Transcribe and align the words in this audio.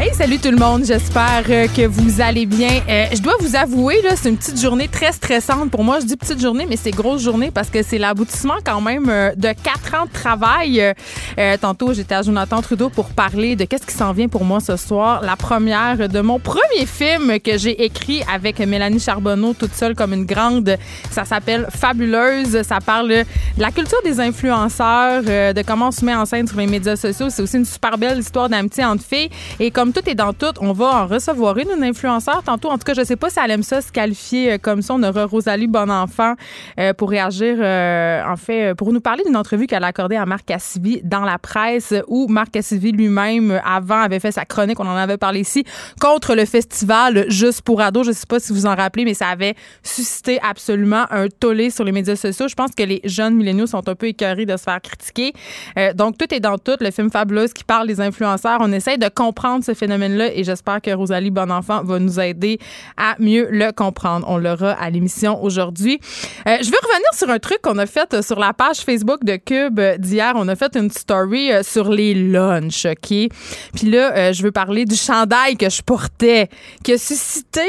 Hey, 0.00 0.12
salut 0.14 0.38
tout 0.38 0.50
le 0.50 0.56
monde. 0.56 0.84
J'espère 0.86 1.44
euh, 1.50 1.68
que 1.68 1.86
vous 1.86 2.22
allez 2.22 2.46
bien. 2.46 2.80
Euh, 2.88 3.04
je 3.12 3.20
dois 3.20 3.34
vous 3.40 3.54
avouer, 3.54 4.00
là, 4.02 4.16
c'est 4.16 4.30
une 4.30 4.38
petite 4.38 4.58
journée 4.58 4.88
très 4.88 5.12
stressante 5.12 5.70
pour 5.70 5.84
moi. 5.84 6.00
Je 6.00 6.06
dis 6.06 6.16
petite 6.16 6.40
journée, 6.40 6.66
mais 6.66 6.76
c'est 6.76 6.90
grosse 6.90 7.22
journée 7.22 7.50
parce 7.50 7.68
que 7.68 7.82
c'est 7.82 7.98
l'aboutissement 7.98 8.56
quand 8.64 8.80
même 8.80 9.08
euh, 9.10 9.32
de 9.36 9.48
quatre 9.48 9.94
ans 9.94 10.06
de 10.06 10.12
travail. 10.12 10.82
tantôt, 11.60 11.92
j'étais 11.92 12.14
à 12.14 12.22
Jonathan 12.22 12.62
Trudeau 12.62 12.88
pour 12.88 13.10
parler 13.10 13.54
de 13.54 13.64
qu'est-ce 13.64 13.86
qui 13.86 13.94
s'en 13.94 14.12
vient 14.12 14.28
pour 14.28 14.44
moi 14.44 14.60
ce 14.60 14.76
soir. 14.76 15.20
La 15.22 15.36
première 15.36 16.08
de 16.08 16.20
mon 16.20 16.40
premier 16.40 16.86
film 16.86 17.38
que 17.38 17.58
j'ai 17.58 17.84
écrit 17.84 18.22
avec 18.32 18.58
Mélanie 18.60 18.98
Charbonneau 18.98 19.52
toute 19.52 19.74
seule 19.74 19.94
comme 19.94 20.14
une 20.14 20.24
grande. 20.24 20.78
Ça 21.10 21.26
s'appelle 21.26 21.68
Fabuleuse. 21.70 22.62
Ça 22.62 22.78
parle 22.84 23.08
de 23.10 23.24
la 23.58 23.70
culture 23.70 24.00
des 24.04 24.20
influenceurs, 24.20 25.22
de 25.22 25.62
comment 25.62 25.88
on 25.88 25.92
se 25.92 26.04
met 26.04 26.14
en 26.14 26.24
scène 26.24 26.48
sur 26.48 26.58
les 26.58 26.66
médias 26.66 26.96
sociaux. 26.96 27.28
C'est 27.28 27.42
aussi 27.42 27.58
une 27.58 27.66
super 27.66 27.98
belle 27.98 28.18
histoire 28.18 28.48
d'amitié 28.48 28.84
entre 28.84 29.04
filles. 29.04 29.28
Et 29.60 29.70
comme 29.70 29.91
tout 29.92 30.08
est 30.08 30.14
dans 30.14 30.32
tout, 30.32 30.52
on 30.60 30.72
va 30.72 31.02
en 31.02 31.06
recevoir 31.06 31.58
une, 31.58 31.68
une 31.76 31.84
influenceur 31.84 32.42
tantôt. 32.42 32.68
En 32.70 32.78
tout 32.78 32.84
cas, 32.84 32.94
je 32.94 33.04
sais 33.04 33.16
pas 33.16 33.30
si 33.30 33.38
elle 33.42 33.50
aime 33.50 33.62
ça 33.62 33.80
se 33.80 33.92
qualifier 33.92 34.52
euh, 34.52 34.58
comme 34.58 34.82
ça. 34.82 34.94
On 34.94 35.02
aura 35.02 35.24
Rosalie 35.24 35.66
Bonenfant 35.66 36.34
euh, 36.78 36.92
pour 36.94 37.10
réagir, 37.10 37.56
euh, 37.58 38.22
en 38.26 38.36
fait, 38.36 38.74
pour 38.74 38.92
nous 38.92 39.00
parler 39.00 39.22
d'une 39.24 39.36
entrevue 39.36 39.66
qu'elle 39.66 39.84
a 39.84 39.88
accordée 39.88 40.16
à 40.16 40.26
Marc 40.26 40.46
Cassivi 40.46 41.00
dans 41.04 41.22
la 41.22 41.38
presse 41.38 41.94
où 42.08 42.26
Marc 42.28 42.52
Cassivi 42.52 42.92
lui-même, 42.92 43.60
avant, 43.64 44.00
avait 44.00 44.20
fait 44.20 44.32
sa 44.32 44.44
chronique, 44.44 44.80
on 44.80 44.86
en 44.86 44.96
avait 44.96 45.18
parlé 45.18 45.40
ici, 45.40 45.64
contre 46.00 46.34
le 46.34 46.44
festival 46.44 47.26
Juste 47.28 47.62
pour 47.62 47.80
ados. 47.80 48.06
Je 48.06 48.12
sais 48.12 48.26
pas 48.26 48.40
si 48.40 48.52
vous 48.52 48.66
en 48.66 48.74
rappelez, 48.74 49.04
mais 49.04 49.14
ça 49.14 49.28
avait 49.28 49.54
suscité 49.82 50.40
absolument 50.42 51.04
un 51.10 51.28
tollé 51.28 51.70
sur 51.70 51.84
les 51.84 51.92
médias 51.92 52.16
sociaux. 52.16 52.48
Je 52.48 52.54
pense 52.54 52.70
que 52.76 52.82
les 52.82 53.00
jeunes 53.04 53.34
milléniaux 53.34 53.66
sont 53.66 53.88
un 53.88 53.94
peu 53.94 54.06
écœurés 54.06 54.46
de 54.46 54.56
se 54.56 54.62
faire 54.62 54.80
critiquer. 54.80 55.32
donc, 55.94 56.18
tout 56.18 56.32
est 56.34 56.40
dans 56.40 56.58
tout. 56.58 56.76
Le 56.80 56.90
film 56.90 57.10
Fabuleuse 57.10 57.52
qui 57.52 57.64
parle 57.64 57.86
des 57.86 58.00
influenceurs. 58.00 58.58
On 58.60 58.72
essaye 58.72 58.98
de 58.98 59.08
comprendre 59.08 59.64
ce 59.64 59.71
phénomène-là 59.74 60.34
et 60.34 60.44
j'espère 60.44 60.80
que 60.80 60.90
Rosalie 60.90 61.30
Bonenfant 61.30 61.82
va 61.84 61.98
nous 61.98 62.20
aider 62.20 62.58
à 62.96 63.14
mieux 63.18 63.48
le 63.50 63.72
comprendre. 63.72 64.26
On 64.28 64.38
l'aura 64.38 64.72
à 64.72 64.90
l'émission 64.90 65.42
aujourd'hui. 65.42 66.00
Euh, 66.46 66.58
je 66.60 66.70
veux 66.70 66.78
revenir 66.82 67.08
sur 67.14 67.30
un 67.30 67.38
truc 67.38 67.60
qu'on 67.62 67.78
a 67.78 67.86
fait 67.86 68.12
euh, 68.14 68.22
sur 68.22 68.38
la 68.38 68.52
page 68.52 68.78
Facebook 68.78 69.24
de 69.24 69.36
Cube 69.36 69.80
d'hier. 69.98 70.32
On 70.36 70.48
a 70.48 70.56
fait 70.56 70.76
une 70.76 70.90
story 70.90 71.52
euh, 71.52 71.62
sur 71.62 71.90
les 71.90 72.14
lunchs, 72.14 72.86
OK? 72.86 73.08
Puis 73.74 73.90
là, 73.90 74.32
je 74.32 74.42
veux 74.42 74.52
parler 74.52 74.84
du 74.84 74.96
chandail 74.96 75.56
que 75.56 75.68
je 75.68 75.82
portais, 75.82 76.48
qui 76.82 76.92
a 76.92 76.98
suscité 76.98 77.60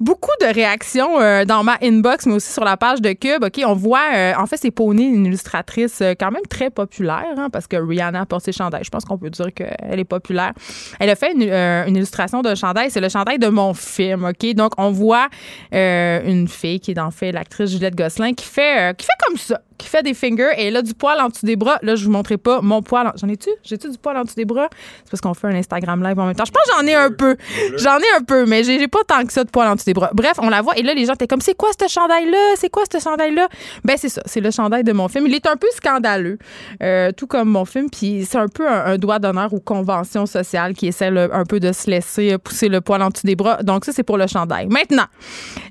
beaucoup 0.00 0.30
de 0.40 0.46
réactions 0.46 1.44
dans 1.44 1.62
ma 1.62 1.78
inbox, 1.82 2.26
mais 2.26 2.34
aussi 2.34 2.52
sur 2.52 2.64
la 2.64 2.76
page 2.76 3.00
de 3.00 3.12
Cube. 3.12 3.44
OK, 3.44 3.62
on 3.64 3.74
voit, 3.74 4.34
en 4.36 4.46
fait, 4.46 4.56
c'est 4.56 4.70
Pony, 4.70 5.04
une 5.04 5.26
illustratrice 5.26 6.02
quand 6.18 6.30
même 6.30 6.42
très 6.48 6.70
populaire, 6.70 7.34
hein, 7.36 7.48
parce 7.50 7.66
que 7.66 7.76
Rihanna 7.76 8.26
porte 8.26 8.44
ses 8.44 8.52
chandails. 8.52 8.84
Je 8.84 8.90
pense 8.90 9.04
qu'on 9.04 9.18
peut 9.18 9.30
dire 9.30 9.52
qu'elle 9.54 9.98
est 9.98 10.04
populaire. 10.04 10.52
Elle 10.98 11.10
a 11.10 11.16
fait 11.16 11.32
une, 11.32 11.51
euh, 11.52 11.86
une 11.86 11.96
illustration 11.96 12.42
de 12.42 12.54
chandail. 12.54 12.90
C'est 12.90 13.00
le 13.00 13.08
chandail 13.08 13.38
de 13.38 13.48
mon 13.48 13.74
film, 13.74 14.24
OK? 14.24 14.54
Donc, 14.54 14.72
on 14.78 14.90
voit 14.90 15.28
euh, 15.74 16.20
une 16.24 16.48
fille 16.48 16.80
qui 16.80 16.92
est 16.92 16.98
en 16.98 17.10
fait 17.10 17.32
l'actrice 17.32 17.70
Juliette 17.70 17.94
Gosselin 17.94 18.32
qui 18.34 18.46
fait, 18.46 18.90
euh, 18.90 18.92
qui 18.94 19.06
fait 19.06 19.26
comme 19.26 19.36
ça 19.36 19.60
qui 19.82 19.88
fait 19.88 20.02
des 20.02 20.14
fingers 20.14 20.52
et 20.56 20.68
elle 20.68 20.76
a 20.76 20.82
du 20.82 20.94
poil 20.94 21.20
en 21.20 21.28
dessous 21.28 21.44
des 21.44 21.56
bras. 21.56 21.78
Là, 21.82 21.96
je 21.96 22.04
vous 22.04 22.10
montrerai 22.10 22.38
pas 22.38 22.60
mon 22.60 22.82
poil. 22.82 23.12
J'en 23.20 23.28
ai-tu? 23.28 23.50
J'ai-tu 23.64 23.90
du 23.90 23.98
poil 23.98 24.16
en 24.16 24.22
dessous 24.22 24.36
des 24.36 24.44
bras? 24.44 24.68
C'est 25.04 25.10
parce 25.10 25.20
qu'on 25.20 25.34
fait 25.34 25.48
un 25.48 25.56
Instagram 25.56 26.02
live 26.02 26.18
en 26.18 26.26
même 26.26 26.36
temps. 26.36 26.44
Je 26.44 26.52
pense 26.52 26.62
que 26.62 26.70
j'en 26.78 26.86
ai 26.86 26.94
un 26.94 27.10
peu. 27.10 27.36
J'en 27.76 27.98
ai 27.98 28.16
un 28.16 28.22
peu, 28.22 28.46
mais 28.46 28.62
j'ai 28.62 28.86
pas 28.88 29.00
tant 29.06 29.24
que 29.24 29.32
ça 29.32 29.42
de 29.42 29.50
poil 29.50 29.68
en 29.68 29.74
dessous 29.74 29.86
des 29.86 29.94
bras. 29.94 30.10
Bref, 30.14 30.34
on 30.38 30.48
la 30.48 30.62
voit 30.62 30.78
et 30.78 30.82
là, 30.82 30.94
les 30.94 31.04
gens 31.06 31.14
étaient 31.14 31.26
comme, 31.26 31.40
c'est 31.40 31.56
quoi 31.56 31.70
ce 31.78 31.88
chandail-là? 31.88 32.54
C'est 32.56 32.70
quoi 32.70 32.84
ce 32.90 33.00
chandail-là? 33.00 33.48
Ben, 33.84 33.96
c'est 33.98 34.08
ça. 34.08 34.22
C'est 34.24 34.40
le 34.40 34.50
chandail 34.50 34.84
de 34.84 34.92
mon 34.92 35.08
film. 35.08 35.26
Il 35.26 35.34
est 35.34 35.46
un 35.46 35.56
peu 35.56 35.66
scandaleux, 35.74 36.38
euh, 36.82 37.10
tout 37.12 37.26
comme 37.26 37.48
mon 37.48 37.64
film. 37.64 37.90
Puis 37.90 38.24
c'est 38.28 38.38
un 38.38 38.48
peu 38.48 38.68
un, 38.68 38.96
doigt 38.98 39.18
d'honneur 39.18 39.52
aux 39.52 39.60
conventions 39.60 40.26
sociales 40.26 40.74
qui 40.74 40.86
essaient 40.86 41.08
un 41.08 41.44
peu 41.44 41.58
de 41.58 41.72
se 41.72 41.90
laisser 41.90 42.38
pousser 42.38 42.68
le 42.68 42.80
poil 42.80 43.02
en 43.02 43.08
dessous 43.08 43.26
des 43.26 43.36
bras. 43.36 43.62
Donc, 43.62 43.84
ça, 43.84 43.92
c'est 43.92 44.02
pour 44.04 44.16
le 44.16 44.26
chandail. 44.26 44.68
Maintenant, 44.68 45.06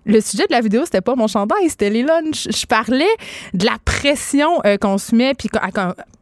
le 0.05 0.19
sujet 0.19 0.45
de 0.47 0.53
la 0.53 0.61
vidéo, 0.61 0.81
c'était 0.83 1.01
pas 1.01 1.16
mon 1.16 1.27
chandail, 1.27 1.69
c'était 1.69 1.89
les 1.89 2.03
lunchs. 2.03 2.47
Je 2.50 2.66
parlais 2.66 3.05
de 3.53 3.66
la 3.66 3.77
pression 4.01 4.59
euh, 4.66 4.78
qu'on 4.78 4.97
se 4.97 5.16
met, 5.16 5.34
puis 5.34 5.50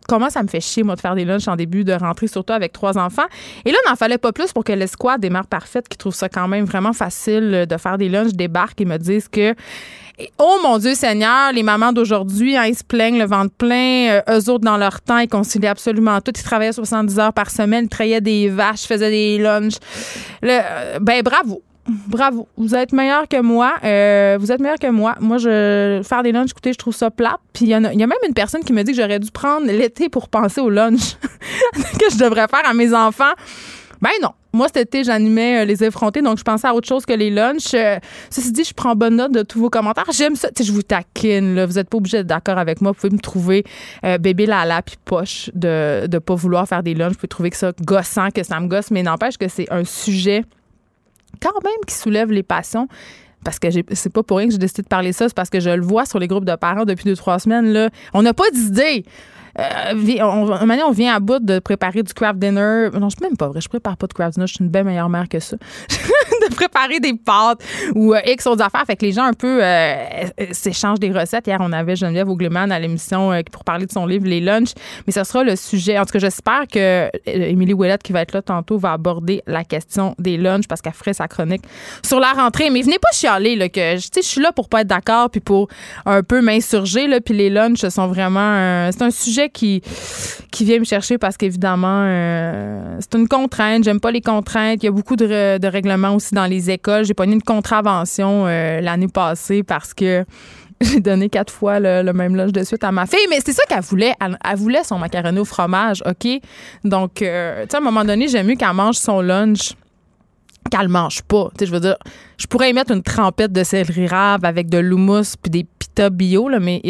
comment 0.08 0.30
ça 0.30 0.44
me 0.44 0.48
fait 0.48 0.60
chier, 0.60 0.84
moi, 0.84 0.96
de 0.96 1.02
faire 1.02 1.16
des 1.16 1.24
lunchs 1.24 1.48
en 1.48 1.56
début 1.56 1.84
de 1.84 1.94
rentrée, 1.94 2.28
surtout 2.28 2.54
avec 2.54 2.74
trois 2.74 2.98
enfants. 2.98 3.28
Et 3.64 3.72
là, 3.72 3.78
il 3.86 3.90
n'en 3.90 3.96
fallait 3.96 4.18
pas 4.18 4.34
plus 4.34 4.52
pour 4.52 4.64
que 4.64 4.74
l'escouade 4.74 5.22
des 5.22 5.30
mères 5.30 5.48
parfaites, 5.48 5.88
qui 5.88 5.98
trouvent 5.98 6.16
ça 6.16 6.28
quand 6.28 6.48
même 6.48 6.66
vraiment 6.66 6.94
facile 6.94 7.66
de 7.70 7.78
faire 7.78 7.98
des 7.98 8.10
lunchs, 8.10 8.34
débarquent 8.34 8.82
et 8.82 8.86
me 8.86 8.98
disent 8.98 9.30
que 9.30 9.56
Oh 10.38 10.58
mon 10.62 10.78
Dieu 10.80 10.96
Seigneur, 10.96 11.54
les 11.54 11.64
mamans 11.64 11.94
d'aujourd'hui, 11.94 12.58
hein, 12.58 12.66
ils 12.66 12.76
se 12.76 12.84
plaignent 12.84 13.20
le 13.20 13.26
ventre 13.26 13.54
plein. 13.58 14.22
Euh, 14.28 14.38
eux 14.38 14.50
autres, 14.50 14.66
dans 14.66 14.76
leur 14.76 15.00
temps, 15.00 15.20
ils 15.20 15.30
conciliaient 15.30 15.70
absolument 15.70 16.20
tout. 16.20 16.34
Ils 16.36 16.44
travaillaient 16.44 16.74
70 16.74 17.20
heures 17.20 17.34
par 17.34 17.50
semaine, 17.50 17.86
ils 17.86 17.90
traillaient 17.90 18.20
des 18.20 18.50
vaches, 18.50 18.82
faisaient 18.82 19.12
des 19.12 19.38
lunchs. 19.38 19.78
Euh, 20.44 21.00
ben 21.00 21.22
bravo 21.22 21.62
bravo. 22.08 22.48
Vous 22.58 22.76
êtes 22.76 22.94
meilleur 22.94 23.28
que 23.28 23.42
moi. 23.42 23.74
Euh, 23.84 24.38
vous 24.40 24.52
êtes 24.52 24.60
meilleur 24.60 24.80
que 24.80 24.90
moi. 24.90 25.16
Moi, 25.20 25.38
je 25.38 26.02
faire 26.04 26.24
des 26.24 26.32
lunchs, 26.32 26.52
écoutez, 26.52 26.74
je 26.74 26.78
trouve 26.78 26.96
ça 26.96 27.10
plat. 27.12 27.40
Puis 27.54 27.66
il 27.66 27.70
y, 27.70 27.74
a 27.74 27.80
même 27.80 28.14
une 28.28 28.34
personne 28.34 28.64
qui 28.64 28.74
me 28.74 28.84
dit 28.84 28.92
que 28.92 29.02
j'aurais 29.02 29.20
dû 29.20 29.32
prendre 29.32 29.66
l'été 29.66 30.10
pour 30.10 30.30
penser 30.30 30.62
au 30.62 30.70
lunch 30.70 31.16
que 31.74 32.12
je 32.12 32.18
devrais 32.18 32.48
faire 32.48 32.66
à 32.66 32.74
mes 32.74 32.94
enfants. 32.94 33.34
Ben 34.02 34.12
non. 34.22 34.30
Moi, 34.52 34.68
cet 34.68 34.78
été, 34.78 35.04
j'animais 35.04 35.62
euh, 35.62 35.66
les 35.66 35.84
effrontés, 35.84 36.24
donc 36.24 36.40
je 36.40 36.44
pensais 36.44 36.68
à 36.68 36.74
autre 36.74 36.88
chose 36.88 37.06
que 37.06 37.14
les 37.14 37.30
lunchs. 37.30 37.74
Euh, 37.76 38.00
ceci 38.32 38.52
dit, 38.52 38.64
je 38.64 38.74
prends 38.74 38.96
bonne 38.96 39.18
note 39.18 39.32
de 39.32 39.44
tous 39.44 39.60
vos 39.60 39.70
commentaires. 39.70 40.08
J'aime 40.12 40.36
ça. 40.36 40.50
je 40.60 40.72
vous 40.72 40.82
taquine, 40.82 41.54
là. 41.54 41.66
Vous 41.66 41.74
n'êtes 41.74 41.90
pas 41.90 41.98
obligé 41.98 42.18
d'être 42.18 42.28
d'accord 42.28 42.58
avec 42.58 42.82
moi. 42.82 42.94
Vous 42.94 42.98
pouvez 42.98 43.14
me 43.14 43.20
trouver 43.20 43.64
bébé 44.20 44.46
lala 44.48 44.82
puis 44.82 44.96
poche 45.04 45.52
de 45.54 46.08
ne 46.12 46.20
pas 46.20 46.34
vouloir 46.34 46.68
faire 46.68 46.82
des 46.82 46.96
lunchs. 46.96 47.12
Vous 47.12 47.18
pouvez 47.18 47.28
trouver 47.28 47.50
que 47.52 47.58
ça 47.58 47.74
gossant, 47.84 48.32
que 48.32 48.42
ça 48.42 48.60
me 48.60 48.68
gosse, 48.68 48.90
mais 48.90 49.04
n'empêche 49.04 49.38
que 49.38 49.48
c'est 49.48 49.72
un 49.72 49.84
sujet 49.84 50.46
quand 51.42 51.64
même 51.64 51.80
qui 51.88 51.96
soulève 51.96 52.32
les 52.32 52.44
passions 52.44 52.88
parce 53.44 53.60
que 53.60 53.68
c'est 53.94 54.10
pas 54.12 54.24
pour 54.24 54.38
rien 54.38 54.48
que 54.48 54.52
j'ai 54.52 54.58
décidé 54.58 54.82
de 54.82 54.88
parler 54.88 55.14
ça, 55.14 55.28
c'est 55.30 55.36
parce 55.36 55.50
que 55.50 55.60
je 55.60 55.70
le 55.70 55.82
vois 55.82 56.06
sur 56.06 56.20
les 56.20 56.28
groupes 56.28 56.46
de 56.46 56.56
parents 56.56 56.86
depuis 56.86 57.06
deux, 57.06 57.16
trois 57.16 57.40
semaines. 57.40 57.72
Là. 57.72 57.90
On 58.14 58.22
n'a 58.22 58.34
pas 58.34 58.50
d'idée. 58.52 59.06
Euh, 59.58 59.94
on, 60.22 60.92
vient 60.92 61.16
à 61.16 61.20
bout 61.20 61.40
de 61.40 61.60
préparer 61.60 62.04
du 62.04 62.14
craft 62.14 62.40
dinner. 62.40 62.90
Non, 62.94 63.10
je 63.10 63.16
suis 63.18 63.26
même 63.26 63.38
pas 63.38 63.48
vrai. 63.48 63.62
Je 63.62 63.70
prépare 63.70 63.98
pas 63.98 64.08
de 64.08 64.14
craft 64.14 64.36
dinner. 64.36 64.48
Je 64.48 64.54
suis 64.54 64.64
une 64.64 64.70
belle 64.70 64.86
meilleure 64.86 65.10
mère 65.10 65.28
que 65.28 65.40
ça. 65.40 65.58
de 66.50 66.54
préparer 66.54 67.00
des 67.00 67.14
pâtes 67.14 67.62
ou 67.96 68.14
euh, 68.14 68.20
X 68.26 68.48
autres 68.48 68.64
affaires. 68.64 68.84
Fait 68.86 68.96
que 68.96 69.06
les 69.06 69.12
gens 69.12 69.26
un 69.26 69.34
peu 69.34 69.60
euh, 69.62 69.96
s'échangent 70.52 71.00
des 71.00 71.12
recettes. 71.12 71.48
Hier, 71.48 71.58
on 71.60 71.72
avait 71.72 71.96
Geneviève 71.96 72.30
Augleman 72.30 72.72
à 72.72 72.80
l'émission 72.80 73.32
pour 73.52 73.64
parler 73.64 73.86
de 73.86 73.92
son 73.92 74.06
livre 74.06 74.26
Les 74.26 74.40
Lunchs. 74.40 74.74
Mais 75.06 75.14
ce 75.14 75.24
sera 75.24 75.44
le 75.44 75.56
sujet. 75.56 75.98
En 75.98 76.06
tout 76.06 76.14
cas, 76.14 76.20
j'espère 76.20 76.68
que 76.72 77.10
Émilie 77.26 77.74
Ouellette, 77.74 78.04
qui 78.04 78.14
va 78.14 78.22
être 78.22 78.34
là 78.34 78.42
tantôt, 78.42 78.78
va 78.78 78.94
aborder 78.94 79.42
la 79.48 79.64
question 79.64 80.16
des 80.18 80.38
lunchs 80.38 80.68
parce 80.68 80.82
qu'elle 80.82 80.94
ferait 80.94 81.14
sa 81.14 81.28
chronique 81.28 81.64
sur 82.04 82.20
la 82.20 82.32
rentrée. 82.32 82.70
Mais 82.70 82.82
venez 82.82 83.00
pas 83.00 83.10
chialer 83.14 83.56
là, 83.56 83.70
que 83.70 83.98
je 83.98 84.22
suis 84.22 84.42
là 84.42 84.52
pour 84.52 84.70
pas 84.70 84.82
être 84.82 84.88
d'accord 84.88 85.30
puis 85.30 85.42
pour 85.42 85.68
un 86.06 86.24
peu 86.24 86.42
m'insurger. 86.42 87.08
Puis 87.22 87.34
les 87.34 87.50
lunchs 87.50 87.88
sont 87.90 88.08
vraiment. 88.08 88.90
c'est 88.92 89.02
un 89.02 89.12
sujet 89.12 89.49
qui, 89.50 89.82
qui 90.52 90.66
vient 90.66 90.80
me 90.80 90.84
chercher 90.84 91.18
parce 91.18 91.38
qu'évidemment, 91.38 92.04
euh, 92.06 92.98
c'est 93.00 93.18
une 93.18 93.28
contrainte. 93.28 93.84
J'aime 93.84 94.00
pas 94.00 94.12
les 94.12 94.22
contraintes. 94.22 94.84
Il 94.84 94.86
y 94.86 94.90
a 94.90 94.92
beaucoup 94.92 95.16
de, 95.16 95.68
règlements 95.68 96.16
aussi 96.16 96.34
dans 96.34 96.46
les 96.46 96.70
écoles. 96.70 97.06
J'ai 97.06 97.14
pas 97.14 97.26
eu 97.26 97.32
une 97.32 97.42
contravention 97.42 98.46
euh, 98.48 98.82
l'année 98.82 99.08
passée 99.08 99.64
parce 99.64 99.94
que 99.94 100.26
j'ai 100.82 101.00
donné 101.00 101.30
quatre 101.30 101.52
fois 101.52 101.80
le, 101.80 102.12
même 102.14 102.36
lunch 102.36 102.52
de 102.52 102.64
suite 102.64 102.84
à 102.84 102.92
ma 102.92 103.06
fille. 103.06 103.28
Mais 103.30 103.40
c'est 103.46 103.54
ça 103.54 103.64
qu'elle 103.68 103.82
voulait. 103.82 104.14
Elle, 104.20 104.58
voulait 104.58 104.84
son 104.84 104.98
macaroni 104.98 105.40
au 105.40 105.46
fromage, 105.46 106.02
OK? 106.06 106.28
Donc, 106.84 107.22
euh, 107.22 107.64
tu 107.64 107.70
sais, 107.72 107.78
à 107.78 107.80
un 107.80 107.84
moment 107.84 108.06
donné, 108.06 108.28
j'aime 108.28 108.48
mieux 108.48 108.56
qu'elle 108.56 108.74
mange 108.74 108.96
son 108.96 109.22
lunch 109.22 109.74
qu'elle 110.70 110.88
mange 110.88 111.22
pas. 111.24 111.50
Tu 111.52 111.60
sais, 111.60 111.66
je 111.66 111.72
veux 111.72 111.80
dire, 111.80 111.98
je 112.40 112.48
pourrais 112.48 112.70
y 112.70 112.74
mettre 112.74 112.92
une 112.92 113.04
trempette 113.04 113.52
de 113.52 113.64
céleri 113.64 114.08
rave 114.08 114.46
avec 114.46 114.70
de 114.70 114.78
l'houmous 114.78 115.36
puis 115.42 115.52
des 115.52 115.68
pita 115.78 116.10
bio, 116.10 116.48
là, 116.48 116.60
mais 116.60 116.82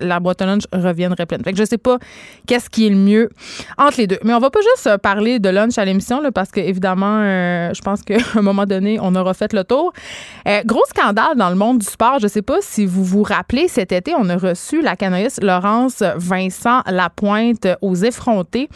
la 0.00 0.20
boîte 0.20 0.42
à 0.42 0.46
lunch 0.46 0.64
reviendrait 0.72 1.26
pleine. 1.26 1.42
Fait 1.42 1.52
que 1.52 1.58
je 1.58 1.64
sais 1.64 1.78
pas 1.78 1.98
qu'est-ce 2.46 2.68
qui 2.68 2.86
est 2.86 2.90
le 2.90 2.96
mieux 2.96 3.30
entre 3.78 3.98
les 3.98 4.06
deux. 4.06 4.18
Mais 4.24 4.34
on 4.34 4.38
va 4.38 4.50
pas 4.50 4.60
juste 4.60 4.86
euh, 4.86 4.98
parler 4.98 5.38
de 5.38 5.48
lunch 5.48 5.78
à 5.78 5.84
l'émission, 5.84 6.20
parce 6.32 6.50
que 6.50 6.60
évidemment, 6.60 7.20
euh, 7.22 7.72
je 7.74 7.80
pense 7.80 8.02
qu'à 8.04 8.16
un 8.34 8.42
moment 8.42 8.66
donné, 8.66 8.98
on 9.00 9.14
aura 9.14 9.34
fait 9.34 9.52
le 9.52 9.64
tour. 9.64 9.92
Euh, 10.46 10.62
gros 10.64 10.84
scandale 10.88 11.36
dans 11.36 11.50
le 11.50 11.56
monde 11.56 11.78
du 11.78 11.86
sport. 11.86 12.18
Je 12.20 12.26
sais 12.26 12.42
pas 12.42 12.58
si 12.60 12.84
vous 12.84 13.04
vous 13.04 13.22
rappelez, 13.22 13.68
cet 13.68 13.92
été, 13.92 14.14
on 14.14 14.28
a 14.28 14.36
reçu 14.36 14.82
la 14.82 14.96
canoïste 14.96 15.42
Laurence 15.42 16.02
Vincent 16.16 16.82
Lapointe 16.86 17.66
aux 17.80 17.94
effrontés. 17.94 18.68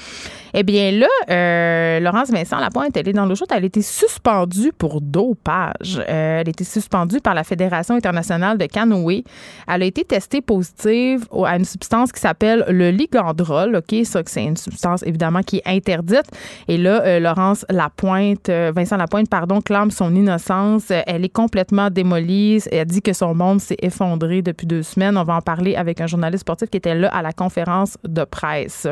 Eh 0.55 0.63
bien 0.65 0.91
là, 0.93 1.09
euh, 1.31 2.01
Laurence 2.01 2.31
Vincent 2.31 2.59
Lapointe, 2.59 2.97
elle 2.97 3.09
est 3.09 3.13
dans 3.13 3.25
l'eau 3.25 3.35
chaude. 3.35 3.49
Elle 3.51 3.63
a 3.63 3.67
été 3.67 3.83
suspendue 3.83 4.73
pour 4.77 5.01
dopage. 5.01 6.03
Elle 6.23 6.49
a 6.49 6.51
été 6.51 6.65
suspendue 6.65 7.21
par 7.21 7.35
la 7.35 7.45
Fédération 7.45 7.95
internationale 7.95 8.59
de 8.59 8.67
canoë. 8.67 9.25
Elle 9.69 9.83
a 9.83 9.87
été 9.87 10.05
testée 10.05 10.41
positive 10.41 11.27
à 11.45 11.57
une 11.57 11.65
substance 11.65 12.13
qui 12.13 12.21
s'appelle 12.21 12.65
le 12.69 12.91
ligandrol. 12.91 13.77
OK, 13.77 13.95
c'est 14.05 14.45
une 14.45 14.57
substance 14.57 15.03
évidemment 15.05 15.43
qui 15.43 15.59
est 15.59 15.67
interdite. 15.67 16.27
Et 16.69 16.79
là, 16.79 17.03
euh, 17.03 17.21
Laurence 17.21 17.65
Lapointe, 17.69 18.49
euh, 18.49 18.73
Vincent 18.75 18.97
Lapointe, 18.97 19.29
pardon, 19.29 19.61
clame 19.61 19.91
son 19.91 20.15
innocence. 20.15 20.91
Euh, 20.91 21.03
Elle 21.07 21.25
est 21.25 21.33
complètement 21.33 21.91
démolie. 21.91 22.63
Elle 22.71 22.87
dit 22.87 23.03
que 23.03 23.13
son 23.13 23.35
monde 23.35 23.61
s'est 23.61 23.77
effondré 23.81 24.43
depuis 24.43 24.67
deux 24.67 24.83
semaines. 24.83 25.17
On 25.17 25.25
va 25.25 25.37
en 25.37 25.41
parler 25.41 25.77
avec 25.77 26.01
un 26.01 26.07
journaliste 26.07 26.43
sportif 26.43 26.71
qui 26.71 26.79
était 26.79 26.95
là 26.95 27.09
à 27.09 27.23
la 27.23 27.33
conférence 27.33 27.99
de 28.05 28.25
presse. 28.25 28.87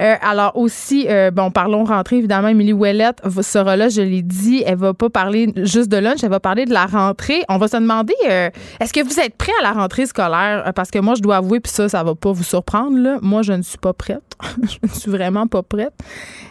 Euh, 0.00 0.14
alors 0.20 0.56
aussi, 0.56 1.06
euh, 1.08 1.30
bon, 1.30 1.50
parlons 1.50 1.84
rentrée, 1.84 2.18
évidemment, 2.18 2.48
Émilie 2.48 2.72
Ouellette 2.72 3.20
sera 3.42 3.76
là, 3.76 3.88
je 3.88 4.00
l'ai 4.00 4.22
dit, 4.22 4.62
elle 4.64 4.76
va 4.76 4.94
pas 4.94 5.10
parler 5.10 5.52
juste 5.56 5.88
de 5.88 5.96
lunch, 5.96 6.22
elle 6.22 6.30
va 6.30 6.40
parler 6.40 6.66
de 6.66 6.72
la 6.72 6.86
rentrée. 6.86 7.42
On 7.48 7.58
va 7.58 7.68
se 7.68 7.76
demander, 7.76 8.14
euh, 8.28 8.50
est-ce 8.80 8.92
que 8.92 9.02
vous 9.02 9.18
êtes 9.18 9.36
prêts 9.36 9.52
à 9.60 9.62
la 9.62 9.72
rentrée 9.72 10.06
scolaire? 10.06 10.72
Parce 10.74 10.90
que 10.90 10.98
moi, 10.98 11.14
je 11.16 11.22
dois 11.22 11.36
avouer, 11.36 11.60
puis 11.60 11.72
ça, 11.72 11.88
ça 11.88 12.04
va 12.04 12.14
pas 12.14 12.32
vous 12.32 12.44
surprendre. 12.44 13.18
Moi, 13.22 13.42
je 13.42 13.52
ne 13.52 13.62
suis 13.62 13.78
pas 13.78 13.92
prête. 13.92 14.22
je 14.62 14.78
ne 14.82 14.88
suis 14.88 15.10
vraiment 15.10 15.46
pas 15.46 15.62
prête. 15.62 15.92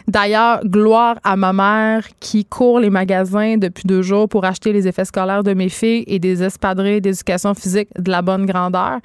D'ailleurs, 0.06 0.60
gloire 0.64 1.16
à 1.24 1.36
ma 1.36 1.52
mère 1.52 2.06
qui 2.20 2.44
court 2.44 2.80
les 2.80 2.90
magasins 2.90 3.56
depuis 3.56 3.84
deux 3.86 4.02
jours 4.02 4.28
pour 4.28 4.44
acheter 4.44 4.72
les 4.72 4.86
effets 4.86 5.06
scolaires 5.06 5.42
de 5.42 5.54
mes 5.54 5.68
filles 5.68 6.04
et 6.06 6.18
des 6.18 6.42
espadrilles 6.42 7.00
d'éducation 7.00 7.54
physique 7.54 7.88
de 7.98 8.10
la 8.10 8.20
bonne 8.20 8.44
grandeur. 8.44 8.98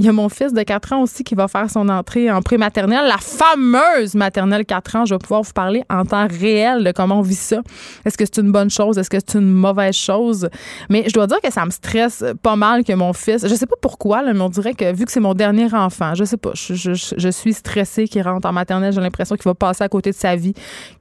Il 0.00 0.04
y 0.04 0.08
a 0.08 0.12
mon 0.12 0.28
fils 0.28 0.52
de 0.52 0.60
4 0.60 0.92
ans 0.92 1.02
aussi 1.02 1.22
qui 1.22 1.36
va 1.36 1.46
faire 1.46 1.70
son 1.70 1.88
entrée 1.88 2.28
en 2.28 2.42
pré-maternelle, 2.42 3.06
la 3.06 3.18
fameuse 3.18 4.16
maternelle 4.16 4.66
4 4.66 4.96
ans. 4.96 5.04
Je 5.04 5.14
vais 5.14 5.18
pouvoir 5.18 5.42
vous 5.42 5.52
parler 5.52 5.84
en 5.88 6.04
temps 6.04 6.26
réel 6.26 6.82
de 6.82 6.90
comment 6.90 7.20
on 7.20 7.22
vit 7.22 7.36
ça. 7.36 7.60
Est-ce 8.04 8.18
que 8.18 8.24
c'est 8.24 8.38
une 8.40 8.50
bonne 8.50 8.70
chose? 8.70 8.98
Est-ce 8.98 9.08
que 9.08 9.18
c'est 9.24 9.38
une 9.38 9.52
mauvaise 9.52 9.94
chose? 9.94 10.48
Mais 10.88 11.04
je 11.06 11.12
dois 11.12 11.28
dire 11.28 11.40
que 11.40 11.52
ça 11.52 11.64
me 11.64 11.70
stresse 11.70 12.24
pas 12.42 12.56
mal 12.56 12.82
que 12.82 12.92
mon 12.92 13.12
fils, 13.12 13.46
je 13.46 13.54
sais 13.54 13.66
pas 13.66 13.76
pourquoi, 13.80 14.24
mais 14.24 14.40
on 14.40 14.48
dirait 14.48 14.74
que 14.74 14.92
vu 14.92 15.04
que 15.04 15.12
c'est 15.12 15.20
mon 15.20 15.32
dernier 15.34 15.72
enfant, 15.72 16.14
je 16.16 16.24
sais 16.24 16.38
pas, 16.38 16.50
je, 16.54 17.30
suis 17.30 17.52
stressée 17.52 18.08
qu'il 18.08 18.22
rentre 18.22 18.48
en 18.48 18.52
maternelle. 18.52 18.92
J'ai 18.92 19.00
l'impression 19.00 19.36
qu'il 19.36 19.44
va 19.44 19.54
passer 19.54 19.84
à 19.84 19.88
côté 19.88 20.10
de 20.10 20.16
sa 20.16 20.34
vie, 20.34 20.54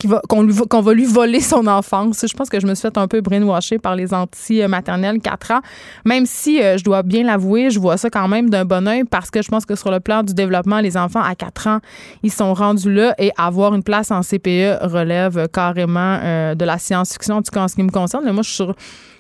va, 0.06 0.22
qu'on, 0.30 0.44
lui, 0.44 0.56
qu'on 0.70 0.82
va 0.82 0.94
lui 0.94 1.06
voler 1.06 1.40
son 1.42 1.66
enfance. 1.66 2.24
Je 2.28 2.34
pense 2.36 2.50
que 2.50 2.60
je 2.60 2.68
me 2.68 2.76
suis 2.76 2.84
fait 2.84 2.98
un 3.00 3.08
peu 3.08 3.22
brainwasher 3.22 3.80
par 3.80 3.96
les 3.96 4.14
anti-maternelles 4.14 5.20
4 5.20 5.52
ans, 5.52 5.62
même 6.06 6.28
si 6.28 6.62
euh, 6.62 6.78
je 6.78 6.84
dois 6.84 7.02
bien 7.02 7.24
l'avouer, 7.24 7.72
je 7.72 7.80
vois 7.80 7.98
ça 7.98 8.12
quand 8.12 8.28
même 8.28 8.52
d'un 8.52 8.66
bon 8.66 8.83
parce 9.10 9.32
que 9.32 9.42
je 9.42 9.50
pense 9.50 9.66
que 9.66 9.76
sur 9.76 9.92
le 9.92 10.00
plan 10.00 10.24
du 10.24 10.34
développement, 10.34 10.80
les 10.80 10.98
enfants 10.98 11.22
à 11.22 11.36
4 11.36 11.68
ans, 11.68 11.80
ils 12.24 12.32
sont 12.32 12.54
rendus 12.54 12.92
là 12.94 13.16
et 13.18 13.32
avoir 13.38 13.74
une 13.74 13.84
place 13.84 14.12
en 14.12 14.22
CPE 14.22 14.80
relève 14.82 15.48
carrément 15.50 16.20
euh, 16.22 16.56
de 16.56 16.66
la 16.66 16.78
science-fiction, 16.78 17.36
en 17.38 17.42
tout 17.42 17.52
cas 17.52 17.62
en 17.62 17.68
ce 17.68 17.76
qui 17.76 17.84
me 17.84 17.92
concerne. 17.92 18.30
Moi, 18.32 18.44
je 18.44 18.50
suis 18.50 18.56
sur 18.56 18.76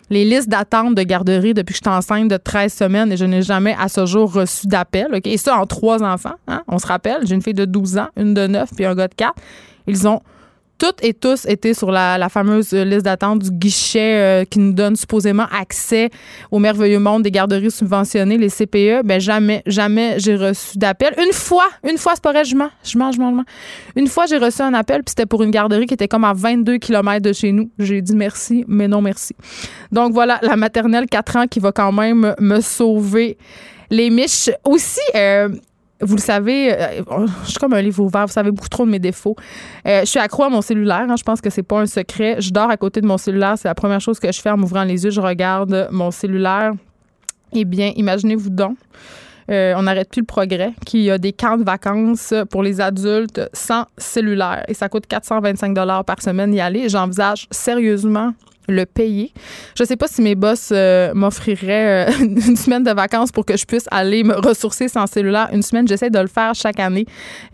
les 0.10 0.25
listes 0.25 0.50
d'attente 0.50 0.95
de 0.95 1.04
garderie 1.04 1.54
depuis 1.54 1.74
que 1.74 1.80
je 1.83 1.89
suis 1.89 1.98
enceinte 1.98 2.27
de 2.27 2.38
13 2.38 2.71
semaines 2.74 3.12
et 3.12 3.18
je 3.18 3.25
n'ai 3.25 3.42
jamais 3.42 3.75
à 3.80 3.88
ce 3.89 4.06
jour 4.06 4.31
reçu 4.31 4.68
d'appel. 4.68 5.07
Et 5.24 5.38
ça 5.38 5.57
en 5.57 5.66
trois 5.66 6.04
enfants. 6.04 6.36
hein? 6.48 6.62
On 6.68 6.77
se 6.77 6.88
rappelle, 6.88 7.25
j'ai 7.25 7.36
une 7.36 7.42
fille 7.42 7.54
de 7.54 7.66
12 7.66 7.98
ans, 7.98 8.09
une 8.18 8.33
de 8.33 8.48
9 8.48 8.69
puis 8.75 8.86
un 8.86 8.95
gars 8.95 9.07
de 9.07 9.16
4. 9.16 9.33
Ils 9.88 10.07
ont 10.07 10.21
toutes 10.83 11.01
et 11.01 11.13
tous 11.13 11.45
été 11.45 11.74
sur 11.74 11.91
la, 11.91 12.27
fameuse 12.27 12.74
liste 12.74 13.06
d'attente 13.06 13.39
du 13.39 13.51
guichet 13.51 14.18
euh, 14.18 14.44
qui 14.44 14.59
nous 14.59 14.74
donne 14.74 14.97
supposément 14.97 15.45
accès 15.57 16.09
au 16.51 16.59
merveilleux 16.59 17.00
monde 17.00 17.24
des 17.24 17.31
garderies 17.31 17.71
subventionnées, 17.71 18.38
les 18.38 18.50
CPE. 18.50 19.06
Ben 19.06 19.18
jamais, 19.21 19.63
jamais 19.65 20.15
j'ai 20.18 20.35
reçu 20.35 20.77
d'appel. 20.77 21.13
Une 21.18 21.31
fois, 21.31 21.69
une 21.89 21.97
fois, 21.97 22.12
c'est 22.15 22.24
pas 22.24 22.33
vrai, 22.33 22.44
je 22.44 22.57
mens, 22.57 22.69
je 22.83 22.97
mens, 22.97 23.13
je 23.13 23.19
mens, 23.19 23.30
je 23.30 23.35
mens. 23.38 23.45
Une 23.95 24.07
fois, 24.07 24.25
j'ai 24.25 24.38
reçu 24.38 24.62
un 24.62 24.74
appel, 24.74 25.03
puis 25.03 25.12
c'était 25.12 25.25
pour 25.25 25.41
une 25.44 25.51
garderie 25.51 25.85
qui 25.85 25.94
était 25.94 26.09
comme 26.09 26.25
à 26.25 26.33
22 26.33 26.80
km 26.80 27.21
de 27.21 27.31
chez 27.31 27.53
nous. 27.53 27.71
J'ai 27.80 28.01
dit 28.01 28.15
merci, 28.18 28.65
mais 28.68 28.89
non 28.89 29.01
merci. 29.01 29.33
Donc 29.94 30.12
voilà, 30.12 30.39
la 30.41 30.57
maternelle 30.57 31.06
4 31.06 31.35
ans 31.38 31.47
qui 31.47 31.62
va 31.62 31.71
quand 31.71 31.94
même 31.94 32.35
me 32.39 32.59
sauver 32.59 33.38
les 33.89 34.09
miches. 34.09 34.50
Aussi, 34.65 35.00
euh, 35.15 35.47
vous 36.01 36.16
le 36.16 36.22
savez, 36.22 36.74
euh, 36.74 37.01
je 37.45 37.50
suis 37.51 37.60
comme 37.60 37.74
un 37.74 37.81
livre 37.81 38.04
ouvert, 38.04 38.25
vous 38.25 38.34
savez 38.34 38.51
beaucoup 38.51 38.69
trop 38.69 38.86
de 38.86 38.92
mes 38.92 39.00
défauts. 39.00 39.36
Euh, 39.88 40.01
je 40.01 40.06
suis 40.06 40.19
accro 40.19 40.44
à 40.44 40.50
mon 40.50 40.62
cellulaire, 40.62 41.06
hein, 41.10 41.16
je 41.18 41.24
pense 41.24 41.42
que 41.42 41.50
c'est 41.50 41.63
pas 41.63 41.80
un 41.80 41.86
secret. 41.86 42.38
Je 42.40 42.51
dors 42.51 42.69
à 42.69 42.78
côté 42.78 43.01
de 43.01 43.06
mon 43.06 43.18
cellulaire, 43.18 43.56
c'est 43.57 43.68
la 43.68 43.75
première 43.75 44.01
chose 44.01 44.19
que 44.19 44.31
je 44.31 44.42
fais 44.42 44.50
en 44.50 44.57
m'ouvrant 44.57 44.84
les 44.84 45.04
yeux, 45.04 45.12
je 45.12 45.22
regarde 45.22 45.88
mon 45.92 46.12
cellulaire. 46.12 46.74
Eh 47.54 47.66
bien, 47.66 47.94
imaginez-vous 47.95 48.50
donc. 48.50 48.78
euh, 49.50 49.74
on 49.78 49.84
n'arrête 49.84 50.10
plus 50.10 50.22
le 50.22 50.25
progrès, 50.25 50.74
qu'il 50.86 51.01
y 51.01 51.12
a 51.12 51.18
des 51.18 51.34
camps 51.34 51.57
de 51.57 51.63
vacances 51.63 52.34
pour 52.50 52.63
les 52.63 52.81
adultes 52.81 53.42
sans 53.54 53.86
cellulaire. 53.98 54.63
Et 54.68 54.74
ça 54.74 54.90
coûte 54.90 55.06
425 55.07 55.75
par 56.06 56.22
semaine 56.22 56.54
y 56.54 56.62
aller. 56.62 56.90
J'envisage 56.90 57.48
sérieusement 57.51 58.34
le 58.68 58.86
payer. 58.86 59.31
Je 59.77 59.83
sais 59.83 59.95
pas 59.95 60.07
si 60.07 60.21
mes 60.21 60.36
boss 60.36 60.69
euh, 60.71 61.13
m'offriraient 61.13 62.10
euh, 62.10 62.12
une 62.21 62.56
semaine 62.56 62.83
de 62.83 62.92
vacances 62.92 63.31
pour 63.31 63.45
que 63.45 63.57
je 63.57 63.65
puisse 63.65 63.86
aller 63.92 64.24
me 64.24 64.36
ressourcer 64.36 64.88
sans 64.88 65.07
cellulaire. 65.07 65.50
Une 65.51 65.62
semaine, 65.62 65.88
j'essaie 65.88 66.10
de 66.10 66.19
le 66.19 66.27
faire 66.27 66.54
chaque 66.56 66.80
année. 66.80 67.06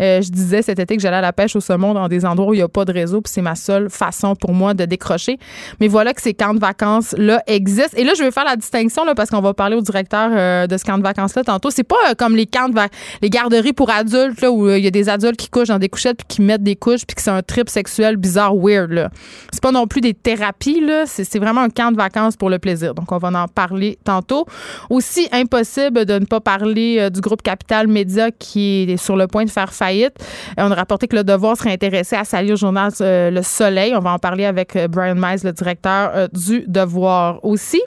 Euh, 0.02 0.22
je 0.22 0.30
disais 0.30 0.62
cet 0.62 0.80
été 0.80 0.96
que 0.96 1.02
j'allais 1.02 1.18
à 1.18 1.22
la 1.22 1.34
pêche 1.34 1.56
au 1.56 1.60
saumon 1.60 1.94
dans 1.94 2.08
des 2.08 2.26
endroits 2.26 2.52
où 2.52 2.54
il 2.54 2.58
n'y 2.58 2.64
a 2.64 2.68
pas 2.68 2.86
de 2.86 2.94
réseau, 2.94 3.22
puis 3.22 3.32
c'est 3.34 3.42
ma 3.42 3.56
seule 3.56 3.90
façon 3.90 4.36
pour 4.36 4.54
moi 4.54 4.74
de 4.74 4.86
décrocher. 4.86 5.38
Mais 5.80 5.88
voilà 5.88 6.14
que 6.14 6.22
ces 6.22 6.34
camps 6.34 6.54
de 6.54 6.60
vacances-là 6.60 7.44
existent. 7.48 7.98
Et 7.98 8.04
là, 8.04 8.14
je 8.18 8.24
vais 8.24 8.32
faire 8.32 8.46
la 8.46 8.56
distinction 8.56 9.04
là, 9.06 9.16
parce 9.16 9.30
qu'on 9.30 9.42
va 9.42 9.54
parler 9.54 9.76
au 9.76 9.82
directeur 9.82 10.68
de 10.68 10.78
ce 10.78 10.84
camp 10.84 10.98
de 10.98 11.04
vacances-là 11.04 11.44
tantôt. 11.44 11.70
C'est 11.70 11.84
pas 11.84 12.16
comme 12.18 12.36
les 12.36 12.46
camps 12.46 12.70
de 12.70 12.80
les 13.22 13.30
garderies 13.30 13.74
pour 13.74 13.90
adultes 13.90 14.42
là, 14.42 14.52
où 14.52 14.70
il 14.70 14.84
y 14.84 14.88
a 14.88 14.92
des 14.92 15.10
adultes 15.10 15.38
qui 15.38 15.50
couchent 15.50 15.68
dans 15.68 15.80
des 15.80 15.90
couchettes 15.90 16.18
puis 16.18 16.28
qui 16.28 16.42
mettent 16.42 16.64
des 16.64 16.76
couches 16.76 17.06
puis 17.06 17.16
que 17.16 17.22
c'est 17.22 17.32
un 17.32 17.42
trip 17.42 17.70
sexuel 17.70 18.16
bizarre, 18.16 18.56
weird. 18.56 19.10
C'est 19.52 19.62
pas 19.62 19.72
non 19.72 19.88
plus 19.88 20.02
des 20.02 20.14
thérapies, 20.14 20.82
là. 20.82 20.99
C'est, 21.06 21.40
vraiment 21.40 21.62
un 21.62 21.70
camp 21.70 21.92
de 21.92 21.98
vacances 21.98 22.36
pour 22.36 22.50
le 22.50 22.60
plaisir. 22.60 22.94
Donc, 22.94 23.12
on 23.12 23.18
va 23.18 23.30
en 23.30 23.48
parler 23.48 23.98
tantôt. 24.04 24.46
Aussi, 24.90 25.28
impossible 25.32 26.06
de 26.06 26.20
ne 26.20 26.26
pas 26.26 26.40
parler 26.40 26.98
euh, 27.00 27.10
du 27.10 27.22
groupe 27.22 27.42
Capital 27.42 27.88
Média 27.88 28.32
qui 28.32 28.84
est 28.90 28.98
sur 28.98 29.16
le 29.16 29.28
point 29.28 29.46
de 29.46 29.50
faire 29.50 29.74
faillite. 29.74 30.14
Euh, 30.60 30.64
on 30.68 30.72
a 30.72 30.76
rapporté 30.76 31.08
que 31.08 31.16
le 31.16 31.24
Devoir 31.24 31.58
serait 31.58 31.74
intéressé 31.74 32.16
à 32.16 32.24
s'allier 32.24 32.54
au 32.54 32.58
journal 32.58 32.92
euh, 33.02 33.30
Le 33.32 33.42
Soleil. 33.42 33.94
On 33.96 34.00
va 34.00 34.12
en 34.14 34.20
parler 34.20 34.46
avec 34.46 34.78
Brian 34.90 35.16
Mize, 35.16 35.44
le 35.44 35.52
directeur 35.52 36.30
du 36.34 36.64
Devoir. 36.68 37.44
Aussi, 37.44 37.82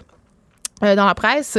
dans 0.80 1.06
la 1.06 1.14
presse, 1.14 1.56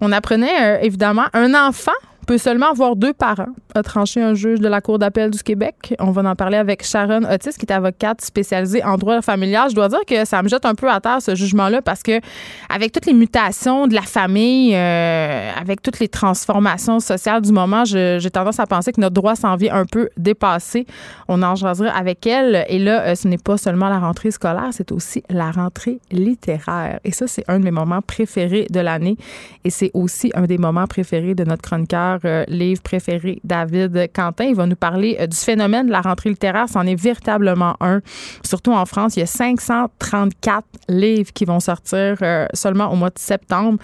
on 0.00 0.12
apprenait 0.12 0.84
évidemment 0.84 1.26
un 1.34 1.54
enfant 1.54 1.92
peut 2.28 2.36
seulement 2.36 2.70
avoir 2.70 2.94
deux 2.94 3.14
parents, 3.14 3.54
a 3.74 3.82
tranché 3.82 4.20
un 4.20 4.34
juge 4.34 4.60
de 4.60 4.68
la 4.68 4.82
Cour 4.82 4.98
d'appel 4.98 5.30
du 5.30 5.42
Québec. 5.42 5.94
On 5.98 6.10
va 6.10 6.20
en 6.28 6.36
parler 6.36 6.58
avec 6.58 6.84
Sharon 6.84 7.22
Otis, 7.24 7.56
qui 7.58 7.64
est 7.64 7.72
avocate 7.72 8.20
spécialisée 8.20 8.84
en 8.84 8.98
droit 8.98 9.22
familial. 9.22 9.70
Je 9.70 9.74
dois 9.74 9.88
dire 9.88 10.04
que 10.06 10.26
ça 10.26 10.42
me 10.42 10.48
jette 10.48 10.66
un 10.66 10.74
peu 10.74 10.90
à 10.90 11.00
terre, 11.00 11.22
ce 11.22 11.34
jugement-là, 11.34 11.80
parce 11.80 12.02
que 12.02 12.20
avec 12.68 12.92
toutes 12.92 13.06
les 13.06 13.14
mutations 13.14 13.86
de 13.86 13.94
la 13.94 14.02
famille, 14.02 14.74
euh, 14.74 15.50
avec 15.58 15.80
toutes 15.80 16.00
les 16.00 16.08
transformations 16.08 17.00
sociales 17.00 17.40
du 17.40 17.50
moment, 17.50 17.86
j'ai 17.86 18.30
tendance 18.30 18.60
à 18.60 18.66
penser 18.66 18.92
que 18.92 19.00
notre 19.00 19.14
droit 19.14 19.34
s'en 19.34 19.56
vient 19.56 19.74
un 19.74 19.86
peu 19.86 20.10
dépassé. 20.18 20.86
On 21.28 21.42
en 21.42 21.54
jasera 21.54 21.88
avec 21.88 22.26
elle. 22.26 22.66
Et 22.68 22.78
là, 22.78 23.04
euh, 23.04 23.14
ce 23.14 23.26
n'est 23.26 23.38
pas 23.38 23.56
seulement 23.56 23.88
la 23.88 24.00
rentrée 24.00 24.32
scolaire, 24.32 24.68
c'est 24.72 24.92
aussi 24.92 25.22
la 25.30 25.50
rentrée 25.50 25.98
littéraire. 26.12 27.00
Et 27.04 27.12
ça, 27.12 27.26
c'est 27.26 27.44
un 27.48 27.58
de 27.58 27.64
mes 27.64 27.70
moments 27.70 28.02
préférés 28.02 28.66
de 28.68 28.80
l'année. 28.80 29.16
Et 29.64 29.70
c'est 29.70 29.90
aussi 29.94 30.30
un 30.34 30.44
des 30.44 30.58
moments 30.58 30.86
préférés 30.86 31.34
de 31.34 31.44
notre 31.44 31.62
chroniqueur, 31.62 32.17
euh, 32.24 32.44
livre 32.48 32.82
préféré, 32.82 33.40
David 33.44 34.10
Quentin. 34.14 34.44
Il 34.44 34.54
va 34.54 34.66
nous 34.66 34.76
parler 34.76 35.16
euh, 35.20 35.26
du 35.26 35.36
phénomène 35.36 35.86
de 35.86 35.92
la 35.92 36.00
rentrée 36.00 36.30
littéraire. 36.30 36.66
C'en 36.68 36.86
est 36.86 36.94
véritablement 37.00 37.76
un. 37.80 38.00
Surtout 38.44 38.72
en 38.72 38.84
France, 38.86 39.16
il 39.16 39.20
y 39.20 39.22
a 39.22 39.26
534 39.26 40.64
livres 40.88 41.32
qui 41.32 41.44
vont 41.44 41.60
sortir 41.60 42.16
euh, 42.22 42.46
seulement 42.54 42.92
au 42.92 42.96
mois 42.96 43.10
de 43.10 43.18
septembre. 43.18 43.78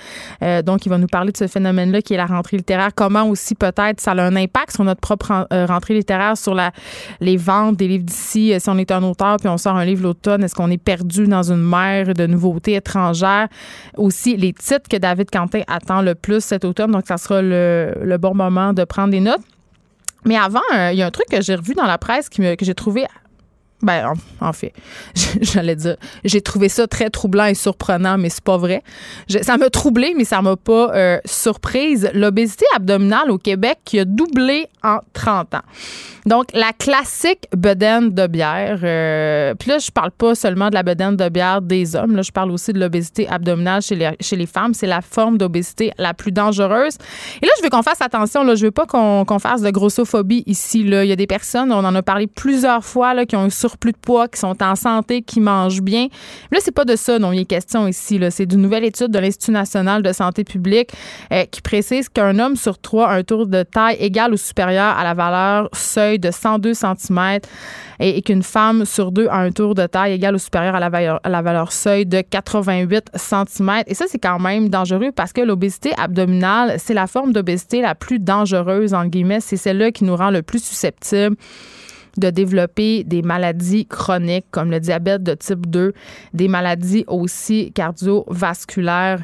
Donc, 0.65 0.87
il 0.87 0.89
va 0.89 0.99
nous 0.99 1.07
parler 1.07 1.33
de 1.33 1.37
ce 1.37 1.47
phénomène-là 1.47 2.03
qui 2.03 2.15
est 2.15 2.17
la 2.17 2.27
rentrée 2.27 2.57
littéraire. 2.57 2.91
Comment 2.95 3.25
aussi 3.29 3.55
peut-être 3.55 4.01
ça 4.01 4.13
a 4.13 4.23
un 4.23 4.37
impact 4.37 4.73
sur 4.73 4.85
notre 4.85 5.01
propre 5.01 5.27
ren- 5.29 5.67
rentrée 5.67 5.95
littéraire, 5.95 6.37
sur 6.37 6.55
les 7.21 7.37
ventes 7.37 7.77
des 7.77 7.89
livres 7.89 8.05
d'ici. 8.05 8.55
Si 8.59 8.71
on 8.71 8.79
est 8.79 8.91
un 8.91 9.03
auteur 9.03 9.37
puis 9.39 9.49
on 9.49 9.59
sort 9.59 9.77
un 9.77 9.85
livre 9.85 10.03
l'automne, 10.03 10.45
est-ce 10.45 10.55
qu'on 10.55 10.71
est 10.71 10.79
perdu 10.83 11.27
dans 11.27 11.51
une 11.51 11.63
mer 11.63 12.15
de 12.15 12.27
nouveautés 12.27 12.75
étrangères? 12.75 13.49
Aussi, 13.97 14.37
les 14.37 14.53
titres 14.53 14.89
que 14.89 14.97
David 14.97 15.31
Quentin 15.31 15.63
attend 15.67 16.03
le 16.03 16.15
plus 16.15 16.43
cet 16.45 16.65
automne. 16.65 16.91
Donc, 16.91 17.05
ça 17.07 17.17
sera 17.17 17.43
le, 17.43 17.95
le 18.03 18.19
bon 18.25 18.35
moment 18.35 18.73
de 18.73 18.85
prendre 18.85 19.11
des 19.11 19.21
notes. 19.21 19.43
Mais 20.25 20.37
avant, 20.37 20.63
euh, 20.75 20.93
il 20.93 20.99
y 20.99 21.03
a 21.03 21.07
un 21.07 21.11
truc 21.11 21.27
que 21.31 21.43
j'ai 21.43 21.55
revu 21.55 21.75
dans 21.75 21.85
la 21.85 21.99
presse 21.99 22.31
qui 22.31 22.41
me- 22.41 22.55
que 22.55 22.65
j'ai 22.65 22.75
trouvé 22.75 23.05
Ben, 23.85 24.13
en, 24.41 24.53
fait, 24.53 24.73
j'allais 25.41 25.77
dire, 25.77 25.97
j'ai 26.25 26.41
trouvé 26.41 26.69
ça 26.69 26.87
très 26.87 27.11
troublant 27.11 27.45
et 27.47 27.55
surprenant, 27.55 28.19
mais 28.19 28.31
c'est 28.31 28.43
pas 28.45 28.57
vrai. 28.57 28.83
Ça 29.43 29.57
m'a 29.57 29.71
troublé, 29.71 30.15
mais 30.17 30.25
ça 30.25 30.41
m'a 30.43 30.57
pas 30.57 30.95
euh, 30.95 31.19
surprise. 31.25 32.11
L'obésité 32.15 32.65
abdominale 32.75 33.31
au 33.31 33.39
Québec 33.39 33.79
qui 33.85 33.99
a 34.01 34.05
doublé 34.05 34.67
en 34.83 34.99
30 35.13 35.55
ans. 35.55 35.63
Donc, 36.27 36.47
la 36.55 36.73
classique 36.73 37.47
bedaine 37.55 38.11
de 38.11 38.27
bière. 38.27 38.81
euh, 38.83 39.55
Puis 39.59 39.69
là, 39.69 39.79
je 39.79 39.91
parle 39.91 40.11
pas 40.11 40.35
seulement 40.35 40.71
de 40.71 40.75
la 40.75 40.83
bedaine 40.83 41.17
de 41.17 41.29
bière 41.29 41.61
des 41.61 41.97
hommes. 41.97 42.17
Là, 42.17 42.23
je 42.23 42.33
parle 42.33 42.51
aussi 42.51 42.73
de 42.73 42.81
l'obésité 42.81 43.29
abdominale 43.29 43.83
chez 43.83 43.95
les, 43.95 44.11
chez 44.21 44.37
les 44.37 44.47
femmes. 44.47 44.73
C'est 44.73 44.87
la 44.87 45.03
forme 45.03 45.37
d'obésité 45.37 45.93
la 45.99 46.15
plus 46.15 46.33
dangereuse. 46.33 46.97
Et 47.43 47.47
là, 47.47 47.53
je 47.59 47.63
veux 47.63 47.69
qu'on 47.69 47.83
fasse 47.83 48.01
attention. 48.01 48.43
Là, 48.43 48.55
je 48.55 48.65
veux 48.65 48.71
pas 48.71 48.87
qu'on 48.87 49.25
qu'on 49.27 49.39
fasse 49.39 49.61
de 49.61 49.71
grossophobie 49.71 50.43
ici. 50.47 50.83
Là. 50.83 51.05
Il 51.05 51.09
y 51.09 51.13
a 51.13 51.17
des 51.17 51.27
personnes, 51.27 51.71
on 51.73 51.85
en 51.85 51.95
a 51.95 52.03
parlé 52.03 52.27
plusieurs 52.27 52.85
fois, 52.85 53.13
là, 53.13 53.27
qui 53.27 53.37
ont 53.37 53.43
un 53.43 53.51
surplus 53.75 53.93
de 53.93 53.99
poids, 53.99 54.29
qui 54.29 54.39
sont 54.39 54.63
en 54.63 54.77
santé, 54.77 55.23
qui 55.23 55.41
mangent 55.41 55.83
bien. 55.83 56.07
Mais 56.51 56.59
là, 56.59 56.63
c'est 56.65 56.75
pas 56.75 56.85
de 56.85 56.95
ça 56.95 57.19
dont 57.19 57.33
il 57.33 57.41
est 57.41 57.45
question 57.45 57.89
ici. 57.89 58.21
C'est 58.31 58.47
d'une 58.47 58.63
nouvelle 58.63 58.85
étude 58.85 59.09
de 59.09 59.19
l'Institut 59.19 59.51
national 59.51 60.03
de 60.03 60.13
santé 60.13 60.45
publique 60.45 60.91
euh, 61.33 61.45
qui 61.51 61.61
précise 61.61 62.09
qu'un 62.09 62.39
homme 62.39 62.57
sur 62.57 62.79
trois 62.79 63.09
a 63.09 63.15
un 63.15 63.23
tour 63.25 63.47
de 63.47 63.63
taille 63.65 63.97
égal 63.99 64.33
ou 64.33 64.37
supérieur 64.37 64.97
à 64.97 65.03
la 65.03 65.15
valeur 65.15 65.69
seuil 65.73 66.19
de 66.19 66.31
102 66.31 66.75
cm 66.75 67.41
et, 68.01 68.23
qu'une 68.23 68.43
femme 68.43 68.85
sur 68.85 69.11
deux 69.13 69.27
a 69.29 69.39
un 69.39 69.51
tour 69.51 69.75
de 69.75 69.87
taille 69.87 70.13
égal 70.13 70.35
ou 70.35 70.39
supérieur 70.39 70.75
à 70.75 70.81
la 70.81 70.89
valeur, 70.89 71.21
la 71.25 71.43
valeur 71.43 71.73
seuil 71.73 72.07
de 72.07 72.21
88 72.21 73.11
cm. 73.17 73.83
Et 73.87 73.95
ça, 73.95 74.05
c'est 74.09 74.19
quand 74.19 74.39
même 74.39 74.69
dangereux 74.69 75.11
parce 75.15 75.33
que 75.33 75.41
l'obésité 75.41 75.93
abdominale, 75.99 76.77
c'est 76.79 76.95
la 76.95 77.07
forme 77.07 77.33
d'obésité 77.33 77.81
la 77.81 77.95
plus 77.95 78.21
dangereuse, 78.21 78.95
en 78.95 79.07
guillemets. 79.07 79.41
C'est 79.41 79.57
celle-là 79.57 79.91
qui 79.91 80.05
nous 80.05 80.17
rend 80.17 80.31
le 80.31 80.43
plus 80.43 80.63
susceptibles 80.63 81.37
de 82.17 82.31
développer 82.31 83.05
des 83.05 83.23
maladies 83.23 83.87
chroniques 83.87 84.47
comme 84.51 84.71
le 84.71 84.81
diabète 84.81 85.23
de 85.23 85.35
type 85.35 85.67
2, 85.67 85.93
des 86.33 86.49
maladies 86.49 87.05
aussi 87.07 87.73
cardiovasculaires. 87.73 89.23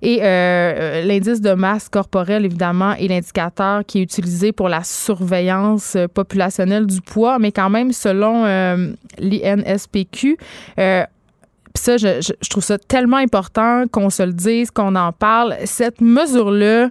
Et 0.00 0.20
euh, 0.22 0.24
euh, 0.24 1.02
l'indice 1.04 1.40
de 1.40 1.52
masse 1.54 1.88
corporelle, 1.88 2.44
évidemment, 2.44 2.92
est 2.92 3.08
l'indicateur 3.08 3.84
qui 3.84 3.98
est 3.98 4.02
utilisé 4.02 4.52
pour 4.52 4.68
la 4.68 4.84
surveillance 4.84 5.96
euh, 5.96 6.06
populationnelle 6.06 6.86
du 6.86 7.00
poids, 7.00 7.38
mais 7.38 7.50
quand 7.50 7.70
même, 7.70 7.92
selon 7.92 8.44
l'INSPQ, 9.18 10.36
euh, 10.78 11.04
ça, 11.74 11.96
je 11.96 12.48
trouve 12.48 12.64
ça 12.64 12.78
tellement 12.78 13.16
important 13.16 13.84
qu'on 13.90 14.10
se 14.10 14.22
le 14.22 14.32
dise, 14.32 14.70
qu'on 14.70 14.96
en 14.96 15.12
parle. 15.12 15.56
Cette 15.64 16.00
mesure-là, 16.00 16.90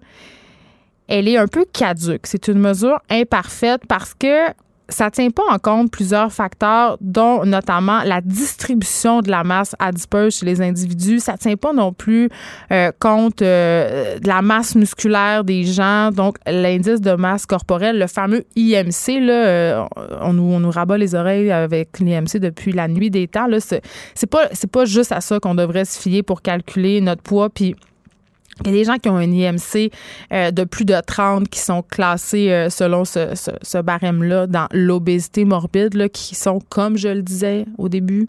elle 1.07 1.27
est 1.27 1.37
un 1.37 1.47
peu 1.47 1.65
caduque. 1.71 2.25
C'est 2.25 2.47
une 2.47 2.59
mesure 2.59 2.99
imparfaite 3.09 3.81
parce 3.87 4.13
que 4.13 4.47
ça 4.89 5.11
tient 5.11 5.29
pas 5.29 5.43
en 5.49 5.59
compte 5.59 5.91
plusieurs 5.91 6.31
facteurs, 6.31 6.97
dont 7.01 7.45
notamment 7.45 8.03
la 8.03 8.21
distribution 8.21 9.21
de 9.21 9.29
la 9.29 9.43
masse 9.43 9.75
adipeuse 9.79 10.37
chez 10.37 10.45
les 10.45 10.61
individus. 10.61 11.19
Ça 11.19 11.37
tient 11.37 11.55
pas 11.55 11.73
non 11.73 11.93
plus 11.93 12.29
euh, 12.71 12.91
compte 12.99 13.41
euh, 13.41 14.19
de 14.19 14.27
la 14.27 14.41
masse 14.41 14.75
musculaire 14.75 15.43
des 15.43 15.63
gens, 15.63 16.11
donc 16.11 16.37
l'indice 16.45 17.01
de 17.01 17.13
masse 17.13 17.45
corporelle, 17.45 17.99
le 17.99 18.07
fameux 18.07 18.45
IMC. 18.55 19.19
Là, 19.19 19.33
euh, 19.33 19.85
on, 20.21 20.33
nous, 20.33 20.53
on 20.53 20.59
nous 20.59 20.71
rabat 20.71 20.97
les 20.97 21.15
oreilles 21.15 21.51
avec 21.51 21.99
l'IMC 21.99 22.37
depuis 22.37 22.71
la 22.71 22.87
nuit 22.87 23.09
des 23.09 23.27
temps. 23.27 23.47
Là, 23.47 23.59
c'est 23.59 23.81
pas 24.29 24.47
c'est 24.53 24.71
pas 24.71 24.85
juste 24.85 25.11
à 25.11 25.21
ça 25.21 25.39
qu'on 25.39 25.55
devrait 25.55 25.85
se 25.85 25.99
fier 25.99 26.23
pour 26.23 26.41
calculer 26.41 27.01
notre 27.01 27.21
poids. 27.21 27.49
Puis 27.49 27.75
il 28.65 28.71
y 28.71 28.73
a 28.73 28.73
des 28.77 28.83
gens 28.85 28.97
qui 28.97 29.07
ont 29.09 29.17
un 29.17 29.31
IMC 29.31 29.91
euh, 30.33 30.51
de 30.51 30.63
plus 30.63 30.83
de 30.85 30.95
30 31.05 31.47
qui 31.47 31.59
sont 31.59 31.81
classés 31.83 32.51
euh, 32.51 32.69
selon 32.69 33.05
ce, 33.05 33.35
ce- 33.35 33.51
ce 33.61 33.77
barème-là 33.77 34.47
dans 34.47 34.67
l'obésité 34.71 35.45
morbide, 35.45 35.93
là, 35.93 36.09
qui 36.09 36.33
sont, 36.35 36.59
comme 36.69 36.97
je 36.97 37.09
le 37.09 37.21
disais 37.21 37.65
au 37.77 37.87
début, 37.89 38.27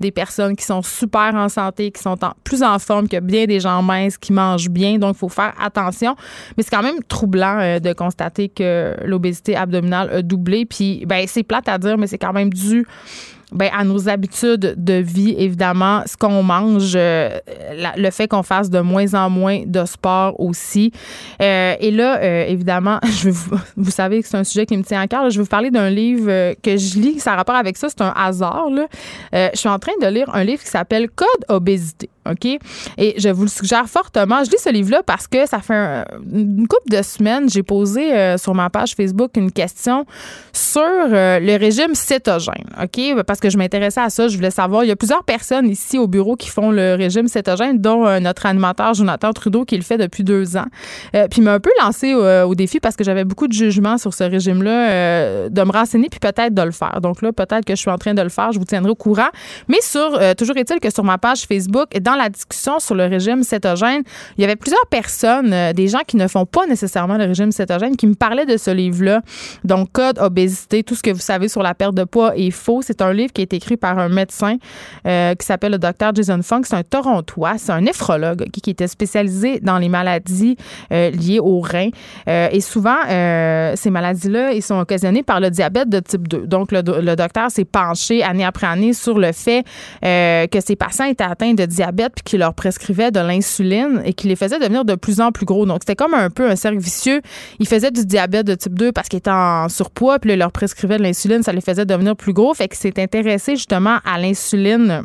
des 0.00 0.10
personnes 0.10 0.56
qui 0.56 0.64
sont 0.64 0.82
super 0.82 1.34
en 1.34 1.48
santé, 1.48 1.90
qui 1.90 2.02
sont 2.02 2.16
plus 2.44 2.62
en 2.62 2.78
forme 2.78 3.08
que 3.08 3.18
bien 3.20 3.46
des 3.46 3.60
gens 3.60 3.82
minces, 3.82 4.18
qui 4.18 4.32
mangent 4.32 4.70
bien. 4.70 4.98
Donc, 4.98 5.16
il 5.16 5.18
faut 5.18 5.28
faire 5.28 5.54
attention. 5.60 6.14
Mais 6.56 6.62
c'est 6.62 6.70
quand 6.70 6.82
même 6.82 7.02
troublant 7.08 7.58
euh, 7.60 7.78
de 7.78 7.92
constater 7.92 8.48
que 8.48 8.94
l'obésité 9.04 9.56
abdominale 9.56 10.10
a 10.10 10.22
doublé. 10.22 10.66
Puis, 10.66 11.04
ben, 11.06 11.24
c'est 11.26 11.42
plate 11.42 11.68
à 11.68 11.78
dire, 11.78 11.96
mais 11.98 12.06
c'est 12.06 12.18
quand 12.18 12.32
même 12.32 12.52
dû 12.52 12.86
ben, 13.52 13.70
à 13.76 13.84
nos 13.84 14.08
habitudes 14.08 14.74
de 14.76 14.94
vie, 14.94 15.34
évidemment, 15.38 16.02
ce 16.06 16.16
qu'on 16.16 16.42
mange, 16.42 16.92
euh, 16.94 17.38
le 17.96 18.10
fait 18.10 18.28
qu'on 18.28 18.42
fasse 18.42 18.70
de 18.70 18.80
moins 18.80 19.14
en 19.14 19.30
moins 19.30 19.62
de 19.66 19.84
sport 19.84 20.38
aussi. 20.40 20.92
Euh, 21.42 21.74
et 21.80 21.90
là, 21.90 22.18
euh, 22.18 22.44
évidemment, 22.46 22.98
je 23.04 23.30
vous, 23.30 23.56
vous 23.76 23.90
savez 23.90 24.22
que 24.22 24.28
c'est 24.28 24.36
un 24.36 24.44
sujet 24.44 24.66
qui 24.66 24.76
me 24.76 24.82
tient 24.82 25.00
à 25.00 25.06
cœur. 25.08 25.30
Je 25.30 25.38
vais 25.38 25.42
vous 25.42 25.48
parler 25.48 25.70
d'un 25.70 25.90
livre 25.90 26.26
euh, 26.28 26.54
que 26.62 26.76
je 26.76 26.98
lis, 26.98 27.18
ça 27.20 27.32
a 27.32 27.36
rapport 27.36 27.56
avec 27.56 27.76
ça, 27.76 27.88
c'est 27.88 28.02
un 28.02 28.12
hasard. 28.14 28.70
là. 28.70 28.86
Euh, 29.34 29.48
je 29.52 29.58
suis 29.58 29.68
en 29.68 29.78
train 29.78 29.92
de 30.00 30.06
lire 30.06 30.30
un 30.34 30.44
livre 30.44 30.62
qui 30.62 30.68
s'appelle 30.68 31.08
Code 31.10 31.26
obésité. 31.48 32.08
OK? 32.28 32.44
Et 32.98 33.14
je 33.18 33.28
vous 33.30 33.42
le 33.42 33.48
suggère 33.48 33.86
fortement. 33.88 34.44
Je 34.44 34.50
lis 34.50 34.58
ce 34.58 34.70
livre-là 34.70 35.02
parce 35.04 35.26
que 35.26 35.46
ça 35.46 35.60
fait 35.60 35.74
un- 35.74 36.04
une 36.32 36.66
couple 36.68 36.90
de 36.96 37.02
semaines, 37.02 37.48
j'ai 37.48 37.62
posé 37.62 38.12
euh, 38.14 38.36
sur 38.36 38.54
ma 38.54 38.68
page 38.70 38.94
Facebook 38.94 39.30
une 39.36 39.50
question 39.50 40.04
sur 40.52 40.82
euh, 40.82 41.38
le 41.40 41.56
régime 41.56 41.94
cétogène. 41.94 42.66
OK? 42.82 43.00
Parce 43.26 43.40
que 43.40 43.48
je 43.50 43.56
m'intéressais 43.56 44.00
à 44.00 44.10
ça. 44.10 44.28
Je 44.28 44.36
voulais 44.36 44.50
savoir. 44.50 44.84
Il 44.84 44.88
y 44.88 44.90
a 44.90 44.96
plusieurs 44.96 45.24
personnes 45.24 45.68
ici 45.68 45.98
au 45.98 46.06
bureau 46.08 46.36
qui 46.36 46.48
font 46.48 46.70
le 46.70 46.94
régime 46.94 47.26
cétogène, 47.28 47.78
dont 47.78 48.06
euh, 48.06 48.20
notre 48.20 48.46
animateur 48.46 48.94
Jonathan 48.94 49.32
Trudeau 49.32 49.64
qui 49.64 49.76
le 49.76 49.82
fait 49.82 49.98
depuis 49.98 50.24
deux 50.24 50.56
ans. 50.56 50.66
Puis 51.12 51.38
il 51.38 51.42
m'a 51.42 51.54
un 51.54 51.60
peu 51.60 51.70
lancé 51.82 52.14
au 52.14 52.54
défi 52.54 52.80
parce 52.80 52.96
que 52.96 53.04
j'avais 53.04 53.24
beaucoup 53.24 53.48
de 53.48 53.52
jugements 53.52 53.98
sur 53.98 54.12
ce 54.14 54.24
régime-là, 54.24 55.48
de 55.48 55.62
me 55.62 55.72
renseigner 55.72 56.08
puis 56.08 56.20
peut-être 56.20 56.54
de 56.54 56.62
le 56.62 56.70
faire. 56.70 57.00
Donc 57.00 57.22
là, 57.22 57.32
peut-être 57.32 57.64
que 57.64 57.74
je 57.74 57.80
suis 57.80 57.90
en 57.90 57.98
train 57.98 58.14
de 58.14 58.22
le 58.22 58.28
faire. 58.28 58.52
Je 58.52 58.58
vous 58.58 58.64
tiendrai 58.64 58.90
au 58.90 58.94
courant. 58.94 59.28
Mais 59.68 59.80
sur, 59.80 60.18
toujours 60.36 60.56
est-il 60.56 60.80
que 60.80 60.90
sur 60.92 61.04
ma 61.04 61.18
page 61.18 61.42
Facebook, 61.46 61.88
dans 62.00 62.09
la 62.16 62.28
discussion 62.28 62.78
sur 62.78 62.94
le 62.94 63.04
régime 63.04 63.42
cétogène, 63.42 64.02
il 64.36 64.42
y 64.42 64.44
avait 64.44 64.56
plusieurs 64.56 64.86
personnes, 64.86 65.52
euh, 65.52 65.72
des 65.72 65.88
gens 65.88 66.00
qui 66.06 66.16
ne 66.16 66.28
font 66.28 66.46
pas 66.46 66.66
nécessairement 66.66 67.16
le 67.16 67.24
régime 67.24 67.52
cétogène, 67.52 67.96
qui 67.96 68.06
me 68.06 68.14
parlaient 68.14 68.46
de 68.46 68.56
ce 68.56 68.70
livre-là. 68.70 69.22
Donc, 69.64 69.92
Code 69.92 70.18
obésité, 70.18 70.82
tout 70.82 70.94
ce 70.94 71.02
que 71.02 71.10
vous 71.10 71.20
savez 71.20 71.48
sur 71.48 71.62
la 71.62 71.74
perte 71.74 71.94
de 71.94 72.04
poids 72.04 72.36
est 72.36 72.50
faux. 72.50 72.80
C'est 72.82 73.02
un 73.02 73.12
livre 73.12 73.32
qui 73.32 73.42
est 73.42 73.52
écrit 73.52 73.76
par 73.76 73.98
un 73.98 74.08
médecin 74.08 74.56
euh, 75.06 75.34
qui 75.34 75.46
s'appelle 75.46 75.72
le 75.72 75.78
docteur 75.78 76.14
Jason 76.14 76.40
Funk. 76.42 76.62
C'est 76.64 76.76
un 76.76 76.82
Torontois, 76.82 77.54
c'est 77.58 77.72
un 77.72 77.80
néphrologue 77.80 78.48
qui 78.50 78.70
était 78.70 78.86
spécialisé 78.86 79.60
dans 79.60 79.78
les 79.78 79.88
maladies 79.88 80.56
euh, 80.92 81.10
liées 81.10 81.40
aux 81.40 81.60
reins. 81.60 81.90
Et 82.26 82.60
souvent, 82.60 82.96
ces 83.06 83.90
maladies-là, 83.90 84.52
ils 84.52 84.62
sont 84.62 84.78
occasionnées 84.78 85.22
par 85.22 85.40
le 85.40 85.50
diabète 85.50 85.88
de 85.88 86.00
type 86.00 86.28
2. 86.28 86.46
Donc, 86.46 86.72
le, 86.72 86.82
le 87.00 87.16
docteur 87.16 87.50
s'est 87.50 87.64
penché 87.64 88.22
année 88.22 88.44
après 88.44 88.66
année 88.66 88.92
sur 88.92 89.18
le 89.18 89.32
fait 89.32 89.64
que 90.02 90.60
ces 90.60 90.76
patients 90.76 91.06
étaient 91.06 91.24
atteints 91.24 91.54
de 91.54 91.64
diabète 91.64 91.99
puis 92.08 92.22
qu'il 92.24 92.38
leur 92.38 92.54
prescrivait 92.54 93.10
de 93.10 93.20
l'insuline 93.20 94.00
et 94.04 94.14
qu'il 94.14 94.30
les 94.30 94.36
faisait 94.36 94.58
devenir 94.58 94.84
de 94.84 94.94
plus 94.94 95.20
en 95.20 95.32
plus 95.32 95.46
gros. 95.46 95.66
Donc, 95.66 95.78
c'était 95.80 95.96
comme 95.96 96.14
un 96.14 96.30
peu 96.30 96.48
un 96.48 96.56
cercle 96.56 96.78
vicieux. 96.78 97.20
Ils 97.58 97.68
faisaient 97.68 97.90
du 97.90 98.06
diabète 98.06 98.46
de 98.46 98.54
type 98.54 98.74
2 98.74 98.92
parce 98.92 99.08
qu'ils 99.08 99.18
étaient 99.18 99.30
en 99.30 99.68
surpoids 99.68 100.18
puis 100.18 100.32
ils 100.32 100.38
leur 100.38 100.52
prescrivait 100.52 100.96
de 100.96 101.02
l'insuline, 101.02 101.42
ça 101.42 101.52
les 101.52 101.60
faisait 101.60 101.84
devenir 101.84 102.16
plus 102.16 102.32
gros. 102.32 102.54
Fait 102.54 102.68
que 102.68 102.76
s'est 102.76 103.00
intéressé 103.00 103.56
justement 103.56 103.98
à 104.04 104.18
l'insuline 104.18 105.04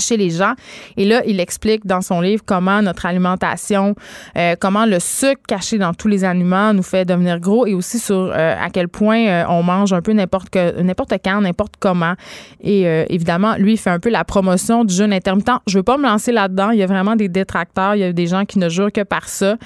chez 0.00 0.16
les 0.16 0.30
gens. 0.30 0.54
Et 0.96 1.04
là, 1.04 1.22
il 1.26 1.40
explique 1.40 1.86
dans 1.86 2.00
son 2.00 2.20
livre 2.20 2.42
comment 2.44 2.82
notre 2.82 3.06
alimentation, 3.06 3.94
euh, 4.36 4.54
comment 4.58 4.86
le 4.86 4.98
sucre 4.98 5.42
caché 5.46 5.78
dans 5.78 5.94
tous 5.94 6.08
les 6.08 6.24
aliments 6.24 6.72
nous 6.72 6.82
fait 6.82 7.04
devenir 7.04 7.40
gros 7.40 7.66
et 7.66 7.74
aussi 7.74 7.98
sur 7.98 8.16
euh, 8.16 8.54
à 8.58 8.70
quel 8.70 8.88
point 8.88 9.26
euh, 9.26 9.44
on 9.48 9.62
mange 9.62 9.92
un 9.92 10.02
peu 10.02 10.12
n'importe 10.12 10.50
que 10.50 10.80
n'importe 10.80 11.14
quand, 11.24 11.40
n'importe 11.40 11.74
comment. 11.78 12.14
Et 12.60 12.86
euh, 12.86 13.04
évidemment, 13.08 13.54
lui, 13.56 13.74
il 13.74 13.76
fait 13.76 13.90
un 13.90 13.98
peu 13.98 14.10
la 14.10 14.24
promotion 14.24 14.84
du 14.84 14.94
jeûne 14.94 15.12
intermittent. 15.12 15.50
Je 15.66 15.78
veux 15.78 15.82
pas 15.82 15.96
me 15.96 16.04
lancer 16.04 16.32
là-dedans. 16.32 16.70
Il 16.70 16.78
y 16.78 16.82
a 16.82 16.86
vraiment 16.86 17.16
des 17.16 17.28
détracteurs. 17.28 17.94
Il 17.94 18.00
y 18.00 18.04
a 18.04 18.12
des 18.12 18.26
gens 18.26 18.44
qui 18.44 18.58
ne 18.58 18.68
jurent 18.68 18.92
que 18.92 19.02
par 19.02 19.28
ça. 19.28 19.56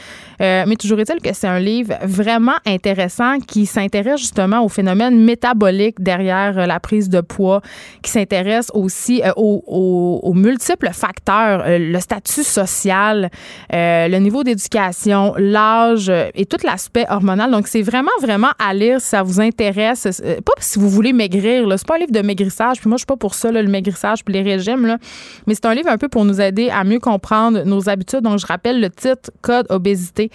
Euh, 0.40 0.64
mais 0.66 0.76
toujours 0.76 0.98
est-il 1.00 1.20
que 1.20 1.34
c'est 1.34 1.48
un 1.48 1.58
livre 1.58 1.94
vraiment 2.02 2.56
intéressant 2.66 3.38
qui 3.38 3.66
s'intéresse 3.66 4.20
justement 4.20 4.64
au 4.64 4.68
phénomène 4.68 5.24
métabolique 5.24 6.00
derrière 6.00 6.66
la 6.66 6.80
prise 6.80 7.08
de 7.08 7.20
poids, 7.20 7.60
qui 8.02 8.10
s'intéresse 8.10 8.70
aussi 8.74 9.22
euh, 9.22 9.32
aux, 9.36 10.20
aux- 10.22 10.34
multiples 10.34 10.90
facteurs, 10.92 11.62
euh, 11.66 11.78
le 11.78 12.00
statut 12.00 12.42
social, 12.42 13.30
euh, 13.72 14.08
le 14.08 14.16
niveau 14.18 14.42
d'éducation, 14.44 15.34
l'âge 15.36 16.08
euh, 16.08 16.30
et 16.34 16.46
tout 16.46 16.56
l'aspect 16.64 17.04
hormonal. 17.08 17.50
Donc, 17.50 17.68
c'est 17.68 17.82
vraiment, 17.82 18.10
vraiment 18.20 18.50
à 18.58 18.72
lire 18.74 19.00
si 19.00 19.08
ça 19.08 19.22
vous 19.22 19.40
intéresse. 19.40 20.22
Pas 20.44 20.52
si 20.58 20.78
vous 20.78 20.88
voulez 20.88 21.12
maigrir. 21.12 21.66
là. 21.66 21.76
C'est 21.76 21.86
pas 21.86 21.96
un 21.96 21.98
livre 21.98 22.12
de 22.12 22.22
maigrissage. 22.22 22.80
Puis 22.80 22.88
moi, 22.88 22.96
je 22.96 23.00
suis 23.00 23.06
pas 23.06 23.16
pour 23.16 23.34
ça, 23.34 23.50
le 23.52 23.62
maigrissage 23.64 24.24
puis 24.24 24.32
les 24.34 24.42
régimes. 24.42 24.86
Là. 24.86 24.98
Mais 25.46 25.54
c'est 25.54 25.66
un 25.66 25.74
livre 25.74 25.88
un 25.90 25.98
peu 25.98 26.08
pour 26.08 26.24
nous 26.24 26.40
aider 26.40 26.70
à 26.70 26.84
mieux 26.84 26.98
comprendre 27.00 27.62
nos 27.64 27.88
habitudes. 27.88 28.20
Donc, 28.22 28.38
je 28.38 28.46
rappelle 28.46 28.80
le 28.80 28.90
titre 28.90 29.30
Code 29.42 29.66
obésité. 29.70 30.30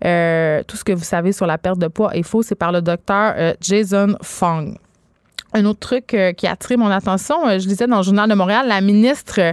Tout 0.00 0.76
ce 0.76 0.84
que 0.84 0.92
vous 0.92 1.04
savez 1.04 1.32
sur 1.32 1.46
la 1.46 1.58
perte 1.58 1.78
de 1.78 1.88
poids 1.88 2.14
est 2.16 2.22
faux. 2.22 2.42
C'est 2.42 2.54
par 2.54 2.72
le 2.72 2.82
docteur 2.82 3.34
Jason 3.60 4.16
Fong. 4.22 4.74
Un 5.54 5.64
autre 5.64 5.80
truc 5.80 6.12
euh, 6.12 6.32
qui 6.32 6.46
a 6.46 6.52
attiré 6.52 6.76
mon 6.76 6.90
attention, 6.90 7.48
euh, 7.48 7.58
je 7.58 7.66
lisais 7.66 7.86
dans 7.86 7.96
le 7.96 8.02
Journal 8.02 8.28
de 8.28 8.34
Montréal, 8.34 8.68
la 8.68 8.82
ministre 8.82 9.36
euh, 9.38 9.52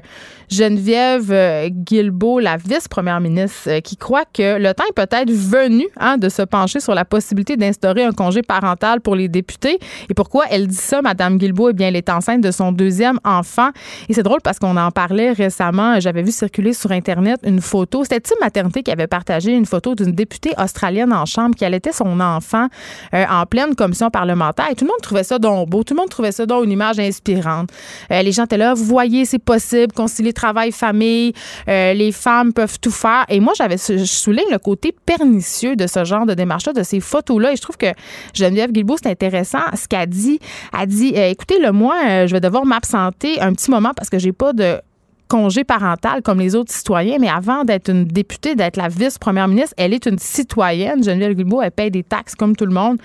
Geneviève 0.51 1.69
Guilbeault, 1.69 2.39
la 2.39 2.57
vice-première 2.57 3.21
ministre, 3.21 3.79
qui 3.79 3.95
croit 3.95 4.25
que 4.25 4.59
le 4.59 4.73
temps 4.73 4.83
est 4.89 4.93
peut-être 4.93 5.31
venu 5.31 5.87
hein, 5.97 6.17
de 6.17 6.27
se 6.27 6.41
pencher 6.41 6.81
sur 6.81 6.93
la 6.93 7.05
possibilité 7.05 7.55
d'instaurer 7.55 8.03
un 8.03 8.11
congé 8.11 8.41
parental 8.43 8.99
pour 8.99 9.15
les 9.15 9.27
députés. 9.27 9.79
Et 10.09 10.13
pourquoi 10.13 10.43
elle 10.51 10.67
dit 10.67 10.75
ça, 10.75 11.01
Madame 11.01 11.37
Guilbeault? 11.37 11.69
Eh 11.69 11.73
bien, 11.73 11.87
elle 11.87 11.95
est 11.95 12.09
enceinte 12.09 12.41
de 12.41 12.51
son 12.51 12.71
deuxième 12.73 13.19
enfant. 13.23 13.69
Et 14.07 14.13
c'est 14.13 14.21
drôle 14.21 14.41
parce 14.43 14.59
qu'on 14.59 14.77
en 14.77 14.91
parlait 14.91 15.31
récemment. 15.31 15.99
J'avais 15.99 16.21
vu 16.21 16.31
circuler 16.31 16.73
sur 16.73 16.91
Internet 16.91 17.39
une 17.43 17.61
photo. 17.61 18.03
C'était 18.03 18.19
Tim 18.19 18.35
Maternité 18.39 18.83
qui 18.83 18.91
avait 18.91 19.07
partagé 19.07 19.51
une 19.51 19.65
photo 19.65 19.95
d'une 19.95 20.11
députée 20.11 20.53
australienne 20.61 21.11
en 21.11 21.25
chambre 21.25 21.55
qui 21.55 21.65
allaitait 21.65 21.93
son 21.93 22.19
enfant 22.19 22.67
en 23.13 23.45
pleine 23.47 23.73
commission 23.73 24.11
parlementaire. 24.11 24.67
Et 24.69 24.75
tout 24.75 24.85
le 24.85 24.89
monde 24.89 25.01
trouvait 25.01 25.23
ça 25.23 25.39
donc 25.39 25.69
beau. 25.69 25.84
Tout 25.85 25.93
le 25.93 25.99
monde 25.99 26.09
trouvait 26.09 26.31
ça 26.31 26.45
donc 26.45 26.65
une 26.65 26.71
image 26.71 26.99
inspirante. 26.99 27.69
Euh, 28.11 28.21
les 28.21 28.31
gens 28.31 28.45
étaient 28.45 28.57
là, 28.57 28.73
vous 28.73 28.83
voyez, 28.83 29.25
c'est 29.25 29.39
possible, 29.39 29.93
concilier 29.93 30.33
travail, 30.33 30.71
famille, 30.71 31.33
euh, 31.67 31.93
les 31.93 32.11
femmes 32.11 32.53
peuvent 32.53 32.79
tout 32.79 32.91
faire. 32.91 33.25
Et 33.29 33.39
moi, 33.39 33.53
j'avais, 33.55 33.77
je 33.77 34.03
souligne 34.03 34.49
le 34.51 34.59
côté 34.59 34.93
pernicieux 35.05 35.75
de 35.75 35.87
ce 35.87 36.03
genre 36.03 36.25
de 36.25 36.33
démarche-là, 36.33 36.73
de 36.73 36.83
ces 36.83 36.99
photos-là. 36.99 37.53
Et 37.53 37.55
je 37.55 37.61
trouve 37.61 37.77
que 37.77 37.93
Geneviève 38.33 38.71
Guilbeault, 38.71 38.97
c'est 39.01 39.09
intéressant 39.09 39.59
ce 39.73 39.87
qu'elle 39.87 40.09
dit. 40.09 40.39
Elle 40.77 40.87
dit, 40.87 41.13
euh, 41.15 41.29
écoutez, 41.29 41.59
le 41.59 41.71
moi, 41.71 42.25
je 42.25 42.31
vais 42.31 42.41
devoir 42.41 42.65
m'absenter 42.65 43.39
un 43.39 43.53
petit 43.53 43.71
moment 43.71 43.91
parce 43.95 44.09
que 44.09 44.19
j'ai 44.19 44.31
pas 44.31 44.53
de 44.53 44.79
congé 45.27 45.63
parental 45.63 46.21
comme 46.21 46.39
les 46.39 46.55
autres 46.55 46.71
citoyens, 46.71 47.17
mais 47.19 47.29
avant 47.29 47.63
d'être 47.63 47.89
une 47.89 48.05
députée, 48.05 48.55
d'être 48.55 48.77
la 48.77 48.87
vice-première 48.87 49.47
ministre, 49.47 49.73
elle 49.77 49.93
est 49.93 50.05
une 50.05 50.19
citoyenne. 50.19 51.03
Geneviève 51.03 51.33
Guilbeault, 51.33 51.61
elle 51.61 51.71
paye 51.71 51.91
des 51.91 52.03
taxes 52.03 52.35
comme 52.35 52.55
tout 52.55 52.65
le 52.65 52.73
monde 52.73 52.97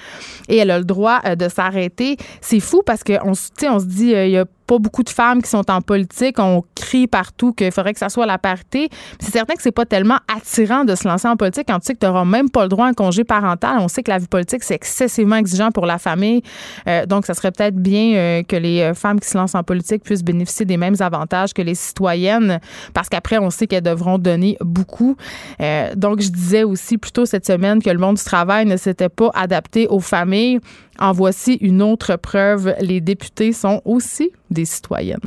et 0.48 0.56
elle 0.58 0.70
a 0.70 0.78
le 0.78 0.84
droit 0.84 1.20
euh, 1.24 1.34
de 1.34 1.48
s'arrêter. 1.48 2.16
C'est 2.40 2.60
fou 2.60 2.82
parce 2.84 3.02
qu'on 3.04 3.30
on 3.30 3.34
se 3.34 3.86
dit, 3.86 4.14
euh, 4.14 4.26
il 4.26 4.32
y 4.32 4.38
a 4.38 4.44
pas 4.70 4.78
beaucoup 4.78 5.02
de 5.02 5.10
femmes 5.10 5.42
qui 5.42 5.50
sont 5.50 5.68
en 5.68 5.80
politique. 5.80 6.36
On 6.38 6.62
crie 6.76 7.08
partout 7.08 7.52
qu'il 7.52 7.72
faudrait 7.72 7.92
que 7.92 7.98
ça 7.98 8.08
soit 8.08 8.24
la 8.24 8.38
parité. 8.38 8.88
C'est 9.18 9.32
certain 9.32 9.54
que 9.54 9.62
c'est 9.62 9.72
pas 9.72 9.84
tellement 9.84 10.18
attirant 10.32 10.84
de 10.84 10.94
se 10.94 11.08
lancer 11.08 11.26
en 11.26 11.36
politique 11.36 11.64
quand 11.66 11.80
tu 11.80 11.86
sais 11.86 11.94
que 11.94 11.98
tu 11.98 12.06
n'auras 12.06 12.24
même 12.24 12.48
pas 12.48 12.62
le 12.62 12.68
droit 12.68 12.86
à 12.86 12.90
un 12.90 12.92
congé 12.92 13.24
parental. 13.24 13.78
On 13.80 13.88
sait 13.88 14.04
que 14.04 14.12
la 14.12 14.18
vie 14.18 14.28
politique, 14.28 14.62
c'est 14.62 14.76
excessivement 14.76 15.34
exigeant 15.34 15.72
pour 15.72 15.86
la 15.86 15.98
famille. 15.98 16.42
Euh, 16.86 17.04
donc, 17.04 17.26
ça 17.26 17.34
serait 17.34 17.50
peut-être 17.50 17.74
bien 17.74 18.14
euh, 18.14 18.42
que 18.44 18.54
les 18.54 18.82
euh, 18.82 18.94
femmes 18.94 19.18
qui 19.18 19.28
se 19.28 19.36
lancent 19.36 19.56
en 19.56 19.64
politique 19.64 20.04
puissent 20.04 20.22
bénéficier 20.22 20.64
des 20.64 20.76
mêmes 20.76 20.94
avantages 21.00 21.52
que 21.52 21.62
les 21.62 21.74
citoyennes 21.74 22.60
parce 22.94 23.08
qu'après, 23.08 23.38
on 23.38 23.50
sait 23.50 23.66
qu'elles 23.66 23.82
devront 23.82 24.18
donner 24.18 24.56
beaucoup. 24.60 25.16
Euh, 25.60 25.92
donc, 25.96 26.20
je 26.20 26.28
disais 26.28 26.62
aussi 26.62 26.96
plus 26.96 27.10
tôt 27.10 27.26
cette 27.26 27.44
semaine 27.44 27.82
que 27.82 27.90
le 27.90 27.98
monde 27.98 28.18
du 28.18 28.24
travail 28.24 28.66
ne 28.66 28.76
s'était 28.76 29.08
pas 29.08 29.30
adapté 29.34 29.88
aux 29.88 29.98
familles. 29.98 30.60
En 31.00 31.12
voici 31.12 31.54
une 31.60 31.82
autre 31.82 32.16
preuve. 32.16 32.74
Les 32.80 33.00
députés 33.00 33.52
sont 33.52 33.80
aussi 33.84 34.30
des 34.50 34.64
citoyennes. 34.66 35.20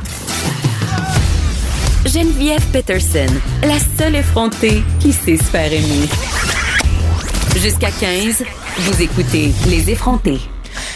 Geneviève 2.05 2.63
Peterson, 2.71 3.25
la 3.63 3.79
seule 3.97 4.15
effrontée 4.15 4.83
qui 4.99 5.11
sait 5.13 5.37
se 5.37 5.43
faire 5.43 5.71
aimer. 5.71 6.07
Jusqu'à 7.57 7.89
15, 7.91 8.43
vous 8.77 9.01
écoutez 9.01 9.51
Les 9.69 9.89
effrontés. 9.89 10.39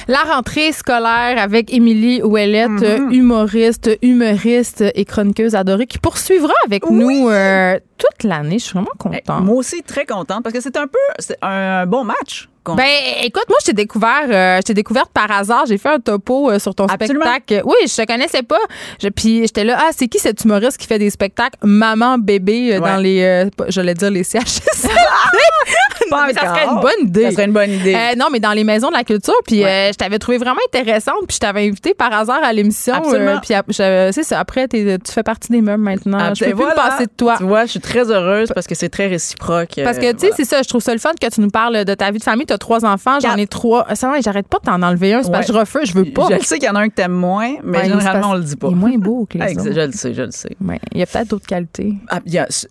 La 0.10 0.20
rentrée 0.20 0.72
scolaire 0.72 1.36
avec 1.38 1.74
Émilie 1.74 2.22
Ouellette, 2.24 2.70
Mm-hmm. 2.72 3.12
humoriste, 3.14 3.90
humoriste 4.02 4.84
et 4.96 5.06
chroniqueuse 5.06 5.56
adorée, 5.56 5.86
qui 5.86 5.98
poursuivra 5.98 6.54
avec 6.66 6.90
nous 6.90 7.30
euh, 7.30 7.78
toute 7.98 8.24
l'année. 8.24 8.60
Je 8.60 8.64
suis 8.66 8.74
vraiment 8.74 8.88
Eh, 8.96 8.98
contente. 9.22 9.44
Moi 9.44 9.56
aussi, 9.56 9.82
très 9.84 10.06
contente 10.06 10.44
parce 10.44 10.54
que 10.54 10.62
c'est 10.62 10.78
un 10.78 10.88
peu 10.88 11.00
c'est 11.20 11.38
un 11.42 11.86
bon 11.86 12.04
match. 12.06 12.48
Ben, 12.76 12.86
écoute, 13.24 13.46
moi, 13.48 13.58
je 13.62 13.68
t'ai 13.68 13.74
découvert, 13.74 14.26
euh, 14.30 14.58
je 14.58 14.62
t'ai 14.64 14.74
découverte 14.74 15.10
par 15.14 15.32
hasard. 15.32 15.66
J'ai 15.68 15.78
fait 15.78 15.90
un 15.90 16.00
topo 16.00 16.50
euh, 16.52 16.60
sur 16.60 16.74
ton 16.76 16.86
Absolument. 16.86 17.26
spectacle. 17.26 17.62
Oui, 17.66 17.76
je 17.88 17.96
te 17.96 18.06
connaissais 18.06 18.44
pas. 18.44 18.60
Je, 19.02 19.10
puis 19.10 19.42
j'étais 19.42 19.64
là, 19.64 19.78
ah, 19.80 19.90
c'est 19.96 20.08
qui 20.08 20.20
cet 20.20 20.44
humoriste 20.44 20.78
qui 20.78 20.88
fait 20.88 21.00
des 21.00 21.10
spectacles 21.10 21.58
maman 21.64 22.18
bébé 22.18 22.76
euh, 22.76 22.80
Ouais. 22.80 22.90
dans 22.90 22.98
les, 22.98 23.22
euh, 23.24 23.50
j'allais 23.70 23.94
dire 23.94 24.12
les 24.12 24.24
CHS. 24.24 24.62
Pas 26.10 26.28
mais 26.28 26.34
ça 26.34 26.42
serait 26.42 26.66
une 26.66 26.80
bonne 26.82 27.08
idée. 27.08 27.24
Ça 27.26 27.32
serait 27.32 27.46
une 27.46 27.52
bonne 27.54 27.72
idée. 27.72 27.96
Euh, 27.96 28.16
non, 28.18 28.28
mais 28.32 28.40
dans 28.40 28.52
les 28.54 28.64
maisons 28.64 28.90
de 28.90 28.94
la 28.94 29.04
culture. 29.04 29.34
Puis 29.46 29.64
Ouais. 29.64 29.90
euh, 29.90 29.92
je 29.92 29.98
t'avais 29.98 30.20
trouvé 30.20 30.38
vraiment 30.38 30.60
intéressante. 30.74 31.16
Puis 31.28 31.36
je 31.36 31.40
t'avais 31.40 31.68
invité 31.68 31.94
par 31.94 32.12
hasard 32.14 32.40
à 32.44 32.54
l'émission. 32.54 32.94
Absolument. 32.96 33.40
euh, 33.44 33.62
puis 33.66 33.74
c'est 34.14 34.24
ça. 34.24 34.40
Après, 34.40 34.68
tu 34.68 34.98
fais 35.12 35.24
partie 35.24 35.52
des 35.52 35.62
meubles 35.62 35.84
maintenant. 35.84 36.18
Ah, 36.22 36.34
je 36.34 36.44
peux 36.46 36.52
ben 36.52 36.58
plus 36.58 36.66
me 36.66 36.76
passer 36.76 37.06
de 37.06 37.12
toi. 37.16 37.36
Tu 37.38 37.44
vois, 37.44 37.66
je 37.66 37.72
suis 37.72 37.80
très 37.80 38.10
heureuse 38.12 38.50
parce 38.54 38.68
que 38.68 38.76
c'est 38.76 38.90
très 38.90 39.08
réciproque. 39.08 39.70
Parce 39.84 39.98
que, 39.98 40.06
euh, 40.06 40.14
tu 40.14 40.20
sais, 40.20 40.28
voilà. 40.28 40.36
c'est 40.38 40.46
ça, 40.46 40.62
je 40.62 40.68
trouve 40.70 40.82
ça 40.82 40.94
le 40.94 41.00
fun 41.00 41.12
que 41.20 41.28
tu 41.30 41.42
nous 41.42 41.50
parles 41.50 41.86
de 41.86 41.94
ta 41.94 42.12
vie 42.12 42.20
de 42.20 42.24
famille. 42.24 42.46
Tu 42.46 42.54
as 42.54 42.58
trois 42.58 42.86
enfants, 42.86 43.20
j'en 43.22 43.36
ai 43.36 43.48
trois. 43.48 43.86
Ça, 43.96 44.10
va, 44.10 44.20
j'arrête 44.22 44.48
pas 44.48 44.60
de 44.60 44.64
t'en 44.66 44.82
enlever 44.82 45.14
un. 45.14 45.24
C'est 45.24 45.32
parce 45.32 45.48
que 45.48 45.54
je 45.54 45.58
refuse, 45.58 45.82
je 45.86 45.94
veux 45.94 46.06
pas. 46.06 46.28
Je 46.30 46.36
le 46.36 46.42
sais 46.42 46.60
qu'il 46.60 46.68
y 46.68 46.72
en 46.72 46.76
a 46.76 46.80
un 46.82 46.90
que 46.90 46.96
t'aimes 46.96 47.12
moins, 47.12 47.54
mais 47.64 47.78
Ouais, 47.80 47.84
c'est 47.86 47.90
généralement, 47.92 48.32
on 48.32 48.36
le 48.36 48.42
dit 48.44 48.56
pas. 48.56 48.68
Il 48.70 48.74
est 48.74 48.76
moins 48.76 48.98
beau 48.98 49.28
que 49.30 49.38
les 49.38 49.44
Ah, 49.48 49.52
autres. 49.52 49.72
Je 49.74 49.80
le 49.82 49.92
sais, 49.92 50.14
je 50.14 50.22
le 50.22 50.32
sais. 50.32 50.50
Il 50.94 51.00
y 51.00 51.04
a 51.04 51.06
peut-être 51.06 51.28
d'autres 51.30 51.48
qualités. 51.48 51.94
Ah, 52.10 52.20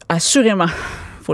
assurément. 0.08 0.66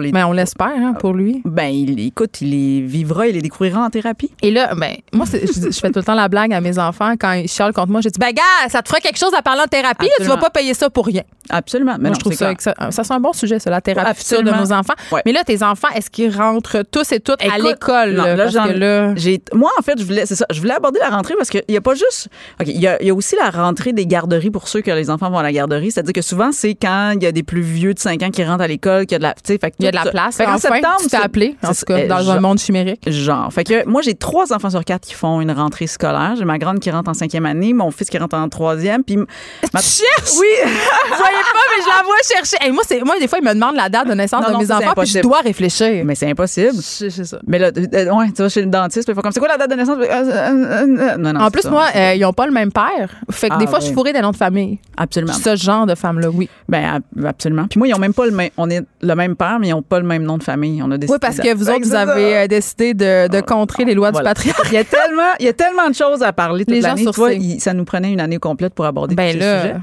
Les... 0.01 0.13
Mais 0.13 0.25
on 0.25 0.33
l'espère 0.33 0.67
hein, 0.69 0.95
pour 0.99 1.13
lui. 1.13 1.43
Ben, 1.45 1.67
il, 1.69 1.99
écoute, 2.07 2.41
il 2.41 2.51
les 2.51 2.81
vivra, 2.87 3.27
il 3.27 3.35
les 3.35 3.43
découvrira 3.43 3.81
en 3.85 3.91
thérapie. 3.91 4.31
Et 4.43 4.51
là, 4.51 4.75
ben, 4.75 4.95
moi, 5.13 5.27
je, 5.31 5.71
je 5.71 5.79
fais 5.79 5.91
tout 5.91 5.99
le 5.99 6.05
temps 6.05 6.15
la 6.15 6.29
blague 6.29 6.53
à 6.53 6.61
mes 6.61 6.79
enfants 6.79 7.13
quand 7.19 7.33
ils 7.33 7.49
chialent 7.49 7.73
contre 7.73 7.91
moi. 7.91 8.01
Je 8.01 8.09
dis, 8.09 8.19
ben, 8.19 8.33
gars, 8.33 8.43
ça 8.69 8.83
te 8.83 8.89
ferait 8.89 9.01
quelque 9.01 9.19
chose 9.19 9.33
à 9.37 9.43
parler 9.43 9.63
en 9.65 9.69
thérapie. 9.69 10.07
là, 10.07 10.13
tu 10.19 10.25
vas 10.25 10.37
pas 10.37 10.51
payer 10.51 10.75
ça 10.75 10.89
pour 10.91 11.07
rien. 11.07 11.23
Absolument. 11.51 11.95
Mais 11.99 12.09
Moi, 12.09 12.11
non, 12.11 12.15
je 12.15 12.21
trouve 12.21 12.33
ça, 12.35 12.55
que 12.55 12.63
ça, 12.63 12.75
ça 12.91 13.05
c'est 13.05 13.13
un 13.13 13.21
bon 13.21 13.33
sujet, 13.33 13.59
ça, 13.59 13.69
la 13.71 13.81
thérapie 13.81 14.21
future 14.21 14.43
de 14.43 14.51
nos 14.51 14.73
enfants. 14.73 14.95
Ouais. 15.11 15.23
Mais 15.27 15.33
là, 15.33 15.43
tes 15.45 15.63
enfants, 15.63 15.89
est-ce 15.95 16.09
qu'ils 16.11 16.35
rentrent 16.35 16.83
tous 16.91 17.11
et 17.13 17.21
toutes 17.21 17.43
à 17.43 17.59
l'école? 17.59 18.13
non, 18.13 18.23
là? 18.25 18.37
là, 18.37 18.45
Parce 18.45 18.55
j'en- 18.55 18.67
que 18.69 18.73
là, 18.79 19.15
J'ai, 19.17 19.43
moi, 19.53 19.71
en 19.79 19.83
fait, 19.83 19.99
je 19.99 20.05
voulais, 20.05 20.25
c'est 20.27 20.35
ça, 20.37 20.47
je 20.53 20.61
voulais 20.61 20.75
aborder 20.75 21.01
la 21.01 21.11
rentrée 21.11 21.35
parce 21.37 21.51
qu'il 21.51 21.63
n'y 21.69 21.77
a 21.77 21.81
pas 21.81 21.95
juste. 21.95 22.29
OK, 22.61 22.69
il 22.69 22.81
y 22.81 22.87
a, 22.87 23.01
il 23.03 23.09
y 23.09 23.11
a 23.11 23.15
aussi 23.15 23.37
la 23.37 23.51
rentrée 23.51 23.93
des 23.93 24.07
garderies 24.07 24.51
pour 24.51 24.69
ceux 24.69 24.81
que 24.83 24.91
les 24.91 25.11
enfants 25.11 25.31
vont 25.31 25.39
à 25.39 25.43
la 25.43 25.53
garderie. 25.53 25.91
C'est-à-dire 25.91 26.13
que 26.13 26.23
souvent, 26.23 26.53
c'est 26.53 26.75
quand 26.75 27.13
il 27.17 27.23
y 27.23 27.27
a 27.27 27.33
des 27.33 27.43
plus 27.43 27.61
vieux 27.63 27.93
de 27.95 27.99
5 27.99 28.23
ans 28.23 28.31
qui 28.31 28.45
rentrent 28.45 28.63
à 28.65 28.69
l'école 28.69 29.07
qu'il 29.07 29.13
y 29.13 29.17
a 29.17 29.19
de 29.19 29.23
la. 29.25 29.35
tu 29.35 29.41
sais, 29.53 29.59
il 29.83 29.85
y 29.85 29.89
a 29.89 29.91
de 29.91 30.05
la 30.05 30.11
place. 30.11 30.37
Fait 30.37 30.47
enfin, 30.47 30.59
septembre, 30.59 30.97
tu 31.03 31.09
t'es 31.09 31.17
appelé, 31.17 31.57
en 31.63 31.73
c'est- 31.73 31.81
tout 31.85 31.93
cas, 31.93 31.99
euh, 32.01 32.09
dans 32.09 32.21
genre- 32.21 32.35
un 32.37 32.41
monde 32.41 32.59
chimérique. 32.59 33.03
Genre. 33.11 33.53
Fait 33.53 33.65
que 33.65 33.87
moi, 33.89 34.03
j'ai 34.03 34.15
trois 34.15 34.53
enfants 34.53 34.71
sur 34.71 34.85
quatre 34.85 35.03
qui 35.03 35.15
font 35.15 35.41
une 35.41 35.51
rentrée 35.53 35.87
scolaire. 35.87 36.35
J'ai 36.39 36.45
ma 36.45 36.59
grande 36.59 36.79
qui 36.81 36.91
rentre 36.91 37.11
en 37.11 37.15
cinquième 37.15 37.47
année, 37.47 37.73
mon 37.73 37.91
fils 37.91 38.09
qui 38.09 38.19
rentre 38.19 38.37
en 38.37 38.49
troisième, 38.49 39.03
puis. 39.05 39.17
ma- 39.17 39.25
Tu 39.27 39.71
cherches? 39.73 40.39
Oui! 40.39 40.47
Vous 40.65 41.17
voyez 41.17 41.43
pas, 41.53 41.65
mais 41.77 41.83
je 41.83 41.89
la 41.89 42.03
vois 42.05 42.15
chercher. 42.27 42.57
Hey, 42.61 42.73
moi, 42.73 42.83
c'est, 42.87 43.03
moi, 43.05 43.15
des 43.21 43.29
fois, 43.29 43.39
ils 43.41 43.45
me 43.45 43.55
demandent 43.55 43.77
la 43.77 43.89
date 43.89 44.09
de 44.09 44.15
naissance 44.15 44.43
Non, 44.43 44.49
de 44.49 44.53
non, 44.55 44.59
mes 44.61 44.73
enfants, 44.73 44.93
puis 44.97 45.07
je 45.07 45.21
dois 45.21 45.41
réfléchir. 45.41 46.05
Mais 46.05 46.15
c'est 46.15 46.31
impossible. 46.31 46.73
C'est 46.81 47.11
ça. 47.11 47.39
Mais 47.47 47.59
là, 47.59 47.71
euh, 47.77 48.11
ouais, 48.15 48.27
tu 48.35 48.43
vas 48.43 48.49
chez 48.49 48.61
le 48.63 48.69
dentiste, 48.69 49.07
puis 49.07 49.13
il 49.13 49.15
faut 49.15 49.23
comme 49.23 49.33
c'est 49.33 49.41
quoi 49.41 49.49
la 49.49 49.57
date 49.59 49.71
de 49.71 49.77
naissance? 49.77 49.99
Euh, 49.99 50.05
euh, 50.05 50.31
euh, 50.31 50.99
euh, 51.13 51.17
Non, 51.17 51.33
non. 51.33 51.41
En 51.41 51.51
plus, 51.51 51.63
ça. 51.63 51.71
moi, 51.71 51.87
euh, 51.95 52.15
ils 52.15 52.25
ont 52.25 52.33
pas 52.33 52.47
le 52.47 52.53
même 52.53 52.73
père. 52.73 53.11
Fait 53.31 53.49
que 53.49 53.55
Ah, 53.55 53.59
des 53.59 53.67
fois, 53.67 53.81
je 53.81 53.87
suis 53.87 53.95
fourrée 53.95 54.13
des 54.13 54.21
noms 54.21 54.31
de 54.31 54.37
famille. 54.37 54.79
Absolument. 54.97 55.33
Je 55.33 55.43
ce 55.43 55.57
genre 55.57 55.87
de 55.87 55.95
femme-là, 55.95 56.29
oui. 56.31 56.49
Ben 56.69 56.85
ab- 56.97 57.27
absolument. 57.27 57.67
Puis 57.69 57.79
moi, 57.79 57.89
ils 57.89 57.95
ont 57.95 57.99
même 57.99 58.15
pas 58.15 58.25
le 58.27 58.31
même. 58.33 58.51
On 58.57 58.69
est 58.71 58.83
le 59.01 59.15
même 59.15 59.37
père, 59.37 59.59
mais 59.61 59.72
ils 59.79 59.83
pas 59.83 59.99
le 60.01 60.07
même 60.07 60.23
nom 60.23 60.39
de 60.39 60.43
famille. 60.43 60.83
On 60.83 60.91
a 60.91 60.99
décidé 60.99 61.13
Oui, 61.13 61.19
parce 61.21 61.39
que 61.39 61.55
vous 61.55 61.65
Fait 61.67 61.73
autres, 61.77 61.87
vous 61.87 61.95
avez 61.95 62.37
euh, 62.37 62.47
décidé 62.47 62.95
de, 62.95 63.29
de 63.29 63.41
contrer 63.41 63.85
les 63.85 63.95
lois 63.95 64.11
Voilà. 64.11 64.35
du 64.35 64.35
patriarcat. 64.51 64.69
Il 64.71 64.75
y 64.75 64.79
a 64.79 64.85
tellement, 64.85 65.23
il 65.41 65.47
y 65.47 65.49
a 65.49 65.53
tellement 65.53 65.89
de 65.89 65.95
choses 65.95 66.23
à 66.23 66.33
parler 66.33 66.65
toute 66.65 66.75
Les 66.75 66.81
gens 66.83 66.89
l'année. 66.89 67.05
ces- 67.13 67.37
il- 67.37 67.61
ça 67.61 67.73
nous 67.75 67.85
prenait 67.85 68.13
une 68.13 68.21
année 68.21 68.39
complète 68.39 68.75
pour 68.75 68.85
aborder 68.85 69.15
Ben 69.15 69.29
tous 69.33 69.39
ces 69.41 69.45
là. 69.45 69.61
sujets. 69.63 69.75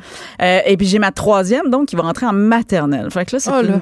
Euh, 0.42 0.60
et 0.66 0.78
puis 0.78 0.88
j'ai 0.88 1.00
ma 1.00 1.12
troisième, 1.12 1.70
donc 1.70 1.88
qui 1.88 1.96
va 1.96 2.04
rentrer 2.04 2.26
en 2.26 2.34
maternelle. 2.34 3.10
Fait 3.12 3.26
que 3.26 3.36
là, 3.36 3.40
c'est 3.40 3.50
Oh 3.54 3.62
une 3.62 3.82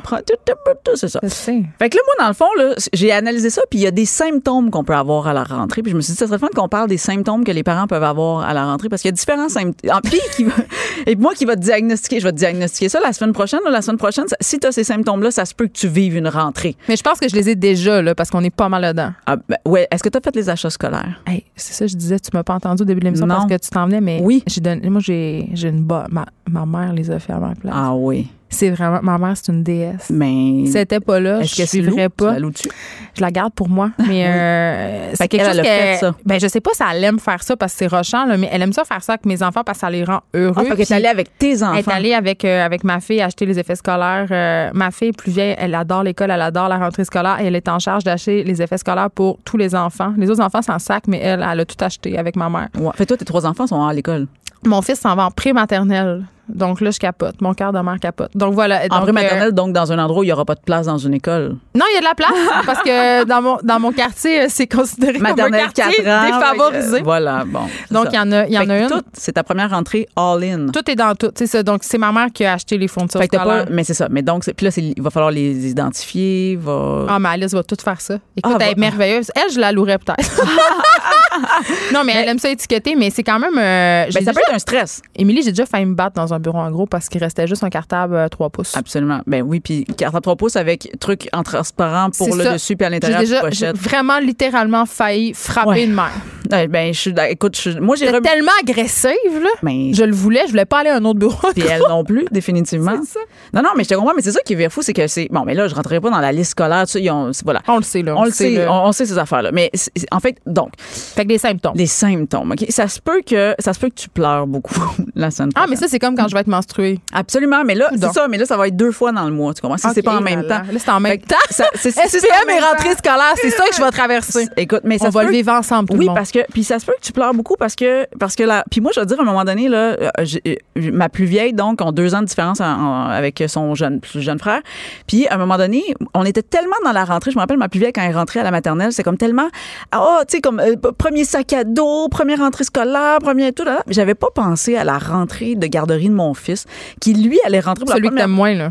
c'est 0.96 1.08
ça. 1.10 1.20
Fait 1.22 1.89
que 1.89 1.98
là, 1.98 2.02
moi, 2.06 2.15
dans 2.20 2.28
le 2.28 2.34
fond, 2.34 2.46
j'ai 2.93 3.12
analysé 3.12 3.50
ça, 3.50 3.62
puis 3.70 3.80
il 3.80 3.84
y 3.84 3.88
a 3.88 3.91
des 3.91 4.06
symptômes 4.06 4.70
qu'on 4.72 4.84
peut 4.84 4.96
avoir 4.96 5.28
à 5.28 5.34
la 5.34 5.43
rentrée. 5.43 5.82
Puis 5.82 5.91
je 5.91 5.96
me 5.98 6.02
suis 6.02 6.13
dit, 6.13 6.17
ça 6.17 6.28
serait 6.28 6.38
fun 6.39 6.48
qu'on 6.56 6.70
parle 6.70 6.88
des 6.89 6.98
symptômes 6.98 7.43
que 7.43 7.52
les 7.52 7.63
parents 7.63 7.88
peuvent 7.88 8.04
avoir 8.04 8.41
à 8.48 8.54
la 8.54 8.65
rentrée, 8.65 8.89
parce 8.89 9.02
qu'il 9.02 9.10
y 9.10 9.13
a 9.13 9.15
différents 9.15 9.50
symptômes. 9.50 9.91
En 9.91 10.02
puis, 10.02 10.20
qui 10.36 10.43
va- 10.46 10.54
et 11.06 11.15
moi 11.15 11.34
qui 11.34 11.46
va 11.46 11.56
te 11.56 11.62
diagnostiquer, 11.62 12.20
je 12.20 12.26
vais 12.26 12.32
te 12.32 12.38
diagnostiquer 12.38 12.89
ça 12.89 13.00
la 13.00 13.13
semaine 13.13 13.34
prochaine. 13.34 13.60
là, 13.65 13.72
la 13.72 13.82
semaine 13.82 13.98
prochaine, 13.98 14.26
si 14.39 14.60
tu 14.60 14.67
as 14.67 14.72
ces 14.72 14.84
symptômes-là, 14.84 15.32
ça 15.32 15.46
se 15.46 15.54
peut 15.54 15.67
que 15.67 15.74
tu 15.74 15.88
vives 15.97 16.15
une 16.17 16.27
rentrée. 16.27 16.75
Mais 16.88 16.95
je 16.95 17.01
pense 17.03 17.19
que 17.19 17.27
je 17.27 17.36
les 17.36 17.49
ai 17.49 17.55
déjà, 17.55 18.01
là, 18.01 18.13
parce 18.13 18.29
qu'on 18.29 18.43
est 18.43 18.49
pas 18.55 18.69
mal 18.69 18.83
dedans. 18.93 19.12
Ah, 19.25 19.38
ben, 19.49 19.57
ouais. 19.65 19.88
Est-ce 19.89 20.03
que 20.03 20.10
tu 20.10 20.17
as 20.17 20.21
fait 20.21 20.36
les 20.36 20.49
achats 20.49 20.69
scolaires? 20.69 21.21
Hey, 21.25 21.43
c'est 21.55 21.73
ça, 21.73 21.88
je 21.88 21.95
disais, 21.95 22.19
tu 22.19 22.29
m'as 22.33 22.43
pas 22.43 22.53
entendu 22.53 22.83
au 22.83 22.86
début 22.86 22.99
de 22.99 23.05
l'émission 23.05 23.27
parce 23.27 23.45
que 23.45 23.57
tu 23.57 23.69
t'en 23.69 23.86
venais, 23.88 24.01
mais 24.01 24.19
Oui. 24.23 24.43
j'ai 24.47 24.62
donné, 24.62 24.89
moi, 24.89 25.01
j'ai, 25.03 25.49
j'ai 25.53 25.69
une 25.69 25.83
bo- 25.83 26.07
ma, 26.12 26.25
ma 26.49 26.65
mère 26.65 26.93
les 26.93 27.10
a 27.10 27.19
fait 27.19 27.33
à 27.33 27.39
ma 27.39 27.55
place. 27.55 27.73
Ah 27.75 27.93
oui. 27.95 28.27
C'est 28.49 28.69
vraiment, 28.69 28.99
ma 29.01 29.17
mère, 29.17 29.36
c'est 29.36 29.51
une 29.51 29.63
déesse. 29.63 30.10
Mais. 30.10 30.65
Si 30.65 30.71
elle 30.75 30.83
était 30.83 30.99
pas 30.99 31.19
là, 31.19 31.41
Est-ce 31.41 31.55
je 31.55 31.62
que 31.63 31.67
c'est 31.67 31.81
suivrais 31.81 32.10
pas. 32.10 32.36
Tu 32.36 32.41
la? 32.41 32.73
Je 33.15 33.21
la 33.21 33.31
garde 33.31 33.53
pour 33.53 33.67
moi. 33.67 33.91
Mais 34.07 34.25
euh, 34.27 35.12
c'est 35.13 35.27
quelque 35.27 35.43
qu'elle, 35.43 35.55
chose 35.55 35.60
elle 35.60 35.65
a 35.65 35.93
fait 35.93 35.97
ça. 35.99 36.15
Ben, 36.25 36.39
je 36.39 36.47
sais 36.47 36.62
pas 36.62 36.71
si 36.73 36.83
elle 36.89 37.03
aime 37.03 37.19
faire 37.19 37.43
ça 37.43 37.57
parce 37.57 37.73
que 37.73 37.79
c'est 37.79 37.88
rochant, 37.88 38.25
là, 38.25 38.38
mais 38.38 38.49
elle 38.51 38.62
aime 38.62 38.73
ça 38.73 38.86
faire 38.86 39.03
ça 39.03 39.13
avec 39.13 39.25
mes 39.25 39.43
enfants 39.43 39.63
parce 39.65 39.79
que 39.79 39.81
ça 39.81 39.89
les 39.89 40.03
rend 40.03 40.21
heureux. 40.33 40.65
Ah, 40.71 40.75
t'es 40.75 40.93
allée 40.93 41.07
avec 41.07 41.38
tes 41.38 41.62
enfants. 41.62 41.73
Elle 41.73 41.79
est 41.79 41.91
allée 41.91 42.13
avec, 42.13 42.45
euh, 42.45 42.65
avec 42.65 42.83
ma 42.83 42.99
fille 42.99 43.21
acheter 43.21 43.45
les 43.45 43.60
effets 43.60 43.75
scolaires. 43.75 44.27
Euh, 44.31 44.69
ma 44.73 44.91
fille 44.91 45.12
plus 45.12 45.31
vieille, 45.31 45.55
elle 45.57 45.75
adore 45.75 46.03
l'école, 46.03 46.31
elle 46.31 46.41
adore 46.41 46.69
la 46.69 46.77
rentrée 46.77 47.03
scolaire 47.03 47.39
et 47.41 47.45
elle 47.45 47.55
est 47.55 47.67
en 47.67 47.79
charge 47.79 48.03
d'acheter 48.03 48.43
les 48.43 48.62
effets 48.62 48.77
scolaires 48.77 49.12
pour 49.12 49.39
tous 49.43 49.57
les 49.57 49.75
enfants. 49.75 50.13
Les 50.17 50.29
autres 50.29 50.41
enfants 50.41 50.62
s'en 50.62 50.79
sac, 50.79 51.03
mais 51.07 51.19
elle, 51.19 51.45
elle 51.49 51.60
a 51.60 51.65
tout 51.65 51.83
acheté 51.83 52.17
avec 52.17 52.36
ma 52.36 52.49
mère. 52.49 52.69
Ouais. 52.79 52.91
Fait 52.95 53.05
toi, 53.05 53.17
tes 53.17 53.25
trois 53.25 53.45
enfants 53.45 53.67
sont 53.67 53.83
à 53.86 53.93
l'école. 53.93 54.27
Mon 54.65 54.81
fils 54.81 54.99
s'en 54.99 55.15
va 55.15 55.25
en 55.25 55.31
pré-maternelle. 55.31 56.25
Donc 56.49 56.81
là, 56.81 56.91
je 56.91 56.99
capote. 56.99 57.41
Mon 57.41 57.53
cœur 57.53 57.73
de 57.73 57.79
mère 57.79 57.99
capote. 57.99 58.31
Donc 58.36 58.53
voilà. 58.53 58.81
En 58.89 58.99
Donc, 58.99 59.01
vrai 59.01 59.10
euh, 59.10 59.13
maternelle, 59.13 59.51
donc 59.51 59.73
dans 59.73 59.91
un 59.91 59.99
endroit 59.99 60.21
où 60.21 60.23
il 60.23 60.27
n'y 60.27 60.31
aura 60.31 60.45
pas 60.45 60.55
de 60.55 60.62
place 60.62 60.86
dans 60.86 60.97
une 60.97 61.13
école. 61.13 61.55
non, 61.75 61.86
il 61.91 61.95
y 61.95 61.97
a 61.97 61.99
de 61.99 62.05
la 62.05 62.15
place 62.15 62.31
parce 62.65 62.81
que 62.83 63.25
dans 63.25 63.41
mon, 63.41 63.57
dans 63.63 63.79
mon 63.79 63.91
quartier, 63.91 64.41
euh, 64.41 64.45
c'est 64.49 64.67
considéré 64.67 65.13
comme 65.13 65.25
un 65.25 65.29
Maternelle 65.29 65.67
4 65.67 65.73
quartier 65.73 66.10
ans. 66.10 66.25
défavorisé. 66.25 67.01
Voilà, 67.01 67.43
bon. 67.45 67.62
Donc, 67.91 68.07
il 68.12 68.15
y 68.15 68.19
en 68.19 68.31
a, 68.31 68.47
y 68.47 68.57
en 68.57 68.69
a 68.69 68.77
une. 68.79 68.88
tout, 68.88 69.01
c'est 69.13 69.33
ta 69.33 69.43
première 69.43 69.69
rentrée 69.71 70.07
all-in. 70.15 70.67
Tout 70.67 70.89
est 70.89 70.95
dans 70.95 71.13
tout. 71.15 71.31
C'est 71.36 71.47
ça. 71.47 71.63
Donc, 71.63 71.83
c'est 71.83 71.97
ma 71.97 72.12
mère 72.12 72.27
qui 72.33 72.45
a 72.45 72.53
acheté 72.53 72.77
les 72.77 72.88
fournitures 72.88 73.19
Fait 73.19 73.27
que 73.27 73.38
scolaires. 73.38 73.65
pas, 73.65 73.71
mais 73.71 73.83
c'est 73.83 73.93
ça. 73.93 74.07
Mais 74.10 74.21
donc, 74.21 74.43
puis 74.55 74.65
là, 74.65 74.71
il 74.77 75.01
va 75.01 75.10
falloir 75.10 75.31
les 75.31 75.67
identifier. 75.69 76.57
Va... 76.62 77.05
Ah, 77.10 77.19
mais 77.19 77.29
Alice 77.29 77.53
va 77.53 77.63
tout 77.63 77.75
faire 77.83 77.99
ça. 78.01 78.15
Écoute, 78.36 78.53
Ah, 78.60 78.63
elle 78.63 78.71
est 78.71 78.77
merveilleuse. 78.79 79.31
Elle, 79.36 79.51
je 79.53 79.60
la 79.60 79.71
louerais 79.71 79.97
peut-être. 79.97 80.41
non, 81.93 82.03
mais 82.03 82.13
elle 82.15 82.29
aime 82.29 82.39
ça 82.39 82.49
étiqueter, 82.49 82.95
mais 82.95 83.10
c'est 83.10 83.23
quand 83.23 83.39
même. 83.39 83.57
euh, 83.57 84.05
Ben, 84.05 84.12
ça 84.12 84.19
déjà- 84.19 84.33
peut 84.33 84.39
être 84.47 84.53
un 84.55 84.60
stress. 84.60 85.01
Émilie, 85.15 85.41
j'ai 85.43 85.51
déjà 85.51 85.65
failli 85.65 85.86
me 85.86 85.93
battre 85.95 86.15
dans 86.15 86.33
un 86.33 86.37
bureau 86.39 86.60
en 86.60 86.71
gros 86.71 86.86
parce 86.86 87.10
qu'il 87.10 87.21
restait 87.21 87.47
juste 87.47 87.63
un 87.63 87.69
cartable 87.69 88.15
euh, 88.15 88.28
3 88.28 88.50
pouces. 88.50 88.76
Absolument. 88.78 89.21
Ben 89.28 89.41
oui, 89.43 89.60
puis 89.60 89.86
carte 89.86 90.15
à 90.15 90.21
3 90.21 90.36
pouces 90.36 90.56
avec 90.56 90.89
truc 91.00 91.28
en 91.34 91.43
transparent 91.43 92.10
pour 92.17 92.36
le 92.36 92.43
ça. 92.43 92.54
dessus 92.54 92.76
puis 92.76 92.86
à 92.86 92.89
l'intérieur 92.89 93.19
déjà 93.19 93.41
pochette. 93.41 93.76
j'ai 93.76 93.82
vraiment 93.89 94.19
littéralement 94.19 94.86
failli 94.86 95.34
frapper 95.34 95.67
Ouais. 95.69 95.84
une 95.86 95.93
mère. 95.93 96.12
Ouais, 96.52 96.67
Ben, 96.67 96.93
je 96.93 97.00
suis. 97.00 97.13
Écoute, 97.30 97.60
je- 97.60 97.78
moi, 97.80 97.95
j'ai 97.97 98.10
remis. 98.10 98.21
tellement 98.21 98.52
agressive, 98.62 99.12
là. 99.41 99.50
Ben, 99.63 99.93
Je 99.93 100.04
le 100.04 100.13
voulais, 100.13 100.41
je 100.45 100.52
voulais 100.52 100.65
pas 100.65 100.80
aller 100.80 100.89
à 100.89 100.95
un 100.97 101.06
autre 101.06 101.19
bureau. 101.19 101.36
Puis 101.54 101.63
elle 101.69 101.82
non 101.89 102.04
plus, 102.04 102.26
définitivement. 102.32 102.93
Ça. 103.04 103.19
Non, 103.54 103.62
non, 103.62 103.69
mais 103.76 103.84
je 103.84 103.89
te 103.89 103.95
comprends, 103.95 104.13
mais 104.15 104.21
c'est 104.21 104.32
ça 104.32 104.39
qui 104.45 104.54
est 104.54 104.69
fou, 104.69 104.82
c'est 104.82 104.93
que 104.93 105.08
c'est. 105.08 105.28
Bon, 105.32 105.43
mais 105.45 105.54
là, 105.56 105.67
je 105.67 105.76
rentrerai 105.76 106.00
pas 106.00 106.10
dans 106.10 106.19
la 106.19 106.32
liste 106.32 106.52
scolaire, 106.52 106.86
tu 106.86 106.93
sais, 106.93 107.10
c'est- 107.34 107.43
voilà. 107.43 107.62
On 107.67 107.78
le 107.78 107.84
sait, 107.84 108.02
là. 108.02 108.15
On 108.15 108.23
le 108.23 108.32
sait, 108.32 108.52
là. 108.52 108.71
on, 108.71 108.88
on 108.88 108.91
sait 108.93 109.06
ces 109.06 109.17
affaires-là. 109.17 109.52
Mais 109.52 109.69
c'est- 109.73 109.91
c'est- 109.95 110.08
en 110.12 110.19
fait, 110.19 110.38
donc, 110.45 110.71
Fait 110.80 111.23
que 111.23 111.28
des 111.30 111.38
symptômes. 111.38 111.73
les 111.76 111.86
symptômes, 111.86 112.52
OK? 112.52 112.65
Ça 112.69 112.88
se 112.88 113.02
peut 113.02 113.21
que, 113.26 113.54
ça 113.60 113.73
se 113.73 113.80
peut 113.80 113.89
que 113.89 113.95
tu 113.95 114.08
pleures 114.10 114.47
beaucoup 114.47 114.73
la 115.15 115.32
semaine 115.32 115.50
Ah, 115.56 115.60
prochaine. 115.62 115.69
mais 115.71 115.76
ça, 115.76 115.88
c'est 115.89 116.00
comme 116.00 116.15
quand 116.15 116.26
je 116.27 116.33
vais 116.33 116.41
être 116.41 116.47
menstruée. 116.47 116.99
Absolument, 117.13 117.63
mais 117.65 117.75
là, 117.75 117.89
c'est 117.99 118.11
ça, 118.13 118.27
mais 118.27 118.37
là, 118.37 118.45
ça 118.45 118.57
va 118.57 118.67
être 118.67 118.75
deux 118.75 118.91
fois 118.91 119.11
dans 119.11 119.25
le 119.25 119.31
mois, 119.31 119.53
tu 119.53 119.61
comprends? 119.61 119.77
Si 119.77 119.87
c'est 119.93 119.99
Ok, 119.99 120.05
pas 120.05 120.17
en 120.17 120.21
même 120.21 120.41
là. 120.43 120.59
temps. 120.59 120.71
Là, 120.71 120.79
c'est 120.79 120.89
en 120.91 120.99
même 120.99 121.11
Fait 121.13 121.17
temps. 121.19 121.35
ça- 121.49 121.65
c'est- 121.75 121.91
c'est- 121.91 122.07
c'est 122.09 122.17
SPM 122.19 122.49
et 122.49 122.59
rentrée 122.59 122.93
scolaire, 122.95 123.33
c'est 123.35 123.49
ça 123.51 123.63
que 123.69 123.75
je 123.75 123.81
vais 123.83 123.91
traverser. 123.91 124.47
Écoute, 124.57 124.81
mais 124.83 124.97
ça 124.97 125.07
On 125.07 125.09
va 125.09 125.23
le 125.23 125.31
vivre 125.31 125.51
ensemble, 125.51 125.87
tout 125.89 125.95
oui, 125.95 126.01
le 126.01 126.05
monde. 126.07 126.15
parce 126.15 126.31
que 126.31 126.39
puis 126.51 126.63
ça 126.63 126.79
se 126.79 126.85
peut 126.85 126.93
que 126.99 127.05
tu 127.05 127.11
pleures 127.11 127.33
beaucoup 127.33 127.55
parce 127.57 127.75
que 127.75 128.05
parce 128.19 128.35
que 128.35 128.43
là 128.43 128.63
puis 128.69 128.81
moi 128.81 128.91
je 128.93 128.99
te 129.01 129.05
dire 129.05 129.19
à 129.19 129.23
un 129.23 129.25
moment 129.25 129.43
donné 129.45 129.67
là 129.69 129.77
euh, 129.99 130.09
j'ai- 130.23 130.41
euh, 130.77 130.91
ma 130.91 131.09
plus 131.09 131.25
vieille 131.25 131.53
donc 131.53 131.81
ont 131.81 131.91
deux 131.91 132.13
ans 132.15 132.21
de 132.21 132.25
différence 132.25 132.59
en- 132.61 132.65
en- 132.65 133.05
avec 133.09 133.43
son 133.47 133.75
jeune 133.75 133.99
plus 133.99 134.21
jeune 134.21 134.39
frère 134.39 134.61
puis 135.07 135.27
à 135.27 135.35
un 135.35 135.37
moment 135.37 135.57
donné 135.57 135.83
on 136.13 136.23
était 136.25 136.41
tellement 136.41 136.75
dans 136.83 136.91
la 136.91 137.05
rentrée 137.05 137.31
je 137.31 137.35
me 137.35 137.41
rappelle 137.41 137.57
ma 137.57 137.69
plus 137.69 137.79
vieille 137.79 137.93
quand 137.93 138.01
elle 138.01 138.11
est 138.11 138.15
rentrée 138.15 138.39
à 138.39 138.43
la 138.43 138.51
maternelle 138.51 138.91
c'est 138.91 139.03
comme 139.03 139.17
tellement 139.17 139.47
ah 139.91 140.19
tu 140.27 140.37
sais 140.37 140.41
comme 140.41 140.59
euh, 140.59 140.75
premier 140.97 141.23
sac 141.23 141.53
à 141.53 141.63
dos 141.63 142.07
première 142.09 142.39
rentrée 142.39 142.63
scolaire 142.63 143.17
premier 143.19 143.51
tout 143.53 143.63
là 143.63 143.79
j'avais 143.87 144.15
pas 144.15 144.27
pensé 144.33 144.75
à 144.75 144.83
la 144.83 144.97
rentrée 144.97 145.55
de 145.55 145.67
garderie 145.67 146.09
de 146.09 146.13
mon 146.17 146.34
fils 146.34 146.65
qui 146.99 147.13
lui 147.13 147.39
allait 147.45 147.60
rentrer 147.62 147.86
pour 147.86 147.93
Celui 147.93 148.10
la 148.10 148.12
que 148.12 148.15
t'aimes 148.17 148.36
première 148.36 148.36
moins, 148.36 148.53
là. 148.56 148.69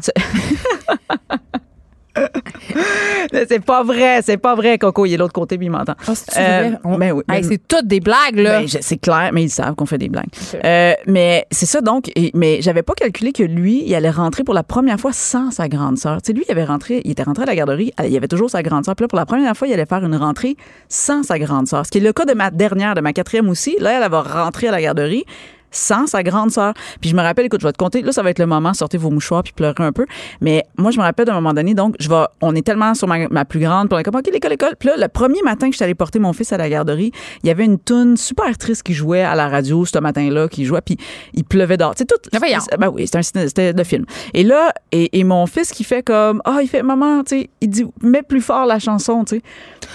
c'est 3.48 3.62
pas 3.64 3.82
vrai 3.82 4.20
c'est 4.22 4.38
pas 4.38 4.54
vrai 4.54 4.78
Coco 4.78 5.04
il 5.04 5.12
est 5.12 5.16
de 5.16 5.20
l'autre 5.20 5.34
côté 5.34 5.58
puis 5.58 5.66
il 5.66 5.70
m'entend 5.70 5.94
Ah, 6.06 6.14
c'est-tu 6.14 6.38
Euh, 6.38 6.68
vrai? 6.70 6.78
On- 6.84 6.96
ben 6.96 7.12
oui, 7.12 7.22
Hey, 7.28 7.42
ben- 7.42 7.48
c'est 7.50 7.68
toutes 7.68 7.86
des 7.86 8.00
blagues, 8.00 8.36
là. 8.36 8.60
Ben, 8.60 8.68
c'est 8.68 8.96
clair, 8.96 9.30
mais 9.34 9.44
ils 9.44 9.50
savent 9.50 9.74
qu'on 9.74 9.84
fait 9.86 9.98
des 9.98 10.08
blagues. 10.08 10.28
Euh, 10.64 10.92
mais 11.06 11.46
c'est 11.50 11.66
ça 11.66 11.80
donc. 11.82 12.10
Et, 12.16 12.30
mais 12.34 12.62
j'avais 12.62 12.82
pas 12.82 12.94
calculé 12.94 13.32
que 13.32 13.42
lui, 13.42 13.82
il 13.86 13.94
allait 13.94 14.10
rentrer 14.10 14.44
pour 14.44 14.54
la 14.54 14.62
première 14.62 14.98
fois 14.98 15.12
sans 15.12 15.50
sa 15.50 15.68
grande 15.68 15.98
sœur. 15.98 16.22
Tu 16.22 16.28
sais, 16.28 16.32
lui, 16.32 16.44
il 16.48 16.52
avait 16.52 16.64
rentré, 16.64 17.02
il 17.04 17.10
était 17.10 17.22
rentré 17.24 17.42
à 17.42 17.46
la 17.46 17.54
garderie, 17.54 17.92
euh, 18.00 18.06
il 18.06 18.12
y 18.12 18.16
avait 18.16 18.28
toujours 18.28 18.48
sa 18.50 18.62
grande 18.62 18.84
sœur. 18.84 18.94
Puis 18.96 19.04
là, 19.04 19.08
pour 19.08 19.18
la 19.18 19.26
première 19.26 19.54
fois, 19.56 19.68
il 19.68 19.74
allait 19.74 19.86
faire 19.86 20.04
une 20.04 20.16
rentrée 20.16 20.56
sans 20.88 21.22
sa 21.22 21.38
grande 21.38 21.66
sœur. 21.68 21.84
Ce 21.84 21.90
qui 21.90 21.98
est 21.98 22.00
le 22.00 22.12
cas 22.12 22.24
de 22.24 22.32
ma 22.34 22.50
dernière, 22.50 22.94
de 22.94 23.00
ma 23.02 23.12
quatrième 23.12 23.48
aussi. 23.50 23.76
Là, 23.80 24.00
elle 24.02 24.10
va 24.10 24.22
rentrer 24.22 24.68
à 24.68 24.70
la 24.70 24.80
garderie 24.80 25.24
sans 25.70 26.06
sa 26.06 26.22
grande 26.22 26.50
sœur. 26.50 26.74
Puis 27.00 27.10
je 27.10 27.16
me 27.16 27.22
rappelle, 27.22 27.46
écoute, 27.46 27.60
je 27.60 27.66
vais 27.66 27.72
te 27.72 27.78
compter, 27.78 28.02
là, 28.02 28.12
ça 28.12 28.22
va 28.22 28.30
être 28.30 28.38
le 28.38 28.46
moment, 28.46 28.72
sortez 28.74 28.98
vos 28.98 29.10
mouchoirs 29.10 29.42
puis 29.42 29.52
pleurez 29.52 29.74
un 29.78 29.92
peu. 29.92 30.06
Mais 30.40 30.64
moi, 30.78 30.90
je 30.90 30.98
me 30.98 31.02
rappelle 31.02 31.26
d'un 31.26 31.34
moment 31.34 31.52
donné, 31.54 31.74
donc, 31.74 31.96
je 32.00 32.08
vais, 32.08 32.24
on 32.40 32.54
est 32.54 32.64
tellement 32.66 32.94
sur 32.94 33.08
ma, 33.08 33.28
ma 33.28 33.44
plus 33.44 33.60
grande, 33.60 33.88
puis 33.88 33.96
on 33.96 33.98
est 33.98 34.02
comme, 34.04 34.16
OK, 34.16 34.28
l'école, 34.32 34.50
l'école. 34.50 34.76
Puis 34.78 34.88
là, 34.88 34.96
le 34.96 35.08
premier 35.08 35.42
matin 35.42 35.66
que 35.66 35.72
je 35.72 35.76
suis 35.76 35.84
allée 35.84 35.94
porter 35.94 36.18
mon 36.18 36.32
fils 36.32 36.52
à 36.52 36.56
la 36.56 36.68
garderie, 36.68 37.12
il 37.42 37.46
y 37.48 37.50
avait 37.50 37.64
une 37.64 37.78
toune 37.78 38.16
super 38.16 38.56
triste 38.58 38.82
qui 38.82 38.94
jouait 38.94 39.22
à 39.22 39.34
la 39.34 39.48
radio 39.48 39.84
ce 39.84 39.98
matin-là, 39.98 40.48
qui 40.48 40.64
jouait, 40.64 40.80
puis 40.80 40.96
il 41.34 41.44
pleuvait 41.44 41.76
dehors. 41.76 41.94
Tu 41.94 42.00
sais, 42.02 42.06
tout. 42.06 42.30
Ben 42.78 42.88
oui, 42.88 43.06
c'était 43.06 43.72
le 43.72 43.84
film. 43.84 44.04
Et 44.34 44.42
là, 44.44 44.72
et, 44.92 45.18
et 45.18 45.24
mon 45.24 45.46
fils 45.46 45.70
qui 45.72 45.84
fait 45.84 46.02
comme, 46.02 46.40
ah, 46.44 46.58
il 46.62 46.68
fait, 46.68 46.82
maman, 46.82 47.22
tu 47.24 47.40
sais, 47.40 47.50
il 47.60 47.68
dit, 47.70 47.84
mets 48.02 48.22
plus 48.22 48.40
fort 48.40 48.66
la 48.66 48.78
chanson, 48.78 49.24
tu 49.24 49.36
sais. 49.36 49.42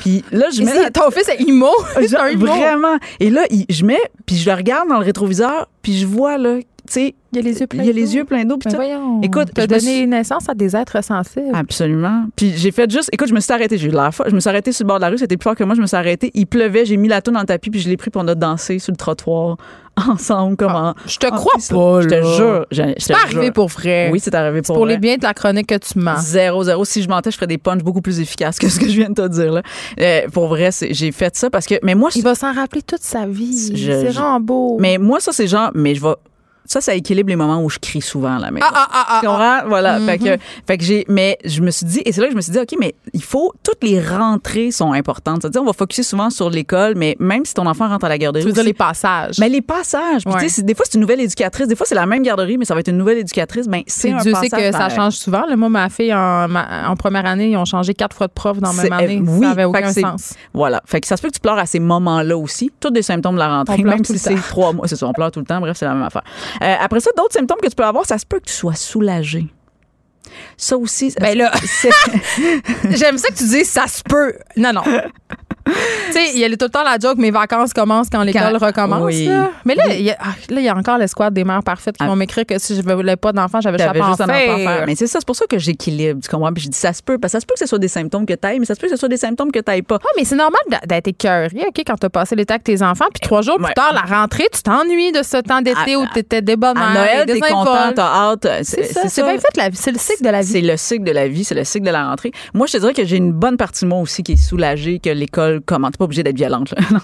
Puis 0.01 0.23
là, 0.31 0.47
je 0.53 0.63
mets 0.63 0.71
c'est- 0.71 0.83
la 0.83 0.91
Ton 0.91 1.09
fils 1.11 1.27
est 1.29 1.41
immo. 1.41 1.69
C'est 1.95 2.07
Genre, 2.09 2.21
un 2.21 2.35
vraiment. 2.35 2.97
Et 3.19 3.29
là, 3.29 3.41
il- 3.49 3.65
je 3.69 3.85
mets, 3.85 3.99
puis 4.25 4.35
je 4.35 4.49
le 4.49 4.55
regarde 4.55 4.87
dans 4.89 4.99
le 4.99 5.05
rétroviseur, 5.05 5.60
puis 5.81 5.97
je 5.97 6.05
vois, 6.05 6.37
là, 6.37 6.59
sais, 6.87 7.15
Il 7.33 7.37
y 7.37 7.39
a 7.39 7.41
les 7.43 7.59
yeux 7.59 7.67
pleins 7.67 7.83
il 7.83 7.87
y 7.87 7.89
a 7.89 7.93
les 7.93 8.03
d'eau. 8.05 8.11
yeux 8.11 8.25
pleins 8.25 8.43
d'eau. 8.45 8.57
puis 8.57 8.71
Ben. 8.75 9.21
Écoute, 9.23 9.49
t'as 9.53 9.67
donné 9.67 10.05
naissance 10.07 10.49
à 10.49 10.53
des 10.53 10.75
êtres 10.75 11.03
sensibles. 11.03 11.51
Absolument. 11.53 12.25
Puis 12.35 12.53
j'ai 12.55 12.71
fait 12.71 12.89
juste, 12.89 13.09
écoute, 13.13 13.27
je 13.29 13.33
me 13.33 13.39
suis 13.39 13.53
arrêtée, 13.53 13.77
j'ai 13.77 13.87
eu 13.87 13.91
folle. 14.11 14.27
Je 14.29 14.35
me 14.35 14.39
suis 14.39 14.49
arrêtée 14.49 14.71
sur 14.71 14.83
le 14.83 14.87
bord 14.87 14.97
de 14.97 15.01
la 15.01 15.09
rue, 15.09 15.17
c'était 15.17 15.37
plus 15.37 15.43
fort 15.43 15.55
que 15.55 15.63
moi, 15.63 15.75
je 15.75 15.81
me 15.81 15.87
suis 15.87 15.97
arrêtée. 15.97 16.31
Il 16.33 16.47
pleuvait, 16.47 16.85
j'ai 16.85 16.97
mis 16.97 17.07
la 17.07 17.21
toune 17.21 17.35
dans 17.35 17.39
le 17.41 17.45
tapis, 17.45 17.69
puis 17.69 17.79
je 17.79 17.89
l'ai 17.89 17.97
pris, 17.97 18.09
puis 18.09 18.21
on 18.23 18.27
a 18.27 18.35
dansé 18.35 18.79
sur 18.79 18.91
le 18.91 18.97
trottoir 18.97 19.57
ensemble, 20.09 20.55
comme 20.57 20.71
en- 20.73 20.93
Je 21.05 21.17
te 21.17 21.27
en- 21.27 21.31
crois 21.31 21.53
pas, 21.69 22.01
Je 22.01 22.07
te 22.07 22.23
jure. 22.35 22.65
C'est 22.97 23.13
arrivé 23.13 23.51
pour 23.51 23.67
vrai. 23.67 24.09
Oui, 24.11 24.19
c'est 24.19 24.33
arrivé 24.33 24.61
pour 24.61 24.75
pour 24.75 24.85
les 24.85 24.93
vrai. 24.95 24.99
biens 25.01 25.17
de 25.17 25.23
la 25.23 25.33
chronique 25.33 25.67
que 25.67 25.75
tu 25.77 25.99
mens. 25.99 26.17
Zéro, 26.21 26.63
zéro. 26.63 26.85
Si 26.85 27.01
je 27.03 27.09
mentais, 27.09 27.29
je 27.31 27.35
ferais 27.35 27.47
des 27.47 27.57
punchs 27.57 27.83
beaucoup 27.83 28.01
plus 28.01 28.19
efficaces 28.19 28.57
que 28.57 28.69
ce 28.69 28.79
que 28.79 28.87
je 28.87 28.95
viens 28.95 29.09
de 29.09 29.15
te 29.15 29.27
dire. 29.27 29.51
Là. 29.51 29.61
Euh, 29.99 30.21
pour 30.33 30.47
vrai, 30.47 30.69
j'ai 30.91 31.11
fait 31.11 31.35
ça 31.35 31.49
parce 31.49 31.65
que. 31.65 31.75
Mais 31.83 31.93
moi, 31.95 32.09
je- 32.11 32.19
Il 32.19 32.23
va 32.23 32.35
s'en 32.35 32.53
rappeler 32.53 32.81
toute 32.81 33.01
sa 33.03 33.25
vie. 33.25 33.53
C'est 33.77 34.05
vraiment 34.09 34.39
beau. 34.39 34.77
mais 34.79 34.97
moi, 34.97 35.19
ça, 35.19 35.31
c'est 35.33 35.47
genre. 35.47 35.71
Mais 35.75 35.93
je 35.95 36.01
vais. 36.01 36.13
Ça, 36.71 36.79
ça 36.79 36.93
équilibre 36.95 37.29
les 37.29 37.35
moments 37.35 37.61
où 37.61 37.69
je 37.69 37.79
crie 37.79 37.99
souvent 38.01 38.37
à 38.37 38.39
la 38.39 38.49
maison. 38.49 38.65
Ah, 38.69 38.73
ah, 38.75 38.87
ah, 38.93 39.05
ah, 39.09 39.19
Tu 39.21 39.27
comprends? 39.27 39.59
Voilà. 39.67 39.99
Fait 39.99 40.17
que, 40.17 40.37
fait 40.65 40.77
que 40.77 40.83
j'ai, 40.85 41.05
mais 41.09 41.37
je 41.43 41.61
me 41.61 41.69
suis 41.69 41.85
dit, 41.85 42.01
et 42.05 42.11
c'est 42.13 42.21
là 42.21 42.27
que 42.27 42.31
je 42.31 42.37
me 42.37 42.41
suis 42.41 42.53
dit, 42.53 42.59
OK, 42.59 42.75
mais 42.79 42.95
il 43.13 43.21
faut, 43.23 43.51
toutes 43.63 43.83
les 43.83 43.99
rentrées 44.01 44.71
sont 44.71 44.93
importantes. 44.93 45.41
C'est-à-dire, 45.41 45.61
on 45.61 45.65
va 45.65 45.73
focuser 45.73 46.03
souvent 46.03 46.29
sur 46.29 46.49
l'école, 46.49 46.93
mais 46.95 47.17
même 47.19 47.43
si 47.45 47.53
ton 47.53 47.65
enfant 47.67 47.89
rentre 47.89 48.05
à 48.05 48.09
la 48.09 48.17
garderie. 48.17 48.43
Tu 48.43 48.47
veux 48.47 48.53
dire 48.53 48.63
les 48.63 48.73
passages. 48.73 49.35
mais 49.39 49.49
les 49.49 49.61
passages. 49.61 50.23
Puis, 50.23 50.33
Ouais. 50.33 50.39
tu 50.41 50.49
sais, 50.49 50.61
des 50.63 50.73
fois, 50.75 50.85
c'est 50.87 50.95
une 50.95 51.01
nouvelle 51.01 51.19
éducatrice. 51.19 51.67
Des 51.67 51.75
fois, 51.75 51.85
c'est 51.85 51.95
la 51.95 52.05
même 52.05 52.23
garderie, 52.23 52.57
mais 52.57 52.63
ça 52.65 52.73
va 52.73 52.79
être 52.79 52.87
une 52.87 52.97
nouvelle 52.97 53.17
éducatrice. 53.17 53.67
Ben, 53.67 53.81
c'est 53.87 54.13
Dieu 54.21 54.33
sait 54.35 54.49
que 54.49 54.71
ça 54.71 54.87
change 54.89 55.13
souvent. 55.15 55.45
là. 55.45 55.55
Moi, 55.57 55.67
ma 55.69 55.89
fille, 55.89 56.13
en, 56.13 56.47
ma- 56.47 56.87
en 56.87 56.95
première 56.95 57.25
année, 57.25 57.49
ils 57.51 57.57
ont 57.57 57.65
changé 57.65 57.93
quatre 57.93 58.15
fois 58.15 58.27
de 58.27 58.31
prof 58.33 58.59
dans 58.59 58.71
la 58.71 58.83
même 58.83 58.93
année. 58.93 59.17
euh, 59.17 59.25
oui, 59.27 59.39
ça 59.41 59.47
n'avait 59.49 59.61
fait 59.61 59.65
aucun 59.65 59.91
sens. 59.93 60.33
Voilà. 60.53 60.81
Fait 60.85 61.01
que 61.01 61.07
ça 61.07 61.17
se 61.17 61.21
peut 61.21 61.27
que 61.27 61.33
tu 61.33 61.39
pleures 61.41 61.57
à 61.57 61.65
ces 61.65 61.79
moments-là 61.79 62.37
aussi. 62.37 62.71
Tous 62.79 62.91
des 62.91 63.01
symptômes 63.01 63.33
de 63.35 63.39
la 63.39 63.49
rentrée, 63.57 63.83
même 63.83 64.05
si 64.05 64.17
c'est 64.17 64.35
trois 64.35 64.71
mois. 64.71 64.87
C'est 64.87 64.95
ça, 64.95 65.07
on 65.07 65.13
pleure 65.13 65.31
tout 65.31 65.39
le 65.39 65.45
temps. 65.45 65.59
Bref, 65.59 65.75
c'est 65.77 65.85
la 65.85 65.93
même 65.93 66.03
affaire. 66.03 66.23
Euh, 66.61 66.75
après 66.79 66.99
ça, 66.99 67.11
d'autres 67.17 67.33
symptômes 67.33 67.59
que 67.61 67.67
tu 67.69 67.75
peux 67.75 67.85
avoir, 67.85 68.05
ça 68.05 68.17
se 68.17 68.25
peut 68.25 68.39
que 68.39 68.45
tu 68.45 68.53
sois 68.53 68.75
soulagé. 68.75 69.47
Ça 70.57 70.77
aussi. 70.77 71.13
Ben 71.19 71.37
là, 71.37 71.51
c'est- 71.65 71.89
j'aime 72.91 73.17
ça 73.17 73.29
que 73.29 73.33
tu 73.35 73.43
dises 73.45 73.69
ça 73.69 73.87
se 73.87 74.01
peut. 74.03 74.33
Non, 74.55 74.71
non. 74.73 74.83
Tu 76.07 76.11
sais, 76.13 76.31
il 76.33 76.39
y 76.39 76.45
a 76.45 76.49
tout 76.49 76.57
le 76.61 76.69
temps 76.69 76.83
la 76.83 76.97
joke, 76.99 77.17
mes 77.17 77.31
vacances 77.31 77.73
commencent 77.73 78.09
quand 78.09 78.23
l'école 78.23 78.57
Quand- 78.59 78.65
recommence. 78.67 79.03
oui. 79.03 79.25
là. 79.25 79.51
Mais 79.65 79.75
là, 79.75 79.83
il 79.89 80.01
y, 80.01 80.11
a, 80.11 80.17
ah, 80.19 80.25
là, 80.49 80.59
il 80.59 80.63
y 80.65 80.69
a 80.69 80.75
encore 80.75 80.97
l'escouade 80.97 81.33
des 81.33 81.43
mères 81.43 81.63
parfaites 81.63 81.97
qui 81.97 82.03
Ah. 82.03 82.07
vont 82.07 82.15
m'écrire 82.15 82.45
que 82.45 82.57
si 82.59 82.75
je 82.75 82.81
voulais 82.81 83.15
pas 83.15 83.31
d'enfant, 83.31 83.61
j'avais 83.61 83.77
chapeau 83.77 84.01
en 84.01 84.07
juste 84.09 84.21
un 84.21 84.25
enfant 84.25 84.57
faire. 84.57 84.83
Mais 84.85 84.95
c'est 84.95 85.07
ça, 85.07 85.19
c'est 85.19 85.25
pour 85.25 85.35
ça 85.35 85.45
que 85.49 85.57
j'équilibre, 85.59 86.19
tu 86.23 86.29
comprends? 86.29 86.51
Puis 86.53 86.63
je 86.63 86.69
dis, 86.69 86.77
ça 86.77 86.93
se 86.93 87.01
peut, 87.01 87.17
parce 87.17 87.31
que 87.33 87.37
ça 87.37 87.41
se 87.41 87.45
peut 87.45 87.53
que 87.53 87.59
ce 87.59 87.65
soit 87.67 87.79
des 87.79 87.87
symptômes 87.87 88.25
que 88.25 88.33
t'ailles, 88.33 88.59
mais 88.59 88.65
ça 88.65 88.75
se 88.75 88.79
peut 88.79 88.87
que 88.87 88.93
ce 88.93 88.99
soit 88.99 89.09
des 89.09 89.17
symptômes 89.17 89.51
que 89.51 89.59
t'ailles 89.59 89.81
pas. 89.81 89.97
Ah, 90.03 90.07
mais 90.17 90.23
c'est 90.25 90.35
normal 90.35 90.59
d'être 90.87 91.07
écœuré, 91.07 91.65
OK, 91.67 91.81
quand 91.85 91.95
t'as 91.97 92.09
passé 92.09 92.35
l'été 92.35 92.53
avec 92.53 92.63
tes 92.63 92.81
enfants, 92.81 93.05
puis 93.13 93.21
trois 93.21 93.41
jours 93.41 93.57
Ouais. 93.59 93.65
plus 93.65 93.73
tard, 93.73 93.93
la 93.93 94.01
rentrée, 94.19 94.47
tu 94.53 94.61
t'ennuies 94.63 95.11
de 95.11 95.23
ce 95.23 95.37
temps 95.37 95.61
d'été 95.61 95.95
À- 95.95 95.99
où 95.99 96.05
t'étais 96.13 96.41
débonnaire. 96.41 96.83
À 96.83 96.93
Noël, 96.93 97.25
t'es 97.25 97.39
content, 97.39 97.91
t'as 97.95 98.05
hâte. 98.31 98.47
C'est 98.63 98.83
ça, 98.83 99.01
c'est 99.07 99.23
bien 99.23 99.33
fait, 99.37 99.57
la 99.57 99.69
vie. 99.69 99.77
c'est 99.77 99.91
le 99.91 99.97
cycle 99.99 100.23
de 100.23 100.29
la 100.29 100.41
vie. 100.41 100.47
C'est 100.51 100.61
le 100.61 100.77
cycle 100.77 101.03
de 101.03 101.11
la 101.11 101.27
vie, 101.27 101.43
c'est 101.43 101.55
le 101.55 101.63
cycle 101.63 101.85
de 101.85 101.91
la 101.91 102.07
rentrée. 102.09 102.31
Moi, 102.53 102.67
je 102.67 102.73
te 102.73 102.77
dirais 102.79 102.93
que 102.93 103.05
j'ai 103.05 103.17
une 103.17 103.31
bonne 103.31 103.57
partie 103.57 103.85
de 103.85 103.89
moi 103.89 103.99
aussi 103.99 104.23
qui 104.23 104.33
est 104.33 104.35
soulagée 104.35 104.99
que 104.99 105.09
l'école 105.09 105.60
commence. 105.61 105.91
T'es 105.91 105.97
pas 105.97 106.05
obligé 106.05 106.23
d'être 106.23 106.35
violente, 106.37 106.71
là. 106.71 106.77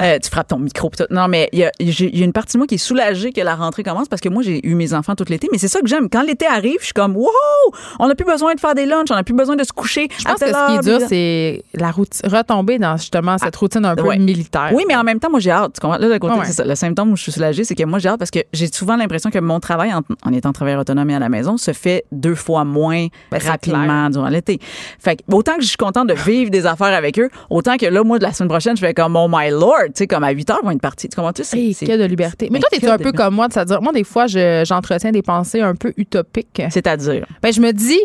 Euh, 0.00 0.18
tu 0.22 0.30
frappes 0.30 0.48
ton 0.48 0.58
micro. 0.58 0.90
pis 0.90 0.98
tout. 0.98 1.06
Non, 1.10 1.26
mais 1.28 1.48
il 1.52 1.58
y 1.60 1.64
a, 1.64 1.72
y 1.80 2.22
une 2.22 2.32
partie 2.32 2.52
de 2.54 2.58
moi 2.58 2.66
qui 2.66 2.74
est 2.76 2.78
soulagée 2.78 3.32
que 3.32 3.40
la 3.40 3.56
rentrée 3.56 3.82
commence 3.82 4.06
parce 4.08 4.20
que 4.20 4.28
moi, 4.28 4.42
j'ai 4.42 4.64
eu 4.66 4.74
mes 4.74 4.94
enfants 4.94 5.14
tout 5.16 5.24
l'été. 5.28 5.48
Mais 5.50 5.58
c'est 5.58 5.66
ça 5.68 5.80
que 5.80 5.86
j'aime. 5.88 6.08
Quand 6.08 6.22
l'été 6.22 6.46
arrive, 6.46 6.76
je 6.80 6.84
suis 6.86 6.92
comme, 6.92 7.16
wow, 7.16 7.26
on 7.98 8.06
n'a 8.06 8.14
plus 8.14 8.24
besoin 8.26 8.54
de 8.54 8.60
faire 8.60 8.74
des 8.74 8.86
lunchs, 8.86 9.08
on 9.10 9.14
n'a 9.14 9.24
plus 9.24 9.34
besoin 9.34 9.56
de 9.56 9.64
se 9.64 9.72
coucher. 9.72 10.08
Je 10.18 10.24
pense 10.24 10.38
que 10.38 10.46
ce 10.46 10.66
qui 10.68 10.74
est 10.74 10.98
dur, 10.98 11.06
c'est 11.08 11.62
la 11.74 11.90
routine, 11.90 12.28
retomber 12.30 12.78
dans 12.78 12.96
justement 12.96 13.38
cette 13.38 13.56
routine 13.56 13.84
un 13.84 13.96
peu 13.96 14.14
militaire. 14.16 14.70
Oui, 14.72 14.84
mais 14.86 14.94
en 14.96 15.02
même 15.04 15.18
temps, 15.18 15.30
moi, 15.30 15.40
j'ai 15.40 15.50
hâte. 15.50 15.72
Tu 15.74 15.80
comprends? 15.80 15.98
Là, 15.98 16.08
d'un 16.08 16.18
côté, 16.18 16.34
Ah 16.36 16.40
ouais. 16.40 16.46
c'est 16.46 16.52
ça. 16.52 16.64
Le 16.64 16.74
symptôme 16.74 17.12
où 17.12 17.16
je 17.16 17.22
suis 17.22 17.32
soulagée, 17.32 17.64
c'est 17.64 17.74
que 17.74 17.84
moi, 17.84 17.98
j'ai 17.98 18.08
hâte 18.08 18.18
parce 18.18 18.30
que 18.30 18.40
j'ai 18.52 18.70
souvent 18.70 18.96
l'impression 18.96 19.30
que 19.30 19.38
mon 19.38 19.58
travail, 19.60 19.92
en, 19.92 20.02
en 20.24 20.32
étant 20.32 20.52
travailleur 20.52 20.80
autonome 20.82 21.10
et 21.10 21.14
à 21.14 21.18
la 21.18 21.28
maison, 21.28 21.56
se 21.56 21.72
fait 21.72 22.04
deux 22.12 22.34
fois 22.34 22.64
moins 22.64 23.06
Ben, 23.30 23.40
rapidement 23.44 24.10
durant 24.10 24.28
l'été. 24.28 24.58
Fait 24.98 25.16
que, 25.16 25.22
autant 25.34 25.56
que 25.56 25.62
je 25.62 25.68
suis 25.68 25.76
contente 25.76 26.08
de 26.08 26.14
vivre 26.14 26.50
des 26.50 26.66
affaires 26.66 26.94
avec 26.96 27.18
eux, 27.18 27.30
autant 27.50 27.76
que 27.76 27.86
là, 27.86 27.97
moi, 28.04 28.18
de 28.18 28.24
la 28.24 28.32
semaine 28.32 28.48
prochaine, 28.48 28.76
je 28.76 28.80
fais 28.80 28.94
comme, 28.94 29.16
oh 29.16 29.26
my 29.30 29.50
lord, 29.50 29.84
tu 29.86 29.92
sais, 29.94 30.06
comme 30.06 30.24
à 30.24 30.30
8 30.30 30.50
heures, 30.50 30.58
ils 30.62 30.66
vont 30.66 30.70
être 30.72 30.80
partis. 30.80 31.08
Tu 31.08 31.16
comprends? 31.16 31.32
Tu 31.32 31.44
sais, 31.44 31.58
Hey, 31.58 31.74
c'est- 31.74 31.86
que 31.86 31.96
de 31.96 32.04
liberté. 32.04 32.48
Mais 32.50 32.58
toi, 32.60 32.68
t'es 32.70 32.86
un 32.88 32.98
peu 32.98 33.12
comme 33.12 33.34
moi, 33.34 33.46
c'est-à-dire, 33.50 33.80
moi, 33.82 33.92
des 33.92 34.04
fois, 34.04 34.26
je- 34.26 34.64
j'entretiens 34.66 35.10
des 35.12 35.22
pensées 35.22 35.60
un 35.60 35.74
peu 35.74 35.92
utopiques. 35.96 36.62
C'est-à-dire? 36.70 37.26
Ben, 37.42 37.52
je 37.52 37.60
me 37.60 37.72
dis, 37.72 38.00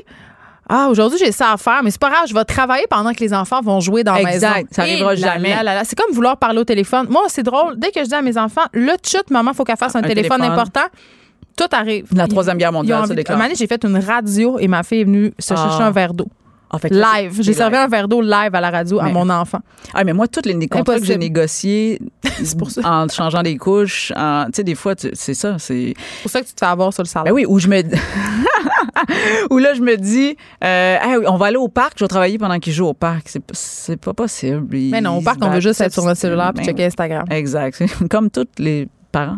ah, 0.69 0.87
aujourd'hui, 0.89 1.19
j'ai 1.19 1.31
ça 1.31 1.51
à 1.51 1.57
faire, 1.57 1.81
mais 1.83 1.91
c'est 1.91 1.99
pas 1.99 2.09
grave, 2.09 2.23
je 2.27 2.33
vais 2.33 2.45
travailler 2.45 2.85
pendant 2.89 3.11
que 3.13 3.19
les 3.19 3.33
enfants 3.33 3.61
vont 3.61 3.79
jouer 3.81 4.03
dans 4.03 4.13
la 4.13 4.23
maison. 4.23 4.47
Exact, 4.47 4.73
ça 4.73 4.83
arrivera 4.83 5.13
Et 5.13 5.17
là, 5.17 5.33
jamais. 5.33 5.49
là, 5.49 5.63
là, 5.63 5.75
là. 5.75 5.81
C'est 5.83 5.97
comme 5.97 6.13
vouloir 6.13 6.37
parler 6.37 6.59
au 6.59 6.63
téléphone. 6.63 7.07
Moi, 7.09 7.23
c'est 7.27 7.43
drôle. 7.43 7.77
Dès 7.77 7.91
que 7.91 7.99
je 8.01 8.05
dis 8.07 8.15
à 8.15 8.21
mes 8.21 8.37
enfants, 8.37 8.61
là, 8.73 8.95
chut, 9.05 9.29
maman, 9.29 9.53
faut 9.53 9.63
qu'elle 9.65 9.77
fasse 9.77 9.95
un, 9.95 9.99
Un 9.99 10.03
téléphone, 10.03 10.37
téléphone. 10.39 10.51
important. 10.53 10.87
Tout 11.55 11.65
arrive. 11.71 12.07
La 12.15 12.27
Troisième 12.27 12.57
Guerre 12.57 12.71
mondiale 12.71 13.01
envie- 13.01 13.13
déclare. 13.13 13.35
Un 13.35 13.37
moment 13.37 13.47
donné, 13.49 13.55
j'ai 13.57 13.67
fait 13.67 13.83
une 13.83 13.97
radio 13.99 14.57
et 14.57 14.67
ma 14.67 14.81
fille 14.81 15.01
est 15.01 15.03
venue 15.03 15.33
se 15.37 15.53
chercher 15.53 15.77
Ah. 15.81 15.85
un 15.87 15.91
verre 15.91 16.13
d'eau. 16.13 16.27
Fait 16.79 16.89
Live. 16.91 17.39
J'ai 17.41 17.53
servi 17.53 17.75
un 17.77 17.87
verre 17.87 18.07
d'eau 18.07 18.21
live 18.21 18.53
à 18.53 18.61
la 18.61 18.69
radio 18.69 18.99
à 18.99 19.09
mon 19.09 19.29
enfant. 19.29 19.59
Ah, 19.93 20.03
mais 20.03 20.13
moi, 20.13 20.27
tous 20.27 20.41
les 20.45 20.53
contrats 20.67 20.99
que 20.99 21.05
j'ai 21.05 21.13
Impossible. 21.15 21.19
négociés 21.19 21.99
en 22.83 23.07
changeant 23.07 23.43
des 23.43 23.57
couches, 23.57 24.11
en- 24.15 24.45
tu 24.45 24.51
sais, 24.57 24.63
des 24.63 24.75
fois, 24.75 24.93
c'est 25.13 25.33
ça. 25.33 25.57
C'est. 25.59 25.93
Pour 26.21 26.31
ça 26.31 26.41
que 26.41 26.47
tu 26.47 26.53
te 26.53 26.59
fais 26.59 26.71
avoir 26.71 26.93
sur 26.93 27.03
le 27.03 27.07
salon. 27.07 27.25
Ben 27.25 27.31
oui, 27.31 27.45
où 27.47 27.59
je 27.59 27.67
me. 27.67 27.81
où 29.49 29.57
là, 29.57 29.73
je 29.73 29.81
me 29.81 29.95
dis, 29.97 30.35
euh, 30.63 30.97
Hey, 31.01 31.17
on 31.27 31.37
va 31.37 31.47
aller 31.47 31.57
au 31.57 31.67
parc, 31.67 31.93
je 31.97 32.03
vais 32.03 32.07
travailler 32.09 32.37
pendant 32.37 32.59
qu'ils 32.59 32.73
jouent 32.73 32.87
au 32.87 32.93
parc. 32.93 33.29
C'est, 33.53 33.97
pas- 33.97 34.13
possible. 34.13 34.65
Mais 34.71 35.01
non, 35.01 35.17
au 35.17 35.21
parc, 35.21 35.39
se 35.41 35.45
on 35.47 35.49
veut 35.51 35.59
juste 35.59 35.81
être 35.81 35.91
sur 35.93 36.03
notre 36.05 36.19
cellulaire 36.19 36.51
puis 36.53 36.63
ben 36.65 36.71
checker 36.71 36.85
Instagram. 36.85 37.25
Exact. 37.31 37.81
Comme 38.09 38.29
tous 38.29 38.45
les 38.59 38.87
parents. 39.11 39.37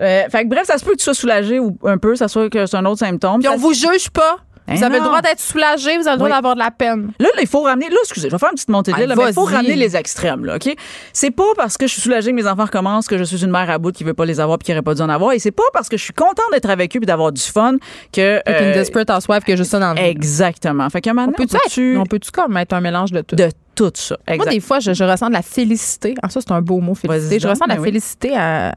Euh, 0.00 0.22
fait 0.30 0.44
que 0.44 0.48
bref, 0.48 0.64
ça 0.66 0.78
se 0.78 0.84
peut 0.84 0.92
que 0.92 0.96
tu 0.98 1.04
sois 1.04 1.14
soulagé 1.14 1.58
ou 1.58 1.76
un 1.84 1.98
peu, 1.98 2.14
ça 2.16 2.28
soit 2.28 2.48
que 2.50 2.66
c'est 2.66 2.76
un 2.76 2.84
autre 2.86 3.00
symptôme. 3.00 3.40
Puis 3.40 3.48
on 3.48 3.56
vous 3.56 3.72
juge 3.74 4.10
pas. 4.10 4.36
Ben 4.66 4.76
vous 4.76 4.84
avez 4.84 4.98
le 4.98 5.04
droit 5.04 5.20
d'être 5.20 5.40
soulagé, 5.40 5.96
vous 5.96 6.06
avez 6.08 6.12
le 6.12 6.16
droit 6.16 6.28
Oui. 6.28 6.34
d'avoir 6.34 6.54
de 6.54 6.60
la 6.60 6.70
peine. 6.70 7.12
Là, 7.18 7.28
il 7.40 7.46
faut 7.46 7.62
ramener. 7.62 7.88
Là, 7.88 7.96
excusez, 8.02 8.28
je 8.28 8.32
vais 8.32 8.38
faire 8.38 8.48
une 8.50 8.54
petite 8.56 8.68
montée 8.68 8.92
de 8.92 8.96
lait, 8.96 9.04
Ah, 9.04 9.08
là, 9.08 9.14
mais 9.16 9.28
il 9.28 9.32
faut 9.32 9.44
ramener 9.44 9.76
les 9.76 9.96
extrêmes, 9.96 10.44
là, 10.44 10.56
OK? 10.56 10.74
C'est 11.12 11.30
pas 11.30 11.44
parce 11.56 11.76
que 11.76 11.86
je 11.86 11.92
suis 11.92 12.02
soulagée 12.02 12.30
que 12.30 12.36
mes 12.36 12.46
enfants 12.46 12.64
recommencent 12.64 13.06
que 13.08 13.16
je 13.18 13.24
suis 13.24 13.44
une 13.44 13.50
mère 13.50 13.70
à 13.70 13.78
bout 13.78 13.92
qui 13.92 14.04
veut 14.04 14.14
pas 14.14 14.24
les 14.24 14.40
avoir 14.40 14.58
puis 14.58 14.66
qui 14.66 14.72
aurait 14.72 14.82
pas 14.82 14.94
dû 14.94 15.02
en 15.02 15.08
avoir. 15.08 15.32
Et 15.32 15.38
c'est 15.38 15.50
pas 15.52 15.62
parce 15.72 15.88
que 15.88 15.96
je 15.96 16.02
suis 16.02 16.12
contente 16.14 16.46
d'être 16.52 16.68
avec 16.70 16.94
eux 16.96 17.00
puis 17.00 17.06
d'avoir 17.06 17.32
du 17.32 17.42
fun 17.42 17.76
que. 18.12 18.40
Euh, 18.48 18.74
desperate 18.74 19.10
housewife 19.10 19.44
que 19.44 19.56
juste 19.56 19.70
ça 19.70 19.78
dans 19.78 19.92
le. 19.94 20.00
Exactement. 20.00 20.88
Fait 20.90 21.00
qu'à 21.00 21.12
un 21.12 21.16
On 21.18 21.32
peut-tu 21.32 21.54
on 21.56 21.58
peut-tu- 21.58 21.92
être- 21.94 22.00
on 22.00 22.06
peut-tu 22.06 22.30
comme 22.30 22.56
être 22.56 22.72
un 22.72 22.80
mélange 22.80 23.12
de 23.12 23.20
tout? 23.20 23.36
de 23.36 23.48
tout 23.74 23.92
ça. 23.94 24.16
Moi, 24.28 24.46
des 24.46 24.60
fois, 24.60 24.80
je, 24.80 24.94
je 24.94 25.04
ressens 25.04 25.28
de 25.28 25.34
la 25.34 25.42
félicité. 25.42 26.14
Ah, 26.22 26.30
ça, 26.30 26.40
c'est 26.40 26.50
un 26.52 26.62
beau 26.62 26.80
mot, 26.80 26.94
félicité. 26.94 27.38
Je 27.38 27.46
ressens 27.46 27.66
de 27.66 27.70
la 27.70 27.76
ben 27.76 27.82
oui. 27.82 27.88
félicité 27.88 28.34
à, 28.36 28.74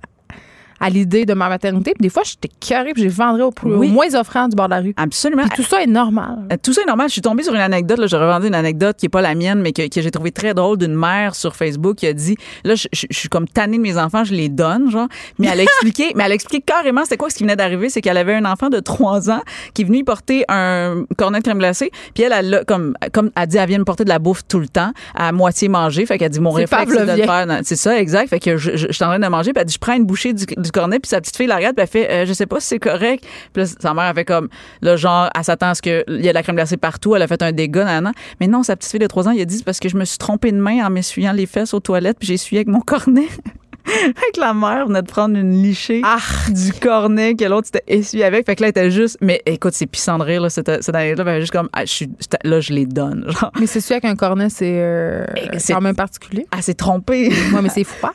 à 0.80 0.89
l'idée 0.89 1.26
de 1.26 1.34
ma 1.34 1.50
maternité. 1.50 1.92
Puis 1.94 2.02
des 2.04 2.10
fois, 2.10 2.24
j'étais 2.26 2.50
curée 2.60 2.94
puis 2.94 3.04
je 3.04 3.08
les 3.08 3.13
vendrais 3.13 3.44
au, 3.44 3.52
plus, 3.52 3.74
Oui. 3.74 3.88
au 3.88 3.92
moins 3.92 4.13
offrant 4.15 4.48
du 4.48 4.56
bord 4.56 4.68
de 4.68 4.74
la 4.76 4.82
rue. 4.82 4.94
Absolument. 4.98 5.44
Puis 5.44 5.63
tout 5.63 5.70
ça 5.70 5.82
est 5.84 5.88
normal. 5.88 6.48
Euh, 6.52 6.58
Tout 6.62 6.74
ça 6.74 6.82
est 6.82 6.86
normal. 6.88 7.08
Je 7.10 7.13
suis 7.13 7.22
tombée 7.22 7.44
sur 7.44 7.54
une 7.54 7.60
anecdote. 7.62 8.00
Là, 8.00 8.08
j'ai 8.08 8.18
revendu 8.18 8.48
une 8.48 8.56
anecdote 8.56 8.98
qui 8.98 9.06
est 9.08 9.10
pas 9.10 9.22
la 9.22 9.36
mienne, 9.36 9.62
mais 9.62 9.72
que, 9.74 9.88
que 9.88 10.02
j'ai 10.02 10.12
trouvé 10.12 10.32
très 10.32 10.54
drôle 10.54 10.78
d'une 10.78 10.96
mère 10.96 11.36
sur 11.36 11.56
Facebook 11.56 11.98
qui 11.98 12.08
a 12.08 12.13
dit 12.13 12.36
là, 12.63 12.76
je, 12.76 12.88
je- 12.94 13.08
je 13.10 13.18
suis 13.18 13.30
comme 13.30 13.48
tannée 13.48 13.78
de 13.78 13.82
mes 13.82 13.98
enfants, 13.98 14.24
je 14.24 14.34
les 14.34 14.50
donne, 14.50 14.89
genre. 14.92 15.08
Mais 15.38 15.48
elle 15.48 15.60
a 15.60 15.63
expliqué, 15.70 16.12
mais 16.15 16.24
elle 16.26 16.32
a 16.32 16.36
expliqué 16.36 16.63
carrément 16.65 17.04
c'était 17.04 17.18
quoi 17.18 17.30
ce 17.30 17.36
qui 17.36 17.44
venait 17.44 17.56
d'arriver, 17.56 17.89
c'est 17.89 18.02
qu'elle 18.02 18.18
avait 18.18 18.36
un 18.36 18.46
enfant 18.46 18.70
de 18.70 18.80
3 18.80 19.30
ans 19.30 19.42
qui 19.74 19.82
est 19.82 19.86
venu 19.86 20.00
y 20.00 20.04
porter 20.04 20.44
un 20.50 21.04
cornet 21.18 21.39
de 21.39 21.44
crème 21.44 21.60
glacée, 21.60 21.92
puis 22.13 22.24
elle, 22.24 22.34
elle, 22.34 22.63
comme, 22.68 22.96
comme 23.13 23.32
elle 23.36 23.48
dit, 23.48 23.58
elle 23.58 23.68
vient 23.70 23.80
me 23.80 23.84
porter 23.86 24.04
de 24.04 24.10
la 24.10 24.20
bouffe 24.20 24.42
tout 24.48 24.60
le 24.60 24.68
temps, 24.68 24.92
à 25.15 25.32
moitié 25.32 25.68
manger. 25.70 26.06
Fait 26.06 26.18
qu'elle 26.18 26.30
dit 26.32 26.39
mon 26.39 26.52
réflexe 26.52 26.92
c'est 26.94 27.06
de 27.06 27.22
faire. 27.24 27.60
C'est 27.63 27.76
ça, 27.76 28.00
exact. 28.00 28.30
Fait 28.30 28.39
que 28.39 28.58
je, 28.58 28.72
je, 28.76 28.88
je 28.88 28.92
suis 28.94 29.04
en 29.04 29.08
train 29.08 29.20
de 29.20 29.28
manger, 29.28 29.52
puis 29.54 29.62
elle 29.62 29.68
dit 29.68 29.74
je 29.74 29.80
prends 29.80 29.94
une 29.96 30.06
bouchée 30.06 30.34
du, 30.34 30.46
du 30.69 30.79
cornet, 30.79 30.99
puis 30.99 31.10
sa 31.10 31.19
petite 31.19 31.36
fille 31.36 31.47
la 31.47 31.58
regarde, 31.58 31.75
puis 31.75 31.84
elle 31.84 31.89
fait 31.89 32.12
euh, 32.12 32.25
je 32.25 32.34
sais 32.34 32.45
pas 32.45 32.60
si 32.60 32.67
c'est 32.67 32.79
correct. 32.79 33.25
Puis 33.53 33.63
là, 33.63 33.69
sa 33.79 33.93
mère 33.93 34.05
a 34.05 34.13
fait 34.13 34.25
comme 34.25 34.49
le 34.82 34.95
genre, 34.95 35.29
elle 35.36 35.43
s'attend 35.43 35.69
à 35.69 35.75
ce 35.75 35.82
qu'il 35.82 36.03
y 36.08 36.27
ait 36.27 36.29
de 36.29 36.34
la 36.34 36.43
crème 36.43 36.55
glacée 36.55 36.77
partout, 36.77 37.15
elle 37.15 37.21
a 37.21 37.27
fait 37.27 37.41
un 37.41 37.51
dégât, 37.51 37.86
nan, 37.86 38.12
Mais 38.39 38.47
non, 38.47 38.63
sa 38.63 38.75
petite 38.75 38.91
fille 38.91 38.99
de 38.99 39.08
3 39.08 39.27
ans, 39.27 39.32
il 39.32 39.41
a 39.41 39.45
dit 39.45 39.58
c'est 39.58 39.65
parce 39.65 39.79
que 39.79 39.89
je 39.89 39.97
me 39.97 40.05
suis 40.05 40.17
trompée 40.17 40.51
de 40.51 40.58
main 40.58 40.86
en 40.86 40.89
m'essuyant 40.89 41.34
les 41.34 41.45
fesses 41.45 41.73
aux 41.73 41.79
toilettes, 41.79 42.17
puis 42.19 42.27
j'ai 42.27 42.34
essuyé 42.36 42.60
avec 42.60 42.67
mon 42.67 42.82
cornet. 42.82 43.27
Fait 43.86 44.32
que 44.36 44.39
la 44.39 44.54
mère 44.54 44.88
venait 44.88 45.02
de 45.02 45.08
prendre 45.08 45.36
une 45.38 45.62
lichée 45.63 46.02
Ah! 46.06 46.18
du 46.50 46.74
cornet 46.74 47.36
que 47.36 47.46
l'autre 47.46 47.68
s'était 47.68 47.84
essuyé 47.88 48.24
avec. 48.26 48.46
Fait 48.46 48.56
que 48.56 48.62
là, 48.62 48.68
elle 48.68 48.72
était 48.72 48.92
juste. 48.92 49.18
Mais 49.22 49.42
écoute, 49.46 49.74
c'est 49.74 49.88
pissant 49.88 50.18
de 50.20 50.24
rire, 50.24 50.42
là, 50.42 50.50
cette, 50.50 50.84
cette 50.84 50.94
année-là. 50.96 51.15
Elle 51.26 51.28
était 51.30 51.39
juste 51.42 51.52
comme, 51.54 51.70
ah, 51.74 51.86
je 51.86 51.92
suis, 51.92 52.10
là, 52.44 52.60
je 52.60 52.74
les 52.74 52.86
donne. 52.86 53.26
Genre, 53.39 53.52
Mais 53.60 53.65
c'est 53.68 53.82
sûr 53.82 53.94
avec 53.96 54.06
un 54.06 54.15
cornet, 54.15 54.50
c'est 54.50 54.74
euh, 54.76 55.26
quand 55.68 55.82
même 55.82 55.96
particulier? 55.96 56.46
elle 56.56 56.63
s'est 56.63 56.74
trompée. 56.76 57.32
Moi, 57.52 57.62
mais 57.63 57.70
c'est 57.70 57.84
froid. 57.84 58.13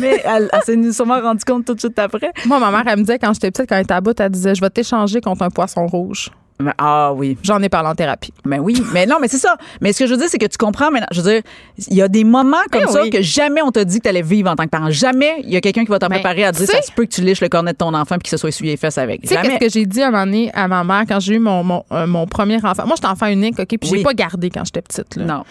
mais 0.00 0.20
elle, 0.24 0.48
elle 0.52 0.62
s'est 0.64 0.92
sûrement 0.92 1.20
rendue 1.20 1.44
compte 1.44 1.64
tout 1.64 1.74
de 1.74 1.80
suite 1.80 1.98
après. 1.98 2.32
Moi, 2.46 2.58
ma 2.58 2.70
mère, 2.70 2.84
elle 2.86 2.98
me 2.98 3.02
disait 3.04 3.18
quand 3.18 3.32
j'étais 3.32 3.50
petite, 3.50 3.68
quand 3.68 3.76
elle 3.76 3.84
était 3.84 3.94
à 3.94 4.00
bout, 4.00 4.18
elle 4.18 4.30
disait 4.30 4.54
Je 4.54 4.60
vais 4.60 4.70
t'échanger 4.70 5.20
contre 5.20 5.42
un 5.42 5.50
poisson 5.50 5.86
rouge. 5.86 6.30
Mais- 6.62 6.72
ah 6.78 7.12
oui. 7.14 7.36
J'en 7.42 7.60
ai 7.62 7.68
parlé 7.68 7.88
en 7.90 7.94
thérapie. 7.94 8.32
Ben 8.44 8.58
oui, 8.60 8.80
mais 8.92 9.06
non, 9.06 9.16
mais 9.20 9.28
c'est 9.28 9.38
ça. 9.38 9.56
Mais 9.80 9.92
ce 9.92 10.00
que 10.00 10.06
je 10.06 10.12
veux 10.12 10.18
dire, 10.18 10.28
c'est 10.28 10.38
que 10.38 10.46
tu 10.46 10.56
comprends 10.58 10.90
maintenant. 10.90 11.06
Je 11.12 11.20
veux 11.20 11.30
dire, 11.32 11.42
il 11.88 11.96
y 11.96 12.02
a 12.02 12.08
des 12.08 12.24
moments 12.24 12.56
comme 12.70 12.84
Eh 12.88 12.92
ça 12.92 13.02
oui. 13.02 13.10
que 13.10 13.20
jamais 13.22 13.60
on 13.62 13.70
t'a 13.70 13.84
dit 13.84 13.98
que 13.98 14.02
tu 14.04 14.08
allais 14.08 14.22
vivre 14.22 14.50
en 14.50 14.56
tant 14.56 14.64
que 14.64 14.70
parent. 14.70 14.90
Jamais 14.90 15.36
il 15.44 15.50
y 15.50 15.56
a 15.56 15.60
quelqu'un 15.60 15.84
qui 15.84 15.90
va 15.90 15.98
t'en 15.98 16.06
Ben, 16.08 16.14
préparer 16.16 16.44
à 16.44 16.52
dire 16.52 16.66
ça 16.66 16.80
se 16.82 16.92
peut 16.92 17.04
que 17.04 17.10
tu 17.10 17.20
liches 17.22 17.40
le 17.40 17.48
cornet 17.48 17.72
de 17.72 17.76
ton 17.78 17.92
enfant 17.94 18.14
puis 18.16 18.22
qu'il 18.24 18.30
se 18.30 18.36
soit 18.36 18.48
essuyé 18.48 18.72
les 18.72 18.76
fesses 18.76 18.98
avec. 18.98 19.22
Tu 19.22 19.28
sais, 19.28 19.36
qu'est-ce 19.42 19.58
que 19.58 19.68
j'ai 19.68 19.86
dit 19.86 20.02
à 20.02 20.08
un 20.08 20.10
moment 20.10 20.24
donné 20.24 20.50
à 20.54 20.68
ma 20.68 20.84
mère 20.84 21.04
quand 21.08 21.20
j'ai 21.20 21.34
eu 21.34 21.38
mon, 21.38 21.62
mon, 21.64 21.84
euh, 21.92 22.06
mon 22.06 22.26
premier 22.26 22.56
enfant? 22.64 22.84
Moi, 22.86 22.94
j'étais 22.96 23.08
enfant 23.08 23.26
unique, 23.26 23.58
OK? 23.58 23.66
Puis 23.68 23.78
Oui. 23.90 23.98
j'ai 23.98 24.02
pas 24.04 24.14
gardé 24.14 24.50
quand 24.50 24.64
j'étais 24.64 24.82
petite. 24.82 25.16
Là. 25.16 25.24
Non. 25.24 25.44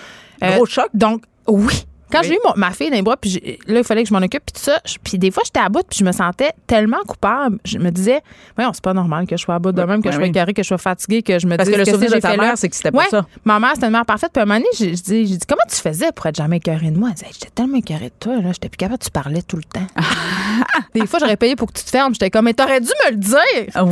Euh, 0.44 0.56
Gros 0.56 0.66
choc. 0.66 0.88
Donc, 0.94 1.24
oui. 1.48 1.86
Quand 2.12 2.20
Oui. 2.22 2.28
j'ai 2.28 2.34
eu 2.36 2.40
mon- 2.46 2.54
ma 2.56 2.72
fille 2.72 2.90
dans 2.90 2.96
les 2.96 3.02
bras, 3.02 3.18
puis 3.18 3.60
là, 3.68 3.80
il 3.80 3.84
fallait 3.84 4.04
que 4.04 4.10
je 4.10 4.14
m'en 4.14 4.20
occupe, 4.20 4.44
puis 4.46 4.54
tout 4.54 4.62
ça. 4.62 4.80
Puis 5.04 5.18
des 5.18 5.32
fois, 5.32 5.44
j'étais 5.46 5.60
à 5.60 5.70
bout, 5.70 5.84
puis 5.88 6.00
je 6.00 6.04
me 6.04 6.12
sentais 6.12 6.52
tellement 6.68 7.02
coupable. 7.08 7.58
Je 7.66 7.78
me 7.78 7.90
disais, 7.90 8.22
voyons, 8.56 8.72
c'est 8.74 8.84
pas 8.84 8.94
normal 8.94 9.26
que 9.28 9.38
je 9.38 9.42
sois 9.42 9.56
à 9.56 9.60
bout 9.60 9.72
de 9.72 9.82
même, 9.84 10.02
que 10.04 10.12
je 10.12 10.16
sois 10.18 10.26
égarée, 10.26 10.54
que 10.54 10.64
je 10.64 10.68
sois 10.68 10.78
fatiguée, 10.78 11.24
que 11.24 11.40
je 11.40 11.48
me 11.48 11.56
Parce 11.58 11.68
dise 11.70 11.76
que 11.78 11.82
le 11.84 11.86
souvenir 11.86 12.12
de 12.12 12.20
ta 12.20 12.36
mère, 12.38 12.58
c'est 12.58 12.70
que 12.70 12.76
c'était 12.76 12.92
pas 12.92 13.00
Ouais, 13.00 13.10
ça. 13.10 13.26
Ma 13.46 13.60
mère, 13.60 13.72
c'était 13.76 13.88
une 13.88 13.94
mère 13.94 14.06
parfaite. 14.06 14.32
Puis 14.34 14.40
à 14.40 14.44
un 14.44 14.46
moment 14.46 14.60
donné, 14.60 14.70
j'ai 14.78 14.92
dit, 14.92 15.26
j'ai 15.28 15.38
dit, 15.38 15.46
comment 15.48 15.62
tu 15.70 15.76
faisais 15.78 16.12
pour 16.16 16.26
être 16.28 16.36
jamais 16.36 16.58
écœurée 16.58 16.92
de 16.92 16.98
moi? 17.00 17.10
Elle 17.10 17.16
disait, 17.16 17.26
Hey, 17.28 17.34
j'étais 17.34 17.50
tellement 17.56 17.78
écœurée 17.78 18.06
de 18.10 18.14
toi, 18.20 18.36
là, 18.36 18.52
j'étais 18.52 18.70
plus 18.70 18.78
capable, 18.78 19.00
tu 19.00 19.12
parlais 19.12 19.42
tout 19.42 19.58
le 19.58 19.64
temps. 19.64 19.88
des 20.94 21.06
fois, 21.08 21.20
j'aurais 21.20 21.38
payé 21.38 21.56
pour 21.56 21.68
que 21.72 21.78
tu 21.80 21.84
te 21.86 21.90
fermes. 21.90 22.14
J'étais 22.14 22.30
comme, 22.30 22.46
mais 22.46 22.54
t'aurais 22.54 22.80
dû 22.82 22.90
me 23.06 23.12
le 23.12 23.18
dire. 23.18 23.38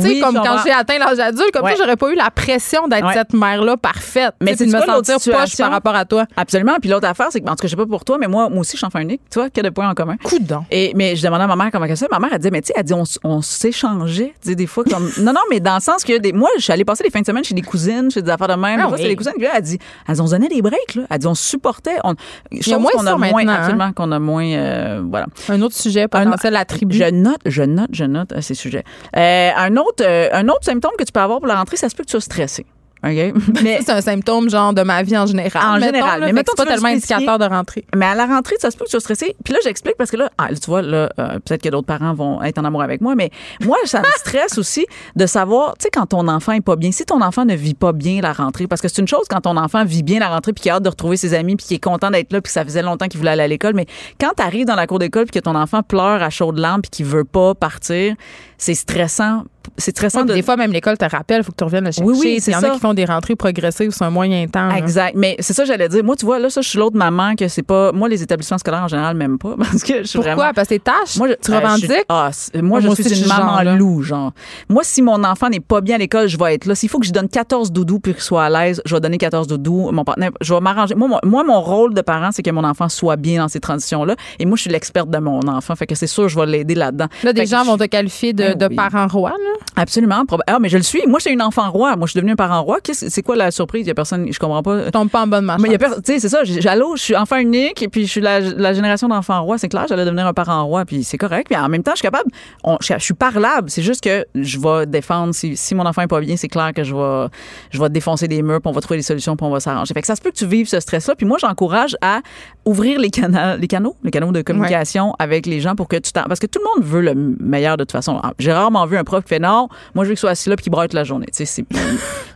sais, 0.14 0.20
comme 0.20 0.34
quand 0.34 0.58
j'ai 0.64 0.72
atteint 0.72 0.98
l'âge 0.98 1.18
adulte, 1.18 1.50
comme 1.52 1.66
ça, 1.68 1.74
j'aurais 1.78 1.96
pas 1.96 2.10
eu 2.10 2.14
la 2.16 2.30
pression 2.30 2.88
d'être 2.88 3.12
cette 3.12 3.32
mère-là 3.32 3.76
parfaite. 3.76 4.34
Mais 4.40 4.56
c'est 4.56 4.66
de 4.66 4.72
me 4.72 4.80
sentir 4.80 5.16
poche 5.32 5.56
par 5.56 5.70
rapport 5.70 5.94
à 5.94 6.04
toi. 6.04 6.26
Absolument. 6.36 6.76
Puis 6.80 6.90
l'autre 6.90 7.06
affaire, 7.08 7.28
c'est 7.30 7.40
que, 7.40 7.46
en 7.46 7.50
tout 7.56 7.62
cas, 7.62 7.68
je 7.68 7.70
sais 7.70 7.76
pas 7.76 7.86
pour 7.86 8.04
toi, 8.10 8.18
mais 8.18 8.26
moi, 8.26 8.48
moi 8.48 8.60
aussi, 8.60 8.72
je 8.72 8.78
suis 8.78 8.86
enfant 8.86 8.98
unique. 8.98 9.20
Tu 9.30 9.38
vois, 9.38 9.50
qu'il 9.50 9.62
y 9.62 9.66
a 9.66 9.70
des 9.70 9.74
points 9.74 9.88
en 9.88 9.94
commun. 9.94 10.16
Coudon. 10.24 10.64
Et, 10.70 10.92
mais 10.96 11.14
je 11.14 11.22
demandais 11.22 11.44
à 11.44 11.46
ma 11.46 11.54
mère 11.54 11.70
comment 11.70 11.84
elle 11.84 11.96
ça. 11.96 12.08
Ma 12.10 12.18
mère, 12.18 12.30
elle 12.32 12.38
disait, 12.38 12.50
mais 12.50 12.60
tu 12.60 12.68
sais, 12.68 12.72
elle 12.76 12.82
dit, 12.82 12.92
on, 13.22 13.40
s'échangeait. 13.40 14.34
Tu 14.42 14.50
sais, 14.50 14.54
des 14.56 14.66
fois, 14.66 14.82
comme. 14.82 15.08
non, 15.20 15.32
non, 15.32 15.40
mais 15.48 15.60
dans 15.60 15.76
le 15.76 15.80
sens 15.80 16.02
que 16.02 16.18
des, 16.18 16.32
moi, 16.32 16.48
je 16.56 16.62
suis 16.62 16.72
allée 16.72 16.84
passer 16.84 17.04
les 17.04 17.10
fins 17.10 17.20
de 17.20 17.26
semaine 17.26 17.44
chez 17.44 17.54
des 17.54 17.62
cousines, 17.62 18.10
chez 18.10 18.22
des 18.22 18.30
affaires 18.30 18.48
de 18.48 18.54
même. 18.54 18.80
Ah 18.80 18.88
fois, 18.88 18.96
c'est 18.96 19.04
oui. 19.04 19.10
des 19.10 19.16
cousines. 19.16 19.32
Puis 19.36 19.44
là, 19.44 19.52
elle 19.54 19.62
dit, 19.62 19.78
elle 20.08 20.14
dit, 20.16 20.20
on 20.20 20.26
se 20.26 20.32
donnait 20.32 20.48
des 20.48 20.60
breaks, 20.60 20.96
là. 20.96 21.02
Elle 21.08 21.18
dit, 21.18 21.26
on 21.28 21.34
supportait. 21.36 21.98
On, 22.02 22.14
chose 22.60 22.80
moins 22.80 22.90
qu'on 22.92 23.06
a 23.06 23.16
moins, 23.16 23.46
hein. 23.46 23.54
absolument, 23.54 23.92
qu'on 23.92 24.10
a 24.10 24.18
moins, 24.18 24.46
euh, 24.46 25.02
voilà. 25.08 25.26
Un 25.48 25.62
autre 25.62 25.76
sujet 25.76 26.08
potentiel, 26.08 26.52
la 26.52 26.64
tribu. 26.64 26.96
Je 26.96 27.10
note, 27.10 27.40
je 27.46 27.62
note, 27.62 27.90
je 27.92 28.04
note 28.04 28.32
à 28.32 28.42
ces 28.42 28.54
sujets. 28.54 28.82
Euh, 29.16 29.50
un 29.56 29.76
autre, 29.76 30.02
euh, 30.04 30.28
un 30.32 30.48
autre 30.48 30.64
symptôme 30.64 30.92
que 30.98 31.04
tu 31.04 31.12
peux 31.12 31.20
avoir 31.20 31.38
pour 31.38 31.46
la 31.46 31.54
rentrée, 31.54 31.76
ça 31.76 31.88
se 31.88 31.94
peut 31.94 32.02
que 32.02 32.08
tu 32.08 32.12
sois 32.12 32.20
stressé. 32.20 32.66
OK? 33.02 33.62
Mais, 33.62 33.80
c'est 33.84 33.92
un 33.92 34.00
symptôme 34.00 34.50
genre 34.50 34.74
de 34.74 34.82
ma 34.82 35.02
vie 35.02 35.16
en 35.16 35.26
général. 35.26 35.62
En 35.64 35.74
mettons, 35.74 35.86
général. 35.86 36.20
là. 36.20 36.26
Mais 36.26 36.32
mettons, 36.32 36.52
c'est 36.56 36.64
pas 36.64 36.70
tellement 36.70 36.88
indicateur 36.88 37.38
de 37.38 37.44
rentrée. 37.44 37.84
mais 37.96 38.06
à 38.06 38.14
la 38.14 38.26
rentrée, 38.26 38.56
ça 38.58 38.70
se 38.70 38.76
peut 38.76 38.84
que 38.84 38.90
tu 38.90 38.92
sois 38.92 39.00
stressé. 39.00 39.36
Puis 39.44 39.54
là, 39.54 39.60
j'explique 39.64 39.96
parce 39.96 40.10
que 40.10 40.16
là, 40.16 40.30
ah, 40.38 40.48
tu 40.48 40.66
vois, 40.66 40.82
là, 40.82 41.10
euh, 41.18 41.38
peut-être 41.44 41.62
que 41.62 41.68
d'autres 41.68 41.86
parents 41.86 42.12
vont 42.14 42.42
être 42.42 42.58
en 42.58 42.64
amour 42.64 42.82
avec 42.82 43.00
moi, 43.00 43.14
mais 43.14 43.30
moi, 43.62 43.76
ça 43.84 44.00
me 44.00 44.06
stresse 44.16 44.58
aussi 44.58 44.86
de 45.16 45.26
savoir, 45.26 45.76
tu 45.78 45.84
sais, 45.84 45.90
quand 45.90 46.06
ton 46.06 46.28
enfant 46.28 46.52
est 46.52 46.60
pas 46.60 46.76
bien, 46.76 46.92
si 46.92 47.04
ton 47.04 47.22
enfant 47.22 47.44
ne 47.44 47.54
vit 47.54 47.74
pas 47.74 47.92
bien 47.92 48.20
la 48.20 48.32
rentrée, 48.32 48.66
parce 48.66 48.82
que 48.82 48.88
c'est 48.88 49.00
une 49.00 49.08
chose 49.08 49.24
quand 49.28 49.40
ton 49.40 49.56
enfant 49.56 49.84
vit 49.84 50.02
bien 50.02 50.20
la 50.20 50.28
rentrée 50.28 50.52
puis 50.52 50.62
qu'il 50.62 50.70
a 50.70 50.74
hâte 50.74 50.82
de 50.82 50.88
retrouver 50.88 51.16
ses 51.16 51.34
amis 51.34 51.56
puis 51.56 51.66
qu'il 51.66 51.76
est 51.76 51.84
content 51.84 52.10
d'être 52.10 52.32
là 52.32 52.40
puis 52.40 52.48
que 52.48 52.52
ça 52.52 52.64
faisait 52.64 52.82
longtemps 52.82 53.08
qu'il 53.08 53.18
voulait 53.18 53.30
aller 53.32 53.42
à 53.42 53.48
l'école, 53.48 53.74
mais 53.74 53.86
quand 54.20 54.32
tu 54.36 54.42
arrives 54.42 54.66
dans 54.66 54.74
la 54.74 54.86
cour 54.86 54.98
d'école 54.98 55.24
puis 55.24 55.40
que 55.40 55.44
ton 55.44 55.54
enfant 55.54 55.82
pleure 55.82 56.22
à 56.22 56.30
chaudes 56.30 56.58
larmes 56.58 56.82
puis 56.82 56.90
qu'il 56.90 57.06
veut 57.06 57.24
pas 57.24 57.54
partir, 57.54 58.14
c'est 58.60 58.74
stressant. 58.74 59.44
C'est 59.76 59.90
stressant 59.92 60.20
Ouais, 60.20 60.26
de 60.26 60.34
Des 60.34 60.42
fois, 60.42 60.56
même 60.56 60.72
l'école 60.72 60.96
te 60.98 61.04
rappelle, 61.04 61.40
il 61.40 61.44
faut 61.44 61.52
que 61.52 61.56
tu 61.56 61.64
reviennes 61.64 61.84
le 61.84 61.90
chercher. 61.92 62.10
Oui, 62.10 62.16
oui, 62.18 62.40
c'est 62.40 62.50
Il 62.50 62.54
y 62.54 62.56
en 62.56 62.60
ça. 62.60 62.70
a 62.72 62.74
qui 62.74 62.80
font 62.80 62.94
des 62.94 63.04
rentrées 63.04 63.36
progressives 63.36 63.90
sur 63.92 64.04
un 64.06 64.10
moyen 64.10 64.46
temps. 64.48 64.68
là. 64.68 64.76
Exact. 64.78 65.12
Mais 65.16 65.36
c'est 65.38 65.52
ça, 65.52 65.62
que 65.62 65.68
j'allais 65.68 65.88
dire. 65.88 66.02
Moi, 66.02 66.16
tu 66.16 66.24
vois, 66.26 66.38
là, 66.38 66.48
ça, 66.50 66.60
je 66.60 66.68
suis 66.68 66.78
l'autre 66.78 66.96
maman 66.96 67.34
que 67.36 67.46
c'est 67.46 67.62
pas. 67.62 67.92
Moi, 67.92 68.08
les 68.08 68.22
établissements 68.22 68.58
scolaires 68.58 68.82
en 68.84 68.88
général, 68.88 69.16
même 69.16 69.38
pas. 69.38 69.54
Parce 69.58 69.82
que 69.82 69.98
je 69.98 70.04
suis 70.04 70.18
Pourquoi? 70.18 70.34
vraiment. 70.34 70.52
Parce 70.54 70.68
que 70.68 70.74
tes 70.74 70.80
tâches, 70.80 71.16
Moi, 71.18 71.28
je- 71.28 71.34
tu 71.34 71.52
euh, 71.52 71.58
revendiques? 71.58 71.92
ah, 72.08 72.30
moi, 72.62 72.80
je 72.80 72.88
suis 72.90 73.20
une 73.22 73.28
maman 73.28 73.48
genre-là. 73.56 73.76
loup, 73.76 74.02
genre. 74.02 74.32
Moi, 74.68 74.82
si 74.84 75.02
mon 75.02 75.22
enfant 75.24 75.48
n'est 75.50 75.60
pas 75.60 75.80
bien 75.82 75.96
à 75.96 75.98
l'école, 75.98 76.26
je 76.28 76.38
vais 76.38 76.54
être 76.54 76.66
là. 76.66 76.74
S'il 76.74 76.88
faut 76.88 76.98
que 76.98 77.06
je 77.06 77.12
donne 77.12 77.28
14 77.28 77.70
doudous 77.70 78.00
pour 78.00 78.12
qu'il 78.14 78.22
soit 78.22 78.44
à 78.44 78.50
l'aise, 78.50 78.82
je 78.86 78.94
vais 78.94 79.00
donner 79.00 79.18
14 79.18 79.46
doudous. 79.46 79.90
Mon 79.92 80.04
partenaire, 80.04 80.30
je 80.40 80.52
vais 80.54 80.60
m'arranger. 80.60 80.94
Moi, 80.94 81.08
mon, 81.08 81.18
moi, 81.24 81.44
mon 81.44 81.60
rôle 81.60 81.94
de 81.94 82.00
parent, 82.00 82.30
c'est 82.32 82.42
que 82.42 82.50
mon 82.50 82.64
enfant 82.64 82.88
soit 82.88 83.16
bien 83.16 83.40
dans 83.42 83.48
ces 83.48 83.60
transitions-là. 83.60 84.16
Et 84.38 84.46
moi, 84.46 84.56
je 84.56 84.62
suis 84.62 84.70
l'experte 84.70 85.10
de 85.10 85.18
mon 85.18 85.40
enfant. 85.48 85.76
Fait 85.76 85.86
que 85.86 85.94
c'est 85.94 86.06
sûr, 86.06 86.28
je 86.28 86.38
vais 86.38 86.46
l'aider 86.46 86.74
là-dedans. 86.74 87.06
Là, 87.22 87.32
des 87.32 87.42
Fait 87.42 87.46
gens 87.46 87.62
je- 87.64 87.70
vont 87.70 87.76
te 87.78 87.84
qualifier 87.84 88.32
de, 88.32 88.49
De 88.54 88.66
oui. 88.66 88.76
parent 88.76 89.06
roi. 89.08 89.30
Là? 89.30 89.36
Absolument. 89.76 90.24
Ah, 90.46 90.58
mais 90.60 90.68
je 90.68 90.76
le 90.76 90.82
suis. 90.82 91.02
Moi, 91.06 91.18
j'étais 91.20 91.32
une 91.32 91.42
enfant 91.42 91.70
roi. 91.70 91.96
Moi, 91.96 92.06
je 92.06 92.12
suis 92.12 92.18
devenue 92.18 92.32
un 92.32 92.36
parent 92.36 92.62
roi. 92.62 92.78
Qu'est-ce- 92.82 93.08
C'est 93.08 93.22
quoi 93.22 93.36
la 93.36 93.50
surprise? 93.50 93.82
Il 93.84 93.88
y 93.88 93.90
a 93.90 93.94
personne, 93.94 94.26
je 94.32 94.38
comprends 94.38 94.62
pas. 94.62 94.84
Tu 94.86 94.90
tombes 94.90 95.08
pas 95.10 95.22
en 95.22 95.26
bonne 95.26 95.44
marche. 95.44 95.60
Mais 95.62 95.68
il 95.68 95.72
y 95.72 95.74
a 95.74 95.78
personne, 95.78 96.02
tu 96.02 96.12
sais, 96.12 96.18
c'est 96.20 96.28
ça. 96.28 96.44
j'ai- 96.44 96.66
Allô, 96.68 96.96
je 96.96 97.02
suis 97.02 97.16
enfant 97.16 97.36
unique 97.36 97.82
et 97.82 97.88
puis 97.88 98.06
je 98.06 98.10
suis 98.10 98.20
la, 98.20 98.40
la 98.40 98.72
génération 98.72 99.08
d'enfants 99.08 99.42
rois. 99.42 99.58
C'est 99.58 99.68
clair, 99.68 99.86
j'allais 99.88 100.04
devenir 100.04 100.26
un 100.26 100.32
parent 100.34 100.64
roi 100.66 100.84
puis 100.84 101.02
c'est 101.04 101.18
correct. 101.18 101.46
Puis 101.50 101.56
en 101.58 101.68
même 101.68 101.82
temps, 101.82 101.92
je 101.92 101.98
suis 101.98 102.02
capable, 102.06 102.30
on- 102.64 102.76
je, 102.80 102.94
je 102.98 103.02
suis 103.04 103.14
parlable. 103.14 103.70
C'est 103.70 103.82
juste 103.82 104.02
que 104.04 104.24
je 104.34 104.58
vais 104.58 104.86
défendre. 104.86 105.34
Si, 105.34 105.56
si 105.56 105.74
mon 105.74 105.86
enfant 105.86 106.02
est 106.02 106.06
pas 106.08 106.20
bien, 106.20 106.36
c'est 106.36 106.48
clair 106.48 106.72
que 106.74 106.84
je 106.84 106.94
vais, 106.94 107.28
je 107.70 107.80
vais 107.80 107.88
défoncer 107.88 108.28
des 108.28 108.42
murs 108.42 108.60
puis 108.60 108.68
on 108.68 108.72
va 108.72 108.80
trouver 108.80 108.98
des 108.98 109.02
solutions 109.04 109.36
puis 109.36 109.46
on 109.46 109.50
va 109.50 109.60
s'arranger. 109.60 109.92
Fait 109.94 110.00
que 110.00 110.06
ça 110.06 110.16
se 110.16 110.20
peut 110.20 110.30
que 110.30 110.36
tu 110.36 110.46
vives 110.46 110.68
ce 110.68 110.78
stress-là. 110.80 111.14
Puis 111.16 111.26
moi, 111.26 111.38
j'encourage 111.40 111.96
à 112.02 112.20
ouvrir 112.64 112.98
les 113.00 113.10
canaux, 113.10 113.56
les 113.58 113.66
canaux, 113.68 113.96
les 114.04 114.10
canaux 114.10 114.32
de 114.32 114.42
communication 114.42 115.14
avec 115.18 115.46
les 115.46 115.60
gens 115.60 115.74
pour 115.74 115.88
que 115.88 115.96
tu 115.96 116.12
t'en, 116.12 116.24
parce 116.24 116.40
que 116.40 116.46
tout 116.46 116.60
le 116.60 116.80
monde 116.82 116.88
veut 116.90 117.00
le 117.00 117.14
meilleur 117.40 117.76
de 117.76 117.84
toute 117.84 117.92
façon. 117.92 118.20
J'ai 118.40 118.52
rarement 118.52 118.86
vu 118.86 118.96
un 118.96 119.04
prof 119.04 119.22
qui 119.22 119.28
fait 119.28 119.38
non, 119.38 119.68
moi 119.94 120.04
je 120.04 120.10
veux 120.10 120.14
qu'il 120.14 120.20
soit 120.20 120.30
assis 120.30 120.48
là 120.48 120.56
puis 120.56 120.64
qu'il 120.64 120.72
braille 120.72 120.88
toute 120.88 120.94
la 120.94 121.04
journée. 121.04 121.26
Tu 121.34 121.44
sais, 121.46 121.64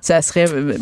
ça 0.01 0.23
serait 0.23 0.51
euh, 0.51 0.77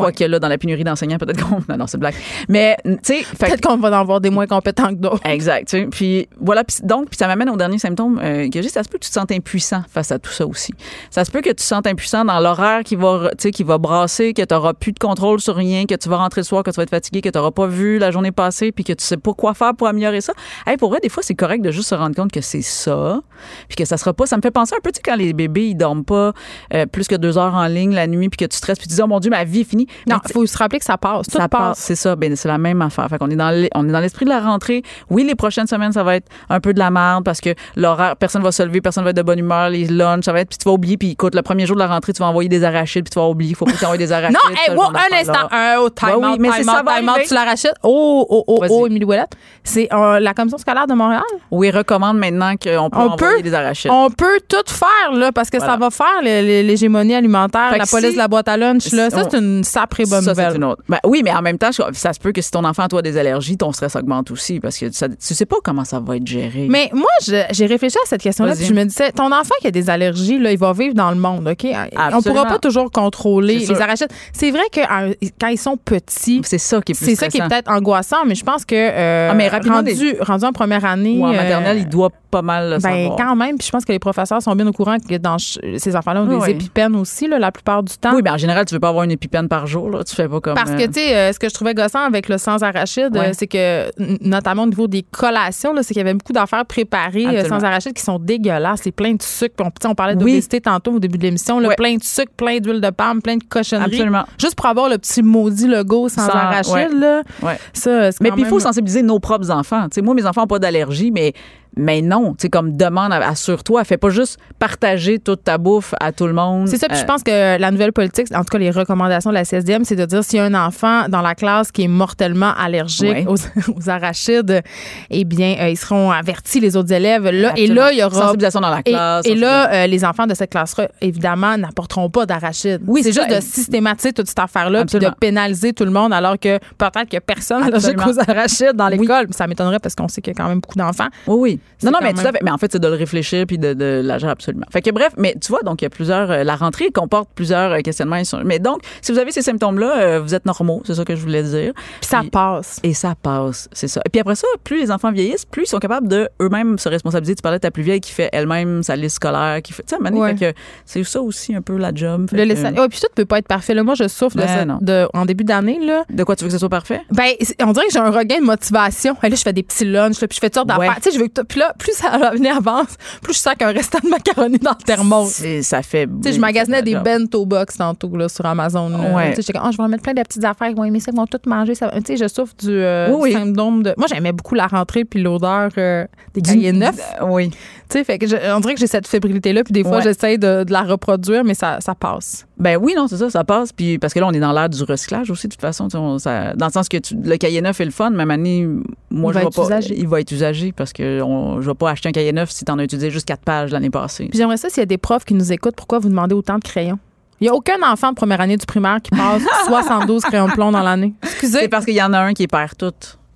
Quoique 0.00 0.24
là, 0.24 0.38
dans 0.38 0.48
la 0.48 0.58
pénurie 0.58 0.84
d'enseignants, 0.84 1.18
peut-être 1.18 1.42
qu'on. 1.42 1.62
Non, 1.68 1.76
non, 1.78 1.86
c'est 1.86 1.98
blague. 1.98 2.14
Mais, 2.48 2.76
tu 2.84 2.98
sais, 3.02 3.24
Peut-être 3.38 3.60
qu'on 3.60 3.76
va 3.76 3.88
en 3.90 3.92
avoir 3.92 4.20
des 4.20 4.30
moins 4.30 4.46
compétents 4.46 4.88
que 4.88 4.94
d'autres. 5.00 5.24
Exact. 5.24 5.76
Puis 5.90 6.28
voilà. 6.40 6.64
Puis 6.64 6.78
donc, 6.82 7.08
puis 7.08 7.16
ça 7.16 7.26
m'amène 7.26 7.48
au 7.50 7.56
dernier 7.56 7.78
symptôme 7.78 8.20
euh, 8.22 8.48
que 8.50 8.60
j'ai. 8.60 8.68
Ça 8.68 8.82
se 8.82 8.88
peut 8.88 8.98
que 8.98 9.04
tu 9.04 9.10
te 9.10 9.14
sentes 9.14 9.32
impuissant 9.32 9.82
face 9.88 10.12
à 10.12 10.18
tout 10.18 10.30
ça 10.30 10.46
aussi. 10.46 10.74
Ça 11.10 11.24
se 11.24 11.30
peut 11.30 11.40
que 11.40 11.50
tu 11.50 11.56
te 11.56 11.62
sentes 11.62 11.86
impuissant 11.86 12.24
dans 12.24 12.40
l'horaire 12.40 12.82
qui 12.84 12.96
va, 12.96 13.30
tu 13.32 13.36
sais, 13.38 13.50
qui 13.50 13.62
va 13.62 13.78
brasser, 13.78 14.34
que 14.34 14.42
tu 14.42 14.54
n'auras 14.54 14.74
plus 14.74 14.92
de 14.92 14.98
contrôle 14.98 15.40
sur 15.40 15.56
rien, 15.56 15.86
que 15.86 15.94
tu 15.94 16.08
vas 16.08 16.16
rentrer 16.16 16.40
le 16.40 16.44
soir, 16.44 16.62
que 16.62 16.70
tu 16.70 16.76
vas 16.76 16.82
être 16.82 16.90
fatigué, 16.90 17.20
que 17.20 17.28
tu 17.28 17.38
n'auras 17.38 17.50
pas 17.50 17.66
vu 17.66 17.98
la 17.98 18.10
journée 18.10 18.32
passée, 18.32 18.72
puis 18.72 18.84
que 18.84 18.92
tu 18.92 19.04
sais 19.04 19.16
pas 19.16 19.32
quoi 19.34 19.54
faire 19.54 19.74
pour 19.74 19.86
améliorer 19.88 20.20
ça. 20.20 20.32
Hey, 20.66 20.76
pour 20.76 20.90
vrai, 20.90 21.00
des 21.00 21.08
fois, 21.08 21.22
c'est 21.22 21.34
correct 21.34 21.62
de 21.62 21.70
juste 21.70 21.88
se 21.88 21.94
rendre 21.94 22.14
compte 22.14 22.32
que 22.32 22.40
c'est 22.40 22.62
ça, 22.62 23.20
puis 23.68 23.76
que 23.76 23.84
ça 23.84 23.96
sera 23.96 24.12
pas. 24.12 24.26
Ça 24.26 24.36
me 24.36 24.42
fait 24.42 24.50
penser 24.50 24.74
un 24.76 24.80
peu, 24.82 24.90
tu 24.90 24.96
sais, 24.96 25.02
quand 25.04 25.16
les 25.16 25.32
bébés 25.32 25.68
ils 25.68 25.74
dorment 25.74 26.04
pas 26.04 26.32
euh, 26.74 26.86
plus 26.86 27.08
que 27.08 27.14
deux 27.14 27.38
heures 27.38 27.54
en 27.54 27.66
ligne 27.66 27.94
la 27.94 28.06
nuit, 28.06 28.28
puis 28.28 28.38
que 28.38 28.50
tu 28.50 28.56
stresses, 28.56 28.78
puis 28.78 28.88
tu 28.88 28.94
dis 28.94 29.02
oh 29.02 29.06
mon 29.06 29.20
dieu, 29.20 29.30
ma 29.30 29.44
vie 29.44 29.60
est 29.60 29.64
finie. 29.64 29.81
Non, 30.08 30.18
il 30.26 30.32
faut 30.32 30.46
se 30.46 30.56
rappeler 30.56 30.78
que 30.78 30.84
ça 30.84 30.96
passe. 30.98 31.26
Tout 31.26 31.38
ça 31.38 31.48
passe. 31.48 31.60
passe. 31.60 31.78
C'est 31.78 31.96
ça. 31.96 32.16
Ben, 32.16 32.34
c'est 32.36 32.48
la 32.48 32.58
même 32.58 32.80
affaire. 32.82 33.08
Fait 33.08 33.18
qu'on 33.18 33.30
est 33.30 33.36
dans 33.36 33.50
l'e- 33.50 33.68
on 33.74 33.88
est 33.88 33.92
dans 33.92 34.00
l'esprit 34.00 34.24
de 34.24 34.30
la 34.30 34.40
rentrée. 34.40 34.82
Oui, 35.10 35.24
les 35.24 35.34
prochaines 35.34 35.66
semaines, 35.66 35.92
ça 35.92 36.02
va 36.02 36.16
être 36.16 36.28
un 36.48 36.60
peu 36.60 36.72
de 36.74 36.78
la 36.78 36.90
merde 36.90 37.24
parce 37.24 37.40
que 37.40 37.50
l'horaire, 37.76 38.16
personne 38.16 38.42
va 38.42 38.52
se 38.52 38.62
lever, 38.62 38.80
personne 38.80 39.04
va 39.04 39.10
être 39.10 39.16
de 39.16 39.22
bonne 39.22 39.38
humeur, 39.38 39.70
les 39.70 39.84
lunchs, 39.86 40.24
ça 40.24 40.32
va 40.32 40.40
être, 40.40 40.48
puis 40.48 40.58
tu 40.58 40.64
vas 40.64 40.72
oublier, 40.72 40.96
puis 40.96 41.10
écoute, 41.12 41.34
le 41.34 41.42
premier 41.42 41.66
jour 41.66 41.76
de 41.76 41.80
la 41.80 41.86
rentrée, 41.88 42.12
tu 42.12 42.20
vas 42.20 42.26
envoyer 42.28 42.48
des 42.48 42.64
arachides, 42.64 43.04
puis 43.04 43.10
tu 43.10 43.18
vas 43.18 43.26
oublier, 43.28 43.54
faut 43.54 43.64
pas 43.64 43.72
que 43.72 43.78
tu 43.78 43.84
envoies 43.84 43.98
des 43.98 44.12
arachides. 44.12 44.36
Non, 44.36 44.54
hey, 44.56 44.74
wow, 44.76 44.84
un 44.84 45.16
instant. 45.16 45.48
Un 45.50 45.76
oh, 45.80 45.88
time 45.90 46.08
Ouais, 46.08 46.14
oui, 46.16 46.26
out, 46.32 46.38
mais 46.38 46.48
time 46.48 46.56
c'est 46.64 46.70
out, 46.70 46.76
ça 46.76 46.82
va 46.82 46.94
time 46.96 47.04
out, 47.04 47.10
arriver. 47.10 47.28
tu 47.28 47.34
la 47.34 47.44
rachètes. 47.44 47.74
Oh, 47.82 48.26
oh, 48.28 48.44
oh, 48.46 48.64
oh, 48.68 48.86
Émilie 48.86 49.04
Ouellette? 49.04 49.32
C'est 49.64 49.88
euh, 49.92 50.18
la 50.20 50.34
commission 50.34 50.58
scolaire 50.58 50.86
de 50.86 50.94
Montréal? 50.94 51.22
Oui, 51.50 51.70
recommande 51.70 52.18
maintenant 52.18 52.52
qu'on 52.56 52.90
peut 52.90 52.98
On 52.98 53.10
envoyer 53.12 53.36
peut, 53.36 53.42
des 53.42 53.54
arachides. 53.54 53.90
on 53.92 54.10
peut 54.10 54.40
tout 54.48 54.56
faire, 54.66 55.12
là, 55.16 55.32
parce 55.32 55.50
que 55.50 55.60
ça 55.60 55.76
va 55.76 55.90
faire 55.90 56.22
l'hégémonie 56.22 57.14
alimentaire, 57.14 57.70
Fait 57.70 57.78
la 57.78 57.86
police 57.86 58.08
si- 58.10 58.12
de 58.14 58.18
la 58.18 58.28
boîte 58.28 58.48
à 58.48 58.56
lunch, 58.56 58.90
là. 58.92 59.10
Ça, 59.10 59.24
c'est 59.30 59.38
une 59.38 59.64
sacrée 59.72 60.04
bonne 60.04 60.22
ça, 60.22 60.30
nouvelle. 60.30 60.56
une 60.56 60.64
autre. 60.64 60.82
Ben, 60.88 60.98
oui, 61.04 61.22
mais 61.24 61.32
en 61.32 61.42
même 61.42 61.58
temps, 61.58 61.70
ça 61.92 62.12
se 62.12 62.20
peut 62.20 62.32
que 62.32 62.40
si 62.42 62.50
ton 62.50 62.64
enfant 62.64 62.84
a 62.84 63.02
des 63.02 63.16
allergies, 63.16 63.56
ton 63.56 63.72
stress 63.72 63.96
augmente 63.96 64.30
aussi 64.30 64.60
parce 64.60 64.76
que 64.78 64.90
ça, 64.90 65.08
tu 65.08 65.16
sais 65.18 65.46
pas 65.46 65.56
comment 65.64 65.84
ça 65.84 66.00
va 66.00 66.16
être 66.16 66.26
géré. 66.26 66.66
Mais 66.68 66.90
moi, 66.92 67.08
j'ai 67.20 67.66
réfléchi 67.66 67.96
à 68.04 68.06
cette 68.06 68.22
question-là, 68.22 68.54
je 68.54 68.72
me 68.72 68.84
disais, 68.84 69.12
ton 69.12 69.26
enfant 69.32 69.54
qui 69.60 69.66
a 69.68 69.70
des 69.70 69.88
allergies, 69.90 70.38
là, 70.38 70.52
il 70.52 70.58
va 70.58 70.72
vivre 70.72 70.94
dans 70.94 71.10
le 71.10 71.16
monde, 71.16 71.48
OK? 71.48 71.64
On 71.64 71.98
Absolument. 71.98 72.22
pourra 72.22 72.44
pas 72.46 72.58
toujours 72.58 72.90
contrôler 72.90 73.58
les 73.58 73.80
arachides. 73.80 74.10
C'est 74.32 74.50
vrai 74.50 74.62
que 74.72 74.80
euh, 74.80 75.14
quand 75.40 75.48
ils 75.48 75.58
sont 75.58 75.76
petits, 75.76 76.40
c'est 76.44 76.58
ça 76.58 76.80
qui 76.80 76.92
est 76.92 76.94
plus 76.94 77.04
c'est 77.06 77.14
ça 77.14 77.28
qui 77.28 77.38
est 77.38 77.48
peut-être 77.48 77.70
angoissant, 77.70 78.24
mais 78.26 78.34
je 78.34 78.44
pense 78.44 78.64
que 78.64 78.74
euh, 78.74 79.28
Ah, 79.30 79.34
mais 79.34 79.48
rapidement, 79.48 79.76
rendu, 79.76 80.14
rendu 80.20 80.44
en 80.44 80.52
première 80.52 80.84
année, 80.84 81.18
Ou 81.18 81.24
en 81.24 81.32
euh, 81.32 81.36
maternelle, 81.36 81.78
il 81.78 81.88
doit 81.88 82.10
pas 82.30 82.42
mal 82.42 82.70
le 82.70 82.78
ben, 82.78 82.80
savoir. 82.80 83.16
quand 83.16 83.36
même, 83.36 83.58
puis 83.58 83.66
je 83.66 83.70
pense 83.72 83.84
que 83.84 83.92
les 83.92 83.98
professeurs 83.98 84.40
sont 84.42 84.54
bien 84.54 84.66
au 84.66 84.72
courant 84.72 84.96
que 84.98 85.16
dans 85.16 85.36
ces 85.38 85.96
enfants-là 85.96 86.22
ont 86.22 86.28
Oui, 86.28 86.46
des 86.46 86.50
épipènes 86.52 86.96
aussi, 86.96 87.28
là, 87.28 87.38
la 87.38 87.52
plupart 87.52 87.82
du 87.82 87.94
temps. 87.96 88.14
Oui, 88.14 88.22
mais 88.24 88.30
en 88.30 88.38
général, 88.38 88.64
tu 88.64 88.74
veux 88.74 88.80
pas 88.80 88.88
avoir 88.88 89.04
une 89.04 89.10
épipène 89.10 89.48
par 89.48 89.61
jour, 89.66 89.90
là. 89.90 90.04
Tu 90.04 90.14
fais 90.14 90.28
pas 90.28 90.40
comme. 90.40 90.54
Parce 90.54 90.70
que, 90.70 90.82
euh, 90.82 90.86
tu 90.86 90.94
sais, 90.94 91.16
euh, 91.16 91.32
ce 91.32 91.38
que 91.38 91.48
je 91.48 91.54
trouvais 91.54 91.74
gossant 91.74 92.00
avec 92.04 92.28
le 92.28 92.38
sans 92.38 92.62
arachide, 92.62 93.10
Ouais. 93.16 93.28
euh, 93.28 93.32
c'est 93.32 93.46
que, 93.46 93.90
notamment 94.26 94.64
au 94.64 94.66
niveau 94.66 94.86
des 94.88 95.02
collations, 95.02 95.72
c'est 95.82 95.88
qu'il 95.88 95.98
y 95.98 96.00
avait 96.00 96.14
beaucoup 96.14 96.32
d'affaires 96.32 96.64
préparées 96.66 97.26
euh, 97.26 97.48
sans 97.48 97.62
arachide 97.64 97.92
qui 97.94 98.02
sont 98.02 98.18
dégueulasses. 98.18 98.80
C'est 98.84 98.92
plein 98.92 99.14
de 99.14 99.22
sucre. 99.22 99.54
On, 99.84 99.94
parlait 99.94 100.14
Oui. 100.14 100.18
d'obésité 100.20 100.60
tantôt 100.60 100.92
au 100.92 100.98
début 100.98 101.18
de 101.18 101.22
l'émission. 101.24 101.58
Ouais. 101.58 101.74
Plein 101.76 101.96
de 101.96 102.02
sucre, 102.02 102.32
plein 102.36 102.58
d'huile 102.58 102.80
de 102.80 102.90
palme, 102.90 103.20
plein 103.22 103.36
de 103.36 103.44
cochonneries. 103.44 103.94
Absolument. 103.94 104.24
Juste 104.38 104.54
pour 104.54 104.66
avoir 104.66 104.88
le 104.88 104.98
petit 104.98 105.22
maudit 105.22 105.66
logo 105.68 106.08
sans, 106.08 106.26
Sans- 106.26 106.32
arachide, 106.32 106.72
ouais. 106.74 106.88
là. 106.98 107.22
Ouais. 107.42 107.58
Ça, 107.72 108.10
Mais 108.20 108.30
puis 108.30 108.42
il 108.42 108.46
faut 108.46 108.60
sensibiliser 108.60 109.02
nos 109.02 109.18
propres 109.20 109.50
enfants. 109.50 109.86
Moi, 110.02 110.14
mes 110.14 110.26
enfants 110.26 110.42
n'ont 110.42 110.46
pas 110.46 110.58
d'allergie, 110.58 111.10
mais, 111.10 111.32
mais 111.76 112.02
non. 112.02 112.32
Tu 112.32 112.42
sais, 112.42 112.48
comme 112.50 112.76
demande, 112.76 113.12
assure-toi. 113.12 113.84
Fais 113.84 113.96
pas 113.96 114.10
juste 114.10 114.38
partager 114.58 115.18
toute 115.18 115.44
ta 115.44 115.58
bouffe 115.58 115.94
à 116.00 116.12
tout 116.12 116.26
le 116.26 116.32
monde. 116.32 116.68
C'est 116.68 116.76
ça, 116.78 116.88
puis 116.88 116.96
je 116.98 117.02
Euh, 117.02 117.06
pense 117.06 117.22
que 117.22 117.58
la 117.58 117.70
nouvelle 117.70 117.92
politique, 117.92 118.28
en 118.34 118.40
tout 118.40 118.50
cas 118.50 118.58
les 118.58 118.70
recommandations 118.70 119.30
de 119.30 119.34
la 119.34 119.44
CSDM, 119.44 119.84
c'est 119.84 119.96
de 119.96 120.04
dire 120.04 120.22
s'il 120.22 120.38
y 120.38 120.40
a 120.40 120.44
un 120.44 120.54
enfant 120.54 121.08
dans 121.08 121.22
la 121.22 121.34
classe 121.34 121.72
qui 121.72 121.82
est 121.84 121.88
mortellement 121.88 122.52
allergique 122.58 123.02
Ouais. 123.02 123.26
aux, 123.26 123.36
aux 123.76 123.88
arachides, 123.90 124.62
eh 125.10 125.24
bien, 125.24 125.56
euh, 125.60 125.68
ils 125.70 125.76
seront 125.76 126.10
avertis, 126.10 126.60
les 126.60 126.76
autres 126.76 126.92
élèves. 126.92 127.28
Là, 127.28 127.52
et 127.56 127.66
là, 127.66 127.92
il 127.92 127.98
y 127.98 128.02
aura. 128.04 128.20
Sensibilisation 128.22 128.60
dans 128.60 128.70
la 128.70 128.82
classe. 128.82 129.26
et 129.26 129.34
là, 129.34 129.72
euh, 129.72 129.86
les 129.86 130.04
enfants 130.04 130.26
de 130.26 130.34
cette 130.34 130.50
classe-là, 130.50 130.88
évidemment, 131.00 131.56
n'apporteront 131.56 132.10
pas 132.10 132.26
d'arachides. 132.26 132.82
Oui, 132.86 133.02
c'est 133.02 133.12
juste 133.12 133.30
de 133.30 133.40
systématiser 133.40 134.12
toute 134.12 134.28
cette 134.28 134.38
affaire-là, 134.38 134.84
puis 134.84 134.98
de 134.98 135.08
pénaliser 135.20 135.72
tout 135.72 135.84
le 135.84 135.90
monde, 135.90 136.12
alors 136.12 136.38
que 136.38 136.58
peut-être 136.78 137.08
que 137.08 137.18
personne 137.18 137.62
allergique 137.64 137.98
aux 138.06 138.18
arachides 138.20 138.72
dans 138.74 138.88
l'école. 138.88 139.28
Ça 139.30 139.46
m'étonnerait 139.46 139.78
parce 139.78 139.94
qu'on 139.94 140.08
sait 140.08 140.20
qu'il 140.20 140.32
y 140.32 140.36
a 140.36 140.42
quand 140.42 140.48
même 140.48 140.60
beaucoup 140.60 140.78
d'enfants. 140.78 141.08
Oui, 141.26 141.36
oui. 141.52 141.60
Non, 141.82 141.90
non, 141.90 141.98
mais 142.00 142.12
même- 142.12 142.16
fait. 142.16 142.38
Mais 142.42 142.50
en 142.50 142.58
fait, 142.58 142.70
c'est 142.72 142.78
de 142.78 142.86
le 142.88 142.94
réfléchir 142.94 143.44
puis 143.46 143.58
de, 143.58 143.72
de 143.74 144.00
l'agir 144.04 144.28
absolument. 144.28 144.66
Fait 144.72 144.82
que 144.82 144.90
bref, 144.90 145.12
mais 145.16 145.34
tu 145.40 145.48
vois, 145.48 145.62
donc 145.62 145.82
il 145.82 145.84
y 145.84 145.86
a 145.86 145.90
plusieurs. 145.90 146.30
euh, 146.30 146.44
la 146.44 146.54
rentrée 146.56 146.90
comporte 146.90 147.28
plusieurs 147.34 147.72
euh, 147.72 147.80
questionnements. 147.80 148.16
Mais 148.44 148.58
donc, 148.58 148.82
si 149.00 149.10
vous 149.12 149.18
avez 149.18 149.32
ces 149.32 149.42
symptômes-là, 149.42 149.96
euh, 150.00 150.20
vous 150.20 150.34
êtes 150.34 150.46
normaux, 150.46 150.82
c'est 150.86 150.94
ça 150.94 151.04
que 151.04 151.16
je 151.16 151.20
voulais 151.20 151.42
dire. 151.42 151.72
Puis 152.00 152.08
ça 152.08 152.22
passe. 152.30 152.78
Et 152.82 152.94
ça 152.94 153.14
passe, 153.20 153.68
c'est 153.72 153.88
ça. 153.88 154.00
Et 154.06 154.10
puis 154.10 154.20
après 154.20 154.34
ça, 154.36 154.46
plus 154.64 154.78
les 154.80 154.90
enfants 154.90 155.10
vieillissent, 155.12 155.44
plus 155.44 155.64
ils 155.64 155.66
sont 155.66 155.78
capables 155.78 156.08
de 156.08 156.28
eux-mêmes 156.40 156.78
se 156.78 156.88
responsabiliser. 156.88 157.34
Tu 157.34 157.42
parlais 157.42 157.58
de 157.58 157.62
ta 157.62 157.70
plus 157.70 157.82
vieille 157.82 158.00
qui 158.00 158.12
fait 158.12 158.28
elle-même 158.32 158.82
sa 158.82 158.94
liste 158.96 159.16
scolaire, 159.16 159.60
qui 159.62 159.72
fait. 159.72 159.82
Tu 159.82 159.96
sais, 159.96 160.12
Ouais. 160.12 160.36
fait 160.36 160.52
que 160.52 160.58
c'est 160.84 161.02
ça 161.04 161.20
aussi 161.22 161.54
un 161.54 161.62
peu 161.62 161.76
la 161.76 161.92
job. 161.94 162.28
Le 162.32 162.44
que-. 162.44 162.80
Ouais, 162.80 162.88
puis 162.88 163.00
tout 163.00 163.06
peut 163.14 163.24
pas 163.24 163.38
être 163.38 163.48
parfait. 163.48 163.74
Là, 163.74 163.82
moi, 163.82 163.94
je 163.94 164.06
souffre 164.08 164.36
de, 164.36 164.42
Ben 164.42 164.48
ça- 164.48 164.78
de- 164.80 165.08
en 165.14 165.24
début 165.24 165.44
d'année. 165.44 165.78
Là. 165.84 166.04
De 166.10 166.22
quoi 166.24 166.36
tu 166.36 166.44
veux 166.44 166.48
que 166.48 166.52
ce 166.52 166.58
soit 166.58 166.68
parfait? 166.68 167.00
Ben, 167.10 167.30
on 167.60 167.72
dirait 167.72 167.86
que 167.86 167.92
j'ai 167.92 167.98
un 167.98 168.10
regain 168.10 168.38
de 168.40 168.44
motivation. 168.44 169.16
Là, 169.22 169.28
je 169.30 169.36
fais 169.36 169.52
des 169.52 169.62
petits 169.62 169.84
lunchs, 169.84 170.18
puis 170.18 170.28
je 170.32 170.38
fais 170.38 170.48
toutes 170.50 170.54
sortes 170.54 170.70
Ouais. 170.78 170.86
d'affaires. 170.86 171.02
Tu 171.02 171.10
sais, 171.10 171.16
je 171.16 171.20
veux 171.22 171.28
que 171.28 171.40
puis 171.52 171.60
là, 171.60 171.74
plus 171.78 171.92
ça 171.92 172.16
l'avenir 172.16 172.56
avance, 172.56 172.96
plus 173.22 173.34
je 173.34 173.38
sens 173.38 173.54
qu'un 173.58 173.72
restant 173.72 173.98
de 174.02 174.08
macaroni 174.08 174.58
dans 174.58 174.70
le 174.70 174.82
thermos. 174.84 175.36
Tu 175.42 175.62
Ça 175.62 175.82
fait. 175.82 176.08
sais, 176.24 176.32
je 176.32 176.40
magasinais 176.40 176.80
des 176.82 176.94
bento 176.96 177.44
box 177.44 177.76
tantôt 177.76 178.16
là, 178.16 178.28
sur 178.30 178.46
Amazon. 178.46 178.90
Ouais. 179.14 179.34
Tu 179.34 179.42
sais, 179.42 179.52
Ah, 179.56 179.68
je 179.70 179.76
vais 179.76 179.82
en 179.82 179.88
mettre 179.88 180.02
plein 180.02 180.14
de 180.14 180.22
petites 180.22 180.44
affaires. 180.44 180.68
Ils 180.70 180.76
vont 180.76 180.84
aimer 180.84 181.00
ça, 181.00 181.10
ils 181.12 181.16
vont 181.16 181.26
tout 181.26 181.38
manger. 181.46 181.74
Ça. 181.74 181.90
Tu 181.90 182.00
sais, 182.06 182.16
je 182.16 182.26
souffre 182.26 182.54
du, 182.58 182.70
euh, 182.70 183.08
Oui, 183.10 183.30
du 183.30 183.36
oui. 183.36 183.40
syndrome 183.44 183.82
de. 183.82 183.94
Moi, 183.98 184.06
j'aimais 184.12 184.32
beaucoup 184.32 184.54
la 184.54 184.66
rentrée 184.66 185.04
puis 185.04 185.20
l'odeur 185.22 185.70
euh, 185.76 186.06
des 186.34 186.40
cahiers 186.40 186.72
neufs. 186.72 186.98
Oui. 187.22 187.50
Tu 187.92 187.98
sais, 187.98 188.04
fait 188.04 188.18
que 188.18 188.26
je- 188.26 188.36
on 188.54 188.60
dirait 188.60 188.74
que 188.74 188.80
j'ai 188.80 188.86
cette 188.86 189.06
fébrilité-là, 189.06 189.64
puis 189.64 189.72
des 189.72 189.82
fois, 189.82 189.98
Ouais. 189.98 190.02
j'essaie 190.02 190.38
de, 190.38 190.64
de 190.64 190.72
la 190.72 190.82
reproduire, 190.82 191.44
mais 191.44 191.54
ça, 191.54 191.78
ça 191.80 191.94
passe. 191.94 192.46
Ben 192.58 192.76
oui, 192.80 192.94
non, 192.96 193.06
c'est 193.06 193.18
ça, 193.18 193.28
ça 193.28 193.44
passe. 193.44 193.72
Puis 193.72 193.98
parce 193.98 194.14
que 194.14 194.20
là, 194.20 194.26
on 194.28 194.32
est 194.32 194.40
dans 194.40 194.52
l'ère 194.52 194.68
du 194.70 194.82
recyclage 194.82 195.30
aussi, 195.30 195.46
de 195.48 195.52
toute 195.52 195.60
façon. 195.60 195.88
on- 195.94 196.18
ça- 196.18 196.54
dans 196.54 196.66
le 196.66 196.72
sens 196.72 196.88
que 196.88 196.96
tu- 196.96 197.14
le 197.22 197.36
cahier 197.36 197.60
neuf 197.60 197.80
est 197.80 197.84
le 197.84 197.90
fun, 197.90 198.10
mais 198.10 198.24
donné, 198.24 198.66
moi, 199.10 199.32
Il 199.34 199.38
je 199.40 199.44
va 199.44 199.50
pas. 199.50 199.62
usagé. 199.64 199.94
Il 199.98 200.08
va 200.08 200.20
être 200.20 200.32
usagé 200.32 200.72
parce 200.72 200.92
que 200.92 201.20
on, 201.22 201.60
je 201.60 201.68
vais 201.68 201.74
pas 201.74 201.90
acheter 201.90 202.08
un 202.08 202.12
cahier 202.12 202.32
neuf 202.32 202.50
si 202.50 202.64
tu 202.64 202.72
en 202.72 202.78
as 202.78 202.84
utilisé 202.84 203.10
juste 203.10 203.26
quatre 203.26 203.42
pages 203.44 203.70
l'année 203.72 203.90
passée. 203.90 204.26
Puis 204.30 204.38
j'aimerais 204.38 204.56
ça 204.56 204.68
s'il 204.70 204.78
y 204.78 204.82
a 204.82 204.86
des 204.86 204.98
profs 204.98 205.24
qui 205.24 205.34
nous 205.34 205.52
écoutent, 205.52 205.76
pourquoi 205.76 205.98
vous 205.98 206.08
demandez 206.08 206.34
autant 206.34 206.54
de 206.58 206.64
crayons? 206.64 206.98
Il 207.40 207.44
n'y 207.44 207.48
a 207.50 207.54
aucun 207.54 207.82
enfant 207.82 208.10
de 208.10 208.14
première 208.14 208.40
année 208.40 208.56
du 208.56 208.64
primaire 208.64 208.98
qui 209.02 209.10
passe 209.10 209.42
72 209.66 210.22
crayons 210.22 210.46
de 210.48 210.52
plomb 210.52 210.70
dans 210.72 210.82
l'année. 210.82 211.12
C'est 211.22 211.28
Excusez, 211.30 211.68
parce 211.68 211.84
qu'il 211.84 211.94
y 211.94 212.02
en 212.02 212.12
a 212.14 212.20
un 212.20 212.32
qui 212.32 212.46
perd 212.46 212.76
tout. 212.78 212.92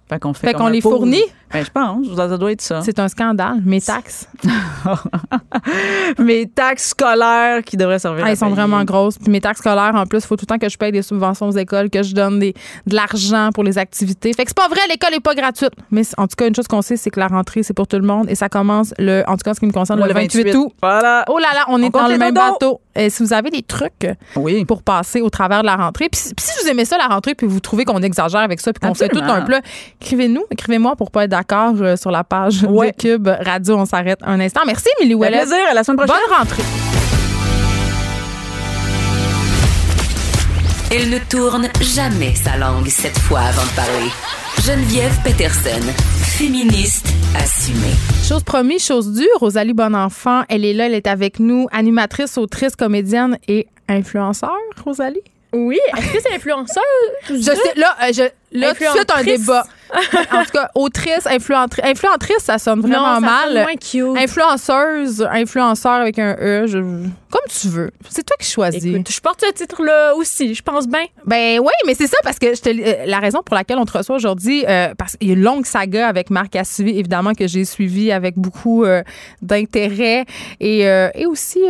Fait 0.09 0.21
qu'on 0.21 0.33
fait, 0.33 0.47
Fait 0.47 0.53
qu'on 0.55 0.69
les 0.69 0.81
fournit? 0.81 1.21
Ben, 1.52 1.64
je 1.64 1.70
pense, 1.70 2.06
ça, 2.16 2.37
doit 2.37 2.52
être 2.52 2.61
ça. 2.61 2.80
c'est 2.82 2.98
un 2.98 3.09
scandale. 3.09 3.61
Mes 3.64 3.80
taxes, 3.80 4.28
Mes 6.18 6.46
taxes 6.48 6.88
scolaires 6.88 7.62
qui 7.64 7.76
devraient 7.76 7.98
servir 7.98 8.24
ah, 8.24 8.28
à 8.28 8.30
elles 8.30 8.37
sont 8.37 8.46
payer. 8.46 8.56
vraiment 8.56 8.85
grosses. 8.85 9.18
Puis 9.18 9.30
mes 9.30 9.40
taxes 9.40 9.61
scolaires, 9.61 9.92
en 9.94 10.06
plus, 10.06 10.18
il 10.18 10.26
faut 10.26 10.37
tout 10.37 10.44
le 10.48 10.54
temps 10.54 10.59
que 10.59 10.68
je 10.68 10.76
paye 10.76 10.92
des 10.92 11.02
subventions 11.02 11.46
aux 11.48 11.56
écoles, 11.56 11.90
que 11.90 12.02
je 12.02 12.14
donne 12.14 12.38
des, 12.38 12.54
de 12.87 12.94
l'argent 12.94 13.50
pour 13.54 13.64
les 13.64 13.78
activités. 13.78 14.32
Fait 14.32 14.44
que 14.44 14.50
c'est 14.50 14.56
pas 14.56 14.68
vrai, 14.68 14.80
l'école 14.88 15.11
n'est 15.12 15.20
pas 15.20 15.35
gratuite. 15.35 15.72
Mais 15.90 16.02
en 16.16 16.26
tout 16.26 16.37
cas, 16.37 16.46
une 16.48 16.54
chose 16.54 16.68
qu'on 16.68 16.82
sait, 16.82 16.96
c'est 16.96 17.11
que 17.11 17.20
la 17.20 17.28
rentrée, 17.28 17.62
c'est 17.62 17.74
pour 17.74 17.87
tout 17.87 17.96
le 17.96 18.06
monde 18.06 18.26
et 18.28 18.35
ça 18.35 18.48
commence, 18.48 18.92
le, 18.98 19.22
en 19.26 19.32
tout 19.37 19.44
cas, 19.44 19.52
en 19.52 19.54
ce 19.54 19.61
qui 19.61 19.66
me 19.66 19.72
concerne, 19.72 20.04
le 20.04 20.12
28 20.12 20.54
août. 20.54 20.72
Voilà. 20.82 21.24
Oh 21.28 21.38
là 21.38 21.48
là, 21.54 21.64
on, 21.68 21.82
est 21.82 21.90
dans 21.90 22.09
le 22.09 22.18
même 22.18 22.35
bateau. 22.35 22.80
Et 22.94 23.11
si 23.11 23.22
vous 23.22 23.32
avez 23.32 23.50
des 23.50 23.62
trucs 23.62 24.06
Oui. 24.37 24.64
pour 24.64 24.82
passer 24.82 25.20
au 25.20 25.28
travers 25.28 25.61
de 25.61 25.66
la 25.66 25.76
rentrée. 25.76 26.09
Puis, 26.09 26.18
si- 26.20 26.35
puis 26.35 26.46
si 26.46 26.62
vous 26.62 26.70
aimez 26.70 26.87
ça, 26.87 26.96
la 26.96 27.09
rentrée, 27.09 27.35
puis 27.35 27.46
vous 27.46 27.61
trouvez 27.61 27.85
qu'on 27.85 28.00
exagère 28.02 28.40
avec 28.40 28.61
ça, 28.61 28.72
puis 28.72 28.87
qu'on 28.87 28.94
fait 28.94 29.09
tout 29.09 29.20
un 29.22 29.42
plat, 29.42 29.61
écrivez-nous, 30.00 30.44
écrivez-moi 30.50 30.96
pour 30.96 31.11
pas 31.11 31.24
être 31.24 31.30
d'accord 31.37 31.75
euh, 31.81 31.96
sur 31.96 32.11
la 32.11 32.25
page 32.25 32.62
Ouais. 32.68 32.92
de 32.92 32.96
Cube 32.96 33.29
Radio. 33.29 33.77
On 33.77 33.85
s'arrête 33.85 34.18
un 34.22 34.40
instant. 34.40 34.62
Merci, 34.66 34.88
fait 34.99 35.12
Ouellet. 35.14 35.38
plaisir. 35.38 35.57
À 35.70 35.75
la 35.75 35.85
semaine 35.85 35.99
prochaine. 35.99 36.16
Bonne 36.29 36.38
rentrée. 36.38 36.62
Elle 40.90 41.11
ne 41.11 41.18
tourne 41.18 41.68
jamais 41.81 42.35
sa 42.35 42.57
langue 42.57 42.87
cette 42.88 43.18
fois 43.18 43.40
avant 43.40 43.62
de 43.64 43.77
parler. 43.77 44.09
Geneviève 44.64 45.12
Peterson, 45.22 45.83
féministe 46.22 47.09
assumée. 47.37 47.94
Chose 48.27 48.42
promise, 48.44 48.85
chose 48.85 49.12
due. 49.12 49.29
Rosalie 49.38 49.75
Bonenfant, 49.75 50.42
elle 50.49 50.64
est 50.64 50.72
là, 50.72 50.87
elle 50.87 50.94
est 50.94 51.07
avec 51.07 51.38
nous, 51.40 51.66
animatrice, 51.72 52.38
autrice, 52.38 52.77
comédienne 52.77 53.37
et 53.49 53.66
influenceur, 53.88 54.57
Rosalie? 54.85 55.20
Oui, 55.53 55.79
est-ce 55.96 56.12
que 56.12 56.18
c'est 56.22 56.35
influenceur? 56.35 56.83
Je 57.29 57.37
sais, 57.40 57.75
là, 57.77 57.94
euh, 58.03 58.12
je, 58.12 58.22
là 58.52 58.74
tout 58.74 58.82
de 58.85 58.88
suite, 58.90 59.11
un 59.11 59.18
Influentrice. 59.20 59.40
débat. 59.40 59.66
en 60.32 60.42
tout 60.44 60.50
cas, 60.52 60.68
autrice, 60.74 61.26
influentri- 61.26 61.80
influentrice, 61.85 62.38
ça 62.42 62.59
sonne 62.59 62.80
vraiment 62.80 63.06
non, 63.06 63.14
ça 63.14 63.20
mal. 63.20 63.44
sonne 63.52 63.62
moins 63.62 63.76
cute. 64.16 64.22
Influenceuse, 64.24 65.28
influenceur 65.30 65.92
avec 65.92 66.18
un 66.18 66.35
E, 66.40 66.66
je- 66.66 66.78
comme 67.30 67.40
tu 67.48 67.68
veux. 67.68 67.90
C'est 68.09 68.24
toi 68.24 68.37
qui 68.40 68.50
choisis. 68.50 68.85
Écoute, 68.85 69.09
je 69.12 69.20
porte 69.20 69.44
ce 69.46 69.52
titre-là 69.52 70.14
aussi, 70.16 70.54
je 70.56 70.62
pense 70.62 70.88
bien. 70.88 71.04
Ben 71.24 71.61
oui, 71.61 71.70
mais 71.87 71.94
c'est 71.94 72.09
ça 72.09 72.16
parce 72.24 72.38
que 72.40 72.52
je 72.54 72.61
te, 72.61 72.68
euh, 72.68 73.04
la 73.06 73.20
raison 73.20 73.42
pour 73.44 73.54
laquelle 73.54 73.78
on 73.78 73.85
te 73.85 73.96
reçoit 73.96 74.16
aujourd'hui, 74.16 74.64
euh, 74.66 74.92
parce 74.98 75.16
qu'il 75.16 75.28
y 75.28 75.30
a 75.30 75.35
une 75.35 75.42
longue 75.42 75.66
saga 75.66 76.09
avec 76.09 76.30
Marc 76.30 76.50
Cassivi, 76.50 76.98
évidemment 76.98 77.35
que 77.35 77.46
j'ai 77.46 77.64
suivi 77.64 78.11
avec 78.11 78.37
beaucoup 78.37 78.85
euh, 78.85 79.02
d'intérêt 79.42 80.24
et, 80.61 80.88
euh, 80.88 81.09
et 81.14 81.26
aussi 81.26 81.61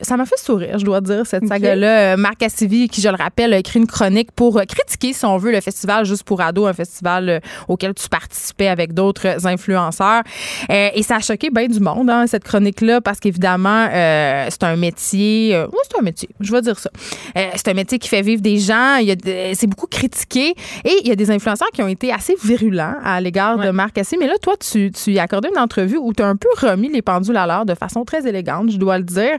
ça 0.00 0.16
m'a 0.16 0.26
fait 0.26 0.38
sourire, 0.38 0.78
je 0.78 0.84
dois 0.84 1.00
dire 1.00 1.26
cette 1.26 1.46
saga-là. 1.46 2.16
Marc 2.16 2.38
Cassivi, 2.38 2.88
qui 2.88 3.00
je 3.00 3.08
le 3.08 3.16
rappelle, 3.16 3.52
a 3.52 3.58
écrit 3.58 3.78
une 3.78 3.86
chronique 3.86 4.32
pour 4.32 4.60
critiquer, 4.68 5.12
si 5.12 5.24
on 5.24 5.36
veut, 5.38 5.52
le 5.52 5.60
festival 5.60 5.95
juste 6.04 6.24
pour 6.24 6.40
ados, 6.40 6.68
un 6.68 6.72
festival 6.72 7.28
euh, 7.28 7.40
auquel 7.68 7.94
tu 7.94 8.08
participais 8.08 8.68
avec 8.68 8.92
d'autres 8.92 9.46
influenceurs. 9.46 10.22
Euh, 10.70 10.88
et 10.94 11.02
ça 11.02 11.16
a 11.16 11.20
choqué 11.20 11.50
bien 11.50 11.66
du 11.68 11.80
monde 11.80 12.10
hein, 12.10 12.26
cette 12.26 12.44
chronique-là 12.44 13.00
parce 13.00 13.20
qu'évidemment 13.20 13.86
euh, 13.90 14.46
c'est 14.50 14.64
un 14.64 14.76
métier, 14.76 15.54
euh, 15.54 15.66
oui 15.72 15.78
c'est 15.90 15.98
un 15.98 16.02
métier, 16.02 16.28
je 16.40 16.52
vais 16.52 16.60
dire 16.62 16.78
ça. 16.78 16.90
C'est 17.34 17.68
un 17.68 17.74
métier 17.74 17.98
qui 17.98 18.08
fait 18.08 18.22
vivre 18.22 18.42
des 18.42 18.58
gens. 18.58 18.96
Il 18.96 19.06
y 19.06 19.10
a 19.10 19.16
de- 19.16 19.54
c'est 19.54 19.66
beaucoup 19.66 19.86
critiqué. 19.86 20.54
Et 20.84 21.00
il 21.02 21.08
y 21.08 21.12
a 21.12 21.16
des 21.16 21.30
influenceurs 21.30 21.68
qui 21.72 21.82
ont 21.82 21.88
été 21.88 22.12
assez 22.12 22.34
virulents 22.42 22.94
à 23.04 23.20
l'égard 23.20 23.58
de. 23.58 23.70
Marc 23.70 23.92
Cassé. 23.94 24.16
Mais 24.18 24.26
là, 24.26 24.34
toi, 24.40 24.54
tu, 24.58 24.90
tu 24.90 25.12
y 25.12 25.18
as 25.18 25.22
accordé 25.22 25.48
une 25.54 25.60
entrevue 25.60 25.98
où 25.98 26.12
tu 26.12 26.22
as 26.22 26.26
un 26.26 26.36
peu 26.36 26.48
remis 26.60 26.88
les 26.88 27.02
pendules 27.02 27.36
à 27.36 27.46
l'heure 27.46 27.66
de 27.66 27.74
façon 27.74 28.04
très 28.04 28.26
élégante, 28.26 28.70
je 28.70 28.78
dois 28.78 28.96
le 28.98 29.04
dire. 29.04 29.36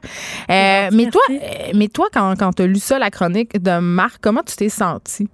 Mais, 0.50 1.10
toi, 1.12 1.22
mais 1.74 1.88
toi, 1.88 2.08
quand, 2.14 2.36
quand 2.38 2.54
tu 2.54 2.62
as 2.64 2.68
lu 2.68 2.80
ça, 2.80 3.00
la 3.00 3.10
chronique 3.10 3.62
de 3.62 3.80
Marc, 3.80 4.18
comment 4.22 4.44
tu 4.46 4.56
t'es 4.56 4.70
senti? 4.70 5.28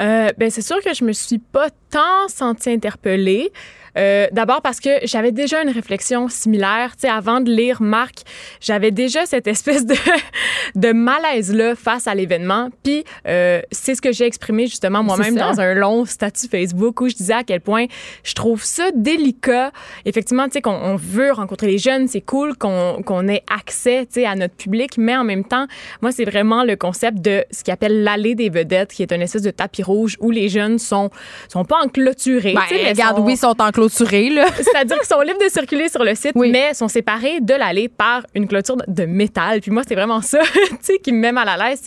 Euh, 0.00 0.28
ben 0.36 0.50
c'est 0.50 0.62
sûr 0.62 0.82
que 0.82 0.92
je 0.92 1.04
me 1.04 1.12
suis 1.12 1.38
pas 1.38 1.70
tant 1.90 2.28
sentie 2.28 2.70
interpellée. 2.70 3.50
Euh, 3.96 4.26
D'abord 4.32 4.62
parce 4.62 4.80
que 4.80 4.90
j'avais 5.04 5.32
déjà 5.32 5.62
une 5.62 5.70
réflexion 5.70 6.28
similaire. 6.28 6.92
Tu 6.96 7.02
sais, 7.02 7.08
avant 7.08 7.40
de 7.40 7.50
lire 7.50 7.80
Marc, 7.82 8.20
j'avais 8.60 8.90
déjà 8.90 9.26
cette 9.26 9.46
espèce 9.46 9.86
de, 9.86 9.94
de 10.74 10.92
malaise-là 10.92 11.74
face 11.74 12.06
à 12.06 12.14
l'événement. 12.14 12.70
Puis, 12.82 13.04
euh, 13.26 13.60
c'est 13.70 13.94
ce 13.94 14.02
que 14.02 14.12
j'ai 14.12 14.24
exprimé 14.26 14.66
justement 14.66 15.02
moi-même 15.02 15.34
dans 15.54 15.60
un 15.60 15.74
long 15.74 16.04
statut 16.04 16.48
Facebook 16.48 17.00
où 17.00 17.08
je 17.08 17.14
disais 17.14 17.34
à 17.34 17.44
quel 17.44 17.60
point 17.60 17.86
je 18.24 18.34
trouve 18.34 18.62
ça 18.62 18.90
délicat. 18.94 19.72
Effectivement, 20.04 20.44
tu 20.46 20.52
sais, 20.52 20.60
qu'on 20.62 20.72
on 20.76 20.96
veut 20.96 21.32
rencontrer 21.32 21.66
les 21.68 21.78
jeunes, 21.78 22.08
c'est 22.08 22.20
cool 22.20 22.56
qu'on 22.56 23.02
qu'on 23.04 23.28
ait 23.28 23.42
accès, 23.52 24.06
tu 24.06 24.20
sais, 24.20 24.26
à 24.26 24.34
notre 24.34 24.54
public, 24.54 24.98
mais 24.98 25.16
en 25.16 25.24
même 25.24 25.44
temps, 25.44 25.66
moi, 26.02 26.12
c'est 26.12 26.24
vraiment 26.24 26.64
le 26.64 26.76
concept 26.76 27.18
de 27.20 27.44
ce 27.50 27.62
qu'ils 27.64 27.72
appelle 27.72 28.02
l'allée 28.02 28.34
des 28.34 28.50
vedettes, 28.50 28.92
qui 28.92 29.02
est 29.02 29.12
une 29.12 29.22
espèce 29.22 29.42
de 29.42 29.50
tapis 29.50 29.82
rouge 29.82 30.16
où 30.20 30.30
les 30.30 30.48
jeunes 30.48 30.78
sont 30.78 31.10
sont 31.48 31.64
pas 31.64 31.76
enclôturés. 31.82 32.54
Ben, 32.54 32.88
regarde, 32.88 33.16
sont- 33.18 33.22
oui, 33.24 33.34
ils 33.34 33.36
sont 33.38 33.54
enclôturés, 33.60 33.85
c'est-à-dire 34.56 34.98
qu'ils 34.98 35.06
sont 35.08 35.20
libres 35.20 35.42
de 35.44 35.48
circuler 35.50 35.88
sur 35.88 36.04
le 36.04 36.14
site, 36.14 36.32
Oui. 36.34 36.50
mais 36.50 36.74
sont 36.74 36.88
séparés 36.88 37.40
de 37.40 37.54
l'allée 37.54 37.88
par 37.88 38.26
une 38.34 38.46
clôture 38.48 38.76
de 38.86 39.04
métal. 39.04 39.60
Puis 39.60 39.70
moi, 39.70 39.82
c'est 39.86 39.94
vraiment 39.94 40.20
ça, 40.20 40.40
tu 40.70 40.76
sais, 40.80 40.98
qui 40.98 41.12
me 41.12 41.18
met 41.18 41.32
mal 41.32 41.48
à 41.48 41.56
l'aise, 41.70 41.82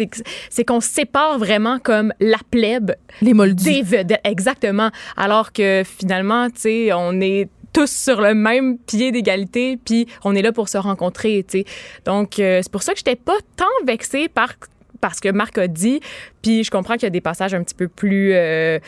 c'est 0.49 0.63
qu'on 0.65 0.81
sépare 0.81 1.37
vraiment 1.39 1.79
comme 1.79 2.13
la 2.19 2.37
plèbe 2.51 2.91
Les 3.21 3.33
moldus. 3.33 3.63
des 3.63 3.81
vedettes, 3.81 4.21
exactement. 4.23 4.89
Alors 5.17 5.51
que 5.53 5.83
finalement, 5.85 6.49
tu 6.49 6.59
sais, 6.61 6.93
on 6.93 7.19
est 7.21 7.47
tous 7.71 7.91
sur 7.91 8.19
le 8.21 8.33
même 8.33 8.77
pied 8.79 9.11
d'égalité, 9.11 9.77
puis 9.85 10.07
on 10.23 10.35
est 10.35 10.41
là 10.41 10.51
pour 10.51 10.69
se 10.69 10.77
rencontrer, 10.79 11.45
tu 11.47 11.59
sais. 11.59 11.65
Donc, 12.05 12.39
euh, 12.39 12.61
c'est 12.63 12.71
pour 12.71 12.81
ça 12.81 12.93
que 12.93 12.97
j'étais 12.97 13.15
pas 13.15 13.37
tant 13.55 13.65
vexée 13.85 14.27
par 14.27 14.53
parce 15.01 15.19
que 15.21 15.29
Marc 15.29 15.57
a 15.57 15.67
dit, 15.67 16.01
puis 16.41 16.63
je 16.65 16.71
comprends 16.71 16.95
qu'il 16.95 17.03
y 17.03 17.05
a 17.05 17.09
des 17.11 17.21
passages 17.21 17.53
un 17.53 17.63
petit 17.63 17.75
peu 17.75 17.87
plus 17.87 18.31
euh, 18.33 18.79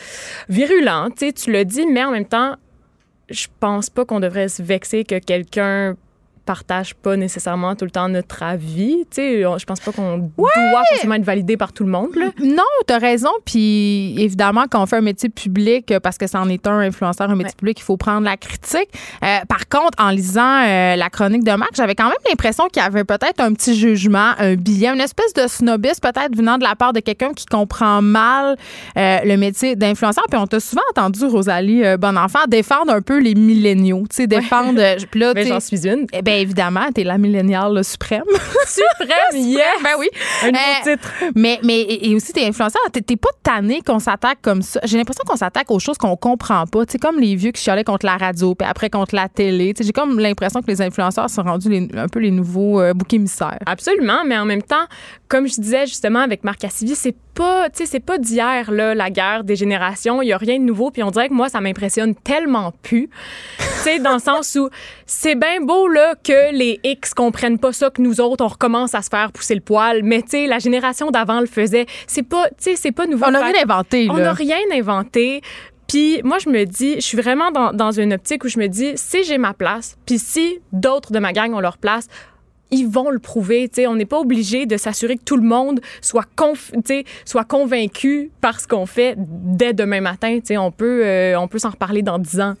virulents, 0.48 1.08
tu 1.10 1.26
sais, 1.26 1.32
tu 1.32 1.50
l'as 1.52 1.64
dit, 1.64 1.86
mais 1.86 2.04
en 2.04 2.10
même 2.10 2.26
temps, 2.26 2.56
je 3.30 3.46
pense 3.60 3.90
pas 3.90 4.04
qu'on 4.04 4.20
devrait 4.20 4.48
se 4.48 4.62
vexer 4.62 5.04
que 5.04 5.18
quelqu'un 5.18 5.96
partage 6.44 6.94
pas 6.94 7.16
nécessairement 7.16 7.74
tout 7.76 7.84
le 7.84 7.90
temps 7.90 8.08
notre 8.08 8.42
avis, 8.42 8.98
tu 9.10 9.16
sais, 9.16 9.42
je 9.42 9.64
pense 9.64 9.80
pas 9.80 9.92
qu'on 9.92 10.18
doit 10.18 10.82
forcément 10.90 11.14
être 11.14 11.24
validé 11.24 11.56
par 11.56 11.72
tout 11.72 11.84
le 11.84 11.90
monde, 11.90 12.14
là. 12.16 12.26
Non, 12.42 12.62
tu 12.86 12.92
as 12.94 12.98
raison. 12.98 13.30
Puis 13.44 14.14
évidemment, 14.18 14.64
quand 14.70 14.82
on 14.82 14.86
fait 14.86 14.96
un 14.96 15.00
métier 15.02 15.28
public, 15.28 15.90
euh, 15.92 16.00
parce 16.00 16.18
que 16.18 16.26
c'en 16.26 16.48
est 16.48 16.66
un 16.66 16.78
influenceur, 16.80 17.30
un 17.30 17.34
métier 17.36 17.50
Ouais. 17.50 17.56
public, 17.56 17.78
il 17.80 17.82
faut 17.82 17.96
prendre 17.96 18.24
la 18.24 18.36
critique. 18.36 18.88
Euh, 19.24 19.38
par 19.48 19.68
contre, 19.68 20.02
en 20.02 20.10
lisant 20.10 20.62
euh, 20.64 20.96
la 20.96 21.10
chronique 21.10 21.44
de 21.44 21.52
Marc, 21.52 21.70
j'avais 21.76 21.94
quand 21.94 22.04
même 22.08 22.16
l'impression 22.28 22.66
qu'il 22.68 22.82
y 22.82 22.86
avait 22.86 23.04
peut-être 23.04 23.40
un 23.40 23.52
petit 23.52 23.74
jugement, 23.76 24.32
un 24.38 24.54
billet, 24.54 24.88
une 24.88 25.00
espèce 25.00 25.32
de 25.34 25.46
snobisme 25.46 26.00
peut-être 26.00 26.36
venant 26.36 26.58
de 26.58 26.64
la 26.64 26.74
part 26.74 26.92
de 26.92 27.00
quelqu'un 27.00 27.32
qui 27.32 27.46
comprend 27.46 28.00
mal 28.02 28.56
euh, 28.96 29.18
le 29.24 29.36
métier 29.36 29.76
d'influenceur. 29.76 30.24
Puis 30.30 30.38
on 30.40 30.46
t'a 30.46 30.60
souvent 30.60 30.82
entendu, 30.90 31.24
Rosalie 31.24 31.82
Bonenfant, 31.98 32.40
défendre 32.48 32.92
un 32.92 33.00
peu 33.02 33.20
les 33.20 33.34
milléniaux. 33.34 34.04
Tu 34.10 34.16
sais, 34.16 34.26
défendre. 34.26 34.80
puis 35.10 35.20
là, 35.20 35.32
j'en 35.46 35.60
suis 35.60 35.86
une. 35.86 36.06
eh 36.12 36.22
ben 36.32 36.40
évidemment, 36.40 36.86
t'es 36.94 37.04
la 37.04 37.18
milléniale 37.18 37.84
suprême. 37.92 38.22
Suprême, 38.66 39.34
yes! 39.48 39.60
ben 39.82 39.90
oui. 39.98 40.08
Un 40.42 40.46
nouveau 40.46 40.58
Euh, 40.58 40.92
titre. 40.92 41.12
Mais, 41.34 41.60
mais 41.62 41.82
et 41.82 42.14
aussi, 42.14 42.32
t'es 42.32 42.46
influenceur. 42.46 42.82
T'es- 42.92 43.02
pas 43.16 43.28
tanné 43.42 43.80
qu'on 43.86 43.98
s'attaque 43.98 44.38
comme 44.42 44.62
ça. 44.62 44.80
J'ai 44.84 44.96
l'impression 44.96 45.22
qu'on 45.26 45.36
s'attaque 45.36 45.70
aux 45.70 45.78
choses 45.78 45.98
qu'on 45.98 46.16
comprend 46.16 46.66
pas. 46.66 46.86
Tu 46.86 46.98
comme 46.98 47.18
les 47.20 47.34
vieux 47.36 47.50
qui 47.52 47.62
chialaient 47.62 47.84
contre 47.84 48.06
la 48.06 48.16
radio, 48.16 48.54
puis 48.54 48.66
après 48.68 48.90
contre 48.90 49.14
la 49.14 49.28
télé. 49.28 49.74
J'ai 49.78 49.92
comme 49.92 50.18
l'impression 50.18 50.60
que 50.62 50.66
les 50.68 50.80
influenceurs 50.82 51.28
sont 51.30 51.42
rendus 51.42 51.68
les- 51.68 51.88
un 51.96 52.08
peu 52.08 52.18
les 52.20 52.30
nouveaux 52.30 52.80
euh, 52.80 52.94
boucs 52.94 53.12
émissaires. 53.14 53.58
Absolument, 53.66 54.24
mais 54.26 54.36
en 54.38 54.44
même 54.44 54.62
temps, 54.62 54.84
comme 55.32 55.48
je 55.48 55.58
disais 55.58 55.86
justement 55.86 56.18
avec 56.18 56.44
Marc 56.44 56.58
Cassivi, 56.58 56.94
c'est 56.94 57.16
pas, 57.32 57.70
tu 57.70 57.78
sais, 57.78 57.86
c'est 57.86 58.00
pas 58.00 58.18
d'hier 58.18 58.70
là 58.70 58.94
la 58.94 59.08
guerre 59.08 59.44
des 59.44 59.56
générations. 59.56 60.20
Il 60.20 60.28
y 60.28 60.32
a 60.34 60.36
rien 60.36 60.58
de 60.58 60.64
nouveau, 60.64 60.90
puis 60.90 61.02
on 61.02 61.10
dirait 61.10 61.30
que 61.30 61.32
moi 61.32 61.48
ça 61.48 61.62
m'impressionne 61.62 62.14
tellement 62.14 62.74
plus. 62.82 63.08
tu 63.58 63.64
sais, 63.78 63.98
dans 63.98 64.12
le 64.12 64.18
sens 64.18 64.54
où 64.56 64.68
c'est 65.06 65.34
bien 65.34 65.62
beau 65.62 65.88
là 65.88 66.16
que 66.22 66.52
les 66.54 66.80
X 66.84 67.14
comprennent 67.14 67.58
pas 67.58 67.72
ça, 67.72 67.88
que 67.88 68.02
nous 68.02 68.20
autres 68.20 68.44
on 68.44 68.48
recommence 68.48 68.94
à 68.94 69.00
se 69.00 69.08
faire 69.08 69.32
pousser 69.32 69.54
le 69.54 69.62
poil, 69.62 70.02
mais 70.02 70.20
tu 70.20 70.32
sais 70.32 70.46
la 70.46 70.58
génération 70.58 71.10
d'avant 71.10 71.40
le 71.40 71.46
faisait. 71.46 71.86
C'est 72.06 72.24
pas, 72.24 72.48
tu 72.48 72.54
sais, 72.58 72.76
c'est 72.76 72.92
pas 72.92 73.06
nouveau. 73.06 73.24
On 73.24 73.30
n'a 73.30 73.42
rien 73.42 73.62
inventé, 73.62 74.08
on 74.10 74.18
n'a 74.18 74.34
rien 74.34 74.58
inventé. 74.74 75.40
Puis 75.88 76.20
moi, 76.24 76.38
je 76.38 76.48
me 76.48 76.64
dis, 76.64 76.96
je 76.96 77.00
suis 77.00 77.18
vraiment 77.18 77.50
dans, 77.50 77.72
dans 77.72 77.90
une 77.90 78.12
optique 78.14 78.44
où 78.44 78.48
je 78.48 78.58
me 78.58 78.66
dis, 78.66 78.92
si 78.96 79.24
j'ai 79.24 79.36
ma 79.36 79.52
place, 79.52 79.96
puis 80.06 80.18
si 80.18 80.58
d'autres 80.72 81.12
de 81.12 81.18
ma 81.18 81.32
gang 81.32 81.52
ont 81.54 81.60
leur 81.60 81.76
place, 81.76 82.08
ils 82.72 82.88
vont 82.88 83.10
le 83.10 83.18
prouver. 83.20 83.68
Tu 83.68 83.82
sais, 83.82 83.86
on 83.86 83.94
n'est 83.94 84.06
pas 84.06 84.18
obligé 84.18 84.66
de 84.66 84.76
s'assurer 84.76 85.16
que 85.16 85.22
tout 85.24 85.36
le 85.36 85.42
monde 85.46 85.80
soit, 86.00 86.24
conf- 86.36 86.72
soit 87.24 87.44
convaincu 87.44 88.30
par 88.40 88.58
ce 88.60 88.66
qu'on 88.66 88.86
fait 88.86 89.14
dès 89.18 89.72
demain 89.72 90.00
matin. 90.00 90.36
Tu 90.40 90.46
sais, 90.46 90.56
on 90.56 90.70
peut, 90.72 91.02
euh, 91.04 91.38
on 91.38 91.46
peut 91.48 91.58
s'en 91.58 91.70
reparler 91.70 92.02
dans 92.02 92.18
dix 92.18 92.40
ans. 92.40 92.54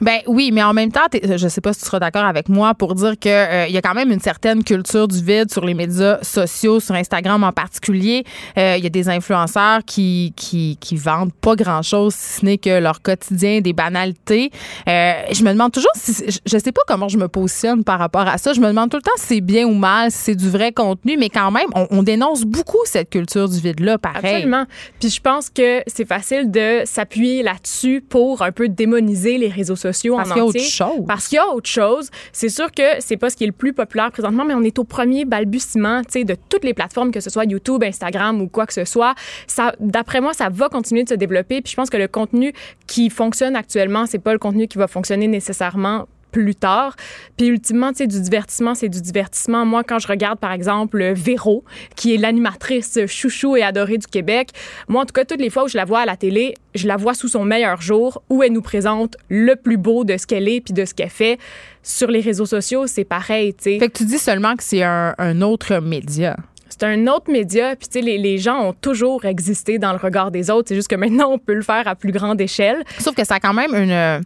Ben 0.00 0.18
oui, 0.26 0.50
mais 0.52 0.62
en 0.62 0.74
même 0.74 0.92
temps, 0.92 1.06
t'es- 1.10 1.38
je 1.38 1.48
sais 1.48 1.60
pas 1.60 1.72
si 1.72 1.80
tu 1.80 1.86
seras 1.86 2.00
d'accord 2.00 2.24
avec 2.24 2.48
moi 2.48 2.74
pour 2.74 2.94
dire 2.94 3.14
que 3.18 3.28
euh, 3.28 3.66
y 3.68 3.76
a 3.78 3.82
quand 3.82 3.94
même 3.94 4.10
une 4.10 4.20
certaine 4.20 4.62
culture 4.64 5.08
du 5.08 5.22
vide 5.22 5.50
sur 5.50 5.64
les 5.64 5.74
médias 5.74 6.18
sociaux, 6.22 6.80
sur 6.80 6.94
Instagram 6.94 7.42
en 7.44 7.52
particulier. 7.52 8.24
Euh, 8.58 8.74
Il 8.76 8.82
y 8.84 8.86
a 8.86 8.90
des 8.90 9.08
influenceurs 9.08 9.80
qui, 9.86 10.32
qui, 10.36 10.76
vendent 10.96 11.32
pas 11.32 11.54
grand-chose, 11.56 12.14
si 12.14 12.40
ce 12.40 12.44
n'est 12.44 12.58
que 12.58 12.78
leur 12.80 13.00
quotidien, 13.00 13.60
des 13.60 13.72
banalités. 13.72 14.50
Euh, 14.88 15.12
je 15.32 15.42
me 15.44 15.52
demande 15.52 15.72
toujours 15.72 15.90
si... 15.94 16.12
je- 16.28 16.38
Je 16.44 16.58
sais 16.58 16.72
pas 16.72 16.82
comment 16.86 17.08
je 17.08 17.16
me 17.18 17.28
positionne 17.28 17.84
par 17.84 17.98
rapport 17.98 18.26
à 18.26 18.38
ça. 18.38 18.52
Je 18.52 18.60
me 18.60 18.66
demande 18.68 18.90
tout 18.90 18.96
le 18.96 19.02
temps 19.02 19.10
si 19.16 19.35
c'est 19.36 19.40
bien 19.42 19.66
ou 19.66 19.74
mal, 19.74 20.10
si 20.10 20.18
c'est 20.18 20.34
du 20.34 20.48
vrai 20.48 20.72
contenu, 20.72 21.16
mais 21.18 21.28
quand 21.28 21.50
même, 21.50 21.66
on, 21.74 21.86
on 21.90 22.02
dénonce 22.02 22.44
beaucoup 22.44 22.78
cette 22.86 23.10
culture 23.10 23.48
du 23.50 23.60
vide-là, 23.60 23.98
pareil. 23.98 24.36
Absolument. 24.36 24.64
Puis 24.98 25.10
je 25.10 25.20
pense 25.20 25.50
que 25.50 25.82
c'est 25.86 26.06
facile 26.06 26.50
de 26.50 26.82
s'appuyer 26.86 27.42
là-dessus 27.42 28.00
pour 28.00 28.40
un 28.40 28.50
peu 28.50 28.68
démoniser 28.68 29.36
les 29.36 29.48
réseaux 29.48 29.76
sociaux 29.76 30.16
Parce 30.16 30.30
en 30.30 30.32
qu'il 30.32 30.42
y 30.42 30.46
a 30.46 30.48
entier. 30.48 30.60
autre 30.62 30.70
chose. 30.70 31.04
Parce 31.06 31.28
qu'il 31.28 31.36
y 31.36 31.38
a 31.38 31.48
autre 31.48 31.68
chose. 31.68 32.08
C'est 32.32 32.48
sûr 32.48 32.72
que 32.72 32.82
c'est 33.00 33.18
pas 33.18 33.28
ce 33.28 33.36
qui 33.36 33.44
est 33.44 33.48
le 33.48 33.52
plus 33.52 33.74
populaire 33.74 34.10
présentement, 34.10 34.46
mais 34.46 34.54
on 34.54 34.62
est 34.62 34.78
au 34.78 34.84
premier 34.84 35.26
balbutiement, 35.26 36.00
tu 36.02 36.12
sais, 36.20 36.24
de 36.24 36.34
toutes 36.48 36.64
les 36.64 36.72
plateformes, 36.72 37.10
que 37.10 37.20
ce 37.20 37.28
soit 37.28 37.44
YouTube, 37.44 37.84
Instagram 37.84 38.40
ou 38.40 38.48
quoi 38.48 38.64
que 38.64 38.72
ce 38.72 38.86
soit. 38.86 39.14
Ça, 39.46 39.74
d'après 39.80 40.22
moi, 40.22 40.32
ça 40.32 40.48
va 40.50 40.70
continuer 40.70 41.04
de 41.04 41.10
se 41.10 41.14
développer. 41.14 41.60
Puis 41.60 41.72
je 41.72 41.76
pense 41.76 41.90
que 41.90 41.98
le 41.98 42.08
contenu 42.08 42.54
qui 42.86 43.10
fonctionne 43.10 43.54
actuellement, 43.54 44.06
c'est 44.06 44.18
pas 44.18 44.32
le 44.32 44.38
contenu 44.38 44.66
qui 44.66 44.78
va 44.78 44.86
fonctionner 44.86 45.28
nécessairement 45.28 46.06
plus 46.36 46.54
tard. 46.54 46.96
Puis 47.38 47.46
ultimement, 47.46 47.92
tu 47.92 47.98
sais, 47.98 48.06
du 48.06 48.20
divertissement, 48.20 48.74
c'est 48.74 48.90
du 48.90 49.00
divertissement. 49.00 49.64
Moi, 49.64 49.82
quand 49.84 49.98
je 49.98 50.06
regarde, 50.06 50.38
par 50.38 50.52
exemple, 50.52 51.02
Véro, 51.14 51.64
qui 51.94 52.14
est 52.14 52.18
l'animatrice 52.18 52.98
chouchou 53.06 53.56
et 53.56 53.62
adorée 53.62 53.96
du 53.96 54.06
Québec, 54.06 54.50
moi, 54.86 55.02
en 55.02 55.06
tout 55.06 55.14
cas, 55.14 55.24
toutes 55.24 55.40
les 55.40 55.48
fois 55.48 55.64
où 55.64 55.68
je 55.68 55.78
la 55.78 55.86
vois 55.86 56.00
à 56.00 56.04
la 56.04 56.18
télé, 56.18 56.54
je 56.74 56.86
la 56.86 56.98
vois 56.98 57.14
sous 57.14 57.28
son 57.28 57.44
meilleur 57.46 57.80
jour, 57.80 58.22
où 58.28 58.42
elle 58.42 58.52
nous 58.52 58.60
présente 58.60 59.16
le 59.30 59.56
plus 59.56 59.78
beau 59.78 60.04
de 60.04 60.18
ce 60.18 60.26
qu'elle 60.26 60.46
est 60.46 60.60
puis 60.60 60.74
de 60.74 60.84
ce 60.84 60.92
qu'elle 60.92 61.08
fait. 61.08 61.38
Sur 61.82 62.10
les 62.10 62.20
réseaux 62.20 62.44
sociaux, 62.44 62.86
c'est 62.86 63.04
pareil, 63.04 63.54
tu 63.54 63.64
sais. 63.64 63.78
Fait 63.78 63.88
que 63.88 63.96
tu 63.96 64.04
dis 64.04 64.18
seulement 64.18 64.54
que 64.56 64.62
c'est 64.62 64.82
un, 64.82 65.14
un 65.16 65.40
autre 65.40 65.78
média. 65.78 66.36
C'est 66.68 66.82
un 66.82 67.06
autre 67.06 67.32
média, 67.32 67.74
puis 67.76 67.88
tu 67.88 68.00
sais, 68.00 68.04
les, 68.04 68.18
les 68.18 68.36
gens 68.36 68.60
ont 68.60 68.74
toujours 68.74 69.24
existé 69.24 69.78
dans 69.78 69.92
le 69.92 69.98
regard 69.98 70.30
des 70.30 70.50
autres. 70.50 70.68
C'est 70.68 70.74
juste 70.74 70.88
que 70.88 70.96
maintenant, 70.96 71.30
on 71.30 71.38
peut 71.38 71.54
le 71.54 71.62
faire 71.62 71.88
à 71.88 71.94
plus 71.94 72.12
grande 72.12 72.38
échelle. 72.42 72.84
Sauf 72.98 73.14
que 73.14 73.24
ça 73.24 73.36
a 73.36 73.40
quand 73.40 73.54
même 73.54 73.74
une, 73.74 74.22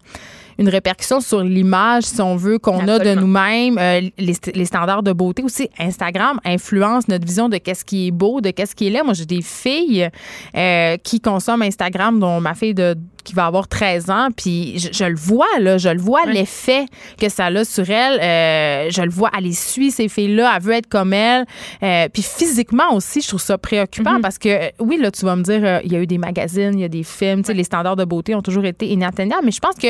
une 0.61 0.69
répercussion 0.69 1.21
sur 1.21 1.43
l'image, 1.43 2.05
si 2.05 2.21
on 2.21 2.37
veut, 2.37 2.59
qu'on 2.59 2.87
a 2.87 2.99
de 2.99 3.15
nous-mêmes, 3.19 3.79
euh, 3.79 4.03
les, 4.19 4.35
st- 4.35 4.55
les 4.55 4.67
standards 4.67 5.03
de 5.03 5.13
beauté 5.13 5.43
aussi. 5.43 5.69
Instagram 5.79 6.39
influence 6.45 7.09
notre 7.09 7.27
vision 7.27 7.49
de 7.49 7.57
qu'est-ce 7.57 7.85
qui 7.85 8.09
est 8.09 8.11
beau, 8.11 8.41
de 8.43 8.51
qu'est-ce 8.51 8.77
qui 8.77 8.87
est 8.87 8.91
laid. 8.91 9.03
Moi, 9.03 9.15
j'ai 9.15 9.25
des 9.25 9.41
filles 9.43 10.09
euh, 10.55 10.97
qui 11.03 11.21
consomment 11.21 11.63
Instagram, 11.63 12.21
dont 12.21 12.41
ma 12.41 12.55
fille 12.55 12.75
de 12.75 12.95
qui 13.23 13.35
va 13.35 13.47
avoir 13.47 13.69
13 13.69 14.11
ans, 14.11 14.29
puis 14.37 14.79
je, 14.79 14.89
je 14.93 15.05
le 15.05 15.17
vois, 15.17 15.47
là, 15.59 15.79
je 15.79 15.89
le 15.89 16.01
vois, 16.01 16.25
l'effet 16.27 16.87
que 17.19 17.29
ça 17.29 17.47
a 17.47 17.65
sur 17.65 17.89
elle. 17.89 18.21
Euh, 18.21 18.91
je 18.91 19.03
le 19.03 19.11
vois, 19.11 19.31
elle 19.37 19.45
les 19.45 19.53
suit, 19.53 19.91
ces 19.91 20.09
filles-là, 20.09 20.53
elle 20.55 20.63
veut 20.63 20.73
être 20.73 20.89
comme 20.89 21.13
elle. 21.13 21.47
Euh, 21.83 22.09
puis 22.13 22.23
physiquement 22.23 22.95
aussi, 22.95 23.21
je 23.21 23.29
trouve 23.29 23.41
ça 23.41 23.59
préoccupant 23.59 24.01
Mm-hmm. 24.01 24.21
parce 24.23 24.39
que, 24.39 24.49
euh, 24.49 24.71
oui, 24.79 24.97
là, 24.97 25.11
tu 25.11 25.25
vas 25.25 25.37
me 25.37 25.43
dire, 25.43 25.61
euh, 25.63 25.81
il 25.85 25.93
y 25.93 25.97
a 25.97 26.01
eu 26.01 26.07
des 26.07 26.19
magazines, 26.19 26.73
il 26.75 26.81
y 26.81 26.85
a 26.85 26.89
des 26.89 27.03
films, 27.03 27.43
tu 27.43 27.49
sais, 27.49 27.55
les 27.55 27.65
standards 27.65 27.97
de 27.97 28.05
beauté 28.05 28.35
ont 28.35 28.43
toujours 28.43 28.65
été 28.65 28.89
inatteignables, 28.89 29.45
mais 29.45 29.51
je 29.51 29.61
pense 29.61 29.75
que 29.75 29.89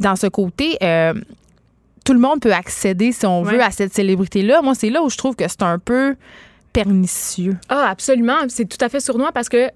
dans 0.00 0.16
ce 0.16 0.26
côté, 0.28 0.78
tout 2.04 2.12
le 2.12 2.18
monde 2.18 2.40
peut 2.40 2.52
accéder, 2.52 3.12
si 3.12 3.26
on 3.26 3.42
veut, 3.42 3.62
à 3.62 3.70
cette 3.70 3.92
célébrité-là. 3.92 4.62
Moi, 4.62 4.74
c'est 4.74 4.90
là 4.90 5.02
où 5.02 5.10
je 5.10 5.16
trouve 5.16 5.36
que 5.36 5.46
c'est 5.46 5.62
un 5.62 5.78
peu 5.78 6.16
pernicieux. 6.72 7.56
Ah, 7.68 7.88
absolument. 7.90 8.38
C'est 8.48 8.64
tout 8.64 8.82
à 8.82 8.88
fait 8.88 9.00
sournois 9.00 9.32
parce 9.32 9.48
que 9.48 9.68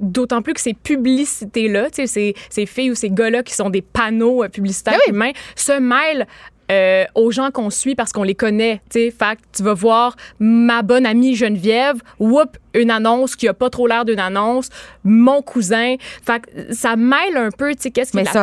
d'autant 0.00 0.42
plus 0.42 0.54
que 0.54 0.60
ces 0.60 0.74
publicités-là, 0.74 1.88
ces, 1.92 2.34
ces 2.48 2.66
filles 2.66 2.90
ou 2.90 2.94
ces 2.94 3.10
gars-là 3.10 3.42
qui 3.42 3.54
sont 3.54 3.70
des 3.70 3.82
panneaux 3.82 4.42
euh, 4.44 4.48
publicitaires 4.48 4.94
Ben 4.94 5.00
oui. 5.06 5.14
humains, 5.14 5.32
se 5.56 5.78
mêlent 5.78 6.26
euh, 6.72 7.04
aux 7.16 7.32
gens 7.32 7.50
qu'on 7.50 7.68
suit 7.68 7.96
parce 7.96 8.12
qu'on 8.12 8.22
les 8.22 8.36
connaît. 8.36 8.80
Tu 8.90 9.00
sais, 9.00 9.10
fait 9.10 9.34
que 9.36 9.40
tu 9.56 9.62
vas 9.64 9.74
voir 9.74 10.14
ma 10.38 10.82
bonne 10.82 11.04
amie 11.04 11.34
Geneviève, 11.34 11.96
whoop, 12.20 12.56
une 12.74 12.92
annonce 12.92 13.34
qui 13.34 13.48
a 13.48 13.54
pas 13.54 13.70
trop 13.70 13.88
l'air 13.88 14.04
d'une 14.04 14.20
annonce, 14.20 14.68
mon 15.02 15.42
cousin. 15.42 15.96
Fait 16.24 16.40
que 16.40 16.72
ça 16.72 16.94
mêle 16.94 17.36
un 17.36 17.50
peu, 17.50 17.74
tu 17.74 17.82
sais, 17.82 17.90
qu'est-ce 17.90 18.12
qui 18.12 18.18
est 18.18 18.22
Mais 18.22 18.30
qui 18.30 18.36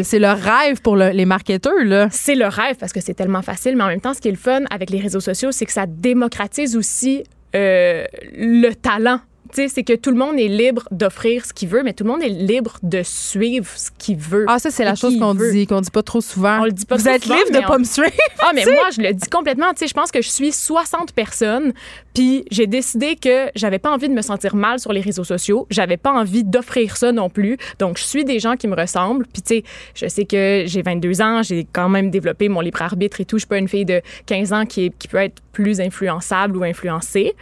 est- 0.00 0.02
c'est 0.02 0.18
le 0.18 0.28
rêve 0.32 0.82
pour 0.82 0.96
le- 0.96 1.10
les 1.12 1.24
marketeurs, 1.24 1.82
là. 1.84 2.08
c'est 2.10 2.34
le 2.34 2.46
rêve 2.46 2.76
parce 2.78 2.92
que 2.92 3.00
c'est 3.00 3.14
tellement 3.14 3.40
facile, 3.42 3.74
mais 3.76 3.84
en 3.84 3.88
même 3.88 4.02
temps, 4.02 4.12
ce 4.12 4.20
qui 4.20 4.28
est 4.28 4.32
le 4.32 4.36
fun 4.36 4.60
avec 4.70 4.90
les 4.90 5.00
réseaux 5.00 5.20
sociaux, 5.20 5.50
c'est 5.50 5.64
que 5.64 5.72
ça 5.72 5.86
démocratise 5.86 6.76
aussi 6.76 7.24
euh, 7.54 8.04
le 8.34 8.72
talent. 8.72 9.20
C'est 9.54 9.82
que 9.84 9.94
tout 9.94 10.10
le 10.10 10.16
monde 10.16 10.38
est 10.38 10.48
libre 10.48 10.88
d'offrir 10.90 11.44
ce 11.44 11.52
qu'il 11.52 11.68
veut, 11.68 11.82
mais 11.82 11.92
tout 11.92 12.04
le 12.04 12.10
monde 12.10 12.22
est 12.22 12.28
libre 12.28 12.78
de 12.82 13.02
suivre 13.02 13.66
ce 13.76 13.90
qu'il 13.98 14.16
veut. 14.16 14.46
Ah, 14.48 14.58
ça, 14.58 14.70
c'est 14.70 14.84
la 14.84 14.94
chose 14.94 15.18
qu'on 15.18 15.34
dit, 15.34 15.66
qu'on 15.66 15.80
dit 15.80 15.90
pas 15.90 16.02
trop 16.02 16.20
souvent. 16.20 16.60
On 16.60 16.64
le 16.64 16.72
dit 16.72 16.86
pas 16.86 16.96
Vous 16.96 17.04
trop 17.04 17.12
êtes 17.14 17.22
souvent, 17.24 17.36
libre 17.36 17.48
de 17.50 17.58
mais 17.58 17.62
pas 17.62 17.76
on- 17.76 17.78
me 17.78 17.84
suivre. 17.84 18.10
Ah, 18.40 18.50
mais 18.54 18.64
moi, 18.66 18.88
je 18.96 19.02
le 19.02 19.12
dis 19.12 19.28
complètement. 19.28 19.70
Tu 19.72 19.78
sais, 19.80 19.86
je 19.88 19.94
pense 19.94 20.10
que 20.10 20.22
je 20.22 20.28
suis 20.28 20.52
60 20.52 21.12
personnes, 21.12 21.72
puis 22.14 22.44
j'ai 22.50 22.66
décidé 22.66 23.16
que 23.16 23.48
j'avais 23.54 23.78
pas 23.78 23.90
envie 23.90 24.08
de 24.08 24.14
me 24.14 24.22
sentir 24.22 24.54
mal 24.56 24.78
sur 24.78 24.92
les 24.92 25.00
réseaux 25.00 25.24
sociaux. 25.24 25.66
J'avais 25.70 25.96
pas 25.96 26.12
envie 26.12 26.44
d'offrir 26.44 26.96
ça 26.96 27.12
non 27.12 27.28
plus. 27.28 27.58
Donc, 27.78 27.98
je 27.98 28.04
suis 28.04 28.24
des 28.24 28.38
gens 28.38 28.56
qui 28.56 28.68
me 28.68 28.74
ressemblent. 28.76 29.26
Puis, 29.32 29.42
tu 29.42 29.56
sais, 29.56 29.64
je 29.94 30.06
sais 30.08 30.24
que 30.24 30.64
j'ai 30.66 30.82
22 30.82 31.20
ans, 31.20 31.42
j'ai 31.42 31.66
quand 31.72 31.88
même 31.88 32.10
développé 32.10 32.48
mon 32.48 32.60
libre 32.60 32.80
arbitre 32.82 33.20
et 33.20 33.24
tout. 33.24 33.36
Je 33.36 33.40
suis 33.42 33.48
pas 33.48 33.58
une 33.58 33.68
fille 33.68 33.84
de 33.84 34.00
15 34.26 34.52
ans 34.52 34.64
qui, 34.66 34.86
est- 34.86 34.98
qui 34.98 35.08
peut 35.08 35.18
être 35.18 35.42
plus 35.52 35.80
influençable 35.82 36.56
ou 36.56 36.64
influencée. 36.64 37.34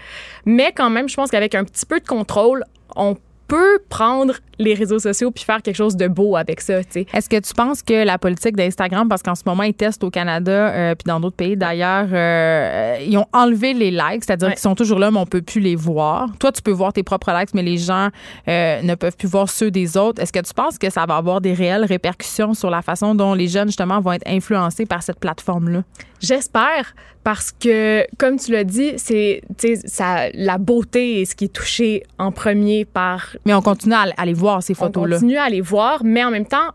Mais 0.45 0.73
quand 0.75 0.91
même, 0.91 1.09
je 1.09 1.15
pense 1.15 1.31
qu'avec 1.31 1.55
un 1.55 1.63
petit 1.65 1.87
peu 1.87 2.00
de 2.01 2.07
contrôle, 2.07 2.65
on 2.97 3.17
peut 3.47 3.81
prendre 3.89 4.35
les 4.61 4.75
réseaux 4.75 4.99
sociaux 4.99 5.31
puis 5.31 5.43
faire 5.45 5.63
quelque 5.63 5.75
chose 5.77 5.97
de 5.97 6.07
beau 6.07 6.37
avec 6.37 6.61
ça. 6.61 6.81
Est-ce 6.81 7.29
que 7.29 7.41
tu 7.41 7.55
penses 7.55 7.83
que 7.83 8.05
la 8.05 8.19
politique 8.19 8.55
d'Instagram, 8.57 9.09
parce 9.09 9.23
qu'en 9.23 9.35
ce 9.35 9.43
moment, 9.47 9.63
ils 9.65 9.75
testent 9.75 10.05
au 10.05 10.11
Canada 10.11 10.53
euh, 10.53 10.95
puis 10.95 11.05
dans 11.07 11.19
d'autres 11.19 11.37
pays 11.37 11.57
d'ailleurs, 11.57 12.07
euh, 12.13 12.99
ils 13.07 13.17
ont 13.17 13.27
enlevé 13.33 13.73
les 13.73 13.91
likes, 13.91 14.25
c'est-à-dire 14.25 14.49
Ouais. 14.49 14.55
qu'ils 14.55 14.61
sont 14.63 14.75
toujours 14.75 14.99
là, 14.99 15.11
mais 15.11 15.19
on 15.19 15.27
peut 15.27 15.43
plus 15.43 15.61
les 15.61 15.77
voir. 15.77 16.29
Toi, 16.39 16.53
tu 16.53 16.61
peux 16.63 16.71
voir 16.71 16.93
tes 16.93 17.03
propres 17.03 17.33
likes, 17.33 17.55
mais 17.55 17.63
les 17.63 17.79
gens 17.79 18.09
euh, 18.49 18.83
ne 18.83 18.95
peuvent 18.95 19.17
plus 19.17 19.29
voir 19.29 19.49
ceux 19.49 19.71
des 19.71 19.97
autres. 19.97 20.21
Est-ce 20.23 20.33
que 20.33 20.41
tu 20.41 20.53
penses 20.55 20.77
que 20.79 20.91
ça 20.91 21.07
va 21.07 21.17
avoir 21.17 21.41
des 21.41 21.55
réelles 21.55 21.85
répercussions 21.85 22.53
sur 22.55 22.69
la 22.71 22.83
façon 22.83 23.15
dont 23.15 23.33
les 23.35 23.49
jeunes, 23.49 23.69
justement, 23.69 24.01
vont 24.01 24.13
être 24.13 24.27
influencés 24.29 24.85
par 24.87 25.03
cette 25.03 25.19
plateforme-là? 25.21 25.83
J'espère 26.21 26.95
parce 27.25 27.51
que, 27.53 28.05
comme 28.19 28.39
tu 28.39 28.53
l'as 28.53 28.65
dit, 28.65 28.93
c'est 28.97 29.43
ça, 29.87 30.29
la 30.35 30.59
beauté 30.59 31.21
est 31.21 31.25
ce 31.27 31.35
qui 31.35 31.45
est 31.47 31.53
touché 31.53 32.03
en 32.19 32.31
premier 32.33 32.85
par. 32.85 33.37
Mais 33.47 33.55
on 33.55 33.63
continue 33.63 33.95
à, 33.95 34.07
à 34.17 34.25
les 34.27 34.33
voir, 34.35 34.50
ces 34.61 34.73
On 34.73 34.87
photos-là. 34.87 35.17
continue 35.17 35.37
à 35.39 35.49
les 35.49 35.61
voir, 35.61 36.03
mais 36.05 36.25
en 36.25 36.31
même 36.31 36.47
temps, 36.47 36.71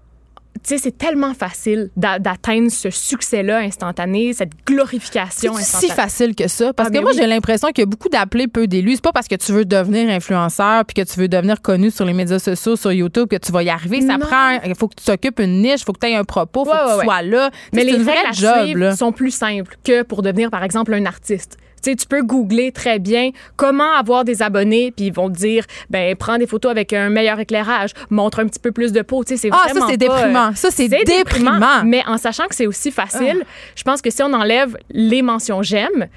tu 0.63 0.69
sais, 0.69 0.77
c'est 0.77 0.97
tellement 0.97 1.33
facile 1.33 1.89
d'a- 1.97 2.17
d'atteindre 2.17 2.71
ce 2.71 2.89
succès-là 2.89 3.57
instantané, 3.57 4.31
cette 4.33 4.53
glorification 4.65 5.53
C'est 5.55 5.63
si 5.63 5.75
instantanée. 5.75 5.93
facile 5.93 6.35
que 6.35 6.47
ça. 6.47 6.73
Parce 6.73 6.89
Ah, 6.89 6.91
que 6.93 6.99
moi, 7.01 7.11
oui. 7.11 7.17
j'ai 7.19 7.27
l'impression 7.27 7.67
qu'il 7.69 7.81
y 7.81 7.83
a 7.83 7.85
beaucoup 7.85 8.07
d'appelés, 8.07 8.47
peu 8.47 8.65
d'élus. 8.65 8.95
C'est 8.95 9.03
pas 9.03 9.11
parce 9.11 9.27
que 9.27 9.35
tu 9.35 9.51
veux 9.51 9.65
devenir 9.65 10.09
influenceur 10.09 10.85
puis 10.85 10.93
que 10.93 11.01
tu 11.07 11.19
veux 11.19 11.27
devenir 11.27 11.61
connu 11.61 11.91
sur 11.91 12.05
les 12.05 12.13
médias 12.13 12.39
sociaux, 12.39 12.77
sur 12.77 12.93
YouTube, 12.93 13.27
que 13.27 13.35
tu 13.35 13.51
vas 13.51 13.63
y 13.63 13.69
arriver. 13.69 14.01
Ça 14.01 14.17
prend. 14.17 14.59
Il 14.65 14.73
faut 14.75 14.87
que 14.87 14.95
tu 14.95 15.03
t'occupes 15.05 15.39
une 15.41 15.61
niche, 15.61 15.81
il 15.81 15.83
faut 15.85 15.93
que 15.93 15.99
tu 15.99 16.07
aies 16.07 16.15
un 16.15 16.23
propos, 16.23 16.63
il 16.65 16.69
faut 16.69 16.71
que 16.71 16.91
tu 16.93 16.97
ouais, 16.99 17.03
sois 17.05 17.21
là. 17.21 17.49
Mais 17.73 17.83
les 17.83 17.91
c'est 17.91 17.97
une 17.97 18.03
règles 18.07 18.19
vraie 18.21 18.29
à 18.29 18.31
job, 18.31 18.63
suivre 18.63 18.79
là. 18.79 18.95
sont 18.95 19.11
plus 19.11 19.31
simples 19.31 19.75
que 19.83 20.03
pour 20.03 20.21
devenir, 20.21 20.49
par 20.49 20.63
exemple, 20.63 20.93
un 20.93 21.05
artiste. 21.05 21.57
Tu 21.85 21.91
sais, 21.91 21.95
tu 21.95 22.07
peux 22.07 22.23
googler 22.23 22.71
très 22.71 22.97
bien 22.97 23.29
comment 23.57 23.91
avoir 23.93 24.23
des 24.23 24.41
abonnés, 24.41 24.91
puis 24.91 25.05
ils 25.07 25.13
vont 25.13 25.29
te 25.29 25.37
dire, 25.37 25.65
ben 25.91 26.15
prends 26.15 26.39
des 26.39 26.47
photos 26.47 26.71
avec 26.71 26.93
un 26.93 27.09
meilleur 27.09 27.39
éclairage, 27.39 27.91
montre 28.09 28.39
un 28.39 28.47
petit 28.47 28.59
peu 28.59 28.71
plus 28.71 28.91
de 28.91 29.03
peau. 29.03 29.23
Tu 29.23 29.35
sais, 29.35 29.37
c'est 29.37 29.49
Ah, 29.51 29.65
ça, 29.67 29.73
vraiment 29.73 29.87
c'est 29.87 29.97
pas, 30.03 30.13
euh, 30.13 30.17
déprimant. 30.17 30.51
Ça, 30.55 30.71
c'est 30.71 30.87
déprimant. 30.87 31.83
Mais 31.85 32.01
en 32.07 32.17
sachant 32.17 32.47
que 32.47 32.55
c'est 32.55 32.65
aussi 32.65 32.89
facile, 32.89 33.43
je 33.75 33.83
pense 33.83 34.01
que 34.01 34.09
si 34.09 34.23
on 34.23 34.33
enlève 34.33 34.75
les 34.89 35.21
mentions 35.21 35.61
j'aime, 35.61 36.07